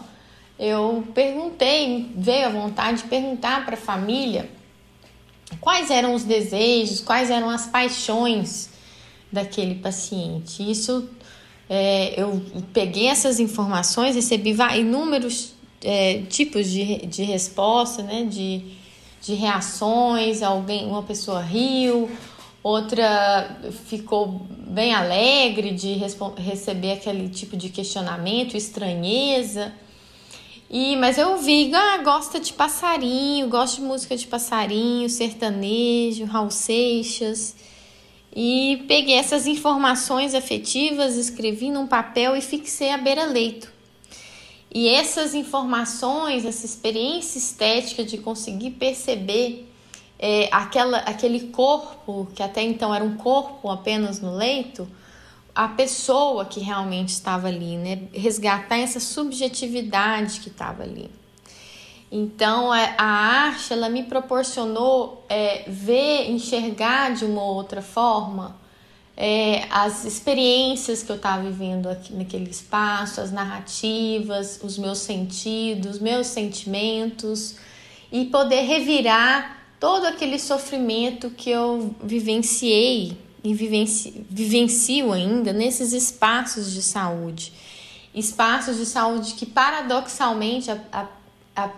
eu 0.60 1.08
perguntei, 1.16 2.12
veio 2.16 2.46
a 2.46 2.50
vontade 2.50 3.04
de 3.04 3.10
perguntar 3.10 3.66
para 3.66 3.74
a 3.74 3.80
família 3.80 4.50
quais 5.60 5.90
eram 5.90 6.14
os 6.14 6.24
desejos, 6.24 7.02
quais 7.02 7.32
eram 7.32 7.50
as 7.50 7.66
paixões 7.66 8.70
daquele 9.32 9.76
paciente. 9.76 10.70
Isso 10.70 11.10
é, 11.70 12.20
eu 12.20 12.42
peguei 12.74 13.08
essas 13.08 13.40
informações, 13.40 14.16
recebi 14.16 14.58
inúmeros 14.76 15.54
é, 15.84 16.24
tipos 16.28 16.68
de, 16.68 17.06
de 17.06 17.24
resposta, 17.24 18.02
né, 18.02 18.26
de, 18.26 18.64
de 19.22 19.36
reações. 19.36 20.42
Alguém, 20.42 20.88
uma 20.88 21.04
pessoa 21.04 21.42
riu, 21.42 22.10
outra 22.64 23.62
ficou 23.86 24.42
bem 24.50 24.94
alegre 24.94 25.72
de 25.72 25.94
receber 26.38 26.94
aquele 26.94 27.30
tipo 27.30 27.56
de 27.56 27.70
questionamento, 27.70 28.58
estranheza. 28.58 29.72
E, 30.72 30.96
mas 30.98 31.18
eu 31.18 31.38
vi, 31.38 31.72
ah, 31.74 31.98
gosta 32.04 32.40
de 32.40 32.54
passarinho, 32.54 33.48
gosta 33.48 33.78
de 33.78 33.82
música 33.84 34.16
de 34.18 34.28
passarinho, 34.28 35.10
sertanejo, 35.10 36.26
Raul 36.26 36.52
Seixas. 36.52 37.56
E 38.36 38.84
peguei 38.88 39.16
essas 39.16 39.48
informações 39.48 40.36
afetivas, 40.36 41.16
escrevi 41.16 41.72
num 41.72 41.88
papel 41.88 42.36
e 42.36 42.42
fixei 42.42 42.92
à 42.92 42.98
beira-leito. 42.98 43.72
E 44.72 44.88
essas 44.88 45.34
informações, 45.34 46.46
essa 46.46 46.66
experiência 46.66 47.40
estética 47.40 48.04
de 48.04 48.20
conseguir 48.20 48.72
perceber 48.72 49.68
é, 50.20 50.48
aquela, 50.52 51.00
aquele 51.00 51.48
corpo, 51.48 52.28
que 52.36 52.44
até 52.44 52.62
então 52.62 52.94
era 52.94 53.04
um 53.04 53.16
corpo 53.16 53.70
apenas 53.70 54.20
no 54.20 54.36
leito, 54.36 54.88
a 55.56 55.68
pessoa 55.68 56.46
que 56.46 56.60
realmente 56.60 57.10
estava 57.10 57.48
ali, 57.48 57.78
né? 57.78 58.04
Resgatar 58.14 58.78
essa 58.78 59.00
subjetividade 59.00 60.40
que 60.42 60.50
estava 60.50 60.84
ali. 60.84 61.10
Então 62.12 62.74
é, 62.74 62.96
a 62.98 63.06
arte 63.06 63.72
ela 63.72 63.90
me 63.90 64.04
proporcionou 64.04 65.24
é, 65.30 65.66
ver, 65.68 66.30
enxergar 66.32 67.14
de 67.14 67.26
uma 67.26 67.44
outra 67.44 67.82
forma 67.82 68.58
é, 69.22 69.68
as 69.70 70.06
experiências 70.06 71.04
que 71.04 71.12
eu 71.12 71.18
estava 71.18 71.44
vivendo 71.44 71.90
aqui 71.90 72.14
naquele 72.14 72.50
espaço, 72.50 73.20
as 73.20 73.34
narrativas, 73.34 74.62
os 74.64 74.78
meus 74.78 75.00
sentidos, 75.00 76.00
meus 76.00 76.28
sentimentos 76.28 77.58
e 78.10 78.24
poder 78.26 78.62
revirar 78.62 79.58
todo 79.78 80.06
aquele 80.06 80.40
sofrimento 80.40 81.30
que 81.32 81.50
eu 81.50 81.94
vivenciei 82.02 83.18
e 83.44 83.54
vivencio, 83.54 84.26
vivencio 84.30 85.12
ainda 85.12 85.52
nesses 85.52 85.92
espaços 85.92 86.72
de 86.72 86.82
saúde. 86.82 87.52
Espaços 88.16 88.78
de 88.78 88.86
saúde 88.86 89.34
que 89.34 89.46
paradoxalmente 89.46 90.72
a, 90.72 90.80
a 90.94 91.08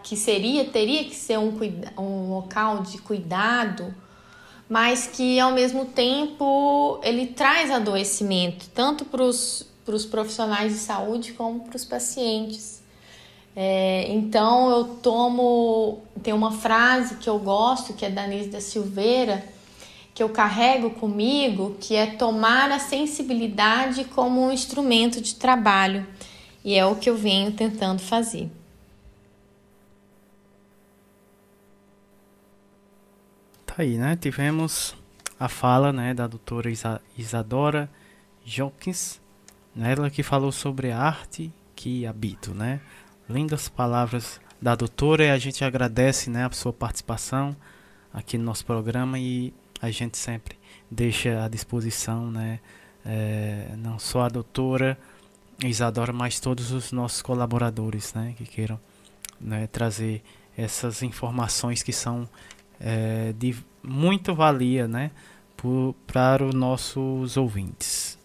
que 0.04 0.16
seria 0.16 0.66
teria 0.66 1.04
que 1.06 1.16
ser 1.16 1.38
um, 1.40 1.54
um 1.98 2.30
local 2.30 2.84
de 2.84 2.98
cuidado, 3.00 3.94
mas 4.70 5.08
que 5.08 5.40
ao 5.40 5.52
mesmo 5.52 5.86
tempo 5.86 7.00
ele 7.04 7.28
traz 7.28 7.72
adoecimento 7.72 8.70
tanto 8.70 9.06
para 9.06 9.24
os 9.24 9.66
profissionais 10.10 10.74
de 10.74 10.80
saúde 10.80 11.34
como 11.34 11.62
para 11.62 11.76
os 11.76 11.86
pacientes. 11.86 12.82
É, 13.54 14.06
então 14.10 14.70
eu 14.70 14.86
tomo 15.02 16.00
tem 16.24 16.34
uma 16.34 16.52
frase 16.52 17.16
que 17.16 17.30
eu 17.30 17.38
gosto 17.38 17.94
que 17.94 18.06
é 18.06 18.10
da 18.10 18.26
Nise 18.26 18.48
da 18.48 18.62
Silveira 18.62 19.44
que 20.16 20.24
eu 20.24 20.30
carrego 20.30 20.92
comigo 20.92 21.76
que 21.78 21.94
é 21.94 22.06
tomar 22.06 22.72
a 22.72 22.80
sensibilidade 22.80 24.06
como 24.06 24.42
um 24.42 24.54
instrumento 24.54 25.20
de 25.20 25.36
trabalho 25.36 26.08
e 26.64 26.76
é 26.76 26.86
o 26.86 26.96
que 26.96 27.10
eu 27.10 27.18
venho 27.18 27.52
tentando 27.52 28.00
fazer. 28.00 28.50
Tá 33.72 33.84
aí, 33.84 33.98
né? 33.98 34.18
Tivemos 34.18 34.98
a 35.40 35.48
fala, 35.48 35.94
né, 35.94 36.14
da 36.14 36.28
doutora 36.28 36.70
Isa 36.70 37.02
Isadora 37.18 37.90
Jokins, 38.44 39.22
né, 39.74 39.94
ela 39.94 40.10
que 40.10 40.22
falou 40.22 40.52
sobre 40.52 40.92
a 40.92 41.00
arte 41.00 41.50
que 41.74 42.06
habito, 42.06 42.54
né? 42.54 42.82
Lindas 43.30 43.70
palavras 43.70 44.42
da 44.62 44.76
doutora 44.76 45.24
e 45.24 45.30
a 45.30 45.38
gente 45.38 45.64
agradece, 45.64 46.30
né, 46.30 46.46
a 46.46 46.52
sua 46.52 46.74
participação 46.74 47.56
aqui 48.14 48.38
no 48.38 48.44
nosso 48.44 48.66
programa 48.66 49.18
e 49.18 49.54
a 49.82 49.90
gente 49.90 50.18
sempre 50.18 50.60
deixa 50.90 51.42
à 51.42 51.48
disposição, 51.48 52.30
né, 52.30 52.60
é, 53.06 53.74
não 53.78 53.98
só 53.98 54.24
a 54.24 54.30
doutora 54.30 54.98
Isadora, 55.64 56.12
mas 56.12 56.42
todos 56.42 56.74
os 56.74 56.92
nossos 56.92 57.22
colaboradores, 57.22 58.14
né, 58.14 58.36
que 58.38 58.44
queiram 58.44 58.78
né, 59.40 59.66
trazer 59.68 60.22
essas 60.58 61.02
informações 61.04 61.82
que 61.82 61.94
são 61.94 62.28
é, 62.82 63.34
de 63.38 63.56
muito 63.84 64.34
valia 64.34 64.88
né, 64.88 65.12
para 66.08 66.46
os 66.46 66.54
nossos 66.54 67.38
ouvintes. 67.38 68.18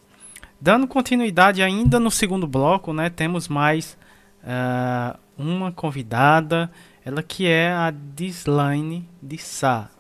Dando 0.61 0.87
continuidade 0.87 1.63
ainda 1.63 2.01
no 2.01 2.11
segundo 2.11 2.47
bloco, 2.47 2.93
né, 2.93 3.11
temos 3.11 3.47
mais 3.47 3.97
uh, 4.43 5.19
uma 5.37 5.71
convidada, 5.71 6.71
ela 7.05 7.23
que 7.23 7.47
é 7.47 7.71
a 7.71 7.91
Dislaine 7.91 9.07
de 9.23 9.37
Sá. 9.39 9.91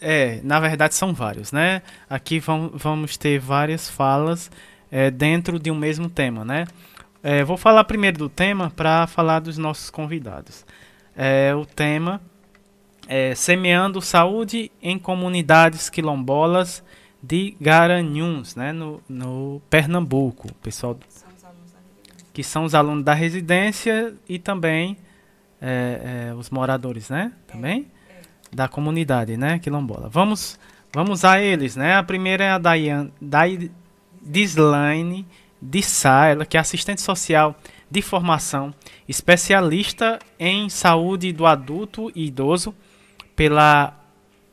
É, 0.00 0.40
na 0.42 0.58
verdade 0.58 0.96
são 0.96 1.14
vários, 1.14 1.52
né? 1.52 1.80
Aqui 2.10 2.40
vamos, 2.40 2.72
vamos 2.74 3.16
ter 3.16 3.38
várias 3.38 3.88
falas 3.88 4.50
é, 4.90 5.12
dentro 5.12 5.60
de 5.60 5.70
um 5.70 5.76
mesmo 5.76 6.10
tema, 6.10 6.44
né? 6.44 6.66
É, 7.22 7.44
vou 7.44 7.56
falar 7.56 7.84
primeiro 7.84 8.18
do 8.18 8.28
tema 8.28 8.68
para 8.74 9.06
falar 9.06 9.38
dos 9.38 9.56
nossos 9.56 9.90
convidados. 9.90 10.66
É, 11.14 11.54
o 11.54 11.64
tema 11.64 12.20
é, 13.14 13.34
semeando 13.34 14.00
saúde 14.00 14.72
em 14.80 14.98
comunidades 14.98 15.90
quilombolas 15.90 16.82
de 17.22 17.54
Garanhuns, 17.60 18.56
né, 18.56 18.72
no, 18.72 19.02
no 19.06 19.60
Pernambuco, 19.68 20.50
pessoal 20.62 20.98
que 22.32 22.42
são 22.42 22.64
os 22.64 22.74
alunos 22.74 23.04
da 23.04 23.12
residência 23.12 24.14
e 24.26 24.38
também 24.38 24.96
é, 25.60 26.30
é, 26.30 26.34
os 26.34 26.48
moradores, 26.48 27.10
né, 27.10 27.32
também 27.46 27.86
da 28.50 28.66
comunidade, 28.66 29.36
né, 29.36 29.58
quilombola. 29.58 30.08
Vamos, 30.08 30.58
vamos 30.90 31.22
a 31.22 31.38
eles, 31.38 31.76
né. 31.76 31.96
A 31.96 32.02
primeira 32.02 32.44
é 32.44 32.50
a 32.50 32.56
Dayan, 32.56 33.10
Day, 33.20 33.70
Dislaine 34.22 35.26
de 35.60 35.82
Sá, 35.82 36.28
ela 36.28 36.46
que 36.46 36.56
é 36.56 36.60
assistente 36.60 37.02
social 37.02 37.54
de 37.90 38.00
formação, 38.00 38.74
especialista 39.06 40.18
em 40.38 40.70
saúde 40.70 41.30
do 41.30 41.44
adulto 41.44 42.10
e 42.14 42.28
idoso 42.28 42.74
pela 43.42 43.92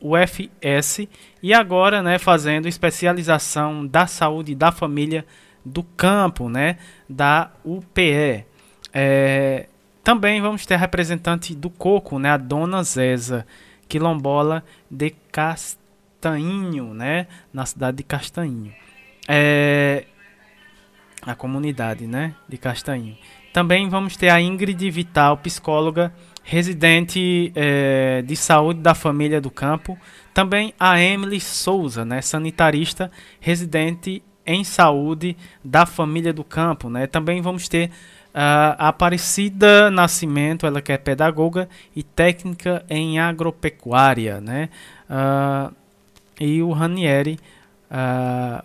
UFS 0.00 1.06
e 1.40 1.54
agora, 1.54 2.02
né, 2.02 2.18
fazendo 2.18 2.66
especialização 2.66 3.86
da 3.86 4.04
saúde 4.04 4.52
da 4.52 4.72
família 4.72 5.24
do 5.64 5.84
campo, 5.84 6.48
né, 6.48 6.76
da 7.08 7.52
UPE. 7.64 8.44
É, 8.92 9.68
também 10.02 10.40
vamos 10.40 10.66
ter 10.66 10.74
representante 10.74 11.54
do 11.54 11.70
coco, 11.70 12.18
né, 12.18 12.30
a 12.30 12.36
dona 12.36 12.82
Zeza, 12.82 13.46
quilombola 13.88 14.64
de 14.90 15.10
Castanho, 15.30 16.92
né, 16.92 17.28
na 17.52 17.64
cidade 17.64 17.98
de 17.98 18.02
Castanho. 18.02 18.74
É, 19.28 20.04
a 21.22 21.36
comunidade, 21.36 22.08
né, 22.08 22.34
de 22.48 22.58
Castanho. 22.58 23.16
Também 23.52 23.88
vamos 23.88 24.16
ter 24.16 24.30
a 24.30 24.40
Ingrid 24.40 24.90
Vital, 24.90 25.36
psicóloga 25.36 26.12
residente 26.42 27.52
é, 27.54 28.22
de 28.22 28.36
saúde 28.36 28.80
da 28.80 28.94
família 28.94 29.40
do 29.40 29.50
campo. 29.50 29.98
Também 30.32 30.72
a 30.78 31.00
Emily 31.00 31.40
Souza, 31.40 32.04
né, 32.04 32.22
sanitarista, 32.22 33.10
residente 33.40 34.22
em 34.46 34.64
saúde 34.64 35.36
da 35.62 35.86
família 35.86 36.32
do 36.32 36.42
campo. 36.42 36.88
Né. 36.88 37.06
Também 37.06 37.40
vamos 37.40 37.68
ter 37.68 37.90
uh, 38.34 38.74
a 38.78 38.88
Aparecida 38.88 39.90
Nascimento, 39.90 40.66
ela 40.66 40.80
que 40.80 40.92
é 40.92 40.98
pedagoga 40.98 41.68
e 41.94 42.02
técnica 42.02 42.84
em 42.88 43.18
agropecuária. 43.18 44.40
Né. 44.40 44.68
Uh, 45.08 45.74
e 46.40 46.62
o 46.62 46.72
Ranieri 46.72 47.38
uh, 47.90 48.64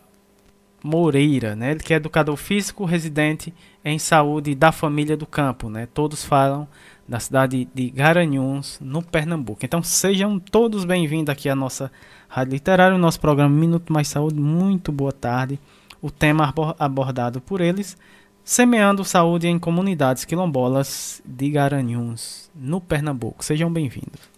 Moreira, 0.81 1.55
né, 1.55 1.75
que 1.75 1.93
é 1.93 1.97
educador 1.97 2.37
físico, 2.37 2.85
residente 2.85 3.53
em 3.83 3.99
saúde 3.99 4.55
da 4.55 4.71
família 4.71 5.17
do 5.17 5.25
campo. 5.25 5.69
Né. 5.69 5.87
Todos 5.93 6.23
falam 6.23 6.67
da 7.07 7.19
cidade 7.19 7.67
de 7.73 7.89
Garanhuns, 7.89 8.79
no 8.81 9.01
Pernambuco. 9.01 9.63
Então 9.63 9.83
sejam 9.83 10.39
todos 10.39 10.85
bem-vindos 10.85 11.31
aqui 11.31 11.47
à 11.47 11.55
nossa 11.55 11.91
Rádio 12.27 12.53
Literária, 12.53 12.95
o 12.95 12.99
nosso 12.99 13.19
programa 13.19 13.55
Minuto 13.55 13.93
Mais 13.93 14.07
Saúde. 14.07 14.39
Muito 14.39 14.91
boa 14.91 15.11
tarde. 15.11 15.59
O 16.01 16.09
tema 16.11 16.53
abordado 16.77 17.39
por 17.41 17.61
eles, 17.61 17.97
semeando 18.43 19.03
saúde 19.03 19.47
em 19.47 19.57
comunidades 19.57 20.25
quilombolas 20.25 21.21
de 21.25 21.49
Garanhuns, 21.49 22.49
no 22.53 22.81
Pernambuco. 22.81 23.43
Sejam 23.43 23.71
bem-vindos. 23.71 24.35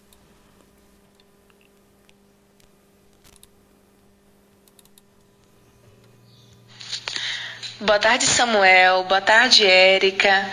Boa 7.80 7.98
tarde, 7.98 8.24
Samuel. 8.24 9.04
Boa 9.04 9.20
tarde, 9.20 9.64
Érica. 9.64 10.50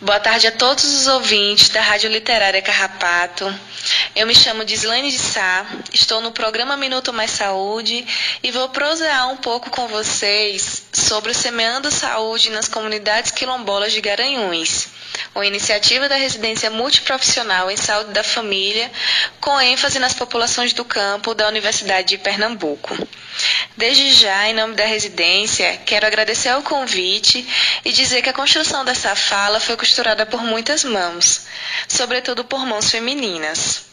Boa 0.00 0.20
tarde 0.20 0.46
a 0.46 0.52
todos 0.52 0.84
os 0.84 1.08
ouvintes 1.08 1.70
da 1.70 1.80
Rádio 1.80 2.08
Literária 2.08 2.62
Carrapato. 2.62 3.52
Eu 4.14 4.28
me 4.28 4.34
chamo 4.34 4.64
Dislane 4.64 5.10
de 5.10 5.18
Sá, 5.18 5.66
estou 5.92 6.20
no 6.20 6.30
programa 6.30 6.76
Minuto 6.76 7.12
Mais 7.12 7.32
Saúde 7.32 8.06
e 8.40 8.52
vou 8.52 8.68
prosear 8.68 9.28
um 9.28 9.36
pouco 9.36 9.70
com 9.70 9.88
vocês 9.88 10.84
sobre 10.92 11.32
o 11.32 11.34
Semeando 11.34 11.90
Saúde 11.90 12.48
nas 12.50 12.68
comunidades 12.68 13.32
quilombolas 13.32 13.92
de 13.92 14.00
Garanhuns. 14.00 14.86
Uma 15.34 15.46
iniciativa 15.46 16.08
da 16.08 16.16
residência 16.16 16.70
multiprofissional 16.70 17.70
em 17.70 17.76
saúde 17.76 18.12
da 18.12 18.22
família, 18.22 18.90
com 19.40 19.60
ênfase 19.60 19.98
nas 19.98 20.14
populações 20.14 20.72
do 20.72 20.84
campo 20.84 21.34
da 21.34 21.48
Universidade 21.48 22.08
de 22.08 22.18
Pernambuco. 22.18 22.96
Desde 23.76 24.12
já, 24.12 24.48
em 24.48 24.54
nome 24.54 24.74
da 24.74 24.84
residência, 24.84 25.76
quero 25.86 26.06
agradecer 26.06 26.48
ao 26.48 26.62
convite 26.62 27.46
e 27.84 27.92
dizer 27.92 28.22
que 28.22 28.28
a 28.28 28.32
construção 28.32 28.84
dessa 28.84 29.14
fala 29.14 29.60
foi 29.60 29.76
costurada 29.76 30.26
por 30.26 30.42
muitas 30.42 30.84
mãos, 30.84 31.46
sobretudo 31.86 32.44
por 32.44 32.66
mãos 32.66 32.90
femininas. 32.90 33.87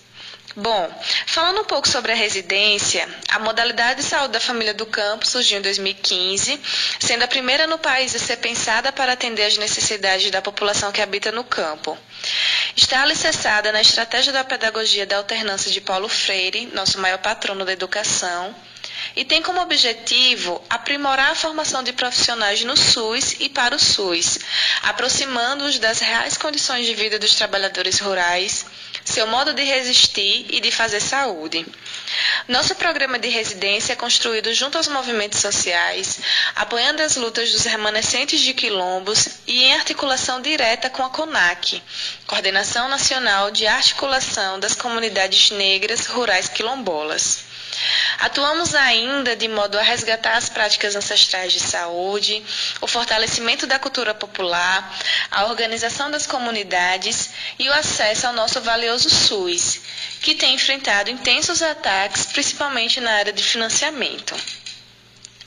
Bom, 0.57 0.89
falando 1.25 1.59
um 1.59 1.65
pouco 1.65 1.85
sobre 1.85 2.13
a 2.13 2.15
residência, 2.15 3.09
a 3.27 3.39
modalidade 3.39 4.01
de 4.01 4.07
saúde 4.07 4.31
da 4.31 4.39
família 4.39 4.73
do 4.73 4.85
campo 4.85 5.27
surgiu 5.27 5.59
em 5.59 5.61
2015, 5.61 6.61
sendo 6.97 7.23
a 7.23 7.27
primeira 7.27 7.67
no 7.67 7.77
país 7.77 8.15
a 8.15 8.19
ser 8.19 8.37
pensada 8.37 8.89
para 8.93 9.11
atender 9.11 9.43
às 9.43 9.57
necessidades 9.57 10.31
da 10.31 10.41
população 10.41 10.93
que 10.93 11.01
habita 11.01 11.29
no 11.29 11.43
campo. 11.43 11.97
Está 12.73 13.01
alicerçada 13.01 13.69
na 13.73 13.81
estratégia 13.81 14.31
da 14.31 14.45
pedagogia 14.45 15.05
da 15.05 15.17
alternância 15.17 15.69
de 15.69 15.81
Paulo 15.81 16.07
Freire, 16.07 16.67
nosso 16.67 16.99
maior 16.99 17.17
patrono 17.17 17.65
da 17.65 17.73
educação, 17.73 18.55
e 19.13 19.25
tem 19.25 19.41
como 19.41 19.59
objetivo 19.59 20.63
aprimorar 20.69 21.31
a 21.31 21.35
formação 21.35 21.83
de 21.83 21.91
profissionais 21.91 22.63
no 22.63 22.77
SUS 22.77 23.35
e 23.41 23.49
para 23.49 23.75
o 23.75 23.79
SUS, 23.79 24.39
aproximando-os 24.83 25.79
das 25.79 25.99
reais 25.99 26.37
condições 26.37 26.85
de 26.85 26.93
vida 26.93 27.19
dos 27.19 27.35
trabalhadores 27.35 27.99
rurais 27.99 28.65
seu 29.03 29.27
modo 29.27 29.53
de 29.53 29.63
resistir 29.63 30.45
e 30.49 30.59
de 30.59 30.71
fazer 30.71 30.99
saúde. 30.99 31.65
Nosso 32.47 32.75
programa 32.75 33.17
de 33.17 33.27
residência 33.27 33.93
é 33.93 33.95
construído 33.95 34.53
junto 34.53 34.77
aos 34.77 34.87
movimentos 34.87 35.39
sociais, 35.39 36.19
apoiando 36.55 37.01
as 37.01 37.15
lutas 37.15 37.51
dos 37.51 37.63
remanescentes 37.65 38.41
de 38.41 38.53
quilombos 38.53 39.27
e 39.47 39.63
em 39.63 39.73
articulação 39.73 40.41
direta 40.41 40.89
com 40.89 41.03
a 41.03 41.09
CONAC, 41.09 41.81
Coordenação 42.27 42.87
Nacional 42.87 43.51
de 43.51 43.65
Articulação 43.65 44.59
das 44.59 44.75
Comunidades 44.75 45.51
Negras 45.51 46.05
Rurais 46.05 46.47
Quilombolas. 46.47 47.45
Atuamos 48.19 48.73
ainda 48.73 49.35
de 49.35 49.47
modo 49.47 49.77
a 49.77 49.81
resgatar 49.81 50.37
as 50.37 50.47
práticas 50.47 50.95
ancestrais 50.95 51.51
de 51.51 51.59
saúde, 51.59 52.43
o 52.79 52.87
fortalecimento 52.87 53.67
da 53.67 53.77
cultura 53.77 54.13
popular, 54.13 54.97
a 55.29 55.45
organização 55.45 56.09
das 56.09 56.25
comunidades 56.25 57.31
e 57.59 57.67
o 57.67 57.73
acesso 57.73 58.27
ao 58.27 58.33
nosso 58.33 58.61
valioso 58.61 59.09
SUS, 59.09 59.81
que 60.25 60.33
tem 60.33 60.55
enfrentado 60.55 61.11
intensos 61.11 61.61
ataques, 61.61 62.25
principalmente 62.25 62.99
na 62.99 63.11
área 63.11 63.31
de 63.31 63.43
financiamento. 63.43 64.35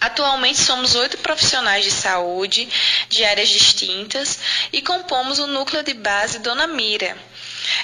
Atualmente 0.01 0.61
somos 0.61 0.95
oito 0.95 1.19
profissionais 1.19 1.85
de 1.85 1.91
saúde 1.91 2.69
de 3.09 3.25
áreas 3.25 3.49
distintas 3.49 4.39
e 4.73 4.81
compomos 4.81 5.41
o 5.41 5.49
núcleo 5.49 5.83
de 5.83 5.95
base 5.95 6.39
Dona 6.39 6.69
Mira, 6.69 7.19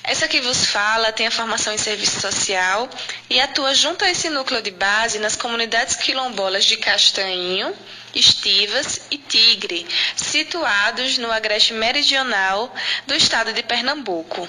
essa 0.04 0.28
que 0.28 0.40
vos 0.40 0.66
fala 0.66 1.10
tem 1.10 1.26
a 1.26 1.32
formação 1.32 1.74
em 1.74 1.78
serviço 1.78 2.20
social 2.20 2.88
e 3.28 3.40
atua 3.40 3.74
junto 3.74 4.04
a 4.04 4.10
esse 4.10 4.30
núcleo 4.30 4.62
de 4.62 4.70
base 4.70 5.18
nas 5.18 5.34
comunidades 5.34 5.96
quilombolas 5.96 6.64
de 6.64 6.76
Castanho, 6.76 7.74
Estivas 8.14 9.00
e 9.10 9.18
Tigre, 9.18 9.84
situados 10.14 11.18
no 11.18 11.32
agreste 11.32 11.72
meridional 11.72 12.72
do 13.04 13.16
estado 13.16 13.52
de 13.52 13.64
Pernambuco. 13.64 14.48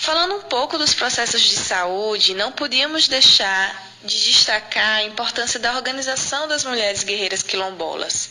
Falando 0.00 0.36
um 0.36 0.40
pouco 0.40 0.78
dos 0.78 0.94
processos 0.94 1.42
de 1.42 1.56
saúde, 1.56 2.32
não 2.32 2.50
podíamos 2.50 3.06
deixar 3.06 3.92
de 4.02 4.18
destacar 4.24 4.96
a 4.96 5.02
importância 5.02 5.60
da 5.60 5.76
organização 5.76 6.48
das 6.48 6.64
mulheres 6.64 7.04
guerreiras 7.04 7.42
quilombolas 7.42 8.29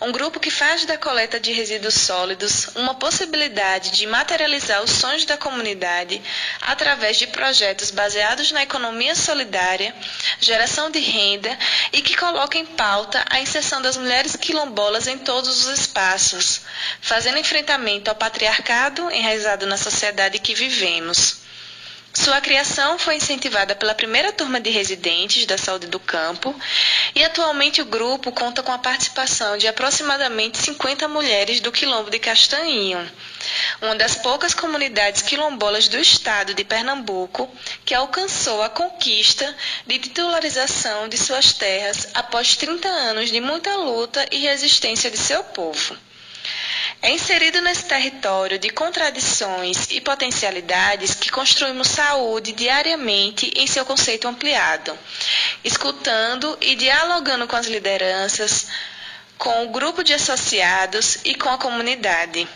um 0.00 0.12
grupo 0.12 0.40
que 0.40 0.50
faz 0.50 0.84
da 0.84 0.96
coleta 0.96 1.40
de 1.40 1.52
resíduos 1.52 1.94
sólidos 1.94 2.68
uma 2.76 2.94
possibilidade 2.94 3.90
de 3.90 4.06
materializar 4.06 4.82
os 4.82 4.90
sonhos 4.90 5.24
da 5.24 5.36
comunidade 5.36 6.22
através 6.60 7.16
de 7.16 7.26
projetos 7.26 7.90
baseados 7.90 8.52
na 8.52 8.62
economia 8.62 9.14
solidária, 9.14 9.94
geração 10.40 10.90
de 10.90 11.00
renda 11.00 11.56
e 11.92 12.00
que 12.02 12.16
coloca 12.16 12.58
em 12.58 12.66
pauta 12.66 13.24
a 13.28 13.40
inserção 13.40 13.82
das 13.82 13.96
mulheres 13.96 14.36
quilombolas 14.36 15.06
em 15.06 15.18
todos 15.18 15.66
os 15.66 15.78
espaços, 15.78 16.62
fazendo 17.00 17.38
enfrentamento 17.38 18.10
ao 18.10 18.16
patriarcado 18.16 19.10
enraizado 19.10 19.66
na 19.66 19.76
sociedade 19.76 20.38
que 20.38 20.54
vivemos. 20.54 21.47
Sua 22.14 22.40
criação 22.40 22.98
foi 22.98 23.16
incentivada 23.16 23.76
pela 23.76 23.94
primeira 23.94 24.32
turma 24.32 24.60
de 24.60 24.70
residentes 24.70 25.44
da 25.44 25.58
saúde 25.58 25.86
do 25.86 26.00
campo 26.00 26.54
e 27.14 27.22
atualmente 27.22 27.82
o 27.82 27.86
grupo 27.86 28.32
conta 28.32 28.62
com 28.62 28.72
a 28.72 28.78
participação 28.78 29.58
de 29.58 29.68
aproximadamente 29.68 30.58
50 30.58 31.06
mulheres 31.06 31.60
do 31.60 31.70
Quilombo 31.70 32.10
de 32.10 32.18
Castanhinho, 32.18 32.98
uma 33.82 33.94
das 33.94 34.16
poucas 34.16 34.54
comunidades 34.54 35.22
quilombolas 35.22 35.86
do 35.86 35.98
estado 35.98 36.54
de 36.54 36.64
Pernambuco 36.64 37.48
que 37.84 37.94
alcançou 37.94 38.62
a 38.62 38.70
conquista 38.70 39.54
de 39.86 39.98
titularização 39.98 41.08
de 41.08 41.18
suas 41.18 41.52
terras 41.52 42.08
após 42.14 42.56
30 42.56 42.88
anos 42.88 43.30
de 43.30 43.40
muita 43.40 43.76
luta 43.76 44.26
e 44.32 44.38
resistência 44.38 45.10
de 45.10 45.18
seu 45.18 45.44
povo. 45.44 46.07
É 47.00 47.10
inserido 47.10 47.60
nesse 47.60 47.84
território 47.84 48.58
de 48.58 48.70
contradições 48.70 49.90
e 49.90 50.00
potencialidades 50.00 51.14
que 51.14 51.30
construímos 51.30 51.88
saúde 51.88 52.52
diariamente 52.52 53.52
em 53.56 53.66
seu 53.66 53.84
conceito 53.84 54.26
ampliado, 54.26 54.98
escutando 55.64 56.58
e 56.60 56.74
dialogando 56.74 57.46
com 57.46 57.56
as 57.56 57.66
lideranças, 57.66 58.66
com 59.38 59.64
o 59.64 59.68
grupo 59.68 60.02
de 60.02 60.12
associados 60.12 61.18
e 61.24 61.34
com 61.34 61.48
a 61.48 61.58
comunidade. 61.58 62.48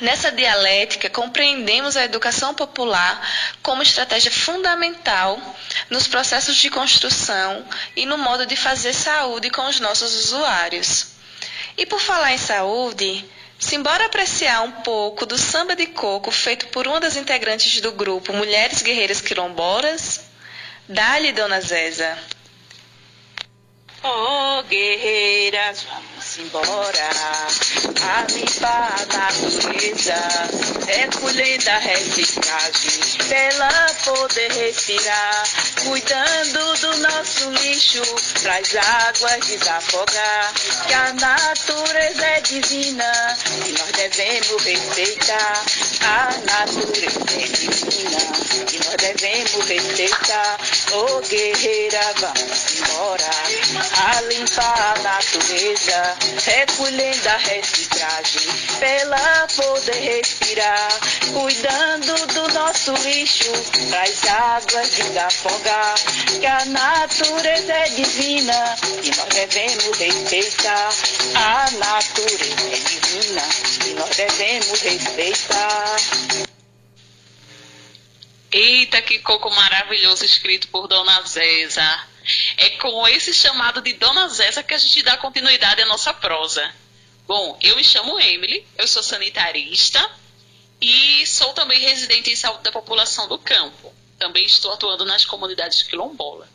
Nessa 0.00 0.30
dialética, 0.30 1.08
compreendemos 1.08 1.96
a 1.96 2.04
educação 2.04 2.52
popular 2.54 3.26
como 3.62 3.82
estratégia 3.82 4.30
fundamental 4.30 5.40
nos 5.88 6.06
processos 6.06 6.56
de 6.56 6.68
construção 6.68 7.64
e 7.96 8.04
no 8.04 8.18
modo 8.18 8.44
de 8.44 8.56
fazer 8.56 8.92
saúde 8.92 9.48
com 9.48 9.66
os 9.66 9.80
nossos 9.80 10.26
usuários. 10.26 11.15
E 11.76 11.84
por 11.86 12.00
falar 12.00 12.32
em 12.32 12.38
saúde, 12.38 13.24
Simbora 13.58 14.04
apreciar 14.04 14.62
um 14.62 14.70
pouco 14.70 15.24
do 15.24 15.38
samba 15.38 15.74
de 15.74 15.86
coco 15.86 16.30
feito 16.30 16.66
por 16.68 16.86
uma 16.86 17.00
das 17.00 17.16
integrantes 17.16 17.80
do 17.80 17.90
grupo 17.90 18.32
Mulheres 18.32 18.82
Guerreiras 18.82 19.22
Quilombolas? 19.22 20.20
Dá-lhe, 20.86 21.32
Dona 21.32 21.60
Zéza. 21.60 22.18
Oh, 24.04 24.62
guerreiras, 24.64 25.86
vamos 26.36 26.38
embora. 26.38 27.10
A 28.02 28.26
limpar 28.32 28.94
a 29.00 29.16
natureza, 29.16 30.14
recolhendo 30.86 31.70
a 31.70 31.78
reciclagem, 31.78 33.28
pela 33.28 33.94
poder 34.04 34.52
respirar, 34.52 35.44
cuidando 35.84 36.76
do 36.80 36.96
nosso 36.98 37.50
lixo, 37.50 38.02
traz 38.42 38.74
águas 38.76 39.46
desafogar, 39.46 40.52
que 40.86 40.94
a 40.94 41.12
natureza 41.14 42.26
é 42.26 42.40
divina. 42.40 43.36
E 43.66 43.72
nós 43.72 43.92
devemos 43.92 44.62
respeitar. 44.62 45.64
A 46.02 46.30
natureza 46.44 47.20
é 47.32 47.46
divina. 47.48 48.46
E 48.72 48.78
nós 48.84 48.96
devemos 48.96 49.66
respeitar. 49.66 50.58
Oh, 50.92 51.20
guerreira, 51.20 52.00
vamos 52.20 52.78
embora. 52.78 53.30
A 54.06 54.20
limpar 54.22 54.94
a 54.96 55.02
natureza, 55.02 56.16
recolhendo 56.44 57.28
a 57.28 57.36
reciclagem, 57.36 58.42
pela 58.78 59.46
poder 59.48 60.00
respirar, 60.00 60.88
cuidando 61.32 62.26
do 62.34 62.48
nosso 62.54 62.92
lixo, 63.08 63.50
traz 63.90 64.24
águas 64.26 64.90
desafogar, 64.90 65.94
que 66.40 66.46
a 66.46 66.64
natureza 66.66 67.72
é 67.72 67.88
divina 67.90 68.76
e 69.02 69.10
nós 69.16 69.28
devemos 69.34 69.98
respeitar. 69.98 70.92
A 71.34 71.70
natureza 71.72 72.68
é 72.72 72.78
divina 72.78 73.42
e 73.86 73.94
nós 73.94 74.16
devemos 74.16 74.80
respeitar. 74.80 75.96
Eita, 78.50 79.02
que 79.02 79.18
coco 79.18 79.50
maravilhoso 79.50 80.24
escrito 80.24 80.68
por 80.68 80.86
Dona 80.88 81.22
Zéza. 81.22 82.15
É 82.56 82.70
com 82.70 83.06
esse 83.06 83.32
chamado 83.32 83.80
de 83.80 83.92
Dona 83.92 84.28
Zéza 84.28 84.62
que 84.62 84.74
a 84.74 84.78
gente 84.78 85.02
dá 85.02 85.16
continuidade 85.16 85.82
à 85.82 85.86
nossa 85.86 86.12
prosa. 86.12 86.74
Bom, 87.26 87.58
eu 87.60 87.76
me 87.76 87.84
chamo 87.84 88.18
Emily, 88.18 88.66
eu 88.76 88.86
sou 88.88 89.02
sanitarista 89.02 90.10
e 90.80 91.26
sou 91.26 91.52
também 91.54 91.80
residente 91.80 92.30
em 92.30 92.36
saúde 92.36 92.64
da 92.64 92.72
população 92.72 93.28
do 93.28 93.38
campo. 93.38 93.94
Também 94.18 94.44
estou 94.44 94.72
atuando 94.72 95.04
nas 95.04 95.24
comunidades 95.24 95.82
quilombola. 95.82 96.48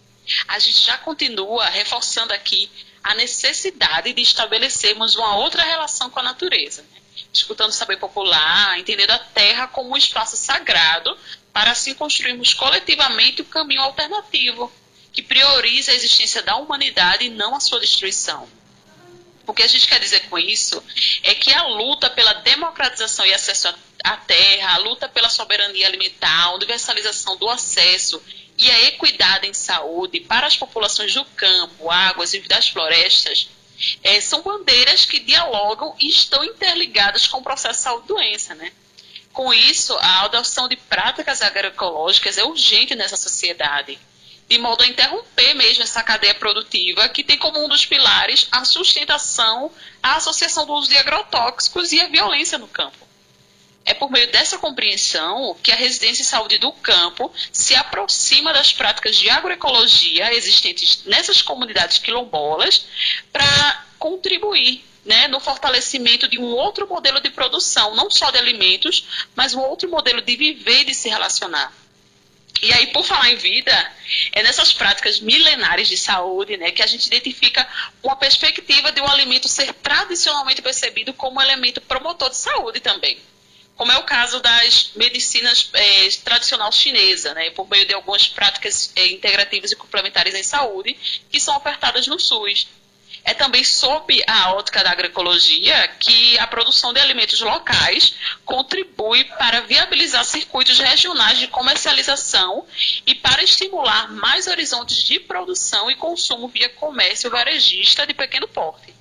A 0.48 0.60
gente 0.60 0.80
já 0.82 0.98
continua 0.98 1.66
reforçando 1.66 2.34
aqui 2.34 2.70
a 3.04 3.16
necessidade 3.16 4.14
de 4.14 4.22
estabelecermos 4.22 5.16
uma 5.16 5.36
outra 5.38 5.64
relação 5.64 6.10
com 6.10 6.20
a 6.20 6.24
natureza. 6.24 6.84
Né? 6.84 7.02
Escutando 7.34 7.70
o 7.70 7.74
saber 7.74 7.98
popular, 7.98 8.78
entendendo 8.78 9.12
a 9.12 9.20
terra 9.20 9.68
como 9.68 9.92
um 9.92 9.98
espaço 9.98 10.38
sagrado, 10.38 11.18
para 11.52 11.72
assim 11.72 11.94
construirmos 11.94 12.54
coletivamente 12.54 13.42
o 13.42 13.46
caminho 13.46 13.82
alternativo 13.82 14.72
que 15.12 15.22
prioriza 15.22 15.92
a 15.92 15.96
existência 15.96 16.42
da 16.42 16.56
humanidade 16.56 17.26
e 17.26 17.30
não 17.30 17.56
a 17.56 17.60
sua 17.60 17.80
destruição. 17.80 18.48
O 19.46 19.54
que 19.54 19.64
a 19.64 19.68
gente 19.68 19.88
quer 19.88 20.00
dizer 20.00 20.30
com 20.30 20.38
isso 20.38 20.82
é 21.24 21.34
que 21.34 21.54
a 21.54 21.64
luta 21.64 22.10
pela 22.10 22.34
democratização 22.34 23.26
e 23.26 23.34
acesso 23.34 23.74
à 24.04 24.18
terra, 24.18 24.76
a 24.76 24.78
luta 24.78 25.10
pela 25.10 25.30
soberania 25.30 25.88
alimentar, 25.88 26.44
a 26.44 26.54
universalização 26.54 27.36
do 27.38 27.50
acesso 27.50 28.22
e 28.58 28.70
a 28.70 28.84
equidade 28.84 29.48
em 29.48 29.54
saúde 29.54 30.20
para 30.20 30.48
as 30.48 30.56
populações 30.56 31.14
do 31.14 31.26
campo, 31.26 31.90
águas 31.90 32.34
e 32.34 32.40
das 32.42 32.70
florestas 32.70 33.50
é, 34.04 34.22
são 34.22 34.42
bandeiras 34.42 35.06
que 35.06 35.20
dialogam 35.20 35.96
e 36.00 36.08
estão 36.08 36.44
interligadas 36.44 37.26
com 37.28 37.40
o 37.40 37.44
processo 37.44 37.80
de 37.80 37.84
saúde-doença, 37.84 38.54
né? 38.54 38.72
Com 39.34 39.54
isso, 39.54 39.96
a 39.98 40.26
adoção 40.26 40.68
de 40.68 40.76
práticas 40.76 41.42
agroecológicas 41.42 42.38
é 42.38 42.44
urgente 42.44 42.96
nessa 42.96 43.18
sociedade, 43.18 43.98
de 44.52 44.60
modo 44.60 44.84
a 44.84 44.86
interromper 44.86 45.54
mesmo 45.54 45.82
essa 45.82 46.04
cadeia 46.04 46.36
produtiva 46.36 47.08
que 47.08 47.24
tem 47.24 47.38
como 47.38 47.64
um 47.64 47.70
dos 47.70 47.86
pilares 47.86 48.50
a 48.52 48.66
sustentação, 48.66 49.72
a 50.04 50.18
associação 50.18 50.66
do 50.66 50.74
uso 50.74 50.90
de 50.90 50.98
agrotóxicos 50.98 51.94
e 51.94 52.02
a 52.02 52.08
violência 52.08 52.58
no 52.58 52.68
campo. 52.68 53.08
É 53.86 53.94
por 53.94 54.12
meio 54.12 54.30
dessa 54.30 54.58
compreensão 54.58 55.56
que 55.64 55.72
a 55.72 55.76
residência 55.76 56.22
em 56.22 56.26
saúde 56.26 56.58
do 56.58 56.70
campo 56.74 57.32
se 57.50 57.76
aproxima 57.76 58.52
das 58.52 58.74
práticas 58.74 59.16
de 59.16 59.30
agroecologia 59.30 60.34
existentes 60.34 61.06
nessas 61.06 61.42
comunidades 61.42 62.00
quilombolas 62.00 62.86
para 63.32 63.86
contribuir 63.98 64.84
né, 65.06 65.30
no 65.30 65.40
fortalecimento 65.40 66.28
de 66.28 66.38
um 66.38 66.52
outro 66.52 66.86
modelo 66.90 67.22
de 67.22 67.30
produção, 67.30 67.96
não 67.96 68.12
só 68.12 68.30
de 68.30 68.38
alimentos, 68.38 69.30
mas 69.34 69.54
um 69.54 69.62
outro 69.62 69.90
modelo 69.90 70.22
de 70.22 70.36
viver 70.36 70.82
e 70.82 70.86
de 70.88 70.94
se 70.94 71.08
relacionar. 71.08 71.72
E 72.62 72.72
aí, 72.74 72.88
por 72.88 73.04
falar 73.04 73.32
em 73.32 73.36
vida, 73.36 73.92
é 74.32 74.44
nessas 74.44 74.72
práticas 74.72 75.20
milenares 75.20 75.88
de 75.88 75.98
saúde 75.98 76.58
né, 76.58 76.72
que 76.72 76.84
a 76.84 76.88
gente 76.88 77.08
identifica 77.08 77.68
uma 78.04 78.16
perspectiva 78.16 78.92
de 78.92 79.02
um 79.02 79.08
alimento 79.08 79.48
ser 79.48 79.74
tradicionalmente 79.74 80.62
percebido 80.62 81.14
como 81.14 81.42
elemento 81.42 81.82
promotor 81.82 82.30
de 82.30 82.38
saúde 82.38 82.80
também 82.80 83.20
como 83.82 83.92
é 83.92 83.98
o 83.98 84.04
caso 84.04 84.40
das 84.42 84.92
medicinas 84.96 85.72
é, 85.74 86.08
tradicional 86.24 86.72
chinesa, 86.72 87.34
né, 87.34 87.50
por 87.50 87.68
meio 87.68 87.84
de 87.84 87.96
algumas 87.96 88.28
práticas 88.28 88.92
é, 88.96 89.08
integrativas 89.08 89.72
e 89.72 89.76
complementares 89.76 90.36
em 90.36 90.44
saúde, 90.44 90.96
que 91.32 91.40
são 91.40 91.58
ofertadas 91.58 92.06
no 92.06 92.20
SUS. 92.20 92.68
É 93.24 93.34
também 93.36 93.64
sob 93.64 94.24
a 94.26 94.54
ótica 94.54 94.84
da 94.84 94.92
agroecologia 94.92 95.88
que 96.00 96.40
a 96.40 96.48
produção 96.48 96.92
de 96.92 97.00
alimentos 97.00 97.40
locais 97.40 98.16
contribui 98.44 99.24
para 99.24 99.62
viabilizar 99.62 100.26
circuitos 100.26 100.80
regionais 100.80 101.38
de 101.38 101.48
comercialização 101.48 102.66
e 103.06 103.14
para 103.14 103.44
estimular 103.44 104.12
mais 104.12 104.48
horizontes 104.48 105.04
de 105.04 105.20
produção 105.20 105.92
e 105.92 105.96
consumo 105.96 106.48
via 106.48 106.70
comércio 106.70 107.30
varejista 107.30 108.08
de 108.08 108.14
pequeno 108.14 108.48
porte, 108.48 108.94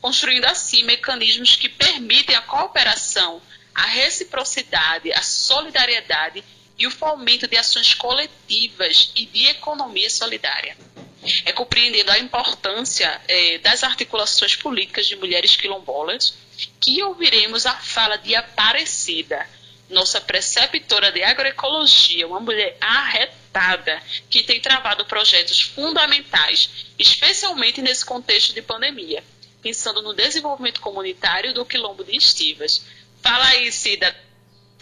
construindo 0.00 0.46
assim 0.46 0.82
mecanismos 0.84 1.54
que 1.54 1.68
permitem 1.68 2.36
a 2.36 2.42
cooperação 2.42 3.42
a 3.78 3.86
reciprocidade, 3.86 5.12
a 5.12 5.22
solidariedade 5.22 6.42
e 6.76 6.86
o 6.86 6.90
fomento 6.90 7.46
de 7.46 7.56
ações 7.56 7.94
coletivas 7.94 9.12
e 9.14 9.24
de 9.24 9.46
economia 9.46 10.10
solidária. 10.10 10.76
É 11.44 11.52
compreendendo 11.52 12.10
a 12.10 12.18
importância 12.18 13.20
é, 13.28 13.58
das 13.58 13.82
articulações 13.82 14.56
políticas 14.56 15.06
de 15.06 15.16
mulheres 15.16 15.56
quilombolas 15.56 16.34
que 16.80 17.02
ouviremos 17.02 17.66
a 17.66 17.74
fala 17.74 18.16
de 18.16 18.34
Aparecida, 18.34 19.48
nossa 19.88 20.20
preceptora 20.20 21.10
de 21.12 21.22
agroecologia, 21.22 22.26
uma 22.26 22.40
mulher 22.40 22.76
arretada 22.80 24.02
que 24.28 24.42
tem 24.42 24.60
travado 24.60 25.04
projetos 25.06 25.60
fundamentais, 25.60 26.88
especialmente 26.98 27.80
nesse 27.80 28.04
contexto 28.04 28.52
de 28.52 28.60
pandemia, 28.60 29.22
pensando 29.62 30.02
no 30.02 30.12
desenvolvimento 30.12 30.80
comunitário 30.80 31.54
do 31.54 31.64
quilombo 31.64 32.04
de 32.04 32.16
Estivas, 32.16 32.82
Fala 33.22 33.46
aí, 33.48 33.70
Cida. 33.72 34.14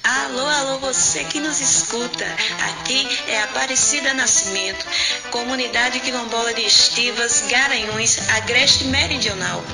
Alô, 0.02 0.46
alô, 0.46 0.78
você 0.78 1.24
que 1.24 1.40
nos 1.40 1.60
escuta. 1.60 2.24
Aqui 2.60 3.08
é 3.28 3.42
Aparecida 3.42 4.14
Nascimento, 4.14 4.86
comunidade 5.30 5.98
quilombola 6.00 6.54
de 6.54 6.62
Estivas, 6.62 7.42
Garanhuns, 7.48 8.18
Agreste 8.30 8.84
Meridional. 8.84 9.64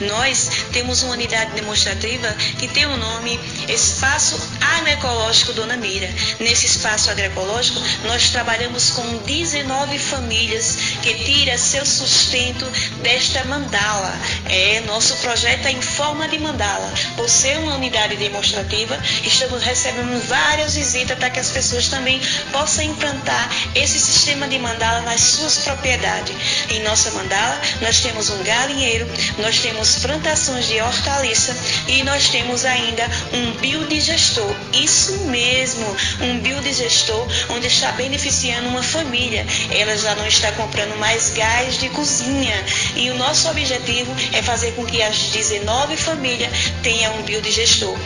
Nós 0.00 0.48
temos 0.72 1.02
uma 1.02 1.12
unidade 1.12 1.52
demonstrativa 1.52 2.32
que 2.58 2.68
tem 2.68 2.86
o 2.86 2.96
nome 2.96 3.38
Espaço 3.68 4.36
Agroecológico 4.78 5.52
Dona 5.52 5.76
Mira. 5.76 6.08
Nesse 6.40 6.66
espaço 6.66 7.10
agroecológico, 7.10 7.80
nós 8.04 8.30
trabalhamos 8.30 8.90
com 8.90 9.18
19 9.18 9.98
famílias 9.98 10.76
que 11.02 11.14
tiram 11.14 11.58
seu 11.58 11.84
sustento 11.84 12.64
desta 13.02 13.44
mandala. 13.44 14.12
É, 14.48 14.80
nosso 14.86 15.16
projeto 15.18 15.66
é 15.66 15.72
em 15.72 15.82
forma 15.82 16.26
de 16.28 16.38
mandala. 16.38 16.90
Por 17.16 17.28
ser 17.28 17.58
uma 17.58 17.74
unidade 17.74 18.16
demonstrativa, 18.16 18.98
estamos 19.24 19.62
recebemos 19.72 20.26
várias 20.26 20.74
visitas 20.74 21.18
para 21.18 21.30
que 21.30 21.40
as 21.40 21.50
pessoas 21.50 21.88
também 21.88 22.20
possam 22.52 22.84
implantar 22.84 23.50
esse 23.74 23.98
sistema 23.98 24.46
de 24.46 24.58
mandala 24.58 25.00
nas 25.00 25.20
suas 25.20 25.58
propriedades. 25.58 26.36
Em 26.68 26.82
nossa 26.82 27.10
mandala, 27.12 27.58
nós 27.80 28.00
temos 28.00 28.28
um 28.28 28.42
galinheiro, 28.42 29.08
nós 29.38 29.60
temos 29.60 29.96
plantações 29.96 30.66
de 30.66 30.78
hortaliça 30.78 31.56
e 31.88 32.02
nós 32.02 32.28
temos 32.28 32.66
ainda 32.66 33.08
um 33.32 33.52
biodigestor. 33.52 34.54
Isso 34.74 35.16
mesmo, 35.24 35.86
um 36.20 36.38
biodigestor 36.40 37.26
onde 37.48 37.66
está 37.66 37.92
beneficiando 37.92 38.68
uma 38.68 38.82
família. 38.82 39.46
Ela 39.70 39.96
já 39.96 40.14
não 40.14 40.26
está 40.26 40.52
comprando 40.52 40.98
mais 40.98 41.30
gás 41.30 41.78
de 41.78 41.88
cozinha. 41.88 42.62
E 42.94 43.10
o 43.10 43.16
nosso 43.16 43.48
objetivo 43.48 44.14
é 44.34 44.42
fazer 44.42 44.72
com 44.72 44.84
que 44.84 45.02
as 45.02 45.16
19 45.30 45.96
famílias 45.96 46.52
tenham 46.82 47.16
um 47.16 47.22
biodigestor. 47.22 47.96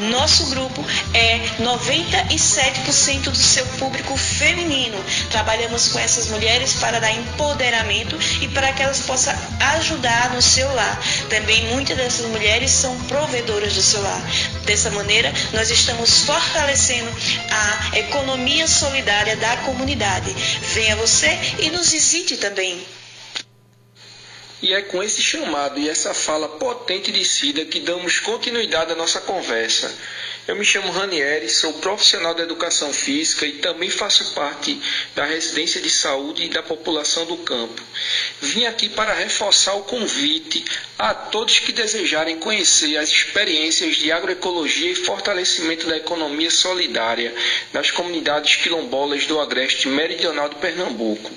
Nosso 0.00 0.46
grupo 0.46 0.84
é 1.12 1.38
97% 1.62 3.30
do 3.30 3.36
seu 3.36 3.66
público 3.78 4.16
feminino. 4.16 5.02
Trabalhamos 5.30 5.88
com 5.88 5.98
essas 5.98 6.28
mulheres 6.28 6.74
para 6.74 7.00
dar 7.00 7.12
empoderamento 7.12 8.18
e 8.40 8.48
para 8.48 8.72
que 8.72 8.82
elas 8.82 9.00
possam 9.00 9.34
ajudar 9.76 10.34
no 10.34 10.42
seu 10.42 10.72
lar. 10.74 11.00
Também 11.28 11.66
muitas 11.68 11.96
dessas 11.96 12.26
mulheres 12.26 12.70
são 12.70 12.98
provedoras 13.04 13.74
do 13.74 13.82
seu 13.82 14.00
lar. 14.02 14.22
Dessa 14.64 14.90
maneira, 14.90 15.32
nós 15.52 15.70
estamos 15.70 16.20
fortalecendo 16.20 17.10
a 17.50 17.98
economia 17.98 18.66
solidária 18.66 19.36
da 19.36 19.56
comunidade. 19.58 20.30
Venha 20.74 20.96
você 20.96 21.28
e 21.58 21.70
nos 21.70 21.90
visite 21.90 22.36
também. 22.36 22.84
E 24.62 24.72
é 24.72 24.80
com 24.80 25.02
esse 25.02 25.20
chamado 25.20 25.78
e 25.78 25.90
essa 25.90 26.14
fala 26.14 26.48
potente 26.48 27.12
de 27.12 27.22
Cida 27.22 27.66
que 27.66 27.80
damos 27.80 28.18
continuidade 28.20 28.92
à 28.92 28.94
nossa 28.94 29.20
conversa. 29.20 29.94
Eu 30.46 30.54
me 30.56 30.64
chamo 30.64 30.92
Ranieri, 30.92 31.48
sou 31.48 31.72
profissional 31.72 32.34
da 32.34 32.42
educação 32.42 32.92
física 32.92 33.46
e 33.46 33.52
também 33.52 33.88
faço 33.88 34.34
parte 34.34 34.78
da 35.14 35.24
residência 35.24 35.80
de 35.80 35.88
saúde 35.88 36.50
da 36.50 36.62
população 36.62 37.24
do 37.24 37.38
campo. 37.38 37.82
Vim 38.42 38.66
aqui 38.66 38.90
para 38.90 39.14
reforçar 39.14 39.72
o 39.72 39.84
convite 39.84 40.62
a 40.98 41.14
todos 41.14 41.60
que 41.60 41.72
desejarem 41.72 42.38
conhecer 42.38 42.98
as 42.98 43.08
experiências 43.08 43.96
de 43.96 44.12
agroecologia 44.12 44.90
e 44.90 44.94
fortalecimento 44.94 45.86
da 45.86 45.96
economia 45.96 46.50
solidária 46.50 47.34
nas 47.72 47.90
comunidades 47.90 48.56
quilombolas 48.56 49.24
do 49.24 49.40
agreste 49.40 49.88
meridional 49.88 50.50
de 50.50 50.56
Pernambuco. 50.56 51.32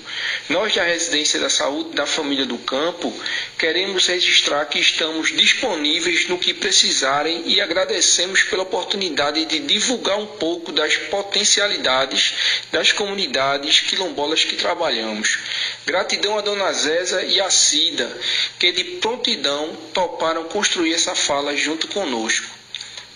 Nós 0.50 0.74
da 0.74 0.84
Residência 0.84 1.40
da 1.40 1.48
Saúde 1.48 1.96
da 1.96 2.04
Família 2.04 2.44
do 2.44 2.58
Campo 2.58 3.10
queremos 3.56 4.06
registrar 4.06 4.66
que 4.66 4.78
estamos 4.78 5.34
disponíveis 5.34 6.28
no 6.28 6.36
que 6.36 6.52
precisarem 6.52 7.44
e 7.46 7.58
agradecemos 7.58 8.42
pela 8.42 8.64
oportunidade 8.64 8.97
oportunidade 8.98 9.44
de 9.44 9.60
divulgar 9.60 10.18
um 10.18 10.26
pouco 10.26 10.72
das 10.72 10.96
potencialidades 10.96 12.34
das 12.72 12.90
comunidades 12.90 13.80
quilombolas 13.80 14.44
que 14.44 14.56
trabalhamos. 14.56 15.38
Gratidão 15.86 16.36
a 16.36 16.40
Dona 16.40 16.72
Zéza 16.72 17.22
e 17.22 17.40
a 17.40 17.48
Cida, 17.48 18.10
que 18.58 18.72
de 18.72 18.84
prontidão 18.98 19.76
toparam 19.94 20.44
construir 20.44 20.94
essa 20.94 21.14
fala 21.14 21.56
junto 21.56 21.86
conosco. 21.88 22.58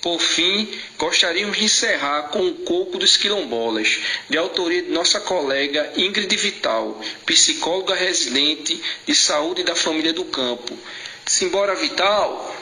Por 0.01 0.21
fim, 0.21 0.69
gostaríamos 0.99 1.59
de 1.59 1.65
encerrar 1.65 2.29
com 2.31 2.47
o 2.47 2.55
Coco 2.55 2.99
dos 2.99 3.17
Quilombolas, 3.17 3.99
de 4.29 4.37
autoria 4.37 4.83
de 4.83 4.91
nossa 4.91 5.21
colega 5.21 5.93
Ingrid 5.97 6.35
Vital, 6.37 7.01
psicóloga 7.27 7.95
residente 7.95 8.81
de 9.07 9.15
saúde 9.15 9.63
da 9.63 9.77
família 9.77 10.13
do 10.13 10.25
campo. 10.25 10.77
Simbora, 11.25 11.75
Vital! 11.75 12.62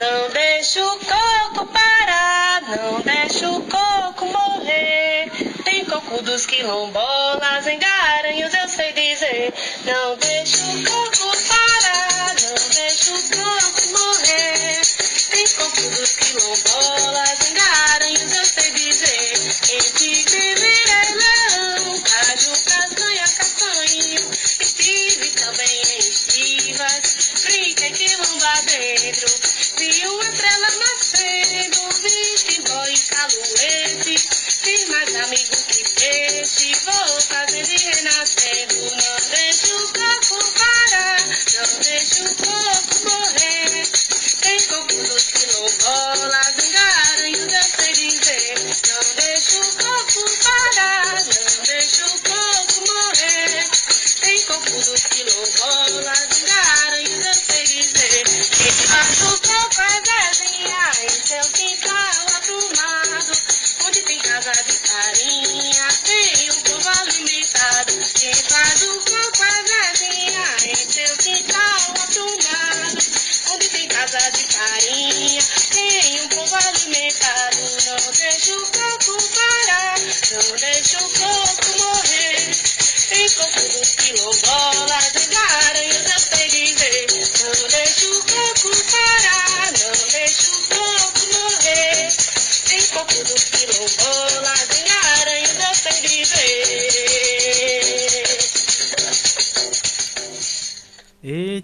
Não 0.00 0.30
deixa 0.30 0.82
o 0.82 0.98
coco 0.98 1.66
parar, 1.66 2.62
não 2.62 3.02
deixa 3.02 3.50
o 3.50 3.60
coco 3.64 4.24
morrer. 4.24 5.30
Tem 5.62 5.84
coco 5.84 6.22
dos 6.22 6.46
quilombolas 6.46 7.66
em 7.66 7.78
Garanhuns, 7.78 8.54
eu 8.54 8.66
sei 8.66 8.94
dizer. 8.94 9.52
Não 9.84 10.16
deixa 10.16 10.56
o 10.56 10.84
coco 10.84 11.36
parar, 11.46 12.34
não 12.40 12.68
deixa 12.70 13.12
o 13.12 13.22
coco 13.28 13.79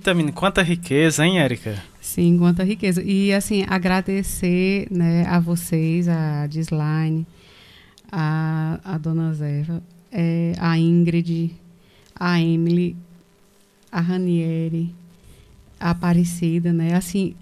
Eita, 0.07 0.33
quanta 0.33 0.63
riqueza, 0.63 1.27
hein, 1.27 1.41
Érica? 1.41 1.83
Sim, 2.01 2.39
quanta 2.39 2.63
riqueza. 2.63 3.03
E, 3.03 3.33
assim, 3.33 3.65
agradecer 3.67 4.87
né, 4.89 5.27
a 5.27 5.41
vocês, 5.41 6.07
a 6.07 6.47
Dislaine, 6.47 7.27
a, 8.13 8.79
a 8.85 8.99
Dona 8.99 9.35
Zeva, 9.35 9.83
é, 10.13 10.53
a 10.61 10.79
Ingrid, 10.79 11.53
a 12.15 12.41
Emily, 12.41 12.97
a 13.91 14.01
Ranieri, 14.01 14.95
a 15.81 15.91
Aparecida, 15.91 16.73
né? 16.73 16.95
Assim, 16.95 17.35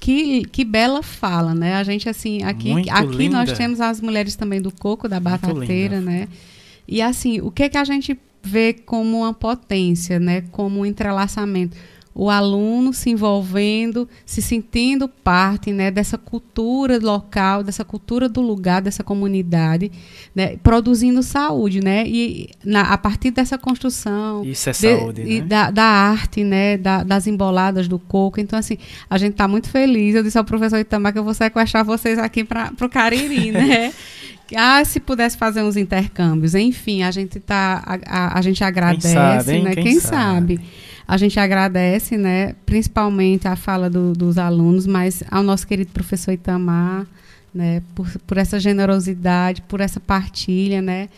que, 0.00 0.44
que 0.46 0.64
bela 0.64 1.04
fala, 1.04 1.54
né? 1.54 1.74
A 1.74 1.84
gente, 1.84 2.08
assim, 2.08 2.42
aqui, 2.42 2.72
Muito 2.72 2.90
aqui 2.90 3.28
nós 3.28 3.52
temos 3.52 3.80
as 3.80 4.00
mulheres 4.00 4.34
também 4.34 4.60
do 4.60 4.72
coco, 4.72 5.08
da 5.08 5.20
batateira, 5.20 6.00
né? 6.00 6.26
E, 6.88 7.00
assim, 7.00 7.40
o 7.40 7.52
que, 7.52 7.68
que 7.68 7.78
a 7.78 7.84
gente 7.84 8.18
vê 8.42 8.72
como 8.72 9.18
uma 9.18 9.32
potência, 9.32 10.18
né? 10.18 10.42
Como 10.50 10.80
um 10.80 10.86
entrelaçamento? 10.86 11.76
O 12.20 12.28
aluno 12.28 12.92
se 12.92 13.10
envolvendo, 13.10 14.08
se 14.26 14.42
sentindo 14.42 15.06
parte 15.08 15.72
né, 15.72 15.88
dessa 15.88 16.18
cultura 16.18 16.98
local, 17.00 17.62
dessa 17.62 17.84
cultura 17.84 18.28
do 18.28 18.40
lugar, 18.40 18.82
dessa 18.82 19.04
comunidade, 19.04 19.92
né, 20.34 20.56
produzindo 20.60 21.22
saúde, 21.22 21.78
né? 21.80 22.04
E 22.08 22.50
na, 22.64 22.80
a 22.92 22.98
partir 22.98 23.30
dessa 23.30 23.56
construção 23.56 24.42
Isso 24.44 24.68
é 24.68 24.72
de- 24.72 24.78
saúde, 24.78 25.22
e 25.22 25.40
né? 25.40 25.46
da, 25.46 25.70
da 25.70 25.84
arte, 25.84 26.42
né, 26.42 26.76
da- 26.76 27.04
das 27.04 27.28
emboladas 27.28 27.86
do 27.86 28.00
coco. 28.00 28.40
Então, 28.40 28.58
assim, 28.58 28.76
a 29.08 29.16
gente 29.16 29.32
está 29.32 29.46
muito 29.46 29.70
feliz. 29.70 30.16
Eu 30.16 30.24
disse 30.24 30.36
ao 30.36 30.44
professor 30.44 30.76
Itamar 30.78 31.12
que 31.12 31.20
eu 31.20 31.24
vou 31.24 31.34
sequestrar 31.34 31.84
vocês 31.84 32.18
aqui 32.18 32.42
para 32.42 32.72
o 32.82 32.88
Cariri, 32.88 33.52
né? 33.52 33.92
Ah, 34.56 34.82
se 34.82 34.98
pudesse 34.98 35.36
fazer 35.36 35.62
uns 35.62 35.76
intercâmbios. 35.76 36.54
Enfim, 36.54 37.02
a 37.02 37.10
gente 37.10 37.38
tá, 37.38 37.82
a, 37.84 37.98
a- 38.06 38.38
a 38.38 38.40
gente 38.40 38.64
agradece, 38.64 39.12
sabe, 39.12 39.52
hein? 39.52 39.62
né? 39.62 39.74
Quem 39.74 39.84
Quem, 39.84 40.00
sabe? 40.00 40.56
sabe. 40.56 40.60
A 41.08 41.16
gente 41.16 41.40
agradece, 41.40 42.18
né, 42.18 42.54
principalmente 42.66 43.48
a 43.48 43.56
fala 43.56 43.88
do- 43.88 44.12
dos 44.12 44.36
alunos, 44.36 44.86
mas 44.86 45.22
ao 45.30 45.42
nosso 45.42 45.66
querido 45.66 45.90
professor 45.90 46.32
Itamar, 46.32 47.06
né, 47.54 47.82
por, 47.94 48.06
por 48.26 48.36
essa 48.36 48.60
generosidade, 48.60 49.62
por 49.62 49.80
essa 49.80 49.98
partilha, 49.98 50.82
né, 50.82 51.08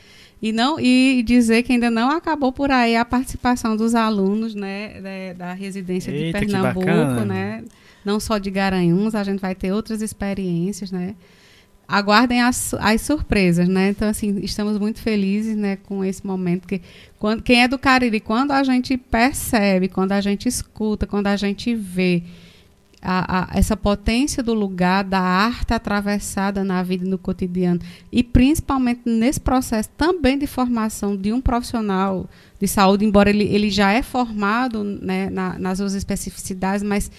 e 0.41 0.53
não 0.53 0.79
e 0.79 1.23
dizer 1.27 1.65
que 1.65 1.73
ainda 1.73 1.91
não 1.91 2.09
acabou 2.13 2.53
por 2.53 2.71
aí 2.71 2.97
a 2.97 3.05
participação 3.05 3.77
dos 3.77 3.95
alunos, 3.97 4.55
né, 4.55 5.01
da, 5.37 5.47
da 5.47 5.53
residência 5.55 6.13
Eita, 6.13 6.39
de 6.39 6.47
Pernambuco, 6.47 6.87
né, 7.27 7.65
não 8.05 8.21
só 8.21 8.39
de 8.39 8.49
Garanhuns, 8.51 9.15
a 9.17 9.25
gente 9.25 9.41
vai 9.41 9.57
ter 9.57 9.73
outras 9.73 10.01
experiências, 10.03 10.93
né, 10.93 11.17
aguardem 11.87 12.41
as, 12.41 12.73
as 12.75 13.01
surpresas, 13.01 13.67
né? 13.69 13.89
Então, 13.89 14.09
assim, 14.09 14.39
estamos 14.45 14.79
muito 14.79 15.01
felizes, 15.01 15.57
né, 15.57 15.77
com 15.83 16.05
esse 16.05 16.25
momento 16.25 16.69
que 16.69 16.81
quando, 17.21 17.43
quem 17.43 17.63
é 17.63 17.69
do 17.69 17.79
Cariri, 17.79 18.19
quando 18.19 18.51
a 18.51 18.65
gente 18.65 18.97
percebe, 18.97 19.87
quando 19.89 20.13
a 20.13 20.21
gente 20.21 20.49
escuta, 20.49 21.07
quando 21.07 21.29
a 21.29 21.37
gente 21.37 21.75
vê 21.75 22.23
a, 23.03 23.43
a- 23.55 23.59
essa 23.59 23.77
potência 23.77 24.43
do 24.43 24.53
lugar, 24.55 25.05
da 25.05 25.21
arte 25.21 25.73
atravessada 25.73 26.65
na 26.65 26.83
vida 26.83 27.05
e 27.05 27.09
no 27.09 27.19
cotidiano, 27.19 27.79
e 28.11 28.23
principalmente 28.23 29.03
nesse 29.07 29.39
processo 29.41 29.89
também 29.97 30.39
de 30.39 30.47
formação 30.47 31.17
de 31.17 31.33
um 31.33 31.41
profissional 31.41 32.29
de 32.59 32.67
saúde, 32.67 33.05
embora 33.05 33.31
ele, 33.31 33.45
ele 33.45 33.71
já 33.71 33.93
é 33.93 34.03
formado 34.03 34.83
né, 34.83 35.31
na- 35.31 35.59
nas 35.59 35.79
suas 35.79 35.95
especificidades, 35.95 36.83
mas 36.83 37.11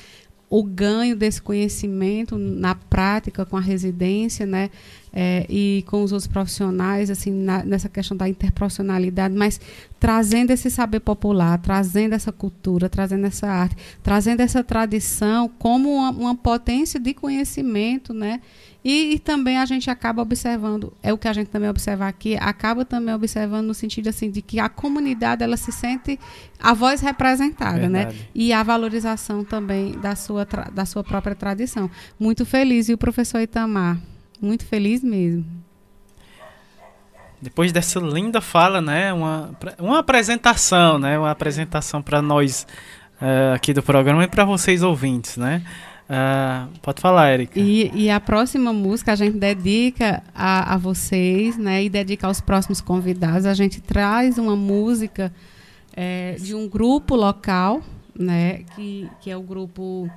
o 0.51 0.63
ganho 0.63 1.15
desse 1.15 1.41
conhecimento 1.41 2.37
na 2.37 2.75
prática 2.75 3.45
com 3.45 3.55
a 3.55 3.61
residência, 3.61 4.45
né, 4.45 4.69
é, 5.13 5.45
e 5.49 5.81
com 5.87 6.03
os 6.03 6.11
outros 6.11 6.27
profissionais, 6.27 7.09
assim, 7.09 7.31
na- 7.31 7.63
nessa 7.63 7.87
questão 7.87 8.17
da 8.17 8.27
interprofissionalidade, 8.27 9.33
mas 9.33 9.61
trazendo 9.97 10.51
esse 10.51 10.69
saber 10.69 10.99
popular, 10.99 11.57
trazendo 11.57 12.15
essa 12.15 12.33
cultura, 12.33 12.89
trazendo 12.89 13.25
essa 13.27 13.47
arte, 13.47 13.77
trazendo 14.03 14.41
essa 14.41 14.61
tradição 14.61 15.49
como 15.57 15.89
uma, 15.89 16.09
uma 16.11 16.35
potência 16.35 16.99
de 16.99 17.13
conhecimento, 17.13 18.13
né, 18.13 18.41
e, 18.83 19.13
e 19.13 19.19
também 19.19 19.57
a 19.57 19.65
gente 19.65 19.89
acaba 19.91 20.21
observando, 20.21 20.91
é 21.03 21.13
o 21.13 21.17
que 21.17 21.27
a 21.27 21.33
gente 21.33 21.49
também 21.49 21.69
observa 21.69 22.07
aqui, 22.07 22.35
acaba 22.37 22.83
também 22.83 23.13
observando 23.13 23.67
no 23.67 23.73
sentido 23.73 24.09
assim 24.09 24.31
de 24.31 24.41
que 24.41 24.59
a 24.59 24.67
comunidade 24.67 25.43
ela 25.43 25.55
se 25.55 25.71
sente 25.71 26.19
a 26.59 26.73
voz 26.73 26.99
representada, 26.99 27.87
né? 27.87 28.11
E 28.33 28.51
a 28.51 28.63
valorização 28.63 29.43
também 29.43 29.91
da 29.99 30.15
sua, 30.15 30.47
da 30.73 30.85
sua 30.85 31.03
própria 31.03 31.35
tradição. 31.35 31.89
Muito 32.19 32.45
feliz. 32.45 32.89
E 32.89 32.93
o 32.93 32.97
professor 32.97 33.39
Itamar? 33.39 33.99
Muito 34.41 34.65
feliz 34.65 35.03
mesmo. 35.03 35.45
Depois 37.39 37.71
dessa 37.71 37.99
linda 37.99 38.39
fala, 38.39 38.81
né, 38.81 39.11
uma, 39.11 39.49
uma 39.79 39.99
apresentação, 39.99 40.99
né, 40.99 41.17
uma 41.17 41.31
apresentação 41.31 41.99
para 41.99 42.21
nós 42.21 42.67
eh, 43.19 43.53
aqui 43.55 43.73
do 43.73 43.81
programa 43.81 44.23
e 44.23 44.27
para 44.27 44.45
vocês 44.45 44.83
ouvintes, 44.83 45.37
né? 45.37 45.63
Ah, 46.13 46.67
pode 46.81 46.99
falar, 46.99 47.31
Erika. 47.33 47.57
E, 47.57 47.89
e 47.95 48.09
a 48.09 48.19
próxima 48.19 48.73
música 48.73 49.13
a 49.13 49.15
gente 49.15 49.37
dedica 49.37 50.21
a, 50.35 50.73
a 50.73 50.77
vocês, 50.77 51.57
né? 51.57 51.83
E 51.85 51.89
dedica 51.89 52.27
aos 52.27 52.41
próximos 52.41 52.81
convidados. 52.81 53.45
A 53.45 53.53
gente 53.53 53.79
traz 53.79 54.37
uma 54.37 54.53
música 54.55 55.31
eh, 55.95 56.35
de 56.37 56.53
um 56.53 56.67
grupo 56.67 57.15
local, 57.15 57.81
né? 58.13 58.63
Que, 58.75 59.09
que 59.21 59.31
é 59.31 59.37
o 59.37 59.41
grupo 59.41 60.09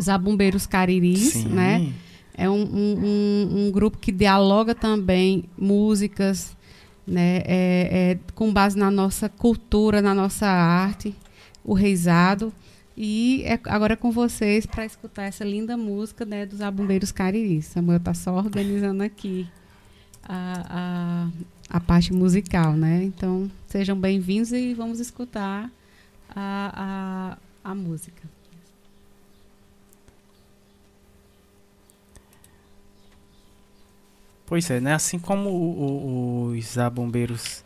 Zabumbeiros 0.00 0.66
Cariris, 0.66 1.34
Sim. 1.34 1.48
né? 1.48 1.92
É 2.34 2.48
um, 2.50 2.54
um, 2.62 2.98
um- 3.04 3.66
um 3.66 3.70
grupo 3.70 3.98
que 3.98 4.10
dialoga 4.10 4.74
também 4.74 5.44
músicas, 5.56 6.56
né? 7.06 7.42
É, 7.44 7.88
é, 7.92 8.18
com 8.34 8.52
base 8.52 8.76
na 8.76 8.90
nossa 8.90 9.28
cultura, 9.28 10.02
na 10.02 10.14
nossa 10.14 10.46
arte, 10.48 11.14
o 11.64 11.72
reizado. 11.74 12.52
E 13.04 13.42
é, 13.44 13.58
agora 13.64 13.96
com 13.96 14.12
vocês 14.12 14.64
para 14.64 14.84
escutar 14.86 15.24
essa 15.24 15.44
linda 15.44 15.76
música 15.76 16.24
né, 16.24 16.46
dos 16.46 16.60
Abumbeiros 16.60 17.10
Cariris. 17.10 17.64
Samuel 17.66 17.96
está 17.98 18.14
só 18.14 18.32
organizando 18.36 19.02
aqui 19.02 19.48
a, 20.22 21.28
a, 21.68 21.76
a 21.78 21.80
parte 21.80 22.12
musical, 22.12 22.74
né? 22.74 23.02
Então, 23.02 23.50
sejam 23.66 23.98
bem-vindos 23.98 24.52
e 24.52 24.72
vamos 24.72 25.00
escutar 25.00 25.68
a, 26.30 27.36
a, 27.64 27.70
a 27.70 27.74
música. 27.74 28.22
Pois 34.46 34.68
é, 34.70 34.80
né? 34.80 34.94
Assim 34.94 35.18
como 35.18 35.48
o- 35.50 36.48
o- 36.50 36.52
os 36.52 36.64
zabombeiros, 36.66 37.64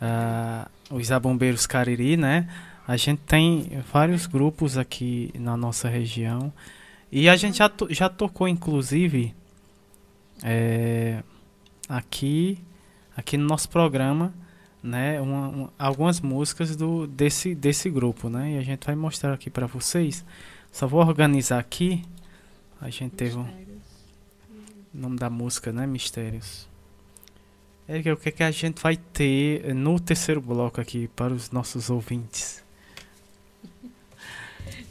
ah, 0.00 0.68
os 0.90 1.06
zabombeiros 1.06 1.66
Cariri, 1.66 2.16
né? 2.16 2.48
A 2.88 2.96
gente 2.96 3.20
tem 3.20 3.82
vários 3.92 4.24
grupos 4.26 4.78
aqui 4.78 5.30
na 5.38 5.58
nossa 5.58 5.88
região 5.90 6.50
e 7.12 7.28
a 7.28 7.36
gente 7.36 7.58
já, 7.58 7.68
to- 7.68 7.92
já 7.92 8.08
tocou, 8.08 8.48
inclusive, 8.48 9.34
é, 10.42 11.22
aqui, 11.86 12.58
aqui 13.14 13.36
no 13.36 13.44
nosso 13.46 13.68
programa, 13.68 14.32
né? 14.82 15.20
uma- 15.20 15.48
um- 15.48 15.68
algumas 15.78 16.20
músicas 16.22 16.74
do, 16.76 17.06
desse, 17.06 17.54
desse 17.54 17.90
grupo, 17.90 18.30
né? 18.30 18.52
E 18.52 18.58
a 18.58 18.62
gente 18.62 18.86
vai 18.86 18.94
mostrar 18.96 19.34
aqui 19.34 19.50
para 19.50 19.66
vocês. 19.66 20.24
Só 20.72 20.86
vou 20.86 21.00
organizar 21.00 21.58
aqui. 21.58 22.02
A 22.80 22.88
gente 22.88 23.14
teve 23.16 23.36
um, 23.36 23.42
o 23.42 24.98
nome 24.98 25.16
da 25.18 25.28
música, 25.28 25.72
né? 25.72 25.86
Mistérios. 25.86 26.66
Érica, 27.86 28.14
o 28.14 28.16
que, 28.16 28.28
é 28.28 28.32
que 28.32 28.42
a 28.42 28.50
gente 28.50 28.80
vai 28.82 28.96
ter 28.96 29.74
no 29.74 30.00
terceiro 30.00 30.40
bloco 30.40 30.80
aqui 30.80 31.08
para 31.08 31.34
os 31.34 31.50
nossos 31.50 31.90
ouvintes? 31.90 32.66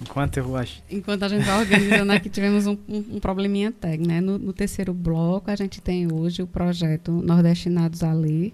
Enquanto 0.02 0.38
eu 0.38 0.56
acho. 0.56 0.82
Enquanto 0.90 1.24
a 1.24 1.28
gente 1.28 1.44
vai 1.44 1.60
organizando 1.60 2.12
aqui, 2.12 2.30
tivemos 2.30 2.68
um, 2.68 2.78
um, 2.88 3.04
um 3.16 3.20
probleminha 3.20 3.72
técnico. 3.72 4.08
Né? 4.08 4.22
No, 4.22 4.38
no, 4.38 4.54
terceiro 4.54 4.94
bloco, 4.94 5.50
a 5.50 5.56
gente 5.56 5.82
tem 5.82 6.12
hoje 6.12 6.42
o 6.42 6.48
projeto 6.48 7.12
Nordestinados 7.12 8.04
a 8.04 8.14
Ler, 8.14 8.54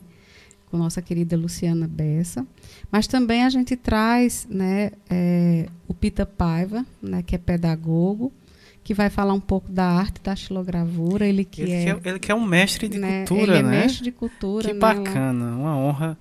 com 0.72 0.78
nossa 0.78 1.02
querida 1.02 1.36
Luciana 1.36 1.88
Bessa. 1.88 2.46
Mas 2.92 3.08
também 3.08 3.44
a 3.44 3.50
gente 3.50 3.76
traz 3.76 4.48
né, 4.50 4.92
é, 5.10 5.68
o 5.88 5.94
Pita 5.94 6.26
Paiva, 6.26 6.86
né, 7.02 7.22
que 7.22 7.36
é 7.36 7.38
pedagogo, 7.38 8.32
que 8.84 8.94
vai 8.94 9.10
falar 9.10 9.34
um 9.34 9.40
pouco 9.40 9.72
da 9.72 9.86
arte 9.86 10.22
da 10.22 10.36
xilogravura. 10.36 11.26
Ele 11.26 11.44
que, 11.44 11.62
ele 11.62 11.72
é, 11.72 11.84
que 11.84 12.08
é, 12.08 12.10
ele 12.12 12.20
que 12.20 12.32
é 12.32 12.36
um 12.36 12.46
mestre 12.46 12.88
de 12.88 13.00
né, 13.00 13.26
cultura, 13.26 13.60
ele 13.60 13.64
né? 13.64 13.78
é 13.78 13.82
mestre 13.82 14.04
de 14.04 14.12
cultura. 14.12 14.68
Que 14.68 14.74
né, 14.74 14.80
bacana, 14.80 15.56
uma 15.56 15.78
honra 15.78 16.18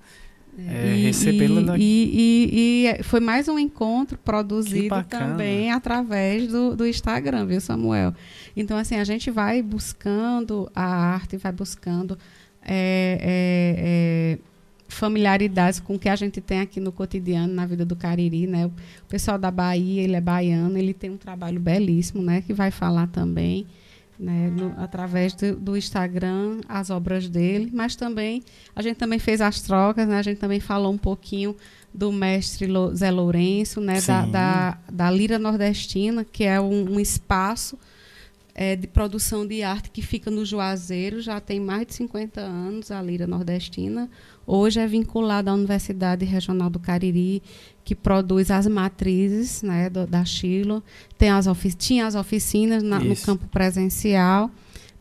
é, 0.57 0.95
e, 0.95 1.03
recebê-la 1.03 1.77
e, 1.77 1.81
e, 1.81 2.87
e, 2.87 3.03
foi 3.03 3.19
mais 3.19 3.47
um 3.47 3.57
encontro 3.57 4.17
produzido 4.19 5.03
também 5.09 5.71
através 5.71 6.47
do, 6.47 6.75
do 6.75 6.85
Instagram, 6.85 7.45
viu, 7.45 7.59
Samuel? 7.59 8.13
Então, 8.55 8.77
assim, 8.77 8.95
a 8.95 9.03
gente 9.03 9.31
vai 9.31 9.61
buscando 9.61 10.69
a 10.75 10.83
arte, 10.83 11.37
vai 11.37 11.51
buscando 11.51 12.17
é, 12.61 13.17
é, 13.19 13.75
é, 13.77 14.39
familiaridades 14.87 15.79
com 15.79 15.95
o 15.95 15.99
que 15.99 16.07
a 16.07 16.15
gente 16.15 16.39
tem 16.39 16.61
aqui 16.61 16.79
no 16.79 16.91
cotidiano, 16.91 17.51
na 17.51 17.65
vida 17.65 17.83
do 17.83 17.95
Cariri, 17.95 18.45
né? 18.45 18.67
O 18.67 18.71
pessoal 19.09 19.39
da 19.39 19.49
Bahia, 19.49 20.03
ele 20.03 20.15
é 20.15 20.21
baiano, 20.21 20.77
ele 20.77 20.93
tem 20.93 21.09
um 21.09 21.17
trabalho 21.17 21.59
belíssimo, 21.59 22.21
né? 22.21 22.41
Que 22.41 22.53
vai 22.53 22.69
falar 22.69 23.07
também 23.07 23.65
né, 24.19 24.49
no, 24.49 24.73
através 24.77 25.33
do, 25.33 25.55
do, 25.55 25.77
Instagram 25.77 26.61
as 26.67 26.89
obras 26.89 27.27
dele, 27.27 27.69
mas 27.73 27.95
também 27.95 28.43
a 28.75 28.81
gente 28.81 28.97
também 28.97 29.19
fez 29.19 29.41
as 29.41 29.61
trocas, 29.61 30.07
né, 30.07 30.17
a 30.17 30.21
gente 30.21 30.37
também 30.37 30.59
falou 30.59 30.91
um 30.93 30.97
pouquinho 30.97 31.55
do 31.93 32.11
mestre 32.11 32.67
Zé 32.95 33.11
Lourenço, 33.11 33.81
né, 33.81 34.01
da, 34.01 34.25
da, 34.25 34.77
da, 34.91 35.11
Lira 35.11 35.37
Nordestina, 35.37 36.23
que 36.23 36.43
é 36.43 36.59
um, 36.59 36.93
um 36.93 36.99
espaço 36.99 37.77
é, 38.55 38.75
de 38.75 38.87
produção 38.87 39.45
de 39.45 39.63
arte 39.63 39.89
que 39.89 40.01
fica 40.01 40.29
no 40.29 40.45
Juazeiro, 40.45 41.21
já 41.21 41.39
tem 41.39 41.59
mais 41.59 41.87
de 41.87 41.93
50 41.95 42.39
anos, 42.41 42.91
a 42.91 43.01
Lira 43.01 43.27
Nordestina. 43.27 44.09
Hoje 44.45 44.79
é 44.79 44.87
vinculada 44.87 45.49
à 45.49 45.53
Universidade 45.53 46.25
Regional 46.25 46.69
do 46.69 46.79
Cariri, 46.79 47.41
que 47.83 47.95
produz 47.95 48.51
as 48.51 48.67
matrizes 48.67 49.61
né, 49.61 49.89
do, 49.89 50.05
da 50.05 50.25
Chilo. 50.25 50.83
Tem 51.17 51.29
as 51.29 51.47
tinha 51.77 52.05
as 52.05 52.15
oficinas 52.15 52.83
na, 52.83 52.99
no 52.99 53.15
campo 53.15 53.47
presencial, 53.47 54.51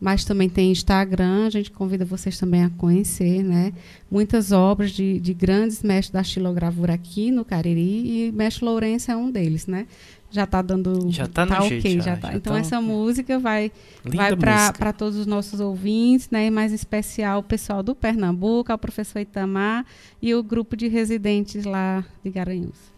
mas 0.00 0.24
também 0.24 0.48
tem 0.48 0.70
Instagram. 0.70 1.46
A 1.46 1.50
gente 1.50 1.70
convida 1.70 2.04
vocês 2.04 2.38
também 2.38 2.62
a 2.62 2.70
conhecer. 2.70 3.42
Né? 3.42 3.72
Muitas 4.10 4.52
obras 4.52 4.92
de, 4.92 5.18
de 5.18 5.34
grandes 5.34 5.82
mestres 5.82 6.10
da 6.10 6.22
xilogravura 6.22 6.94
aqui 6.94 7.30
no 7.32 7.44
Cariri, 7.44 8.28
e 8.28 8.32
mestre 8.32 8.64
Lourenço 8.64 9.10
é 9.10 9.16
um 9.16 9.30
deles. 9.30 9.66
Né? 9.66 9.86
Já 10.32 10.44
está 10.44 10.62
dando 10.62 11.10
já 11.10 11.26
tá, 11.26 11.46
tá 11.46 11.58
ok 11.62 11.80
jeito, 11.80 12.02
já, 12.02 12.14
já 12.14 12.16
tá. 12.16 12.30
já 12.30 12.36
então 12.36 12.54
tá... 12.54 12.58
essa 12.58 12.80
música 12.80 13.38
vai 13.38 13.70
vai 14.02 14.34
para 14.36 14.92
todos 14.92 15.18
os 15.18 15.26
nossos 15.26 15.60
ouvintes 15.60 16.30
né? 16.30 16.46
E 16.46 16.50
mais 16.50 16.72
especial 16.72 17.40
o 17.40 17.42
pessoal 17.42 17.82
do 17.82 17.94
Pernambuco 17.94 18.72
o 18.72 18.78
professor 18.78 19.20
Itamar 19.20 19.84
e 20.20 20.34
o 20.34 20.42
grupo 20.42 20.76
de 20.76 20.88
residentes 20.88 21.64
lá 21.64 22.04
de 22.24 22.30
Garanhuns 22.30 22.91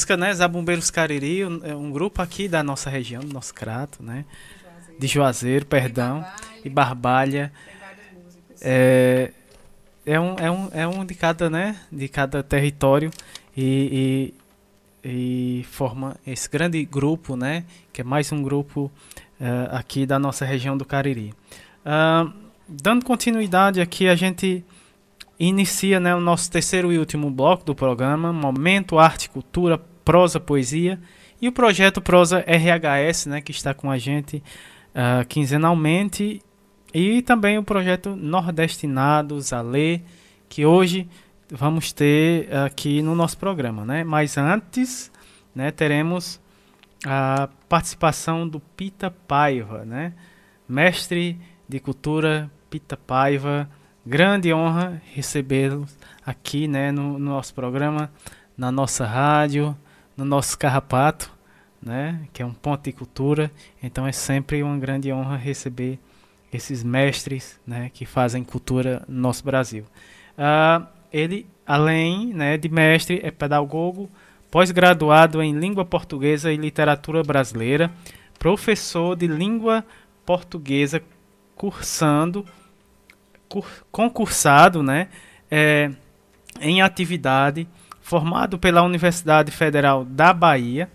música, 0.00 0.16
né? 0.16 0.32
Zabumbeiros 0.32 0.90
Cariri, 0.90 1.44
um, 1.44 1.60
é 1.62 1.74
um 1.74 1.90
grupo 1.90 2.22
aqui 2.22 2.48
da 2.48 2.62
nossa 2.62 2.88
região, 2.88 3.20
do 3.22 3.32
nosso 3.32 3.52
crato, 3.52 4.02
né? 4.02 4.24
De 4.98 5.06
Juazeiro, 5.06 5.66
perdão, 5.66 6.24
e 6.64 6.70
Barbalha. 6.70 7.52
É, 8.62 9.30
é, 10.06 10.18
um, 10.18 10.36
é, 10.38 10.50
um, 10.50 10.68
é 10.72 10.88
um 10.88 11.04
de 11.04 11.14
cada, 11.14 11.50
né? 11.50 11.76
De 11.92 12.08
cada 12.08 12.42
território 12.42 13.10
e, 13.54 14.32
e, 15.04 15.60
e 15.60 15.64
forma 15.64 16.16
esse 16.26 16.48
grande 16.48 16.82
grupo, 16.84 17.36
né? 17.36 17.64
Que 17.92 18.00
é 18.00 18.04
mais 18.04 18.32
um 18.32 18.42
grupo 18.42 18.90
uh, 19.38 19.76
aqui 19.76 20.06
da 20.06 20.18
nossa 20.18 20.46
região 20.46 20.78
do 20.78 20.84
Cariri. 20.86 21.34
Uh, 21.84 22.32
dando 22.66 23.04
continuidade 23.04 23.82
aqui, 23.82 24.08
a 24.08 24.16
gente 24.16 24.64
inicia 25.38 26.00
né, 26.00 26.14
o 26.14 26.20
nosso 26.20 26.50
terceiro 26.50 26.92
e 26.92 26.98
último 26.98 27.30
bloco 27.30 27.64
do 27.64 27.74
programa, 27.74 28.30
Momento 28.30 28.98
Arte, 28.98 29.30
Cultura, 29.30 29.80
Prosa, 30.04 30.40
Poesia, 30.40 31.00
e 31.40 31.48
o 31.48 31.52
projeto 31.52 32.00
Prosa 32.00 32.44
RHS, 32.46 33.26
né, 33.26 33.40
que 33.40 33.52
está 33.52 33.72
com 33.72 33.90
a 33.90 33.98
gente 33.98 34.42
uh, 34.94 35.24
quinzenalmente, 35.26 36.42
e 36.92 37.22
também 37.22 37.56
o 37.56 37.62
projeto 37.62 38.16
Nordestinados 38.16 39.52
a 39.52 39.62
Ler, 39.62 40.02
que 40.48 40.66
hoje 40.66 41.08
vamos 41.50 41.92
ter 41.92 42.52
aqui 42.54 43.00
no 43.00 43.14
nosso 43.14 43.38
programa. 43.38 43.84
Né? 43.84 44.04
Mas 44.04 44.36
antes, 44.36 45.10
né, 45.54 45.70
teremos 45.70 46.40
a 47.06 47.48
participação 47.68 48.46
do 48.46 48.60
Pita 48.60 49.10
Paiva, 49.10 49.84
né? 49.84 50.12
mestre 50.68 51.38
de 51.68 51.80
cultura 51.80 52.50
Pita 52.68 52.96
Paiva, 52.96 53.68
grande 54.04 54.52
honra 54.52 55.00
recebê-los 55.12 55.96
aqui 56.24 56.68
né, 56.68 56.92
no, 56.92 57.18
no, 57.18 57.30
nosso 57.30 57.54
programa, 57.54 58.10
na 58.56 58.70
nossa 58.70 59.06
rádio, 59.06 59.76
no 60.20 60.26
nosso 60.26 60.58
carrapato, 60.58 61.32
né, 61.80 62.28
que 62.30 62.42
é 62.42 62.46
um 62.46 62.52
ponto 62.52 62.84
de 62.84 62.92
cultura. 62.92 63.50
Então 63.82 64.06
é 64.06 64.12
sempre 64.12 64.62
uma 64.62 64.76
grande 64.78 65.10
honra 65.10 65.36
receber 65.36 65.98
esses 66.52 66.84
mestres 66.84 67.58
né, 67.66 67.90
que 67.92 68.04
fazem 68.04 68.44
cultura 68.44 69.02
no 69.08 69.18
nosso 69.18 69.42
Brasil. 69.42 69.84
Uh, 70.36 70.86
ele, 71.10 71.46
além 71.66 72.34
né, 72.34 72.58
de 72.58 72.68
mestre, 72.68 73.18
é 73.22 73.30
pedagogo, 73.30 74.10
pós-graduado 74.50 75.42
em 75.42 75.58
língua 75.58 75.86
portuguesa 75.86 76.52
e 76.52 76.56
literatura 76.58 77.22
brasileira, 77.22 77.90
professor 78.38 79.16
de 79.16 79.26
língua 79.26 79.84
portuguesa, 80.26 81.02
cursando 81.56 82.44
concursado 83.90 84.82
né, 84.82 85.08
é, 85.50 85.90
em 86.60 86.82
atividade, 86.82 87.66
formado 88.10 88.58
pela 88.58 88.82
Universidade 88.82 89.52
Federal 89.52 90.04
da 90.04 90.32
Bahia, 90.32 90.90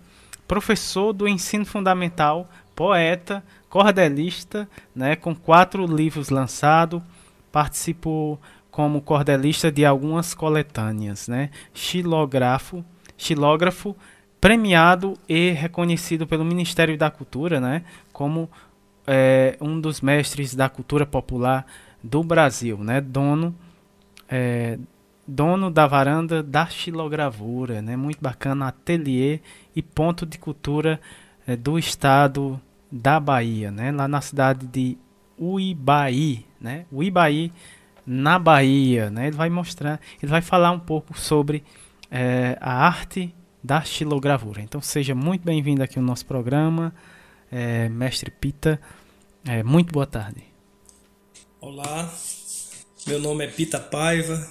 professor 0.46 1.14
do 1.14 1.26
ensino 1.26 1.64
fundamental, 1.64 2.46
poeta, 2.74 3.42
cordelista, 3.70 4.68
né, 4.94 5.16
com 5.16 5.34
quatro 5.34 5.86
livros 5.86 6.28
lançados, 6.28 7.00
participou 7.50 8.38
como 8.70 9.00
cordelista 9.00 9.72
de 9.72 9.82
algumas 9.82 10.34
coletâneas, 10.34 11.26
né, 11.26 11.48
xilógrafo, 11.72 12.84
xilógrafo 13.16 13.96
premiado 14.38 15.14
e 15.26 15.52
reconhecido 15.52 16.26
pelo 16.26 16.44
Ministério 16.44 16.98
da 16.98 17.10
Cultura, 17.10 17.58
né, 17.58 17.82
como 18.12 18.46
é, 19.06 19.56
um 19.58 19.80
dos 19.80 20.02
mestres 20.02 20.54
da 20.54 20.68
cultura 20.68 21.06
popular 21.06 21.64
do 22.04 22.22
Brasil, 22.22 22.76
né? 22.76 23.00
Dono, 23.00 23.54
é, 24.28 24.78
dono 25.26 25.70
da 25.70 25.86
varanda 25.86 26.42
da 26.42 26.66
xilogravura, 26.66 27.82
né? 27.82 27.96
Muito 27.96 28.20
bacana, 28.20 28.68
ateliê 28.68 29.40
e 29.74 29.82
ponto 29.82 30.24
de 30.24 30.38
cultura 30.38 31.00
é, 31.46 31.56
do 31.56 31.78
estado 31.78 32.60
da 32.90 33.18
Bahia, 33.18 33.70
né? 33.70 33.90
Lá 33.90 34.06
na 34.06 34.20
cidade 34.20 34.66
de 34.66 34.96
Uibaí, 35.38 36.46
né? 36.60 36.86
Uibaí, 36.92 37.52
na 38.06 38.38
Bahia, 38.38 39.10
né? 39.10 39.26
Ele 39.26 39.36
vai 39.36 39.50
mostrar, 39.50 40.00
ele 40.22 40.30
vai 40.30 40.40
falar 40.40 40.70
um 40.70 40.78
pouco 40.78 41.18
sobre 41.18 41.64
é, 42.10 42.56
a 42.60 42.86
arte 42.86 43.34
da 43.62 43.82
xilogravura. 43.82 44.62
Então 44.62 44.80
seja 44.80 45.14
muito 45.14 45.44
bem-vindo 45.44 45.82
aqui 45.82 45.98
no 45.98 46.06
nosso 46.06 46.24
programa, 46.24 46.94
é, 47.50 47.88
mestre 47.88 48.30
Pita. 48.30 48.80
Muito 49.64 49.92
boa 49.92 50.06
tarde. 50.06 50.42
Olá, 51.60 52.12
meu 53.06 53.20
nome 53.20 53.44
é 53.44 53.48
Pita 53.48 53.78
Paiva, 53.78 54.44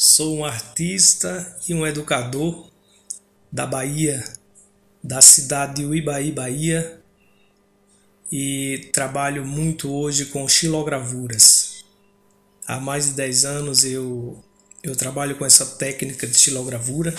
sou 0.00 0.34
um 0.34 0.46
artista 0.46 1.58
e 1.68 1.74
um 1.74 1.86
educador 1.86 2.70
da 3.52 3.66
Bahia, 3.66 4.24
da 5.04 5.20
cidade 5.20 5.74
de 5.74 5.84
Uibaí, 5.84 6.32
Bahia, 6.32 7.02
e 8.32 8.88
trabalho 8.94 9.44
muito 9.44 9.92
hoje 9.92 10.24
com 10.24 10.48
xilogravuras. 10.48 11.84
Há 12.66 12.80
mais 12.80 13.08
de 13.08 13.12
10 13.12 13.44
anos 13.44 13.84
eu, 13.84 14.42
eu 14.82 14.96
trabalho 14.96 15.36
com 15.36 15.44
essa 15.44 15.66
técnica 15.66 16.26
de 16.26 16.38
xilogravura 16.38 17.14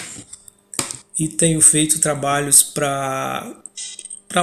e 1.20 1.28
tenho 1.28 1.62
feito 1.62 1.99
trabalhos 1.99 2.64
para 2.64 3.64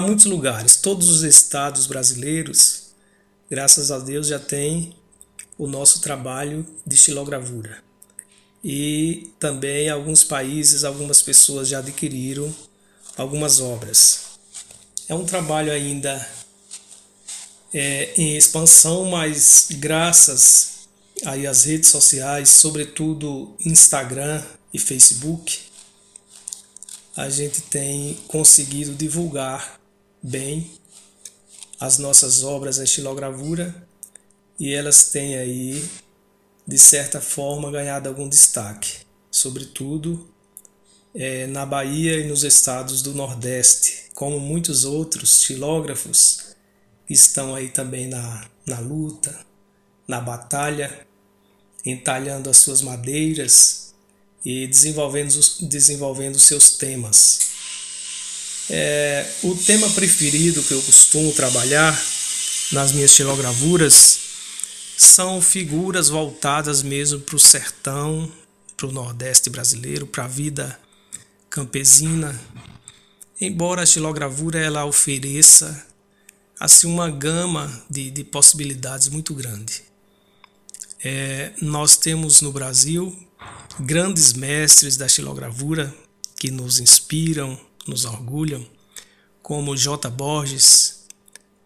muitos 0.00 0.26
lugares, 0.26 0.76
todos 0.76 1.10
os 1.10 1.24
estados 1.24 1.88
brasileiros 1.88 2.92
graças 3.50 3.90
a 3.90 3.98
Deus 3.98 4.28
já 4.28 4.38
tem 4.38 4.94
o 5.58 5.66
nosso 5.66 6.00
trabalho 6.00 6.64
de 6.86 6.94
estilogravura. 6.94 7.87
E 8.70 9.32
também 9.40 9.88
alguns 9.88 10.22
países, 10.22 10.84
algumas 10.84 11.22
pessoas 11.22 11.68
já 11.68 11.78
adquiriram 11.78 12.54
algumas 13.16 13.60
obras. 13.60 14.26
É 15.08 15.14
um 15.14 15.24
trabalho 15.24 15.72
ainda 15.72 16.28
é, 17.72 18.12
em 18.14 18.36
expansão, 18.36 19.06
mas 19.06 19.68
graças 19.70 20.80
aí 21.24 21.46
às 21.46 21.64
redes 21.64 21.88
sociais, 21.88 22.50
sobretudo 22.50 23.56
Instagram 23.64 24.44
e 24.74 24.78
Facebook, 24.78 25.60
a 27.16 27.30
gente 27.30 27.62
tem 27.62 28.18
conseguido 28.28 28.92
divulgar 28.94 29.80
bem 30.22 30.70
as 31.80 31.96
nossas 31.96 32.44
obras 32.44 32.78
em 32.78 32.84
estilogravura 32.84 33.74
e 34.60 34.74
elas 34.74 35.04
têm 35.04 35.36
aí, 35.36 35.88
de 36.68 36.78
certa 36.78 37.18
forma, 37.18 37.70
ganhado 37.70 38.10
algum 38.10 38.28
destaque, 38.28 38.98
sobretudo 39.30 40.28
é, 41.14 41.46
na 41.46 41.64
Bahia 41.64 42.20
e 42.20 42.28
nos 42.28 42.44
estados 42.44 43.00
do 43.00 43.14
Nordeste, 43.14 44.10
como 44.14 44.38
muitos 44.38 44.84
outros 44.84 45.40
estilógrafos 45.40 46.54
que 47.06 47.14
estão 47.14 47.54
aí 47.54 47.70
também 47.70 48.06
na, 48.06 48.46
na 48.66 48.80
luta, 48.80 49.34
na 50.06 50.20
batalha, 50.20 51.06
entalhando 51.86 52.50
as 52.50 52.58
suas 52.58 52.82
madeiras 52.82 53.94
e 54.44 54.66
desenvolvendo, 54.66 55.40
desenvolvendo 55.62 56.38
seus 56.38 56.72
temas. 56.72 57.38
É, 58.68 59.26
o 59.42 59.54
tema 59.54 59.88
preferido 59.92 60.62
que 60.62 60.72
eu 60.72 60.82
costumo 60.82 61.32
trabalhar 61.32 61.98
nas 62.72 62.92
minhas 62.92 63.12
xilogravuras 63.12 64.27
são 64.98 65.40
figuras 65.40 66.08
voltadas 66.08 66.82
mesmo 66.82 67.20
para 67.20 67.36
o 67.36 67.38
sertão, 67.38 68.28
para 68.76 68.88
o 68.88 68.92
Nordeste 68.92 69.48
brasileiro, 69.48 70.08
para 70.08 70.24
a 70.24 70.28
vida 70.28 70.76
campesina. 71.48 72.38
Embora 73.40 73.82
a 73.82 73.86
xilogravura 73.86 74.58
ela 74.58 74.84
ofereça 74.84 75.86
assim 76.58 76.88
uma 76.88 77.08
gama 77.08 77.84
de, 77.88 78.10
de 78.10 78.24
possibilidades 78.24 79.06
muito 79.06 79.32
grande. 79.34 79.84
É, 81.04 81.52
nós 81.62 81.96
temos 81.96 82.40
no 82.40 82.50
Brasil 82.50 83.16
grandes 83.78 84.32
mestres 84.32 84.96
da 84.96 85.08
xilogravura 85.08 85.94
que 86.40 86.50
nos 86.50 86.80
inspiram, 86.80 87.56
nos 87.86 88.04
orgulham, 88.04 88.66
como 89.40 89.76
J. 89.76 90.10
Borges, 90.10 91.06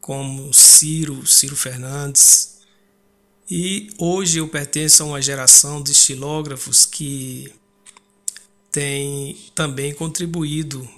como 0.02 0.52
Ciro, 0.52 1.26
Ciro 1.26 1.56
Fernandes. 1.56 2.51
E 3.54 3.90
hoje 3.98 4.38
eu 4.38 4.48
pertenço 4.48 5.02
a 5.02 5.06
uma 5.06 5.20
geração 5.20 5.82
de 5.82 5.92
estilógrafos 5.92 6.86
que 6.86 7.52
tem 8.70 9.36
também 9.54 9.92
contribuído 9.92 10.88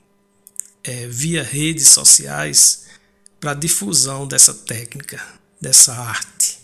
é, 0.84 1.08
via 1.08 1.42
redes 1.42 1.88
sociais 1.88 2.86
para 3.40 3.50
a 3.50 3.54
difusão 3.54 4.24
dessa 4.24 4.54
técnica, 4.54 5.20
dessa 5.60 5.94
arte. 5.94 6.60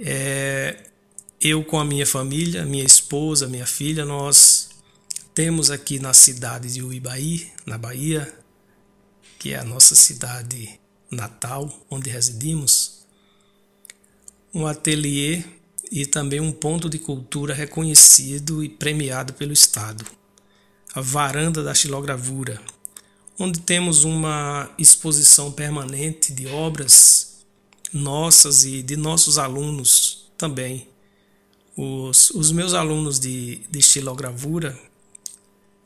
É, 0.00 0.90
eu 1.40 1.64
com 1.64 1.78
a 1.78 1.84
minha 1.84 2.04
família, 2.04 2.66
minha 2.66 2.82
esposa, 2.82 3.46
minha 3.46 3.64
filha, 3.64 4.04
nós 4.04 4.70
temos 5.32 5.70
aqui 5.70 6.00
na 6.00 6.12
cidade 6.12 6.74
de 6.74 6.82
Uibaí, 6.82 7.48
na 7.64 7.78
Bahia, 7.78 8.36
que 9.38 9.52
é 9.52 9.58
a 9.60 9.64
nossa 9.64 9.94
cidade 9.94 10.80
natal, 11.08 11.86
onde 11.88 12.10
residimos, 12.10 12.91
um 14.54 14.66
ateliê 14.66 15.42
e 15.90 16.06
também 16.06 16.40
um 16.40 16.52
ponto 16.52 16.88
de 16.88 16.98
cultura 16.98 17.54
reconhecido 17.54 18.62
e 18.62 18.68
premiado 18.68 19.32
pelo 19.34 19.52
Estado. 19.52 20.04
A 20.94 21.00
Varanda 21.00 21.62
da 21.62 21.74
Xilogravura, 21.74 22.60
onde 23.38 23.60
temos 23.60 24.04
uma 24.04 24.70
exposição 24.78 25.50
permanente 25.50 26.32
de 26.32 26.46
obras 26.46 27.44
nossas 27.92 28.64
e 28.64 28.82
de 28.82 28.96
nossos 28.96 29.38
alunos 29.38 30.30
também. 30.36 30.88
Os, 31.76 32.30
os 32.30 32.52
meus 32.52 32.74
alunos 32.74 33.18
de, 33.18 33.62
de 33.70 33.78
estilogravura 33.78 34.78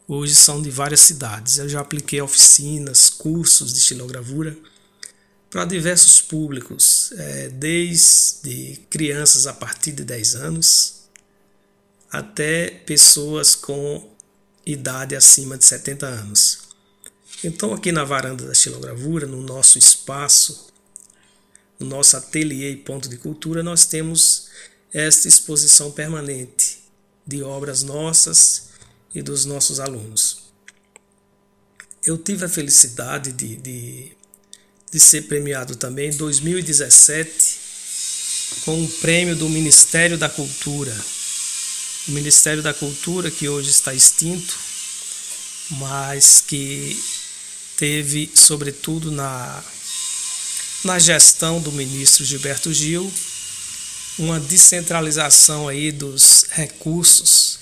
hoje 0.09 0.35
são 0.35 0.63
de 0.63 0.71
várias 0.71 1.01
cidades. 1.01 1.59
Eu 1.59 1.69
já 1.69 1.81
apliquei 1.81 2.21
oficinas, 2.21 3.11
cursos 3.11 3.73
de 3.73 3.79
estilogravura 3.81 4.57
para 5.51 5.65
diversos 5.65 6.21
públicos, 6.21 6.96
é, 7.13 7.49
desde 7.49 8.81
crianças 8.91 9.47
a 9.47 9.53
partir 9.53 9.93
de 9.93 10.05
10 10.05 10.35
anos 10.37 10.97
até 12.11 12.71
pessoas 12.71 13.55
com 13.55 14.11
idade 14.65 15.15
acima 15.15 15.59
de 15.59 15.65
70 15.65 16.07
anos. 16.07 16.59
Então, 17.45 17.75
aqui 17.75 17.93
na 17.93 18.05
varanda 18.05 18.45
da 18.45 18.53
estilogravura, 18.53 19.27
no 19.27 19.43
nosso 19.43 19.79
espaço, 19.79 20.69
no 21.79 21.87
nosso 21.87 22.17
ateliê 22.17 22.71
e 22.71 22.77
ponto 22.77 23.09
de 23.09 23.19
cultura, 23.19 23.63
nós 23.63 23.85
temos 23.85 24.49
esta 24.93 25.29
exposição 25.29 25.91
permanente 25.91 26.83
de 27.27 27.43
obras 27.43 27.83
nossas 27.83 28.71
e 29.15 29.21
dos 29.21 29.45
nossos 29.45 29.79
alunos. 29.79 30.45
Eu 32.05 32.17
tive 32.17 32.45
a 32.45 32.49
felicidade 32.49 33.33
de, 33.33 33.57
de, 33.57 34.16
de 34.91 35.01
ser 35.01 35.23
premiado 35.23 35.77
também 35.77 36.11
em 36.11 36.17
2017 36.17 37.67
com 38.65 38.81
um 38.81 38.87
prêmio 38.87 39.37
do 39.37 39.49
Ministério 39.49 40.17
da 40.17 40.29
Cultura. 40.29 40.97
O 42.09 42.13
Ministério 42.13 42.63
da 42.63 42.73
Cultura, 42.73 43.31
que 43.31 43.49
hoje 43.49 43.71
está 43.71 43.93
extinto, 43.93 44.57
mas 45.71 46.41
que 46.41 47.01
teve, 47.77 48.31
sobretudo 48.35 49.11
na, 49.11 49.63
na 50.85 50.99
gestão 50.99 51.61
do 51.61 51.73
ministro 51.73 52.25
Gilberto 52.25 52.73
Gil, 52.73 53.13
uma 54.19 54.41
descentralização 54.41 55.69
aí 55.69 55.93
dos 55.93 56.47
recursos 56.51 57.59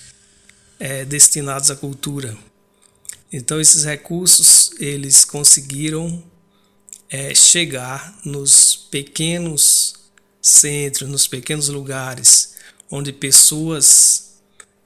é, 0.79 1.05
destinados 1.05 1.71
à 1.71 1.77
cultura. 1.77 2.37
Então 3.33 3.61
esses 3.61 3.85
recursos 3.85 4.71
eles 4.79 5.25
conseguiram 5.25 6.23
é, 7.09 7.35
chegar 7.35 8.19
nos 8.25 8.77
pequenos 8.77 9.95
centros, 10.41 11.09
nos 11.09 11.27
pequenos 11.27 11.69
lugares 11.69 12.55
onde 12.91 13.13
pessoas 13.13 14.41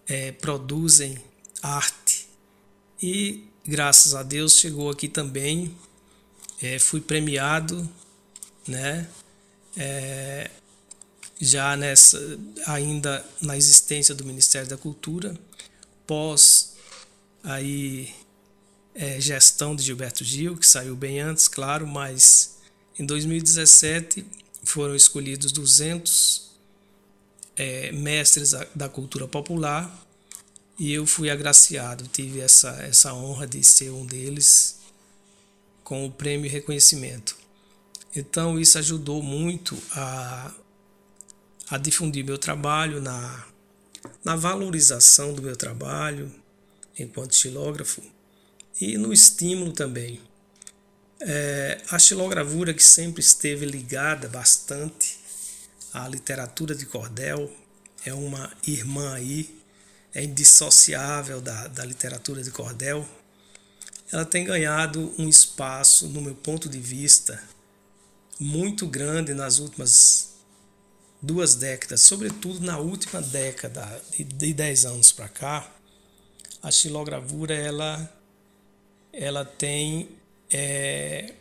é, 0.07 0.33
produzem 0.33 1.19
arte 1.63 2.29
e 3.03 3.45
graças 3.67 4.15
a 4.15 4.23
Deus 4.23 4.55
chegou 4.55 4.91
aqui 4.91 5.09
também. 5.09 5.77
É, 6.61 6.79
fui 6.79 7.01
premiado, 7.01 7.89
né? 8.67 9.09
É, 9.77 10.51
já 11.41 11.77
nessa 11.77 12.19
ainda 12.67 13.25
na 13.41 13.57
existência 13.57 14.15
do 14.15 14.25
Ministério 14.25 14.69
da 14.69 14.77
Cultura, 14.77 15.39
pós 16.07 16.75
aí 17.45 18.13
é, 18.99 19.21
gestão 19.21 19.77
de 19.77 19.85
Gilberto 19.85 20.25
Gil, 20.25 20.57
que 20.57 20.67
saiu 20.67 20.97
bem 20.97 21.21
antes, 21.21 21.47
claro, 21.47 21.87
mas 21.87 22.59
em 22.99 23.07
2017 23.07 24.27
foram 24.65 24.97
escolhidos 24.97 25.53
200 25.53 26.51
é, 27.57 27.93
mestres 27.93 28.55
da 28.75 28.89
cultura 28.89 29.29
popular 29.29 30.05
e 30.77 30.93
eu 30.93 31.07
fui 31.07 31.31
agraciado, 31.31 32.09
tive 32.09 32.41
essa, 32.41 32.71
essa 32.83 33.15
honra 33.15 33.47
de 33.47 33.63
ser 33.63 33.91
um 33.91 34.05
deles 34.05 34.81
com 35.85 36.05
o 36.05 36.11
prêmio 36.11 36.47
e 36.47 36.49
reconhecimento. 36.49 37.37
Então 38.17 38.59
isso 38.59 38.79
ajudou 38.79 39.23
muito 39.23 39.81
a, 39.93 40.53
a 41.71 41.79
difundir 41.79 42.25
meu 42.25 42.37
trabalho, 42.37 43.01
na, 43.01 43.47
na 44.25 44.35
valorização 44.35 45.33
do 45.33 45.41
meu 45.41 45.55
trabalho 45.55 46.35
enquanto 46.99 47.31
estilógrafo 47.31 48.03
e 48.81 48.97
no 48.97 49.13
estímulo 49.13 49.73
também. 49.73 50.21
É, 51.21 51.81
a 51.91 51.97
estilogravura 51.97 52.73
que 52.73 52.83
sempre 52.83 53.21
esteve 53.21 53.67
ligada 53.67 54.29
bastante 54.29 55.19
à 55.93 56.07
literatura 56.09 56.75
de 56.75 56.87
cordel, 56.87 57.53
é 58.05 58.15
uma 58.15 58.53
irmã 58.65 59.15
aí 59.15 59.59
é 60.15 60.25
indissociável 60.25 61.41
da, 61.41 61.69
da 61.69 61.85
literatura 61.85 62.43
de 62.43 62.51
cordel, 62.51 63.07
ela 64.11 64.25
tem 64.25 64.45
ganhado 64.45 65.15
um 65.19 65.29
espaço, 65.29 66.09
no 66.09 66.21
meu 66.21 66.35
ponto 66.35 66.69
de 66.69 66.79
vista, 66.79 67.43
muito 68.41 68.87
grande 68.87 69.35
nas 69.35 69.59
últimas 69.59 70.29
duas 71.21 71.55
décadas, 71.55 72.03
sobretudo 72.03 72.61
na 72.61 72.79
última 72.79 73.21
década, 73.21 74.03
de 74.19 74.55
10 74.55 74.87
anos 74.87 75.13
para 75.13 75.29
cá, 75.29 75.71
a 76.63 76.71
xilogravura 76.71 77.55
ela, 77.55 78.11
ela 79.19 79.45
tem 79.45 80.09
é, 80.49 81.35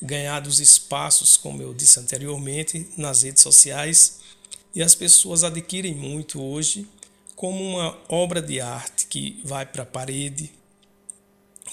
ganhado 0.00 0.48
os 0.48 0.58
espaços, 0.58 1.36
como 1.36 1.60
eu 1.60 1.74
disse 1.74 2.00
anteriormente, 2.00 2.88
nas 2.96 3.22
redes 3.22 3.42
sociais 3.42 4.20
e 4.74 4.82
as 4.82 4.94
pessoas 4.94 5.44
adquirem 5.44 5.94
muito 5.94 6.42
hoje 6.42 6.88
como 7.36 7.62
uma 7.62 7.98
obra 8.08 8.40
de 8.40 8.60
arte 8.60 9.06
que 9.06 9.40
vai 9.44 9.66
para 9.66 9.82
a 9.82 9.86
parede, 9.86 10.50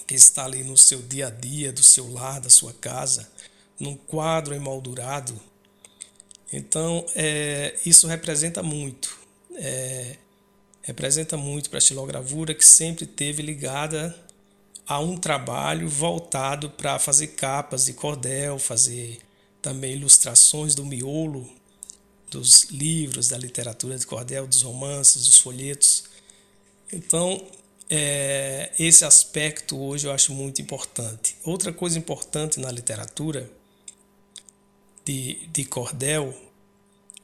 que 0.05 0.15
está 0.15 0.45
ali 0.45 0.63
no 0.63 0.77
seu 0.77 1.01
dia 1.01 1.27
a 1.27 1.29
dia, 1.29 1.71
do 1.71 1.83
seu 1.83 2.11
lar, 2.11 2.41
da 2.41 2.49
sua 2.49 2.73
casa, 2.73 3.29
num 3.79 3.95
quadro 3.95 4.53
emoldurado. 4.53 5.39
Então, 6.51 7.05
é, 7.13 7.75
isso 7.85 8.07
representa 8.07 8.63
muito. 8.63 9.17
É, 9.55 10.15
representa 10.81 11.35
muito 11.35 11.69
para 11.69 11.77
a 11.77 11.79
estilogravura, 11.79 12.53
que 12.53 12.65
sempre 12.65 13.05
teve 13.05 13.41
ligada 13.41 14.15
a 14.87 14.99
um 14.99 15.17
trabalho 15.17 15.89
voltado 15.89 16.69
para 16.69 16.97
fazer 16.97 17.27
capas 17.27 17.85
de 17.85 17.93
cordel, 17.93 18.57
fazer 18.57 19.19
também 19.61 19.93
ilustrações 19.93 20.73
do 20.73 20.85
miolo 20.85 21.47
dos 22.29 22.63
livros, 22.65 23.27
da 23.27 23.37
literatura 23.37 23.97
de 23.97 24.05
cordel, 24.05 24.47
dos 24.47 24.61
romances, 24.61 25.25
dos 25.25 25.39
folhetos. 25.39 26.05
Então, 26.91 27.45
é, 27.89 28.71
esse 28.79 29.03
aspecto 29.03 29.77
hoje 29.77 30.07
eu 30.07 30.11
acho 30.11 30.33
muito 30.33 30.61
importante. 30.61 31.35
Outra 31.43 31.73
coisa 31.73 31.97
importante 31.97 32.59
na 32.59 32.71
literatura 32.71 33.49
de, 35.03 35.47
de 35.47 35.65
cordel 35.65 36.33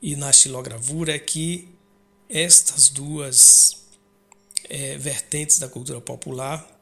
e 0.02 0.16
na 0.16 0.30
estilogravura 0.30 1.16
é 1.16 1.20
que 1.20 1.70
estas 2.30 2.90
duas 2.90 3.84
é, 4.70 4.98
vertentes 4.98 5.60
da 5.60 5.68
cultura 5.68 6.02
popular 6.02 6.73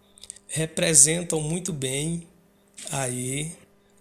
representam 0.52 1.40
muito 1.40 1.72
bem 1.72 2.28
aí 2.92 3.56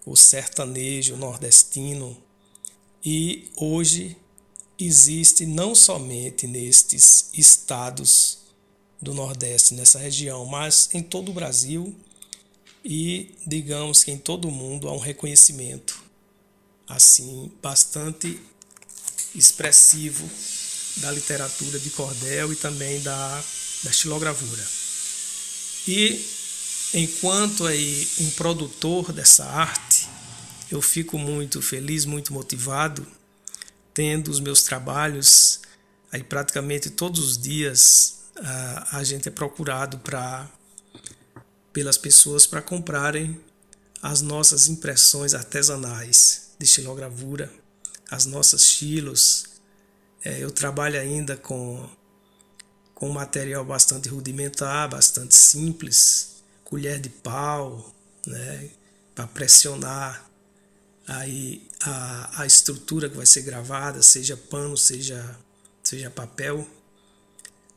o 0.05 0.17
sertanejo 0.17 1.17
nordestino 1.17 2.17
e 3.05 3.49
hoje 3.57 4.17
existe 4.79 5.47
não 5.47 5.75
somente 5.75 6.47
nestes 6.47 7.31
estados 7.35 8.39
do 9.01 9.15
Nordeste, 9.15 9.75
nessa 9.75 9.99
região, 9.99 10.45
mas 10.45 10.91
em 10.93 11.03
todo 11.03 11.31
o 11.31 11.35
Brasil 11.35 11.95
e 12.85 13.35
digamos 13.47 14.03
que 14.03 14.11
em 14.11 14.19
todo 14.19 14.49
o 14.49 14.51
mundo 14.51 14.89
há 14.89 14.93
um 14.93 14.99
reconhecimento 14.99 16.03
assim 16.89 17.51
bastante 17.63 18.41
expressivo 19.35 20.29
da 20.97 21.13
literatura 21.13 21.79
de 21.79 21.91
cordel 21.91 22.53
e 22.53 22.57
também 22.57 23.01
da, 23.03 23.45
da 23.85 23.91
estilogravura. 23.91 24.67
E 25.87 26.40
enquanto 26.93 27.67
aí 27.67 28.09
um 28.21 28.31
produtor 28.31 29.13
dessa 29.13 29.45
arte, 29.45 30.09
eu 30.71 30.81
fico 30.81 31.19
muito 31.19 31.61
feliz, 31.61 32.05
muito 32.05 32.33
motivado, 32.33 33.07
tendo 33.93 34.31
os 34.31 34.41
meus 34.41 34.63
trabalhos 34.63 35.61
aí 36.13 36.23
praticamente 36.23 36.91
todos 36.91 37.25
os 37.25 37.39
dias 37.39 38.21
a, 38.37 38.99
a 38.99 39.05
gente 39.05 39.29
é 39.29 39.31
procurado 39.31 39.99
para 39.99 40.49
pelas 41.73 41.97
pessoas 41.97 42.47
para 42.47 42.61
comprarem 42.61 43.41
as 44.03 44.23
nossas 44.23 44.67
impressões 44.69 45.35
artesanais 45.35 46.51
de 46.59 46.65
estilogravura, 46.65 47.53
as 48.11 48.27
nossas 48.27 48.63
estilos. 48.63 49.45
É, 50.25 50.43
eu 50.43 50.51
trabalho 50.51 50.99
ainda 50.99 51.37
com, 51.37 51.89
com 52.95 53.09
material 53.11 53.65
bastante 53.65 54.09
rudimentar, 54.09 54.89
bastante 54.89 55.35
simples, 55.35 56.40
colher 56.71 57.01
de 57.01 57.11
pau, 57.11 57.93
né, 58.27 58.71
para 59.15 59.27
pressionar 59.27 60.31
aí 61.07 61.69
a, 61.81 62.43
a 62.43 62.47
estrutura 62.47 63.11
que 63.11 63.17
vai 63.17 63.27
ser 63.27 63.43
gravada, 63.43 64.01
seja 64.03 64.37
pano, 64.37 64.77
seja 64.77 65.37
seja 65.83 66.09
papel, 66.09 66.69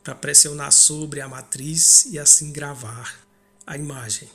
para 0.03 0.14
pressionar 0.14 0.72
sobre 0.72 1.20
a 1.20 1.28
matriz 1.28 2.06
e 2.06 2.20
assim 2.20 2.52
gravar 2.52 3.20
a 3.65 3.76
imagem. 3.76 4.30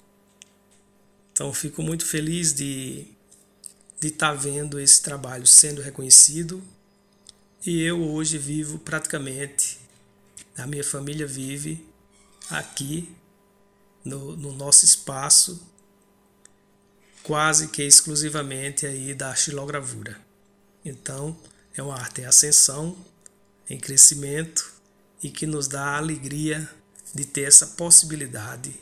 Então 1.33 1.53
fico 1.53 1.83
muito 1.83 2.05
feliz 2.05 2.53
de 2.53 3.07
de 4.01 4.09
estar 4.09 4.31
tá 4.31 4.35
vendo 4.35 4.79
esse 4.79 5.03
trabalho 5.03 5.47
sendo 5.47 5.81
reconhecido 5.83 6.63
e 7.67 7.83
eu 7.83 8.01
hoje 8.01 8.39
vivo 8.39 8.79
praticamente, 8.79 9.79
a 10.57 10.67
minha 10.67 10.85
família 10.85 11.27
vive 11.27 11.85
aqui 12.49 13.13
no, 14.09 14.37
no 14.37 14.53
nosso 14.53 14.85
espaço 14.85 15.61
quase 17.23 17.69
que 17.69 17.83
exclusivamente 17.83 18.87
aí 18.87 19.13
da 19.13 19.35
xilogravura. 19.35 20.19
Então, 20.83 21.37
é 21.77 21.83
uma 21.83 21.95
arte 21.95 22.23
em 22.23 22.25
ascensão, 22.25 22.97
em 23.69 23.79
crescimento 23.79 24.73
e 25.23 25.29
que 25.29 25.47
nos 25.47 25.69
dá 25.69 25.83
a 25.83 25.99
alegria 25.99 26.69
de 27.15 27.27
ter 27.27 27.43
essa 27.43 27.67
possibilidade 27.67 28.75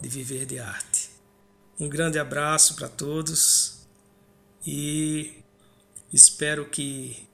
de 0.00 0.08
viver 0.08 0.46
de 0.46 0.60
arte. 0.60 1.10
Um 1.80 1.88
grande 1.88 2.18
abraço 2.18 2.76
para 2.76 2.88
todos 2.88 3.78
e 4.64 5.42
espero 6.12 6.66
que 6.66 7.28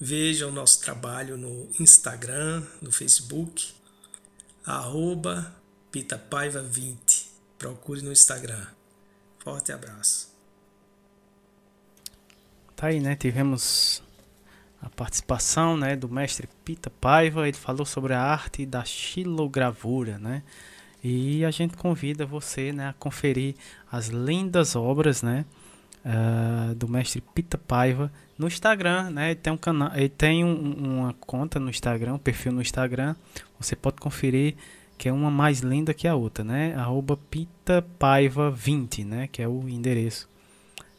vejam 0.00 0.50
nosso 0.50 0.80
trabalho 0.80 1.36
no 1.36 1.68
Instagram, 1.78 2.66
no 2.82 2.90
Facebook, 2.90 3.72
arroba 4.64 5.54
pitapaiva20. 5.94 7.26
Procure 7.56 8.02
no 8.02 8.10
Instagram. 8.10 8.66
Forte 9.38 9.70
abraço. 9.70 10.34
Tá 12.74 12.88
aí, 12.88 12.98
né? 12.98 13.14
Tivemos 13.14 14.02
a 14.82 14.90
participação, 14.90 15.76
né, 15.76 15.94
do 15.94 16.08
mestre 16.08 16.48
Pita 16.64 16.90
Paiva. 16.90 17.46
Ele 17.46 17.56
falou 17.56 17.86
sobre 17.86 18.12
a 18.12 18.20
arte 18.20 18.66
da 18.66 18.84
xilogravura, 18.84 20.18
né? 20.18 20.42
E 21.02 21.44
a 21.44 21.50
gente 21.50 21.76
convida 21.76 22.26
você, 22.26 22.72
né, 22.72 22.88
a 22.88 22.92
conferir 22.94 23.54
as 23.92 24.08
lindas 24.08 24.74
obras, 24.74 25.22
né, 25.22 25.44
uh, 26.04 26.74
do 26.74 26.88
mestre 26.88 27.22
Pita 27.34 27.58
Paiva 27.58 28.10
no 28.36 28.46
Instagram, 28.46 29.10
né? 29.10 29.30
Ele 29.30 29.36
tem 29.36 29.52
um 29.52 29.56
canal, 29.56 29.92
ele 29.94 30.08
tem 30.08 30.44
um, 30.44 30.72
uma 30.98 31.12
conta 31.14 31.60
no 31.60 31.70
Instagram, 31.70 32.14
um 32.14 32.18
perfil 32.18 32.52
no 32.52 32.62
Instagram. 32.62 33.14
Você 33.60 33.76
pode 33.76 33.96
conferir 33.96 34.56
que 34.96 35.08
é 35.08 35.12
uma 35.12 35.30
mais 35.30 35.60
linda 35.60 35.92
que 35.92 36.06
a 36.06 36.14
outra, 36.14 36.44
né? 36.44 36.74
Arroba 36.74 37.18
pitapaiva20, 37.30 39.04
né? 39.04 39.28
Que 39.30 39.42
é 39.42 39.48
o 39.48 39.68
endereço 39.68 40.28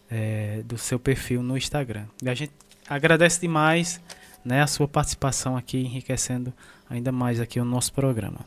é, 0.09 0.61
do 0.65 0.77
seu 0.77 0.99
perfil 0.99 1.41
no 1.41 1.57
Instagram. 1.57 2.05
E 2.22 2.30
a 2.30 2.34
gente 2.34 2.53
agradece 2.88 3.41
demais 3.41 3.99
né, 4.43 4.61
a 4.61 4.67
sua 4.67 4.88
participação 4.88 5.57
aqui, 5.57 5.80
enriquecendo 5.80 6.53
ainda 6.89 7.11
mais 7.11 7.39
aqui 7.39 7.59
o 7.59 7.65
nosso 7.65 7.91
programa. 7.93 8.39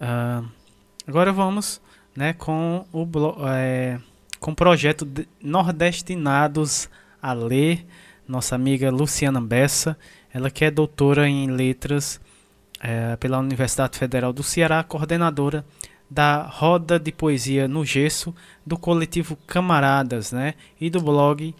Uh, 0.00 0.48
agora 1.06 1.32
vamos 1.32 1.80
né, 2.16 2.32
com 2.32 2.84
o 2.92 3.06
é, 3.46 4.00
com 4.40 4.50
o 4.50 4.56
projeto 4.56 5.06
Nordestinados 5.40 6.90
a 7.22 7.32
Ler, 7.32 7.86
nossa 8.26 8.56
amiga 8.56 8.90
Luciana 8.90 9.40
Bessa, 9.40 9.96
ela 10.34 10.50
que 10.50 10.64
é 10.64 10.70
doutora 10.70 11.28
em 11.28 11.48
letras 11.48 12.20
é, 12.82 13.16
pela 13.16 13.38
Universidade 13.38 13.96
Federal 13.96 14.32
do 14.32 14.42
Ceará, 14.42 14.82
coordenadora 14.82 15.64
da 16.10 16.42
Roda 16.42 16.98
de 16.98 17.10
Poesia 17.12 17.66
no 17.66 17.84
Gesso, 17.84 18.34
do 18.66 18.76
coletivo 18.76 19.36
Camaradas, 19.46 20.32
né? 20.32 20.54
E 20.78 20.90
do 20.90 21.00
blog 21.00 21.54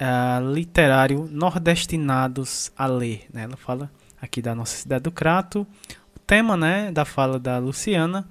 uh, 0.00 0.52
literário 0.52 1.28
Nordestinados 1.30 2.72
a 2.78 2.86
Ler, 2.86 3.26
né? 3.30 3.42
Ela 3.42 3.56
fala 3.56 3.90
aqui 4.22 4.40
da 4.40 4.54
nossa 4.54 4.76
cidade 4.76 5.02
do 5.02 5.12
Crato. 5.12 5.66
O 6.16 6.20
tema, 6.20 6.56
né, 6.56 6.90
da 6.90 7.04
fala 7.04 7.38
da 7.38 7.58
Luciana, 7.58 8.26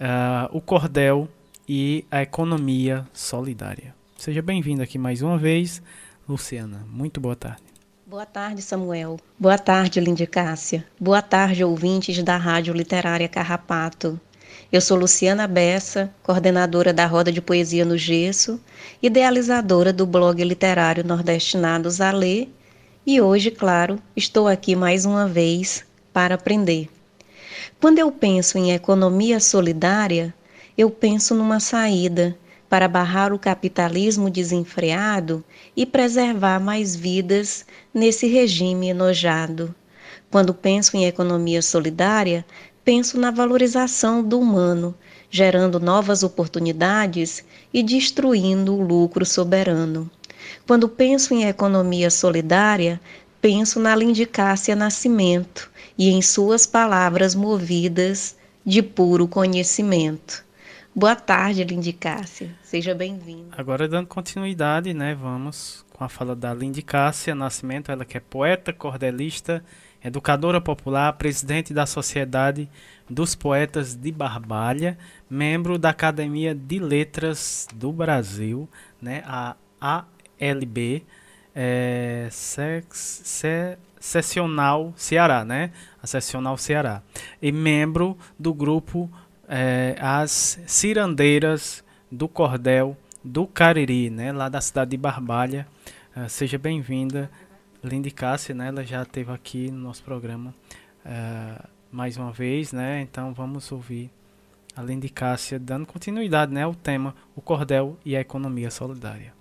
uh, 0.00 0.56
o 0.56 0.60
cordel 0.60 1.28
e 1.68 2.06
a 2.10 2.22
economia 2.22 3.06
solidária. 3.12 3.94
Seja 4.16 4.40
bem-vindo 4.40 4.82
aqui 4.82 4.96
mais 4.96 5.20
uma 5.20 5.36
vez, 5.36 5.82
Luciana. 6.26 6.86
Muito 6.88 7.20
boa 7.20 7.36
tarde. 7.36 7.67
Boa 8.08 8.24
tarde, 8.24 8.62
Samuel. 8.62 9.20
Boa 9.38 9.58
tarde, 9.58 10.00
Lindy 10.00 10.26
Cássia. 10.26 10.82
Boa 10.98 11.20
tarde, 11.20 11.62
ouvintes 11.62 12.22
da 12.22 12.38
Rádio 12.38 12.72
Literária 12.72 13.28
Carrapato. 13.28 14.18
Eu 14.72 14.80
sou 14.80 14.96
Luciana 14.96 15.46
Bessa, 15.46 16.10
coordenadora 16.22 16.90
da 16.90 17.04
Roda 17.04 17.30
de 17.30 17.42
Poesia 17.42 17.84
no 17.84 17.98
Gesso, 17.98 18.58
idealizadora 19.02 19.92
do 19.92 20.06
blog 20.06 20.42
literário 20.42 21.04
Nordestinados 21.04 22.00
a 22.00 22.10
Ler, 22.10 22.50
e 23.06 23.20
hoje, 23.20 23.50
claro, 23.50 23.98
estou 24.16 24.48
aqui 24.48 24.74
mais 24.74 25.04
uma 25.04 25.28
vez 25.28 25.84
para 26.10 26.36
aprender. 26.36 26.88
Quando 27.78 27.98
eu 27.98 28.10
penso 28.10 28.56
em 28.56 28.72
economia 28.72 29.38
solidária, 29.38 30.34
eu 30.78 30.90
penso 30.90 31.34
numa 31.34 31.60
saída 31.60 32.34
para 32.68 32.86
barrar 32.86 33.32
o 33.32 33.38
capitalismo 33.38 34.28
desenfreado 34.28 35.42
e 35.76 35.86
preservar 35.86 36.60
mais 36.60 36.94
vidas 36.94 37.64
nesse 37.92 38.26
regime 38.26 38.88
enojado. 38.88 39.74
Quando 40.30 40.52
penso 40.52 40.96
em 40.96 41.06
economia 41.06 41.62
solidária, 41.62 42.44
penso 42.84 43.18
na 43.18 43.30
valorização 43.30 44.22
do 44.22 44.38
humano, 44.38 44.94
gerando 45.30 45.80
novas 45.80 46.22
oportunidades 46.22 47.44
e 47.72 47.82
destruindo 47.82 48.74
o 48.74 48.82
lucro 48.82 49.24
soberano. 49.24 50.10
Quando 50.66 50.88
penso 50.88 51.34
em 51.34 51.44
economia 51.44 52.10
solidária, 52.10 53.00
penso 53.40 53.78
na 53.80 53.94
Lindicácia 53.94 54.74
Nascimento 54.74 55.70
e 55.96 56.10
em 56.10 56.22
suas 56.22 56.66
palavras 56.66 57.34
movidas 57.34 58.36
de 58.64 58.82
puro 58.82 59.26
conhecimento. 59.26 60.47
Boa 60.94 61.14
tarde, 61.14 61.62
Lindy 61.62 61.92
Cássia. 61.92 62.50
Seja 62.62 62.94
bem-vinda. 62.94 63.54
Agora, 63.56 63.86
dando 63.86 64.06
continuidade, 64.06 64.92
né, 64.92 65.14
vamos 65.14 65.84
com 65.92 66.02
a 66.02 66.08
fala 66.08 66.34
da 66.34 66.52
Lindy 66.52 66.82
Cássia 66.82 67.34
Nascimento, 67.34 67.92
ela 67.92 68.04
que 68.04 68.16
é 68.16 68.20
poeta, 68.20 68.72
cordelista, 68.72 69.62
educadora 70.02 70.60
popular, 70.60 71.12
presidente 71.12 71.74
da 71.74 71.86
Sociedade 71.86 72.68
dos 73.08 73.34
Poetas 73.34 73.94
de 73.94 74.10
Barbalha, 74.10 74.98
membro 75.28 75.78
da 75.78 75.90
Academia 75.90 76.54
de 76.54 76.78
Letras 76.78 77.68
do 77.74 77.92
Brasil, 77.92 78.68
né, 79.00 79.22
a 79.26 79.54
ALB, 79.80 81.04
é, 81.54 82.28
sex, 82.30 83.20
se, 83.24 83.76
Sessional 84.00 84.92
Ceará, 84.96 85.44
né, 85.44 85.70
a 86.02 86.06
Sessional 86.06 86.56
Ceará, 86.56 87.02
e 87.42 87.52
membro 87.52 88.16
do 88.38 88.54
grupo 88.54 89.10
é, 89.48 89.96
as 89.98 90.60
cirandeiras 90.66 91.82
do 92.10 92.28
Cordel 92.28 92.96
do 93.24 93.46
Cariri, 93.46 94.10
né, 94.10 94.32
lá 94.32 94.48
da 94.48 94.60
cidade 94.60 94.92
de 94.92 94.96
Barbalha. 94.96 95.66
Uh, 96.16 96.28
seja 96.28 96.58
bem-vinda, 96.58 97.30
Lindy 97.82 98.10
Cássia, 98.10 98.54
né, 98.54 98.68
ela 98.68 98.84
já 98.84 99.02
esteve 99.02 99.30
aqui 99.32 99.70
no 99.70 99.78
nosso 99.78 100.02
programa 100.02 100.54
uh, 101.04 101.68
mais 101.90 102.16
uma 102.16 102.32
vez, 102.32 102.72
né, 102.72 103.02
então 103.02 103.32
vamos 103.32 103.70
ouvir 103.70 104.10
a 104.76 104.82
Lindy 104.82 105.08
Cássia 105.08 105.58
dando 105.58 105.86
continuidade 105.86 106.52
né, 106.52 106.62
ao 106.62 106.74
tema 106.74 107.14
o 107.34 107.40
Cordel 107.40 107.96
e 108.04 108.16
a 108.16 108.20
Economia 108.20 108.70
Solidária. 108.70 109.32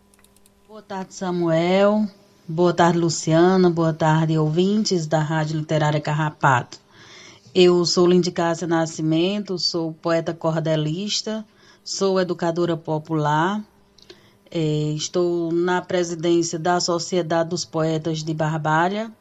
Boa 0.67 0.81
tarde, 0.81 1.13
Samuel. 1.13 2.07
Boa 2.47 2.73
tarde, 2.73 2.97
Luciana. 2.97 3.69
Boa 3.69 3.93
tarde, 3.93 4.37
ouvintes 4.37 5.07
da 5.07 5.19
Rádio 5.19 5.57
Literária 5.59 6.01
Carrapato. 6.01 6.79
Eu 7.55 7.85
sou 7.85 8.05
Lindy 8.05 8.31
Cássia 8.31 8.67
Nascimento, 8.67 9.57
sou 9.57 9.93
poeta 9.93 10.33
cordelista, 10.33 11.45
sou 11.83 12.19
educadora 12.19 12.75
popular, 12.77 13.63
é, 14.51 14.59
estou 14.91 15.51
na 15.51 15.81
presidência 15.81 16.59
da 16.59 16.79
Sociedade 16.79 17.49
dos 17.49 17.65
Poetas 17.65 18.23
de 18.23 18.33
Barbalha, 18.33 19.11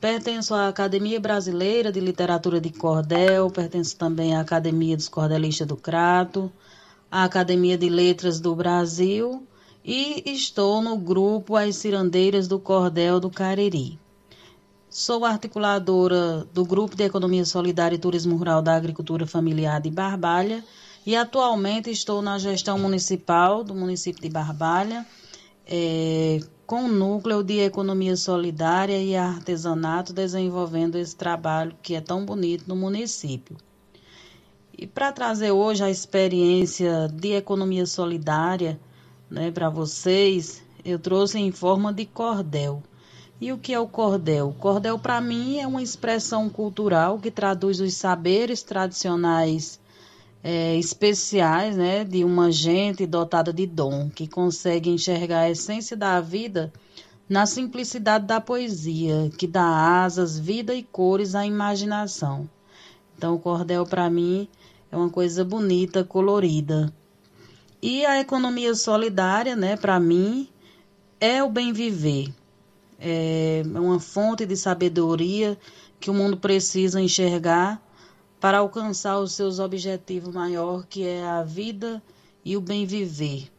pertenço 0.00 0.54
à 0.54 0.68
Academia 0.68 1.20
Brasileira 1.20 1.92
de 1.92 2.00
Literatura 2.00 2.60
de 2.60 2.70
Cordel, 2.70 3.50
pertenço 3.50 3.96
também 3.96 4.34
à 4.34 4.40
Academia 4.40 4.96
dos 4.96 5.08
Cordelistas 5.08 5.66
do 5.66 5.76
Crato, 5.76 6.50
à 7.10 7.24
Academia 7.24 7.78
de 7.78 7.88
Letras 7.88 8.40
do 8.40 8.54
Brasil 8.54 9.46
e 9.84 10.22
estou 10.26 10.82
no 10.82 10.96
grupo 10.96 11.54
As 11.54 11.76
Cirandeiras 11.76 12.48
do 12.48 12.58
Cordel 12.58 13.20
do 13.20 13.30
Cariri. 13.30 13.98
Sou 14.98 15.26
articuladora 15.26 16.48
do 16.54 16.64
Grupo 16.64 16.96
de 16.96 17.04
Economia 17.04 17.44
Solidária 17.44 17.96
e 17.96 17.98
Turismo 17.98 18.34
Rural 18.34 18.62
da 18.62 18.74
Agricultura 18.74 19.26
Familiar 19.26 19.78
de 19.78 19.90
Barbalha 19.90 20.64
e 21.04 21.14
atualmente 21.14 21.90
estou 21.90 22.22
na 22.22 22.38
gestão 22.38 22.78
municipal 22.78 23.62
do 23.62 23.74
município 23.74 24.22
de 24.22 24.30
Barbalha, 24.30 25.06
é, 25.66 26.40
com 26.66 26.84
o 26.84 26.88
núcleo 26.88 27.42
de 27.42 27.58
economia 27.58 28.16
solidária 28.16 28.96
e 28.96 29.14
artesanato, 29.14 30.14
desenvolvendo 30.14 30.96
esse 30.96 31.14
trabalho 31.14 31.76
que 31.82 31.94
é 31.94 32.00
tão 32.00 32.24
bonito 32.24 32.64
no 32.66 32.74
município. 32.74 33.54
E 34.72 34.86
para 34.86 35.12
trazer 35.12 35.50
hoje 35.50 35.84
a 35.84 35.90
experiência 35.90 37.06
de 37.08 37.34
economia 37.34 37.84
solidária 37.84 38.80
né, 39.30 39.50
para 39.50 39.68
vocês, 39.68 40.62
eu 40.82 40.98
trouxe 40.98 41.38
em 41.38 41.52
forma 41.52 41.92
de 41.92 42.06
cordel 42.06 42.82
E 43.38 43.52
o 43.52 43.58
que 43.58 43.74
é 43.74 43.78
o 43.78 43.86
cordel? 43.86 44.48
O 44.48 44.54
cordel, 44.54 44.98
para 44.98 45.20
mim, 45.20 45.58
é 45.58 45.66
uma 45.66 45.82
expressão 45.82 46.48
cultural 46.48 47.18
que 47.18 47.30
traduz 47.30 47.80
os 47.80 47.92
saberes 47.92 48.62
tradicionais 48.62 49.78
é, 50.42 50.76
especiais 50.76 51.76
né, 51.76 52.02
de 52.02 52.24
uma 52.24 52.50
gente 52.50 53.04
dotada 53.04 53.52
de 53.52 53.66
dom, 53.66 54.08
que 54.08 54.26
consegue 54.26 54.88
enxergar 54.88 55.40
a 55.40 55.50
essência 55.50 55.94
da 55.96 56.18
vida 56.20 56.72
na 57.28 57.44
simplicidade 57.44 58.24
da 58.24 58.40
poesia, 58.40 59.30
que 59.36 59.46
dá 59.46 59.66
asas, 60.02 60.38
vida 60.38 60.74
e 60.74 60.82
cores 60.82 61.34
à 61.34 61.44
imaginação. 61.44 62.48
Então, 63.18 63.34
o 63.34 63.38
cordel, 63.38 63.84
para 63.84 64.08
mim, 64.08 64.48
é 64.90 64.96
uma 64.96 65.10
coisa 65.10 65.44
bonita, 65.44 66.04
colorida. 66.04 66.90
E 67.82 68.06
a 68.06 68.18
economia 68.18 68.74
solidária, 68.74 69.54
né, 69.54 69.76
para 69.76 70.00
mim, 70.00 70.48
é 71.20 71.42
o 71.42 71.50
bem 71.50 71.72
viver. 71.72 72.32
É 72.98 73.62
uma 73.64 74.00
fonte 74.00 74.46
de 74.46 74.56
sabedoria 74.56 75.58
que 76.00 76.10
o 76.10 76.14
mundo 76.14 76.36
precisa 76.36 77.00
enxergar 77.00 77.82
para 78.40 78.58
alcançar 78.58 79.18
os 79.18 79.32
seus 79.32 79.58
objetivos 79.58 80.34
maior, 80.34 80.86
que 80.86 81.04
é 81.06 81.24
a 81.24 81.42
vida 81.42 82.02
e 82.44 82.56
o 82.56 82.60
bem 82.60 82.86
viver. 82.86 83.50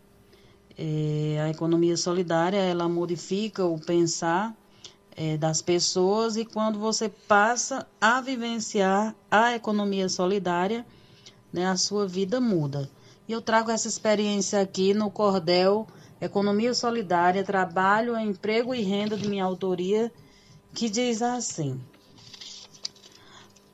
É, 0.77 1.39
a 1.43 1.49
economia 1.49 1.97
solidária 1.97 2.57
ela 2.57 2.87
modifica 2.87 3.65
o 3.65 3.79
pensar 3.79 4.55
é, 5.15 5.35
das 5.35 5.61
pessoas 5.61 6.37
e 6.37 6.45
quando 6.45 6.77
você 6.77 7.09
passa 7.09 7.87
a 7.99 8.21
vivenciar 8.21 9.15
a 9.29 9.55
economia 9.55 10.07
solidária, 10.07 10.85
né, 11.51 11.65
a 11.65 11.75
sua 11.75 12.07
vida 12.07 12.39
muda. 12.39 12.89
E 13.27 13.31
eu 13.31 13.41
trago 13.41 13.71
essa 13.71 13.87
experiência 13.87 14.61
aqui 14.61 14.93
no 14.93 15.09
Cordel 15.09 15.87
Economia 16.19 16.73
Solidária, 16.73 17.43
Trabalho, 17.43 18.17
Emprego 18.17 18.73
e 18.73 18.81
Renda 18.81 19.15
de 19.15 19.27
minha 19.27 19.43
autoria, 19.43 20.11
que 20.73 20.89
diz 20.89 21.21
assim: 21.21 21.79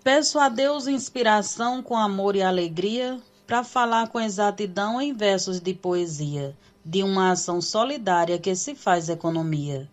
Peço 0.04 0.38
a 0.40 0.50
Deus 0.50 0.88
inspiração 0.88 1.82
com 1.82 1.96
amor 1.96 2.36
e 2.36 2.42
alegria 2.42 3.22
para 3.48 3.64
falar 3.64 4.10
com 4.10 4.20
exatidão 4.20 5.02
em 5.02 5.14
versos 5.14 5.60
de 5.60 5.74
poesia 5.74 6.56
de 6.86 7.02
uma 7.02 7.32
ação 7.32 7.62
solidária 7.62 8.38
que 8.38 8.54
se 8.56 8.76
faz 8.76 9.08
economia. 9.08 9.90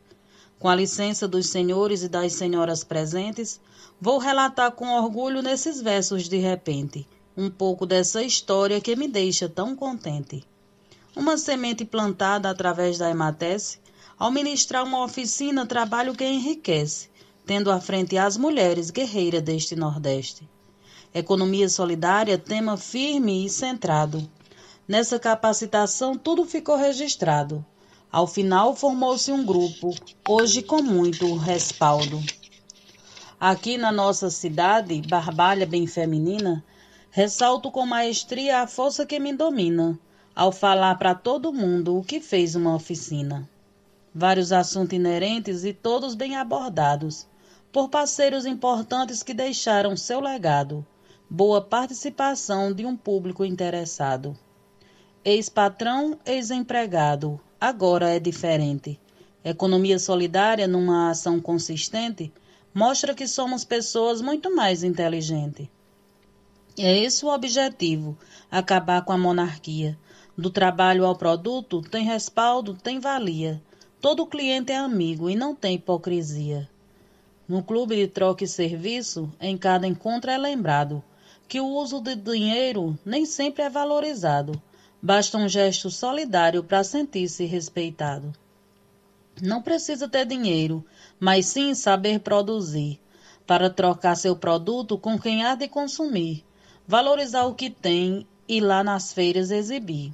Com 0.59 0.69
a 0.69 0.75
licença 0.75 1.29
dos 1.29 1.47
senhores 1.47 2.03
e 2.03 2.09
das 2.09 2.33
senhoras 2.33 2.83
presentes, 2.83 3.61
vou 4.01 4.19
relatar 4.19 4.73
com 4.73 4.89
orgulho 4.89 5.41
nesses 5.41 5.81
versos 5.81 6.29
de 6.29 6.39
repente 6.39 7.07
um 7.37 7.49
pouco 7.49 7.87
dessa 7.87 8.23
história 8.23 8.81
que 8.81 8.97
me 8.97 9.09
deixa 9.09 9.49
tão 9.49 9.75
contente. 9.75 10.45
Uma 11.21 11.37
semente 11.37 11.85
plantada 11.85 12.49
através 12.49 12.97
da 12.97 13.11
Ematece, 13.11 13.79
ao 14.19 14.31
ministrar 14.31 14.83
uma 14.83 15.05
oficina, 15.05 15.67
trabalho 15.67 16.15
que 16.15 16.25
enriquece, 16.25 17.11
tendo 17.45 17.71
à 17.71 17.79
frente 17.79 18.17
as 18.17 18.39
mulheres 18.39 18.89
guerreiras 18.89 19.43
deste 19.43 19.77
Nordeste. 19.77 20.49
Economia 21.13 21.69
solidária, 21.69 22.39
tema 22.39 22.79
firme 22.79 23.45
e 23.45 23.51
centrado, 23.51 24.27
Nessa 24.89 25.19
capacitação, 25.19 26.17
tudo 26.17 26.47
ficou 26.47 26.79
registrado. 26.79 27.63
Ao 28.11 28.27
final, 28.27 28.75
formou-se 28.75 29.31
um 29.31 29.45
grupo, 29.45 29.95
hoje 30.27 30.63
com 30.63 30.81
muito 30.81 31.37
respaldo. 31.37 32.19
Aqui 33.39 33.77
na 33.77 33.93
nossa 33.93 34.31
cidade, 34.31 35.03
Barbalha 35.07 35.67
bem 35.67 35.87
feminina, 35.87 36.65
ressalto 37.11 37.71
com 37.71 37.85
maestria 37.85 38.63
a 38.63 38.67
força 38.67 39.05
que 39.05 39.21
me 39.21 39.35
domina, 39.35 40.01
ao 40.35 40.53
falar 40.53 40.97
para 40.97 41.15
todo 41.15 41.53
mundo 41.53 41.99
o 41.99 42.05
que 42.05 42.21
fez 42.21 42.55
uma 42.55 42.75
oficina. 42.75 43.49
Vários 44.15 44.53
assuntos 44.53 44.95
inerentes 44.95 45.65
e 45.65 45.73
todos 45.73 46.15
bem 46.15 46.37
abordados, 46.37 47.27
por 47.73 47.89
parceiros 47.89 48.47
importantes 48.47 49.23
que 49.23 49.33
deixaram 49.33 49.97
seu 49.97 50.21
legado, 50.21 50.85
boa 51.29 51.61
participação 51.61 52.73
de 52.73 52.85
um 52.85 52.97
público 52.97 53.45
interessado. 53.45 54.37
Ex-patrão, 55.25 56.19
ex-empregado, 56.27 57.41
agora 57.61 58.09
é 58.09 58.19
diferente. 58.19 58.99
Economia 59.45 59.99
solidária, 59.99 60.67
numa 60.67 61.11
ação 61.11 61.41
consistente, 61.41 62.33
mostra 62.75 63.15
que 63.15 63.27
somos 63.29 63.65
pessoas 63.65 64.21
muito 64.21 64.55
mais 64.55 64.83
inteligentes. 64.83 65.69
É 66.79 66.99
esse 66.99 67.25
o 67.25 67.29
objetivo: 67.29 68.17
acabar 68.51 69.05
com 69.05 69.13
a 69.13 69.19
monarquia. 69.19 69.99
Do 70.41 70.49
trabalho 70.49 71.05
ao 71.05 71.15
produto, 71.15 71.83
tem 71.83 72.03
respaldo, 72.03 72.73
tem 72.73 72.99
valia. 72.99 73.63
Todo 74.01 74.25
cliente 74.25 74.73
é 74.73 74.77
amigo 74.79 75.29
e 75.29 75.37
não 75.37 75.55
tem 75.55 75.75
hipocrisia. 75.75 76.67
No 77.47 77.63
clube 77.63 77.95
de 77.95 78.07
troca 78.07 78.45
e 78.45 78.49
serviço, 78.49 79.31
em 79.39 79.59
cada 79.59 79.87
encontro 79.87 80.31
é 80.31 80.39
lembrado 80.39 81.05
que 81.47 81.61
o 81.61 81.67
uso 81.67 82.01
de 82.01 82.15
dinheiro 82.15 82.99
nem 83.05 83.27
sempre 83.27 83.65
é 83.65 83.69
valorizado 83.69 84.59
Basta 85.03 85.37
um 85.37 85.47
gesto 85.47 85.91
solidário 85.91 86.63
para 86.63 86.83
sentir-se 86.83 87.45
respeitado. 87.45 88.33
Não 89.43 89.61
precisa 89.61 90.09
ter 90.09 90.25
dinheiro, 90.25 90.85
mas 91.19 91.47
sim 91.47 91.75
saber 91.75 92.21
produzir, 92.21 92.99
para 93.47 93.69
trocar 93.69 94.15
seu 94.15 94.35
produto 94.35 94.97
com 94.97 95.19
quem 95.19 95.45
há 95.45 95.55
de 95.55 95.69
consumir, 95.69 96.45
valorizar 96.87 97.45
o 97.45 97.55
que 97.55 97.69
tem 97.69 98.27
e 98.47 98.61
lá 98.61 98.85
nas 98.85 99.13
feiras 99.13 99.51
exibir. 99.51 100.13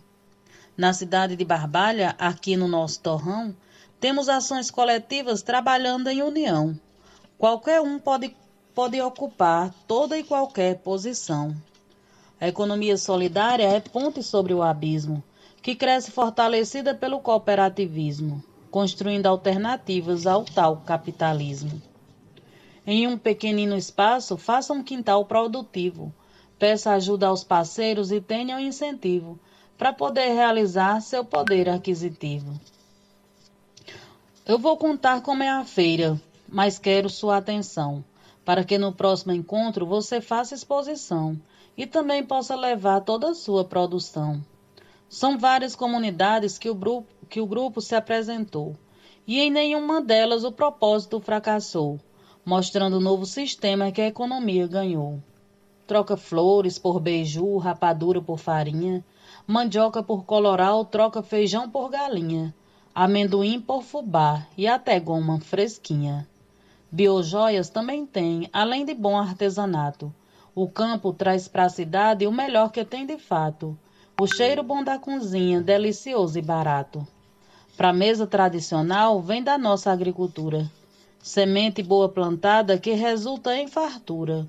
Na 0.77 0.93
cidade 0.93 1.37
de 1.37 1.45
Barbalha, 1.45 2.15
aqui 2.19 2.55
no 2.55 2.69
nosso 2.69 3.01
torrão, 3.01 3.57
temos 3.99 4.29
ações 4.29 4.71
coletivas 4.71 5.41
trabalhando 5.41 6.09
em 6.09 6.23
união. 6.23 6.79
Qualquer 7.39 7.81
um 7.81 7.99
pode, 7.99 8.37
pode 8.75 9.01
ocupar 9.01 9.73
toda 9.89 10.19
e 10.19 10.23
qualquer 10.23 10.77
posição. 10.81 11.57
A 12.39 12.47
economia 12.47 12.99
solidária 12.99 13.67
é 13.67 13.81
ponte 13.81 14.23
sobre 14.23 14.53
o 14.53 14.63
abismo, 14.63 15.25
que 15.63 15.75
cresce 15.75 16.11
fortalecida 16.11 16.95
pelo 16.95 17.21
cooperativismo, 17.21 18.45
construindo 18.71 19.25
alternativas 19.25 20.27
ao 20.27 20.45
tal 20.45 20.83
capitalismo. 20.85 21.81
Em 22.87 23.07
um 23.07 23.17
pequenino 23.17 23.75
espaço, 23.79 24.37
faça 24.37 24.75
um 24.75 24.83
quintal 24.83 25.25
produtivo, 25.25 26.13
peça 26.59 26.93
ajuda 26.93 27.29
aos 27.29 27.43
parceiros 27.43 28.13
e 28.13 28.21
tenha 28.21 28.57
um 28.57 28.61
incentivo 28.61 29.41
para 29.77 29.93
poder 29.93 30.33
realizar 30.33 31.01
seu 31.01 31.25
poder 31.25 31.69
aquisitivo. 31.69 32.59
Eu 34.45 34.59
vou 34.59 34.77
contar 34.77 35.23
como 35.23 35.43
é 35.43 35.49
a 35.49 35.65
feira, 35.65 36.21
mas 36.49 36.79
quero 36.79 37.11
sua 37.11 37.37
atenção, 37.37 38.05
para 38.45 38.65
que 38.65 38.79
no 38.79 38.93
próximo 38.93 39.33
encontro 39.33 39.85
você 39.85 40.21
faça 40.21 40.55
exposição 40.55 41.37
e 41.77 41.87
também 41.87 42.25
possa 42.25 42.55
levar 42.55 43.01
toda 43.01 43.31
a 43.31 43.35
sua 43.35 43.65
produção. 43.65 44.41
São 45.09 45.37
várias 45.37 45.77
comunidades 45.77 46.59
que 46.59 46.71
o, 46.71 46.75
grupo, 46.75 47.09
que 47.29 47.41
o 47.41 47.47
grupo 47.47 47.81
se 47.81 47.95
apresentou, 47.95 48.77
e 49.27 49.41
em 49.41 49.51
nenhuma 49.51 50.01
delas 50.01 50.45
o 50.45 50.53
propósito 50.53 51.21
fracassou, 51.21 51.99
mostrando 52.45 52.99
o 52.99 53.01
novo 53.01 53.27
sistema 53.27 53.91
que 53.91 54.01
a 54.01 54.07
economia 54.07 54.67
ganhou. 54.67 55.21
Troca 55.87 56.17
flores 56.17 56.79
por 56.79 57.01
beiju, 57.01 57.57
rapadura 57.59 58.23
por 58.23 58.39
farinha, 58.39 59.05
mandioca 59.47 60.03
por 60.03 60.25
coloral, 60.25 60.85
troca 60.85 61.23
feijão 61.23 61.71
por 61.71 61.89
galinha, 61.89 62.53
amendoim 62.93 63.61
por 63.61 63.83
fubá 63.83 64.45
e 64.59 64.67
até 64.67 64.99
goma 64.99 65.39
fresquinha. 65.39 66.27
Biojoias 66.91 67.69
também 67.69 68.05
tem, 68.05 68.49
além 68.53 68.85
de 68.85 68.95
bom 68.95 69.17
artesanato. 69.17 70.13
O 70.55 70.69
campo 70.69 71.13
traz 71.13 71.47
para 71.47 71.65
a 71.65 71.69
cidade 71.69 72.27
o 72.27 72.33
melhor 72.33 72.73
que 72.73 72.85
tem 72.85 73.07
de 73.07 73.19
fato. 73.19 73.79
O 74.21 74.27
cheiro 74.27 74.63
bom 74.63 74.83
da 74.83 74.99
cozinha, 74.99 75.61
delicioso 75.61 76.39
e 76.39 76.43
barato. 76.43 77.07
Para 77.77 77.93
mesa 77.93 78.27
tradicional, 78.27 79.21
vem 79.21 79.43
da 79.43 79.59
nossa 79.59 79.93
agricultura. 79.93 80.69
Semente 81.23 81.83
boa 81.83 82.09
plantada 82.09 82.79
que 82.79 82.93
resulta 82.93 83.55
em 83.55 83.69
fartura. 83.69 84.49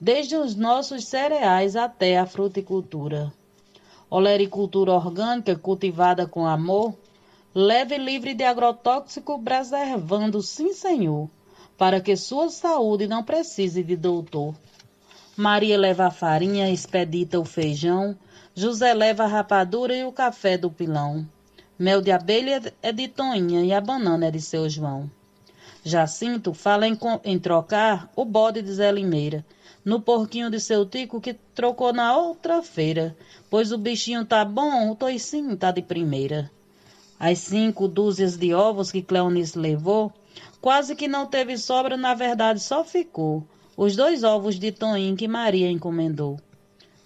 Desde 0.00 0.34
os 0.34 0.56
nossos 0.56 1.04
cereais 1.04 1.76
até 1.76 2.18
a 2.18 2.24
fruticultura. 2.24 3.32
Olericultura 4.14 4.92
orgânica 4.92 5.56
cultivada 5.56 6.26
com 6.26 6.46
amor, 6.46 6.94
leve 7.54 7.96
livre 7.96 8.34
de 8.34 8.44
agrotóxico, 8.44 9.42
preservando, 9.42 10.42
sim 10.42 10.74
senhor, 10.74 11.30
para 11.78 11.98
que 11.98 12.14
sua 12.14 12.50
saúde 12.50 13.06
não 13.06 13.24
precise 13.24 13.82
de 13.82 13.96
doutor. 13.96 14.54
Maria 15.34 15.78
leva 15.78 16.08
a 16.08 16.10
farinha, 16.10 16.68
expedita 16.68 17.40
o 17.40 17.44
feijão, 17.46 18.14
José 18.54 18.92
leva 18.92 19.24
a 19.24 19.26
rapadura 19.26 19.96
e 19.96 20.04
o 20.04 20.12
café 20.12 20.58
do 20.58 20.70
pilão. 20.70 21.26
Mel 21.78 22.02
de 22.02 22.12
abelha 22.12 22.60
é 22.82 22.92
de 22.92 23.08
Toinha 23.08 23.64
e 23.64 23.72
a 23.72 23.80
banana 23.80 24.26
é 24.26 24.30
de 24.30 24.42
seu 24.42 24.68
João. 24.68 25.10
Jacinto 25.82 26.52
fala 26.52 26.86
em, 26.86 26.98
em 27.24 27.38
trocar 27.38 28.10
o 28.14 28.26
bode 28.26 28.60
de 28.60 28.74
Zé 28.74 28.92
Limeira, 28.92 29.42
no 29.84 30.00
porquinho 30.00 30.50
de 30.50 30.60
seu 30.60 30.86
tico 30.86 31.20
que 31.20 31.34
trocou 31.54 31.92
na 31.92 32.16
outra 32.16 32.62
feira, 32.62 33.16
pois 33.50 33.72
o 33.72 33.78
bichinho 33.78 34.24
tá 34.24 34.44
bom, 34.44 34.90
o 34.90 34.96
toicinho 34.96 35.56
tá 35.56 35.70
de 35.70 35.82
primeira. 35.82 36.50
As 37.18 37.38
cinco 37.38 37.86
dúzias 37.86 38.36
de 38.36 38.52
ovos 38.52 38.90
que 38.90 39.02
Cleonice 39.02 39.58
levou, 39.58 40.12
Quase 40.62 40.94
que 40.94 41.08
não 41.08 41.26
teve 41.26 41.58
sobra, 41.58 41.96
na 41.96 42.14
verdade 42.14 42.60
só 42.60 42.84
ficou 42.84 43.44
os 43.76 43.96
dois 43.96 44.22
ovos 44.22 44.58
de 44.58 44.70
toim 44.70 45.16
que 45.16 45.26
Maria 45.26 45.68
encomendou. 45.68 46.38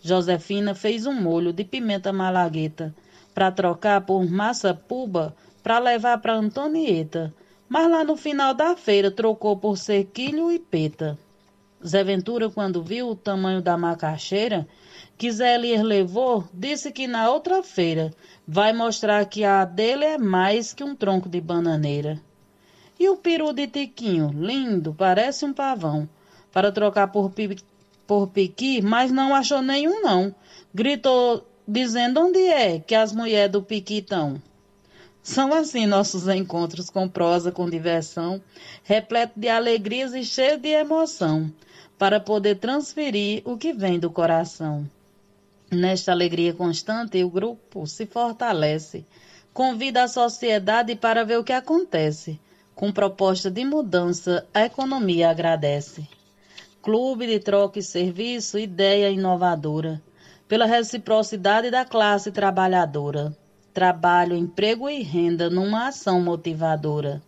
Josefina 0.03 0.75
fez 0.75 1.07
um 1.07 1.15
molho 1.15 1.53
de 1.53 1.65
pimenta 1.65 2.13
malagueta 2.13 2.95
para 3.33 3.51
trocar 3.51 4.03
por 4.03 4.29
massa 4.29 4.75
puba 4.75 5.35
para 5.63 5.79
levar 5.79 6.19
para 6.19 6.35
Antonieta, 6.35 7.33
mas 7.69 7.91
lá 7.91 8.05
no 8.05 8.17
final 8.17 8.53
da 8.53 8.77
feira 8.77 9.11
trocou 9.11 9.57
por 9.57 9.79
cerquilho 9.79 10.53
e 10.53 10.59
peta. 10.59 11.19
Zé 11.87 12.03
Ventura, 12.03 12.51
quando 12.51 12.83
viu 12.83 13.11
o 13.11 13.15
tamanho 13.15 13.63
da 13.63 13.77
macaxeira 13.77 14.67
que 15.17 15.31
Zé 15.31 15.55
Elias 15.55 15.83
levou, 15.83 16.45
disse 16.53 16.91
que 16.91 17.07
na 17.07 17.31
outra 17.31 17.63
feira 17.63 18.13
vai 18.47 18.73
mostrar 18.73 19.25
que 19.27 19.45
a 19.45 19.65
dele 19.65 20.05
é 20.05 20.19
mais 20.19 20.75
que 20.75 20.83
um 20.83 20.97
tronco 20.97 21.29
de 21.29 21.41
bananeira. 21.41 22.21
E 22.99 23.09
o 23.09 23.17
peru 23.17 23.53
de 23.53 23.67
Tiquinho, 23.67 24.31
lindo, 24.35 24.95
parece 24.95 25.45
um 25.45 25.53
pavão, 25.53 26.09
para 26.53 26.73
trocar 26.73 27.09
por, 27.09 27.31
pi, 27.31 27.57
por 28.07 28.29
piqui, 28.29 28.83
mas 28.83 29.13
não 29.13 29.35
achou 29.35 29.63
nenhum 29.63 30.03
não. 30.03 30.35
Gritou 30.75 31.47
dizendo 31.69 32.21
onde 32.21 32.41
é 32.41 32.81
que 32.81 32.95
as 32.95 33.13
mulheres 33.13 33.53
do 33.53 33.63
piqui 33.63 33.99
estão. 33.99 34.43
São 35.23 35.53
assim 35.53 35.87
nossos 35.87 36.29
encontros 36.29 36.89
com 36.89 37.09
prosa, 37.09 37.51
com 37.51 37.69
diversão, 37.69 38.41
repleto 38.85 39.39
de 39.39 39.49
alegrias 39.49 40.15
e 40.15 40.25
cheio 40.25 40.59
de 40.59 40.69
emoção, 40.69 41.53
para 41.99 42.21
poder 42.21 42.57
transferir 42.57 43.43
o 43.45 43.57
que 43.57 43.73
vem 43.73 43.99
do 43.99 44.11
coração. 44.11 44.89
Nesta 45.71 46.13
alegria 46.13 46.53
constante, 46.55 47.23
o 47.25 47.31
grupo 47.31 47.87
se 47.87 48.07
fortalece, 48.07 49.05
convida 49.53 50.05
a 50.05 50.09
sociedade 50.09 50.95
para 50.95 51.25
ver 51.25 51.39
o 51.39 51.45
que 51.45 51.53
acontece. 51.53 52.39
Com 52.75 52.93
proposta 52.93 53.51
de 53.51 53.65
mudança, 53.65 54.47
a 54.53 54.65
economia 54.65 55.31
agradece. 55.31 56.07
Clube 56.83 57.27
de 57.27 57.41
troca 57.41 57.79
e 57.79 57.83
serviço, 57.83 58.59
ideia 58.59 59.11
inovadora, 59.11 60.01
pela 60.47 60.67
reciprocidade 60.67 61.71
da 61.71 61.85
classe 61.85 62.31
trabalhadora. 62.31 63.37
Trabalho, 63.73 64.37
emprego 64.37 64.89
e 64.89 65.03
renda 65.03 65.51
numa 65.51 65.89
ação 65.89 66.21
motivadora. 66.21 67.23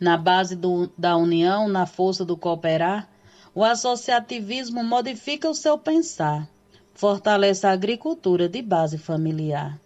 Na 0.00 0.16
base 0.16 0.56
do, 0.56 0.90
da 0.98 1.16
união, 1.16 1.68
na 1.68 1.86
força 1.86 2.24
do 2.24 2.36
cooperar, 2.36 3.08
o 3.54 3.62
associativismo 3.62 4.82
modifica 4.82 5.48
o 5.48 5.54
seu 5.54 5.76
pensar 5.76 6.48
fortalece 6.94 7.66
a 7.66 7.72
agricultura 7.72 8.48
de 8.48 8.62
base 8.62 8.96
familiar. 8.96 9.78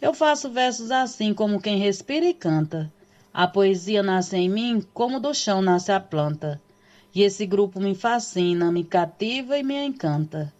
Eu 0.00 0.14
faço 0.14 0.50
versos 0.50 0.90
assim 0.90 1.34
como 1.34 1.60
quem 1.60 1.78
respira 1.78 2.24
e 2.24 2.34
canta. 2.34 2.92
A 3.32 3.46
poesia 3.48 4.02
nasce 4.02 4.36
em 4.36 4.48
mim 4.48 4.84
como 4.92 5.18
do 5.18 5.34
chão 5.34 5.60
nasce 5.60 5.90
a 5.90 5.98
planta. 5.98 6.60
E 7.14 7.22
esse 7.22 7.46
grupo 7.46 7.80
me 7.80 7.94
fascina, 7.94 8.70
me 8.70 8.84
cativa 8.84 9.58
e 9.58 9.62
me 9.62 9.74
encanta. 9.84 10.52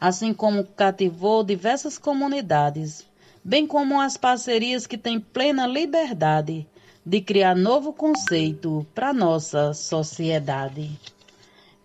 Assim 0.00 0.32
como 0.32 0.64
cativou 0.64 1.42
diversas 1.42 1.98
comunidades, 1.98 3.06
bem 3.42 3.66
como 3.66 4.00
as 4.00 4.16
parcerias 4.16 4.86
que 4.86 4.98
têm 4.98 5.20
plena 5.20 5.66
liberdade 5.66 6.66
de 7.04 7.20
criar 7.20 7.54
novo 7.54 7.92
conceito 7.92 8.86
para 8.94 9.12
nossa 9.12 9.74
sociedade. 9.74 10.90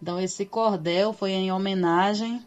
Então 0.02 0.20
esse 0.20 0.46
cordel 0.46 1.14
foi 1.14 1.32
em 1.32 1.52
homenagem 1.52 2.42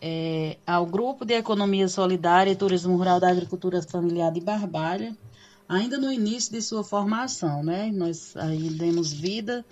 é, 0.00 0.56
ao 0.66 0.86
Grupo 0.86 1.24
de 1.24 1.34
Economia 1.34 1.88
Solidária 1.88 2.50
e 2.50 2.56
Turismo 2.56 2.96
Rural 2.96 3.20
da 3.20 3.28
Agricultura 3.28 3.82
Familiar 3.82 4.32
de 4.32 4.40
Barbalha, 4.40 5.16
ainda 5.68 5.98
no 5.98 6.12
início 6.12 6.52
de 6.52 6.62
sua 6.62 6.82
formação, 6.82 7.62
né? 7.62 7.90
Nós 7.92 8.36
aí 8.36 8.70
demos 8.70 9.12
vida 9.12 9.64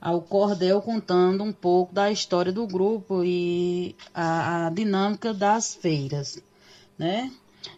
ao 0.00 0.20
Cordel 0.20 0.80
contando 0.80 1.42
um 1.42 1.52
pouco 1.52 1.94
da 1.94 2.10
história 2.10 2.52
do 2.52 2.66
grupo 2.66 3.22
e 3.24 3.96
a, 4.14 4.66
a 4.66 4.70
dinâmica 4.70 5.34
das 5.34 5.74
feiras, 5.74 6.42
né? 6.96 7.32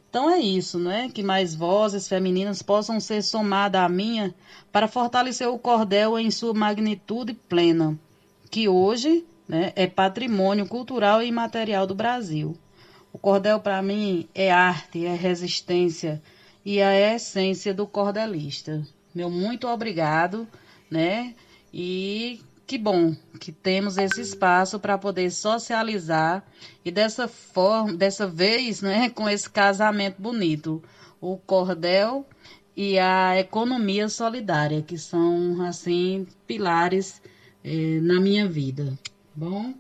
Então 0.09 0.31
é 0.31 0.39
isso, 0.39 0.79
né? 0.79 1.09
Que 1.09 1.23
mais 1.23 1.55
vozes 1.55 2.09
femininas 2.09 2.63
possam 2.63 2.99
ser 3.01 3.23
somadas 3.23 3.81
à 3.81 3.89
minha 3.89 4.35
para 4.73 4.89
fortalecer 4.89 5.49
o 5.49 5.59
cordel 5.59 6.19
em 6.19 6.31
sua 6.31 6.55
magnitude 6.55 7.35
plena, 7.35 7.99
que 8.51 8.69
hoje 8.69 9.25
né, 9.49 9.73
é 9.77 9.87
patrimônio 9.87 10.67
cultural 10.67 11.23
e 11.23 11.27
imaterial 11.27 11.87
do 11.87 11.95
Brasil. 11.95 12.57
O 13.13 13.19
cordel, 13.19 13.61
para 13.61 13.81
mim, 13.81 14.29
é 14.35 14.51
arte, 14.51 15.07
é 15.07 15.15
resistência 15.15 16.23
e 16.65 16.79
é 16.79 16.87
a 16.87 17.15
essência 17.15 17.73
do 17.73 17.87
cordelista. 17.87 18.87
Meu 19.15 19.31
muito 19.31 19.67
obrigado, 19.67 20.47
né? 20.91 21.35
E 21.73 22.41
que 22.67 22.77
bom 22.77 23.15
que 23.41 23.53
temos 23.53 23.97
esse 23.97 24.21
espaço 24.21 24.81
para 24.81 24.99
poder 24.99 25.31
socializar 25.31 26.45
e 26.85 26.91
dessa 26.91 27.29
forma, 27.29 27.95
dessa 27.95 28.27
vez, 28.27 28.83
né, 28.83 29.09
com 29.15 29.29
esse 29.29 29.49
casamento 29.49 30.21
bonito, 30.21 30.83
o 31.21 31.37
cordel 31.37 32.27
e 32.77 32.99
a 32.99 33.39
economia 33.39 34.09
solidária, 34.09 34.83
que 34.83 34.99
são 34.99 35.63
assim 35.63 36.27
pilares 36.47 37.23
eh, 37.67 38.01
na 38.01 38.21
minha 38.21 38.49
vida 38.49 38.97
bom? 39.35 39.75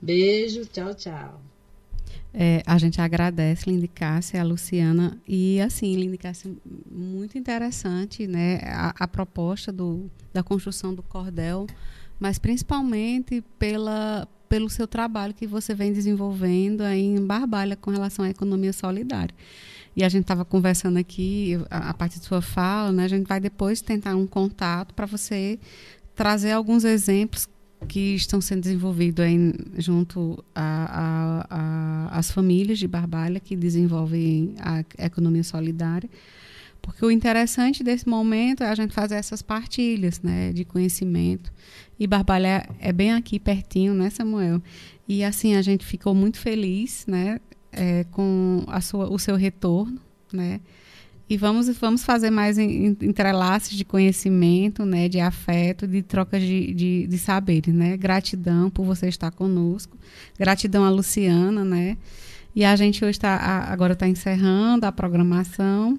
Beijo, 0.00 0.64
tchau, 0.64 0.94
tchau. 0.94 1.42
É, 2.34 2.62
a 2.64 2.78
gente 2.78 3.00
agradece 3.00 3.68
Lindy 3.68 3.88
Cássia, 3.88 4.40
a 4.40 4.44
Luciana, 4.44 5.18
e 5.28 5.60
assim, 5.60 5.94
Lindy 5.94 6.16
Cássia, 6.16 6.50
muito 6.90 7.36
interessante 7.36 8.26
né, 8.26 8.60
a, 8.64 8.94
a, 9.04 9.08
proposta 9.08 9.70
do, 9.70 10.10
da 10.32 10.42
construção 10.42 10.94
do 10.94 11.02
cordel, 11.02 11.66
mas 12.18 12.38
principalmente 12.38 13.44
pela, 13.58 14.26
pelo 14.48 14.70
seu 14.70 14.86
trabalho 14.86 15.34
que 15.34 15.46
você 15.46 15.74
vem 15.74 15.92
desenvolvendo 15.92 16.80
aí 16.80 17.02
em 17.02 17.26
Barbalha 17.26 17.76
com 17.76 17.90
relação 17.90 18.24
à 18.24 18.30
economia 18.30 18.72
solidária. 18.72 19.34
E 19.94 20.02
a 20.02 20.08
gente 20.08 20.22
estava 20.22 20.42
conversando 20.42 20.96
aqui, 20.96 21.58
a, 21.70 21.90
a 21.90 21.94
partir 21.94 22.18
de 22.18 22.24
sua 22.24 22.40
fala, 22.40 22.92
né, 22.92 23.04
a 23.04 23.08
gente 23.08 23.26
vai 23.26 23.40
depois 23.40 23.82
tentar 23.82 24.16
um 24.16 24.26
contato 24.26 24.94
para 24.94 25.04
você 25.04 25.58
trazer 26.14 26.52
alguns 26.52 26.84
exemplos 26.84 27.48
que 27.88 28.14
estão 28.14 28.40
sendo 28.40 28.62
desenvolvidos 28.62 29.24
aí 29.24 29.36
junto 29.76 30.42
às 32.10 32.30
famílias 32.30 32.78
de 32.78 32.86
Barbalha 32.86 33.40
que 33.40 33.56
desenvolvem 33.56 34.54
a 34.60 34.84
economia 35.04 35.42
solidária. 35.42 36.08
Porque 36.80 37.04
o 37.04 37.10
interessante 37.10 37.84
desse 37.84 38.08
momento 38.08 38.64
é 38.64 38.68
a 38.68 38.74
gente 38.74 38.92
fazer 38.92 39.14
essas 39.14 39.40
partilhas 39.40 40.20
né, 40.20 40.52
de 40.52 40.64
conhecimento. 40.64 41.52
E 41.98 42.06
Barbalha 42.08 42.68
é 42.80 42.92
bem 42.92 43.12
aqui 43.12 43.38
pertinho, 43.38 43.94
né, 43.94 44.10
Samuel? 44.10 44.60
E 45.06 45.22
assim, 45.22 45.54
a 45.54 45.62
gente 45.62 45.86
ficou 45.86 46.12
muito 46.12 46.38
feliz 46.38 47.04
né, 47.06 47.38
é, 47.70 48.04
com 48.10 48.64
a 48.66 48.80
sua, 48.80 49.08
o 49.08 49.18
seu 49.18 49.36
retorno, 49.36 50.00
né? 50.32 50.60
E 51.32 51.36
vamos, 51.38 51.66
vamos 51.78 52.04
fazer 52.04 52.28
mais 52.28 52.58
entrelaços 52.58 53.70
de 53.70 53.86
conhecimento, 53.86 54.84
né, 54.84 55.08
de 55.08 55.18
afeto, 55.18 55.86
de 55.86 56.02
troca 56.02 56.38
de, 56.38 56.74
de, 56.74 57.06
de 57.06 57.18
saberes, 57.18 57.72
né? 57.72 57.96
Gratidão 57.96 58.68
por 58.68 58.84
você 58.84 59.08
estar 59.08 59.30
conosco. 59.30 59.96
Gratidão 60.38 60.84
a 60.84 60.90
Luciana, 60.90 61.64
né? 61.64 61.96
E 62.54 62.66
a 62.66 62.76
gente 62.76 63.02
hoje 63.02 63.12
está 63.12 63.34
agora 63.66 63.94
está 63.94 64.06
encerrando 64.06 64.84
a 64.84 64.92
programação 64.92 65.98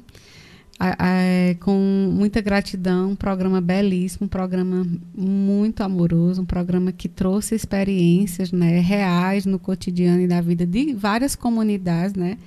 é, 1.00 1.56
com 1.60 1.80
muita 2.14 2.40
gratidão, 2.40 3.10
um 3.10 3.16
programa 3.16 3.60
belíssimo, 3.60 4.26
um 4.26 4.30
programa 4.30 4.86
muito 5.18 5.82
amoroso, 5.82 6.44
um 6.44 6.46
programa 6.46 6.92
que 6.92 7.10
trouxe 7.10 7.56
experiências 7.56 8.52
né, 8.52 8.80
reais 8.82 9.48
no 9.48 9.58
cotidiano 9.58 10.22
e 10.22 10.28
da 10.28 10.42
vida 10.42 10.64
de 10.64 10.94
várias 10.94 11.36
comunidades, 11.36 12.14
né? 12.14 12.38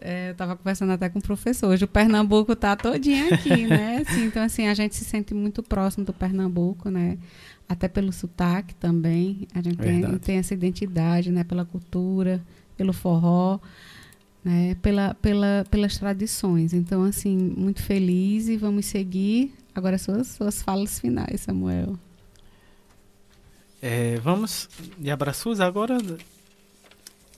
É, 0.00 0.28
eu 0.28 0.32
estava 0.32 0.56
conversando 0.56 0.92
até 0.92 1.08
com 1.08 1.18
o 1.18 1.22
professor. 1.22 1.68
Hoje 1.68 1.84
o 1.84 1.88
Pernambuco 1.88 2.52
está 2.52 2.76
todinho 2.76 3.32
aqui, 3.34 3.64
né? 3.66 4.02
Assim, 4.06 4.24
então, 4.24 4.42
assim, 4.42 4.66
a 4.66 4.74
gente 4.74 4.94
se 4.94 5.04
sente 5.04 5.34
muito 5.34 5.62
próximo 5.62 6.04
do 6.04 6.12
Pernambuco, 6.12 6.90
né? 6.90 7.18
Até 7.68 7.88
pelo 7.88 8.12
sotaque 8.12 8.74
também. 8.74 9.46
A 9.54 9.60
gente 9.60 9.76
tem, 9.76 10.18
tem, 10.18 10.36
essa 10.38 10.54
identidade, 10.54 11.30
né? 11.30 11.44
Pela 11.44 11.64
cultura, 11.64 12.42
pelo 12.76 12.92
forró, 12.92 13.58
né? 14.44 14.76
Pela, 14.82 15.14
pela, 15.14 15.64
pelas 15.70 15.98
tradições. 15.98 16.72
Então, 16.72 17.02
assim, 17.04 17.36
muito 17.36 17.82
feliz 17.82 18.48
e 18.48 18.56
vamos 18.56 18.86
seguir. 18.86 19.52
Agora, 19.74 19.98
suas, 19.98 20.28
suas 20.28 20.62
falas 20.62 20.98
finais, 21.00 21.40
Samuel. 21.40 21.98
É, 23.82 24.16
vamos 24.20 24.68
de 24.98 25.10
abraços 25.10 25.60
agora 25.60 25.98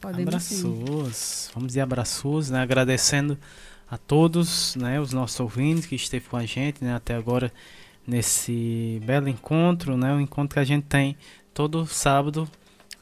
Abraços. 0.03 1.51
Vamos 1.55 1.73
de 1.73 1.81
abraços, 1.81 2.51
né? 2.51 2.61
Agradecendo 2.61 3.39
a 3.91 3.97
todos, 3.99 4.77
né? 4.77 5.01
Os 5.01 5.13
nossos 5.13 5.39
ouvintes 5.41 5.87
que 5.87 5.95
esteve 5.95 6.29
com 6.29 6.37
a 6.37 6.45
gente, 6.45 6.85
né? 6.85 6.95
Até 6.95 7.15
agora 7.15 7.53
nesse 8.07 9.01
belo 9.05 9.29
encontro, 9.29 9.97
né? 9.97 10.15
O 10.15 10.21
encontro 10.21 10.55
que 10.55 10.61
a 10.61 10.65
gente 10.65 10.85
tem 10.85 11.17
todo 11.53 11.87
sábado, 11.87 12.49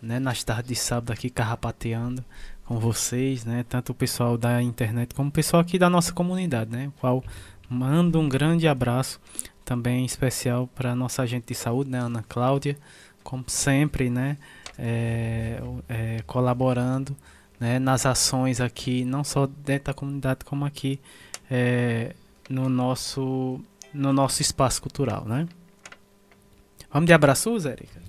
né? 0.00 0.18
Nas 0.18 0.42
tardes 0.42 0.68
de 0.68 0.76
sábado 0.76 1.12
aqui 1.12 1.30
carrapateando 1.30 2.24
com 2.64 2.78
vocês, 2.78 3.44
né? 3.44 3.64
Tanto 3.68 3.92
o 3.92 3.94
pessoal 3.94 4.36
da 4.38 4.62
internet 4.62 5.14
como 5.14 5.28
o 5.28 5.32
pessoal 5.32 5.60
aqui 5.60 5.78
da 5.78 5.90
nossa 5.90 6.12
comunidade, 6.12 6.70
né? 6.70 6.88
O 6.88 6.92
qual 7.00 7.24
mando 7.68 8.18
um 8.18 8.28
grande 8.28 8.66
abraço 8.68 9.20
também 9.64 10.04
especial 10.04 10.68
para 10.68 10.94
nossa 10.94 11.22
agente 11.22 11.48
de 11.48 11.54
saúde, 11.54 11.90
né, 11.90 11.98
Ana 11.98 12.24
Cláudia, 12.28 12.78
como 13.24 13.44
sempre, 13.48 14.08
né, 14.08 14.38
é, 14.78 15.60
é, 15.88 16.22
colaborando 16.26 17.16
né, 17.58 17.78
nas 17.78 18.06
ações 18.06 18.60
aqui, 18.60 19.04
não 19.04 19.24
só 19.24 19.46
dentro 19.46 19.86
da 19.86 19.94
comunidade, 19.94 20.44
como 20.44 20.64
aqui 20.64 21.00
é, 21.50 22.14
no, 22.48 22.68
nosso, 22.68 23.60
no 23.92 24.12
nosso 24.12 24.42
espaço 24.42 24.80
cultural. 24.80 25.24
Né? 25.24 25.48
Vamos 26.92 27.06
de 27.06 27.12
abraços, 27.12 27.66
Érica? 27.66 28.00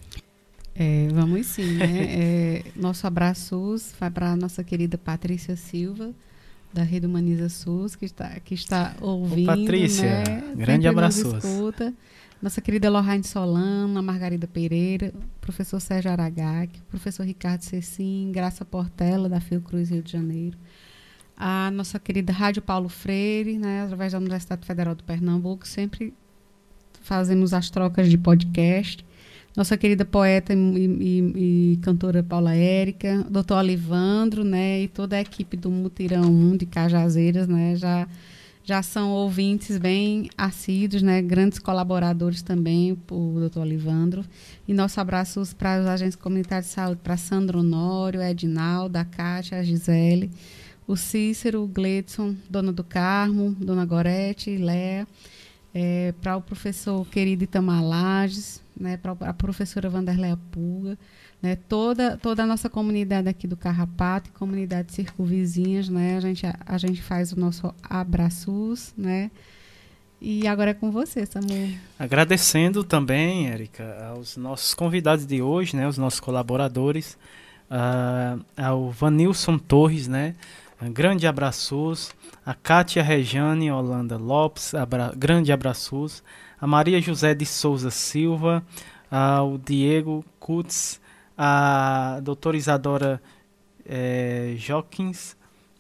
É, 0.75 1.07
vamos 1.11 1.47
sim, 1.47 1.73
né? 1.73 2.03
é, 2.03 2.63
nosso 2.75 3.07
abraços 3.07 3.93
vai 3.99 4.11
para 4.11 4.33
a 4.33 4.35
nossa 4.35 4.63
querida 4.63 4.95
Patrícia 4.95 5.55
Silva, 5.55 6.13
da 6.71 6.83
Rede 6.83 7.07
Humaniza 7.07 7.49
SUS, 7.49 7.95
que 7.95 8.05
está, 8.05 8.39
que 8.41 8.53
está 8.53 8.95
ouvindo. 9.01 9.51
Ô, 9.51 9.55
Patrícia, 9.55 10.23
né? 10.23 10.53
grande 10.55 10.87
abraço. 10.87 11.35
Nossa 12.41 12.61
querida 12.61 12.89
Lohane 12.89 13.23
Solano, 13.23 14.01
Margarida 14.03 14.47
Pereira, 14.47 15.13
professor 15.41 15.79
Sérgio 15.79 16.11
Aragaki, 16.11 16.81
professor 16.83 17.23
Ricardo 17.23 17.61
Cecim, 17.61 18.31
Graça 18.31 18.63
Portela, 18.63 19.27
da 19.27 19.39
Fiocruz 19.39 19.89
Rio 19.89 20.03
de 20.03 20.11
Janeiro. 20.11 20.57
A 21.35 21.71
nossa 21.71 21.99
querida 21.99 22.31
Rádio 22.31 22.61
Paulo 22.61 22.89
Freire, 22.89 23.57
né, 23.57 23.83
através 23.83 24.11
da 24.11 24.19
Universidade 24.19 24.65
Federal 24.65 24.95
do 24.95 25.03
Pernambuco, 25.03 25.67
sempre 25.67 26.13
fazemos 27.01 27.53
as 27.53 27.69
trocas 27.69 28.09
de 28.09 28.17
podcast 28.17 29.05
nossa 29.57 29.75
querida 29.75 30.05
poeta 30.05 30.53
e, 30.53 30.57
e, 30.57 31.73
e 31.73 31.77
cantora 31.77 32.21
Paula 32.21 32.53
Érica, 32.53 33.25
doutor 33.27 33.57
Olivandro, 33.57 34.43
né, 34.43 34.83
e 34.83 34.87
toda 34.87 35.15
a 35.15 35.21
equipe 35.21 35.57
do 35.57 35.71
Mutirão 35.71 36.25
1 36.25 36.57
de 36.57 36.67
Cajazeiras, 36.67 37.47
né, 37.47 37.75
já, 37.75 38.07
já 38.67 38.83
são 38.83 39.11
ouvintes 39.11 39.77
bem 39.77 40.29
assíduos, 40.37 41.01
né, 41.01 41.21
grandes 41.21 41.57
colaboradores 41.57 42.41
também, 42.41 42.91
o 42.91 43.39
doutor 43.39 43.61
Olivandro. 43.61 44.25
E 44.67 44.73
nossos 44.73 44.97
abraços 44.97 45.53
para 45.53 45.79
os 45.79 45.87
agentes 45.87 46.17
comunitários 46.17 46.67
de 46.67 46.73
saúde, 46.73 46.99
para 47.01 47.15
Sandro 47.15 47.59
Honório, 47.59 48.21
Edinaldo, 48.21 48.97
a 48.97 49.05
Cátia, 49.05 49.57
a 49.57 49.63
Gisele, 49.63 50.29
o 50.85 50.97
Cícero, 50.97 51.63
o 51.63 51.67
Gledson, 51.67 52.35
Dona 52.49 52.73
do 52.73 52.83
Carmo, 52.83 53.55
Dona 53.57 53.85
Gorete, 53.85 54.57
Léa, 54.57 55.07
é, 55.73 56.13
para 56.21 56.35
o 56.35 56.41
professor 56.41 57.07
querido 57.07 57.45
Itamar 57.45 57.81
Lages, 57.81 58.61
né, 58.77 58.97
para 58.97 59.13
a 59.21 59.33
professora 59.33 59.89
Vanderleia 59.89 60.37
Pulga, 60.51 60.99
né, 61.41 61.55
toda, 61.55 62.17
toda 62.17 62.43
a 62.43 62.45
nossa 62.45 62.69
comunidade 62.69 63.29
aqui 63.29 63.47
do 63.47 63.55
Carrapato 63.55 64.29
e 64.29 64.33
comunidades 64.33 64.95
circunvizinhas, 64.95 65.87
né, 65.89 66.17
a 66.17 66.19
gente, 66.19 66.45
a, 66.45 66.55
a 66.65 66.77
gente 66.77 67.01
faz 67.01 67.31
o 67.31 67.39
nosso 67.39 67.73
abraços, 67.83 68.93
né, 68.97 69.29
e 70.19 70.47
agora 70.47 70.71
é 70.71 70.73
com 70.73 70.89
você, 70.89 71.25
Samuel. 71.27 71.77
Agradecendo 71.99 72.83
também, 72.83 73.49
Érica, 73.49 74.07
aos 74.09 74.35
nossos 74.35 74.73
convidados 74.73 75.27
de 75.27 75.41
hoje, 75.41 75.75
né, 75.75 75.87
os 75.87 75.97
nossos 75.97 76.19
colaboradores, 76.19 77.17
uh, 77.69 78.43
ao 78.57 78.89
Vanilson 78.89 79.59
Torres, 79.59 80.07
né, 80.07 80.33
um 80.81 80.91
grande 80.91 81.27
abraços, 81.27 82.13
a 82.45 82.53
Kátia 82.53 83.03
Rejane 83.03 83.71
Holanda 83.71 84.17
Lopes, 84.17 84.73
abra, 84.73 85.11
grande 85.15 85.51
abraços, 85.51 86.23
a 86.59 86.65
Maria 86.65 86.99
José 87.01 87.35
de 87.35 87.45
Souza 87.45 87.91
Silva, 87.91 88.63
ao 89.09 89.57
Diego 89.57 90.25
Kutz, 90.39 90.99
a 91.37 92.19
doutora 92.23 92.57
Isadora 92.57 93.21
é, 93.85 94.55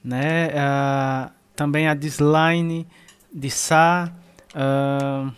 né? 0.03 0.49
A, 0.55 1.31
também 1.55 1.87
a 1.87 1.93
Dislaine 1.93 2.87
de 3.33 3.49
Sá, 3.49 4.11
a, 4.53 5.31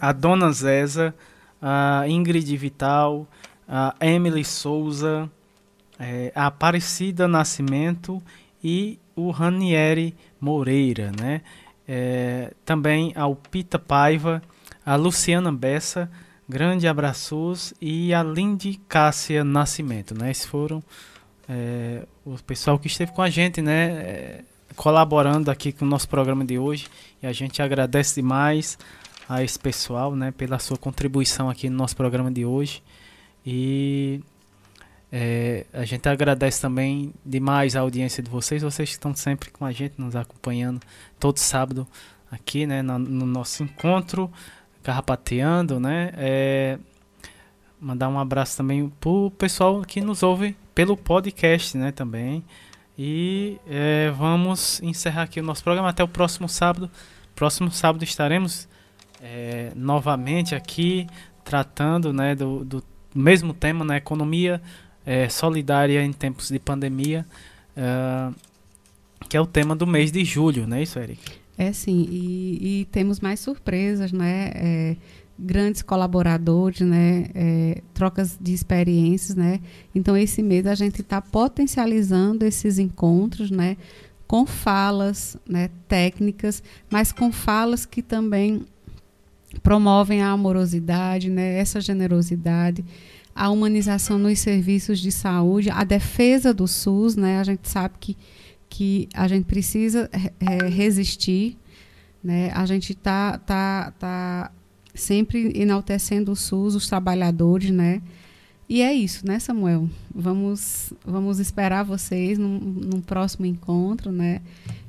a 0.00 0.12
Dona 0.12 0.52
Zeza, 0.52 1.14
a 1.60 2.04
Ingrid 2.06 2.56
Vital, 2.56 3.26
a 3.68 3.94
Emily 4.00 4.44
Souza, 4.44 5.30
é, 5.98 6.32
a 6.34 6.46
Aparecida 6.46 7.26
Nascimento 7.26 8.22
e 8.62 8.98
o 9.16 9.30
Ranieri 9.30 10.14
Moreira, 10.40 11.12
né? 11.20 11.42
é, 11.92 12.52
também 12.64 13.12
ao 13.16 13.34
Pita 13.34 13.76
Paiva, 13.76 14.40
a 14.86 14.94
Luciana 14.94 15.50
Bessa, 15.50 16.08
grande 16.50 16.88
abraços, 16.88 17.72
e 17.80 18.12
a 18.12 18.22
Lindy 18.22 18.80
Cássia 18.88 19.44
Nascimento. 19.44 20.14
Né? 20.14 20.32
Esses 20.32 20.44
foram 20.44 20.82
é, 21.48 22.04
o 22.24 22.36
pessoal 22.42 22.78
que 22.78 22.88
esteve 22.88 23.12
com 23.12 23.22
a 23.22 23.30
gente, 23.30 23.62
né? 23.62 23.90
É, 23.90 24.44
colaborando 24.76 25.50
aqui 25.50 25.72
com 25.72 25.84
o 25.84 25.88
nosso 25.88 26.08
programa 26.08 26.44
de 26.44 26.58
hoje. 26.58 26.88
E 27.22 27.26
a 27.26 27.32
gente 27.32 27.62
agradece 27.62 28.16
demais 28.16 28.78
a 29.28 29.42
esse 29.42 29.58
pessoal 29.58 30.14
né, 30.16 30.32
pela 30.32 30.58
sua 30.58 30.76
contribuição 30.76 31.48
aqui 31.48 31.70
no 31.70 31.76
nosso 31.76 31.96
programa 31.96 32.30
de 32.30 32.44
hoje. 32.44 32.82
E 33.44 34.20
é, 35.12 35.66
a 35.72 35.84
gente 35.84 36.08
agradece 36.08 36.60
também 36.60 37.12
demais 37.24 37.76
a 37.76 37.80
audiência 37.80 38.22
de 38.22 38.30
vocês, 38.30 38.62
vocês 38.62 38.90
estão 38.90 39.14
sempre 39.14 39.50
com 39.50 39.64
a 39.64 39.72
gente, 39.72 39.94
nos 39.98 40.16
acompanhando 40.16 40.80
todo 41.18 41.38
sábado 41.38 41.86
aqui, 42.30 42.66
né, 42.66 42.80
no, 42.80 42.98
no 42.98 43.26
nosso 43.26 43.62
encontro, 43.62 44.30
carrapateando, 44.82 45.78
né, 45.78 46.10
é, 46.16 46.78
mandar 47.80 48.08
um 48.08 48.18
abraço 48.18 48.56
também 48.56 48.90
pro 49.00 49.30
pessoal 49.32 49.82
que 49.82 50.00
nos 50.00 50.22
ouve 50.22 50.56
pelo 50.74 50.96
podcast, 50.96 51.76
né, 51.76 51.92
também, 51.92 52.44
e 52.98 53.58
é, 53.66 54.10
vamos 54.10 54.82
encerrar 54.82 55.22
aqui 55.22 55.40
o 55.40 55.42
nosso 55.42 55.64
programa. 55.64 55.88
Até 55.88 56.04
o 56.04 56.08
próximo 56.08 56.48
sábado, 56.48 56.90
próximo 57.34 57.70
sábado 57.70 58.04
estaremos 58.04 58.68
é, 59.22 59.72
novamente 59.74 60.54
aqui 60.54 61.06
tratando, 61.42 62.12
né, 62.12 62.34
do, 62.34 62.64
do 62.64 62.84
mesmo 63.14 63.52
tema, 63.54 63.84
né, 63.84 63.96
economia 63.96 64.60
é, 65.04 65.28
solidária 65.28 66.02
em 66.02 66.12
tempos 66.12 66.50
de 66.50 66.58
pandemia, 66.58 67.26
uh, 67.76 68.34
que 69.28 69.36
é 69.36 69.40
o 69.40 69.46
tema 69.46 69.74
do 69.74 69.86
mês 69.86 70.12
de 70.12 70.24
julho, 70.24 70.66
não 70.66 70.76
é 70.76 70.82
isso, 70.82 70.98
Eric? 70.98 71.39
É 71.60 71.74
sim, 71.74 72.06
e, 72.10 72.80
e 72.80 72.84
temos 72.86 73.20
mais 73.20 73.38
surpresas, 73.38 74.12
né? 74.12 74.50
É, 74.54 74.96
grandes 75.38 75.82
colaboradores, 75.82 76.80
né? 76.80 77.26
É, 77.34 77.82
trocas 77.92 78.38
de 78.40 78.54
experiências, 78.54 79.36
né? 79.36 79.60
Então 79.94 80.16
esse 80.16 80.42
mês 80.42 80.66
a 80.66 80.74
gente 80.74 81.02
está 81.02 81.20
potencializando 81.20 82.46
esses 82.46 82.78
encontros, 82.78 83.50
né? 83.50 83.76
Com 84.26 84.46
falas, 84.46 85.36
né? 85.46 85.68
Técnicas, 85.86 86.62
mas 86.88 87.12
com 87.12 87.30
falas 87.30 87.84
que 87.84 88.00
também 88.00 88.64
promovem 89.62 90.22
a 90.22 90.30
amorosidade, 90.30 91.28
né? 91.28 91.58
Essa 91.58 91.78
generosidade 91.78 92.82
a 93.34 93.48
humanização 93.48 94.18
nos 94.18 94.38
serviços 94.38 94.98
de 94.98 95.12
saúde, 95.12 95.70
a 95.70 95.84
defesa 95.84 96.52
do 96.52 96.66
SUS, 96.66 97.16
né? 97.16 97.38
A 97.38 97.44
gente 97.44 97.68
sabe 97.68 97.94
que, 98.00 98.16
que 98.70 99.08
a 99.12 99.26
gente 99.26 99.44
precisa 99.44 100.08
é, 100.12 100.68
resistir, 100.68 101.58
né? 102.22 102.52
A 102.54 102.64
gente 102.64 102.94
tá, 102.94 103.36
tá, 103.38 103.92
tá 103.98 104.52
sempre 104.94 105.52
enaltecendo 105.60 106.30
o 106.30 106.36
SUS, 106.36 106.76
os 106.76 106.86
trabalhadores, 106.86 107.70
né? 107.70 108.00
E 108.68 108.80
é 108.80 108.94
isso, 108.94 109.26
né, 109.26 109.40
Samuel? 109.40 109.90
Vamos, 110.14 110.92
vamos 111.04 111.40
esperar 111.40 111.82
vocês 111.82 112.38
num, 112.38 112.58
num 112.58 113.00
próximo 113.00 113.44
encontro, 113.44 114.12
né? 114.12 114.40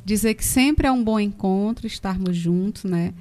Dizer 0.05 0.35
que 0.35 0.45
sempre 0.45 0.85
é 0.85 0.91
um 0.91 1.03
bom 1.03 1.19
encontro 1.19 1.87
estarmos 1.87 2.37
juntos, 2.37 2.83
né? 2.83 3.13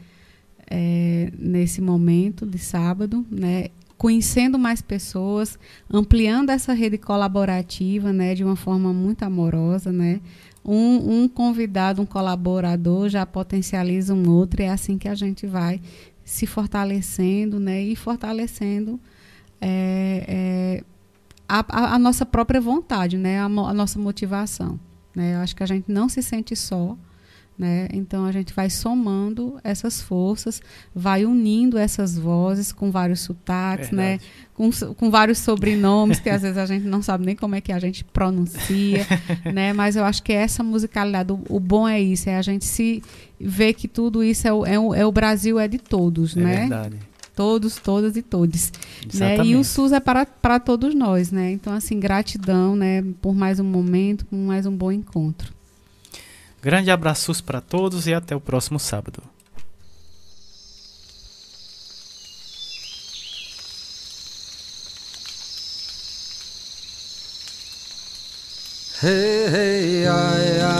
É, 0.70 1.32
nesse 1.36 1.80
momento 1.80 2.46
de 2.46 2.58
sábado, 2.58 3.26
né? 3.28 3.70
conhecendo 4.00 4.58
mais 4.58 4.80
pessoas, 4.80 5.58
ampliando 5.92 6.48
essa 6.48 6.72
rede 6.72 6.96
colaborativa, 6.96 8.10
né, 8.14 8.34
de 8.34 8.42
uma 8.42 8.56
forma 8.56 8.94
muito 8.94 9.24
amorosa, 9.24 9.92
né. 9.92 10.22
Um, 10.64 11.22
um 11.22 11.28
convidado, 11.28 12.02
um 12.02 12.06
colaborador 12.06 13.08
já 13.08 13.24
potencializa 13.24 14.14
um 14.14 14.28
outro, 14.28 14.60
e 14.60 14.64
é 14.64 14.70
assim 14.70 14.98
que 14.98 15.08
a 15.08 15.14
gente 15.14 15.46
vai 15.46 15.80
se 16.24 16.46
fortalecendo, 16.46 17.58
né, 17.58 17.82
e 17.82 17.96
fortalecendo 17.96 19.00
é, 19.60 20.24
é, 20.28 20.84
a, 21.48 21.94
a, 21.94 21.98
nossa 21.98 22.24
própria 22.24 22.60
vontade, 22.60 23.16
né, 23.16 23.40
a, 23.40 23.46
a 23.46 23.74
nossa 23.74 23.98
motivação. 23.98 24.78
Né. 25.14 25.34
Eu 25.34 25.38
acho 25.40 25.56
que 25.56 25.62
a 25.62 25.66
gente 25.66 25.90
não 25.90 26.08
se 26.08 26.22
sente 26.22 26.54
só, 26.54 26.96
né? 27.60 27.88
Então 27.92 28.24
a 28.24 28.32
gente 28.32 28.54
vai 28.54 28.70
somando 28.70 29.60
essas 29.62 30.00
forças, 30.00 30.62
vai 30.94 31.26
unindo 31.26 31.76
essas 31.76 32.18
vozes 32.18 32.72
com 32.72 32.90
vários 32.90 33.20
sotaques, 33.20 33.90
né? 33.90 34.18
com, 34.54 34.70
com 34.94 35.10
vários 35.10 35.36
sobrenomes 35.38 36.20
que 36.20 36.30
às 36.30 36.40
vezes 36.40 36.56
a 36.56 36.64
gente 36.64 36.86
não 36.86 37.02
sabe 37.02 37.26
nem 37.26 37.36
como 37.36 37.54
é 37.54 37.60
que 37.60 37.70
a 37.70 37.78
gente 37.78 38.02
pronuncia, 38.02 39.06
né? 39.52 39.74
Mas 39.74 39.94
eu 39.94 40.04
acho 40.04 40.22
que 40.22 40.32
essa 40.32 40.62
musicalidade, 40.62 41.30
o, 41.32 41.40
o, 41.50 41.60
bom 41.60 41.86
é 41.86 42.00
isso, 42.00 42.30
é 42.30 42.36
a 42.38 42.42
gente 42.42 42.64
se 42.64 43.02
ver 43.38 43.74
que 43.74 43.86
tudo 43.86 44.24
isso 44.24 44.48
é 44.48 44.52
o, 44.54 44.64
é 44.64 44.78
o, 44.78 44.94
é 44.94 45.04
o 45.04 45.12
Brasil 45.12 45.60
é 45.60 45.68
de 45.68 45.76
todos, 45.76 46.34
é 46.34 46.40
né? 46.40 46.56
Verdade. 46.60 46.96
Todos, 47.36 47.76
todas 47.76 48.16
e 48.16 48.22
todos. 48.22 48.72
Né? 49.14 49.36
E 49.44 49.54
o 49.54 49.62
SUS 49.64 49.92
é 49.92 50.00
para, 50.00 50.24
para 50.24 50.58
todos 50.58 50.94
nós, 50.94 51.30
né? 51.30 51.52
Então, 51.52 51.74
assim, 51.74 52.00
gratidão, 52.00 52.74
né? 52.74 53.04
Por 53.20 53.34
mais 53.34 53.60
um 53.60 53.64
momento, 53.64 54.24
por 54.24 54.36
mais 54.36 54.64
um 54.64 54.74
bom 54.74 54.90
encontro. 54.90 55.59
Grande 56.62 56.90
abraços 56.90 57.40
para 57.40 57.60
todos 57.60 58.06
e 58.06 58.14
até 58.14 58.36
o 58.36 58.40
próximo 58.40 58.78
sábado. 58.78 59.22
Hey, 69.02 70.04
hey. 70.04 70.79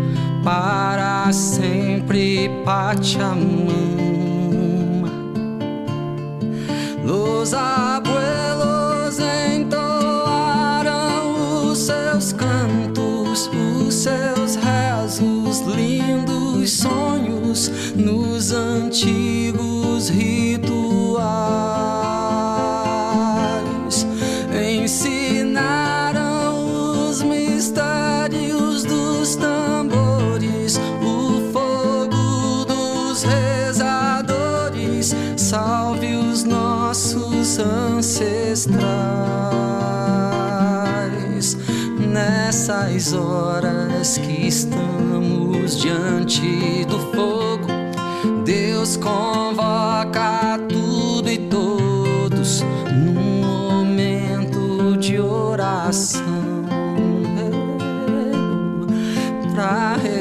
para 0.43 1.31
sempre 1.31 2.49
Pachamama. 2.65 3.71
Los 7.03 7.53
abuelos 7.53 9.19
entoaram 9.53 9.71
os 11.69 11.77
seus 11.77 12.33
cantos, 12.33 13.49
os 13.49 13.93
seus 13.93 14.55
rezos, 14.55 15.61
lindos 15.61 16.71
sonhos 16.71 17.71
nos 17.95 18.51
antigos 18.51 20.09
rituais. 20.09 20.50
astrais 41.31 41.57
nessas 41.97 43.13
horas 43.13 44.17
que 44.17 44.47
estamos 44.47 45.79
diante 45.79 46.85
do 46.85 46.99
fogo. 47.11 47.67
Deus 48.45 48.97
convoca 48.97 50.59
tudo 50.69 51.29
e 51.31 51.37
todos 51.37 52.63
num 52.93 53.41
momento 53.41 54.97
de 54.97 55.19
oração. 55.19 56.21
É 59.43 59.53
pra 59.53 59.95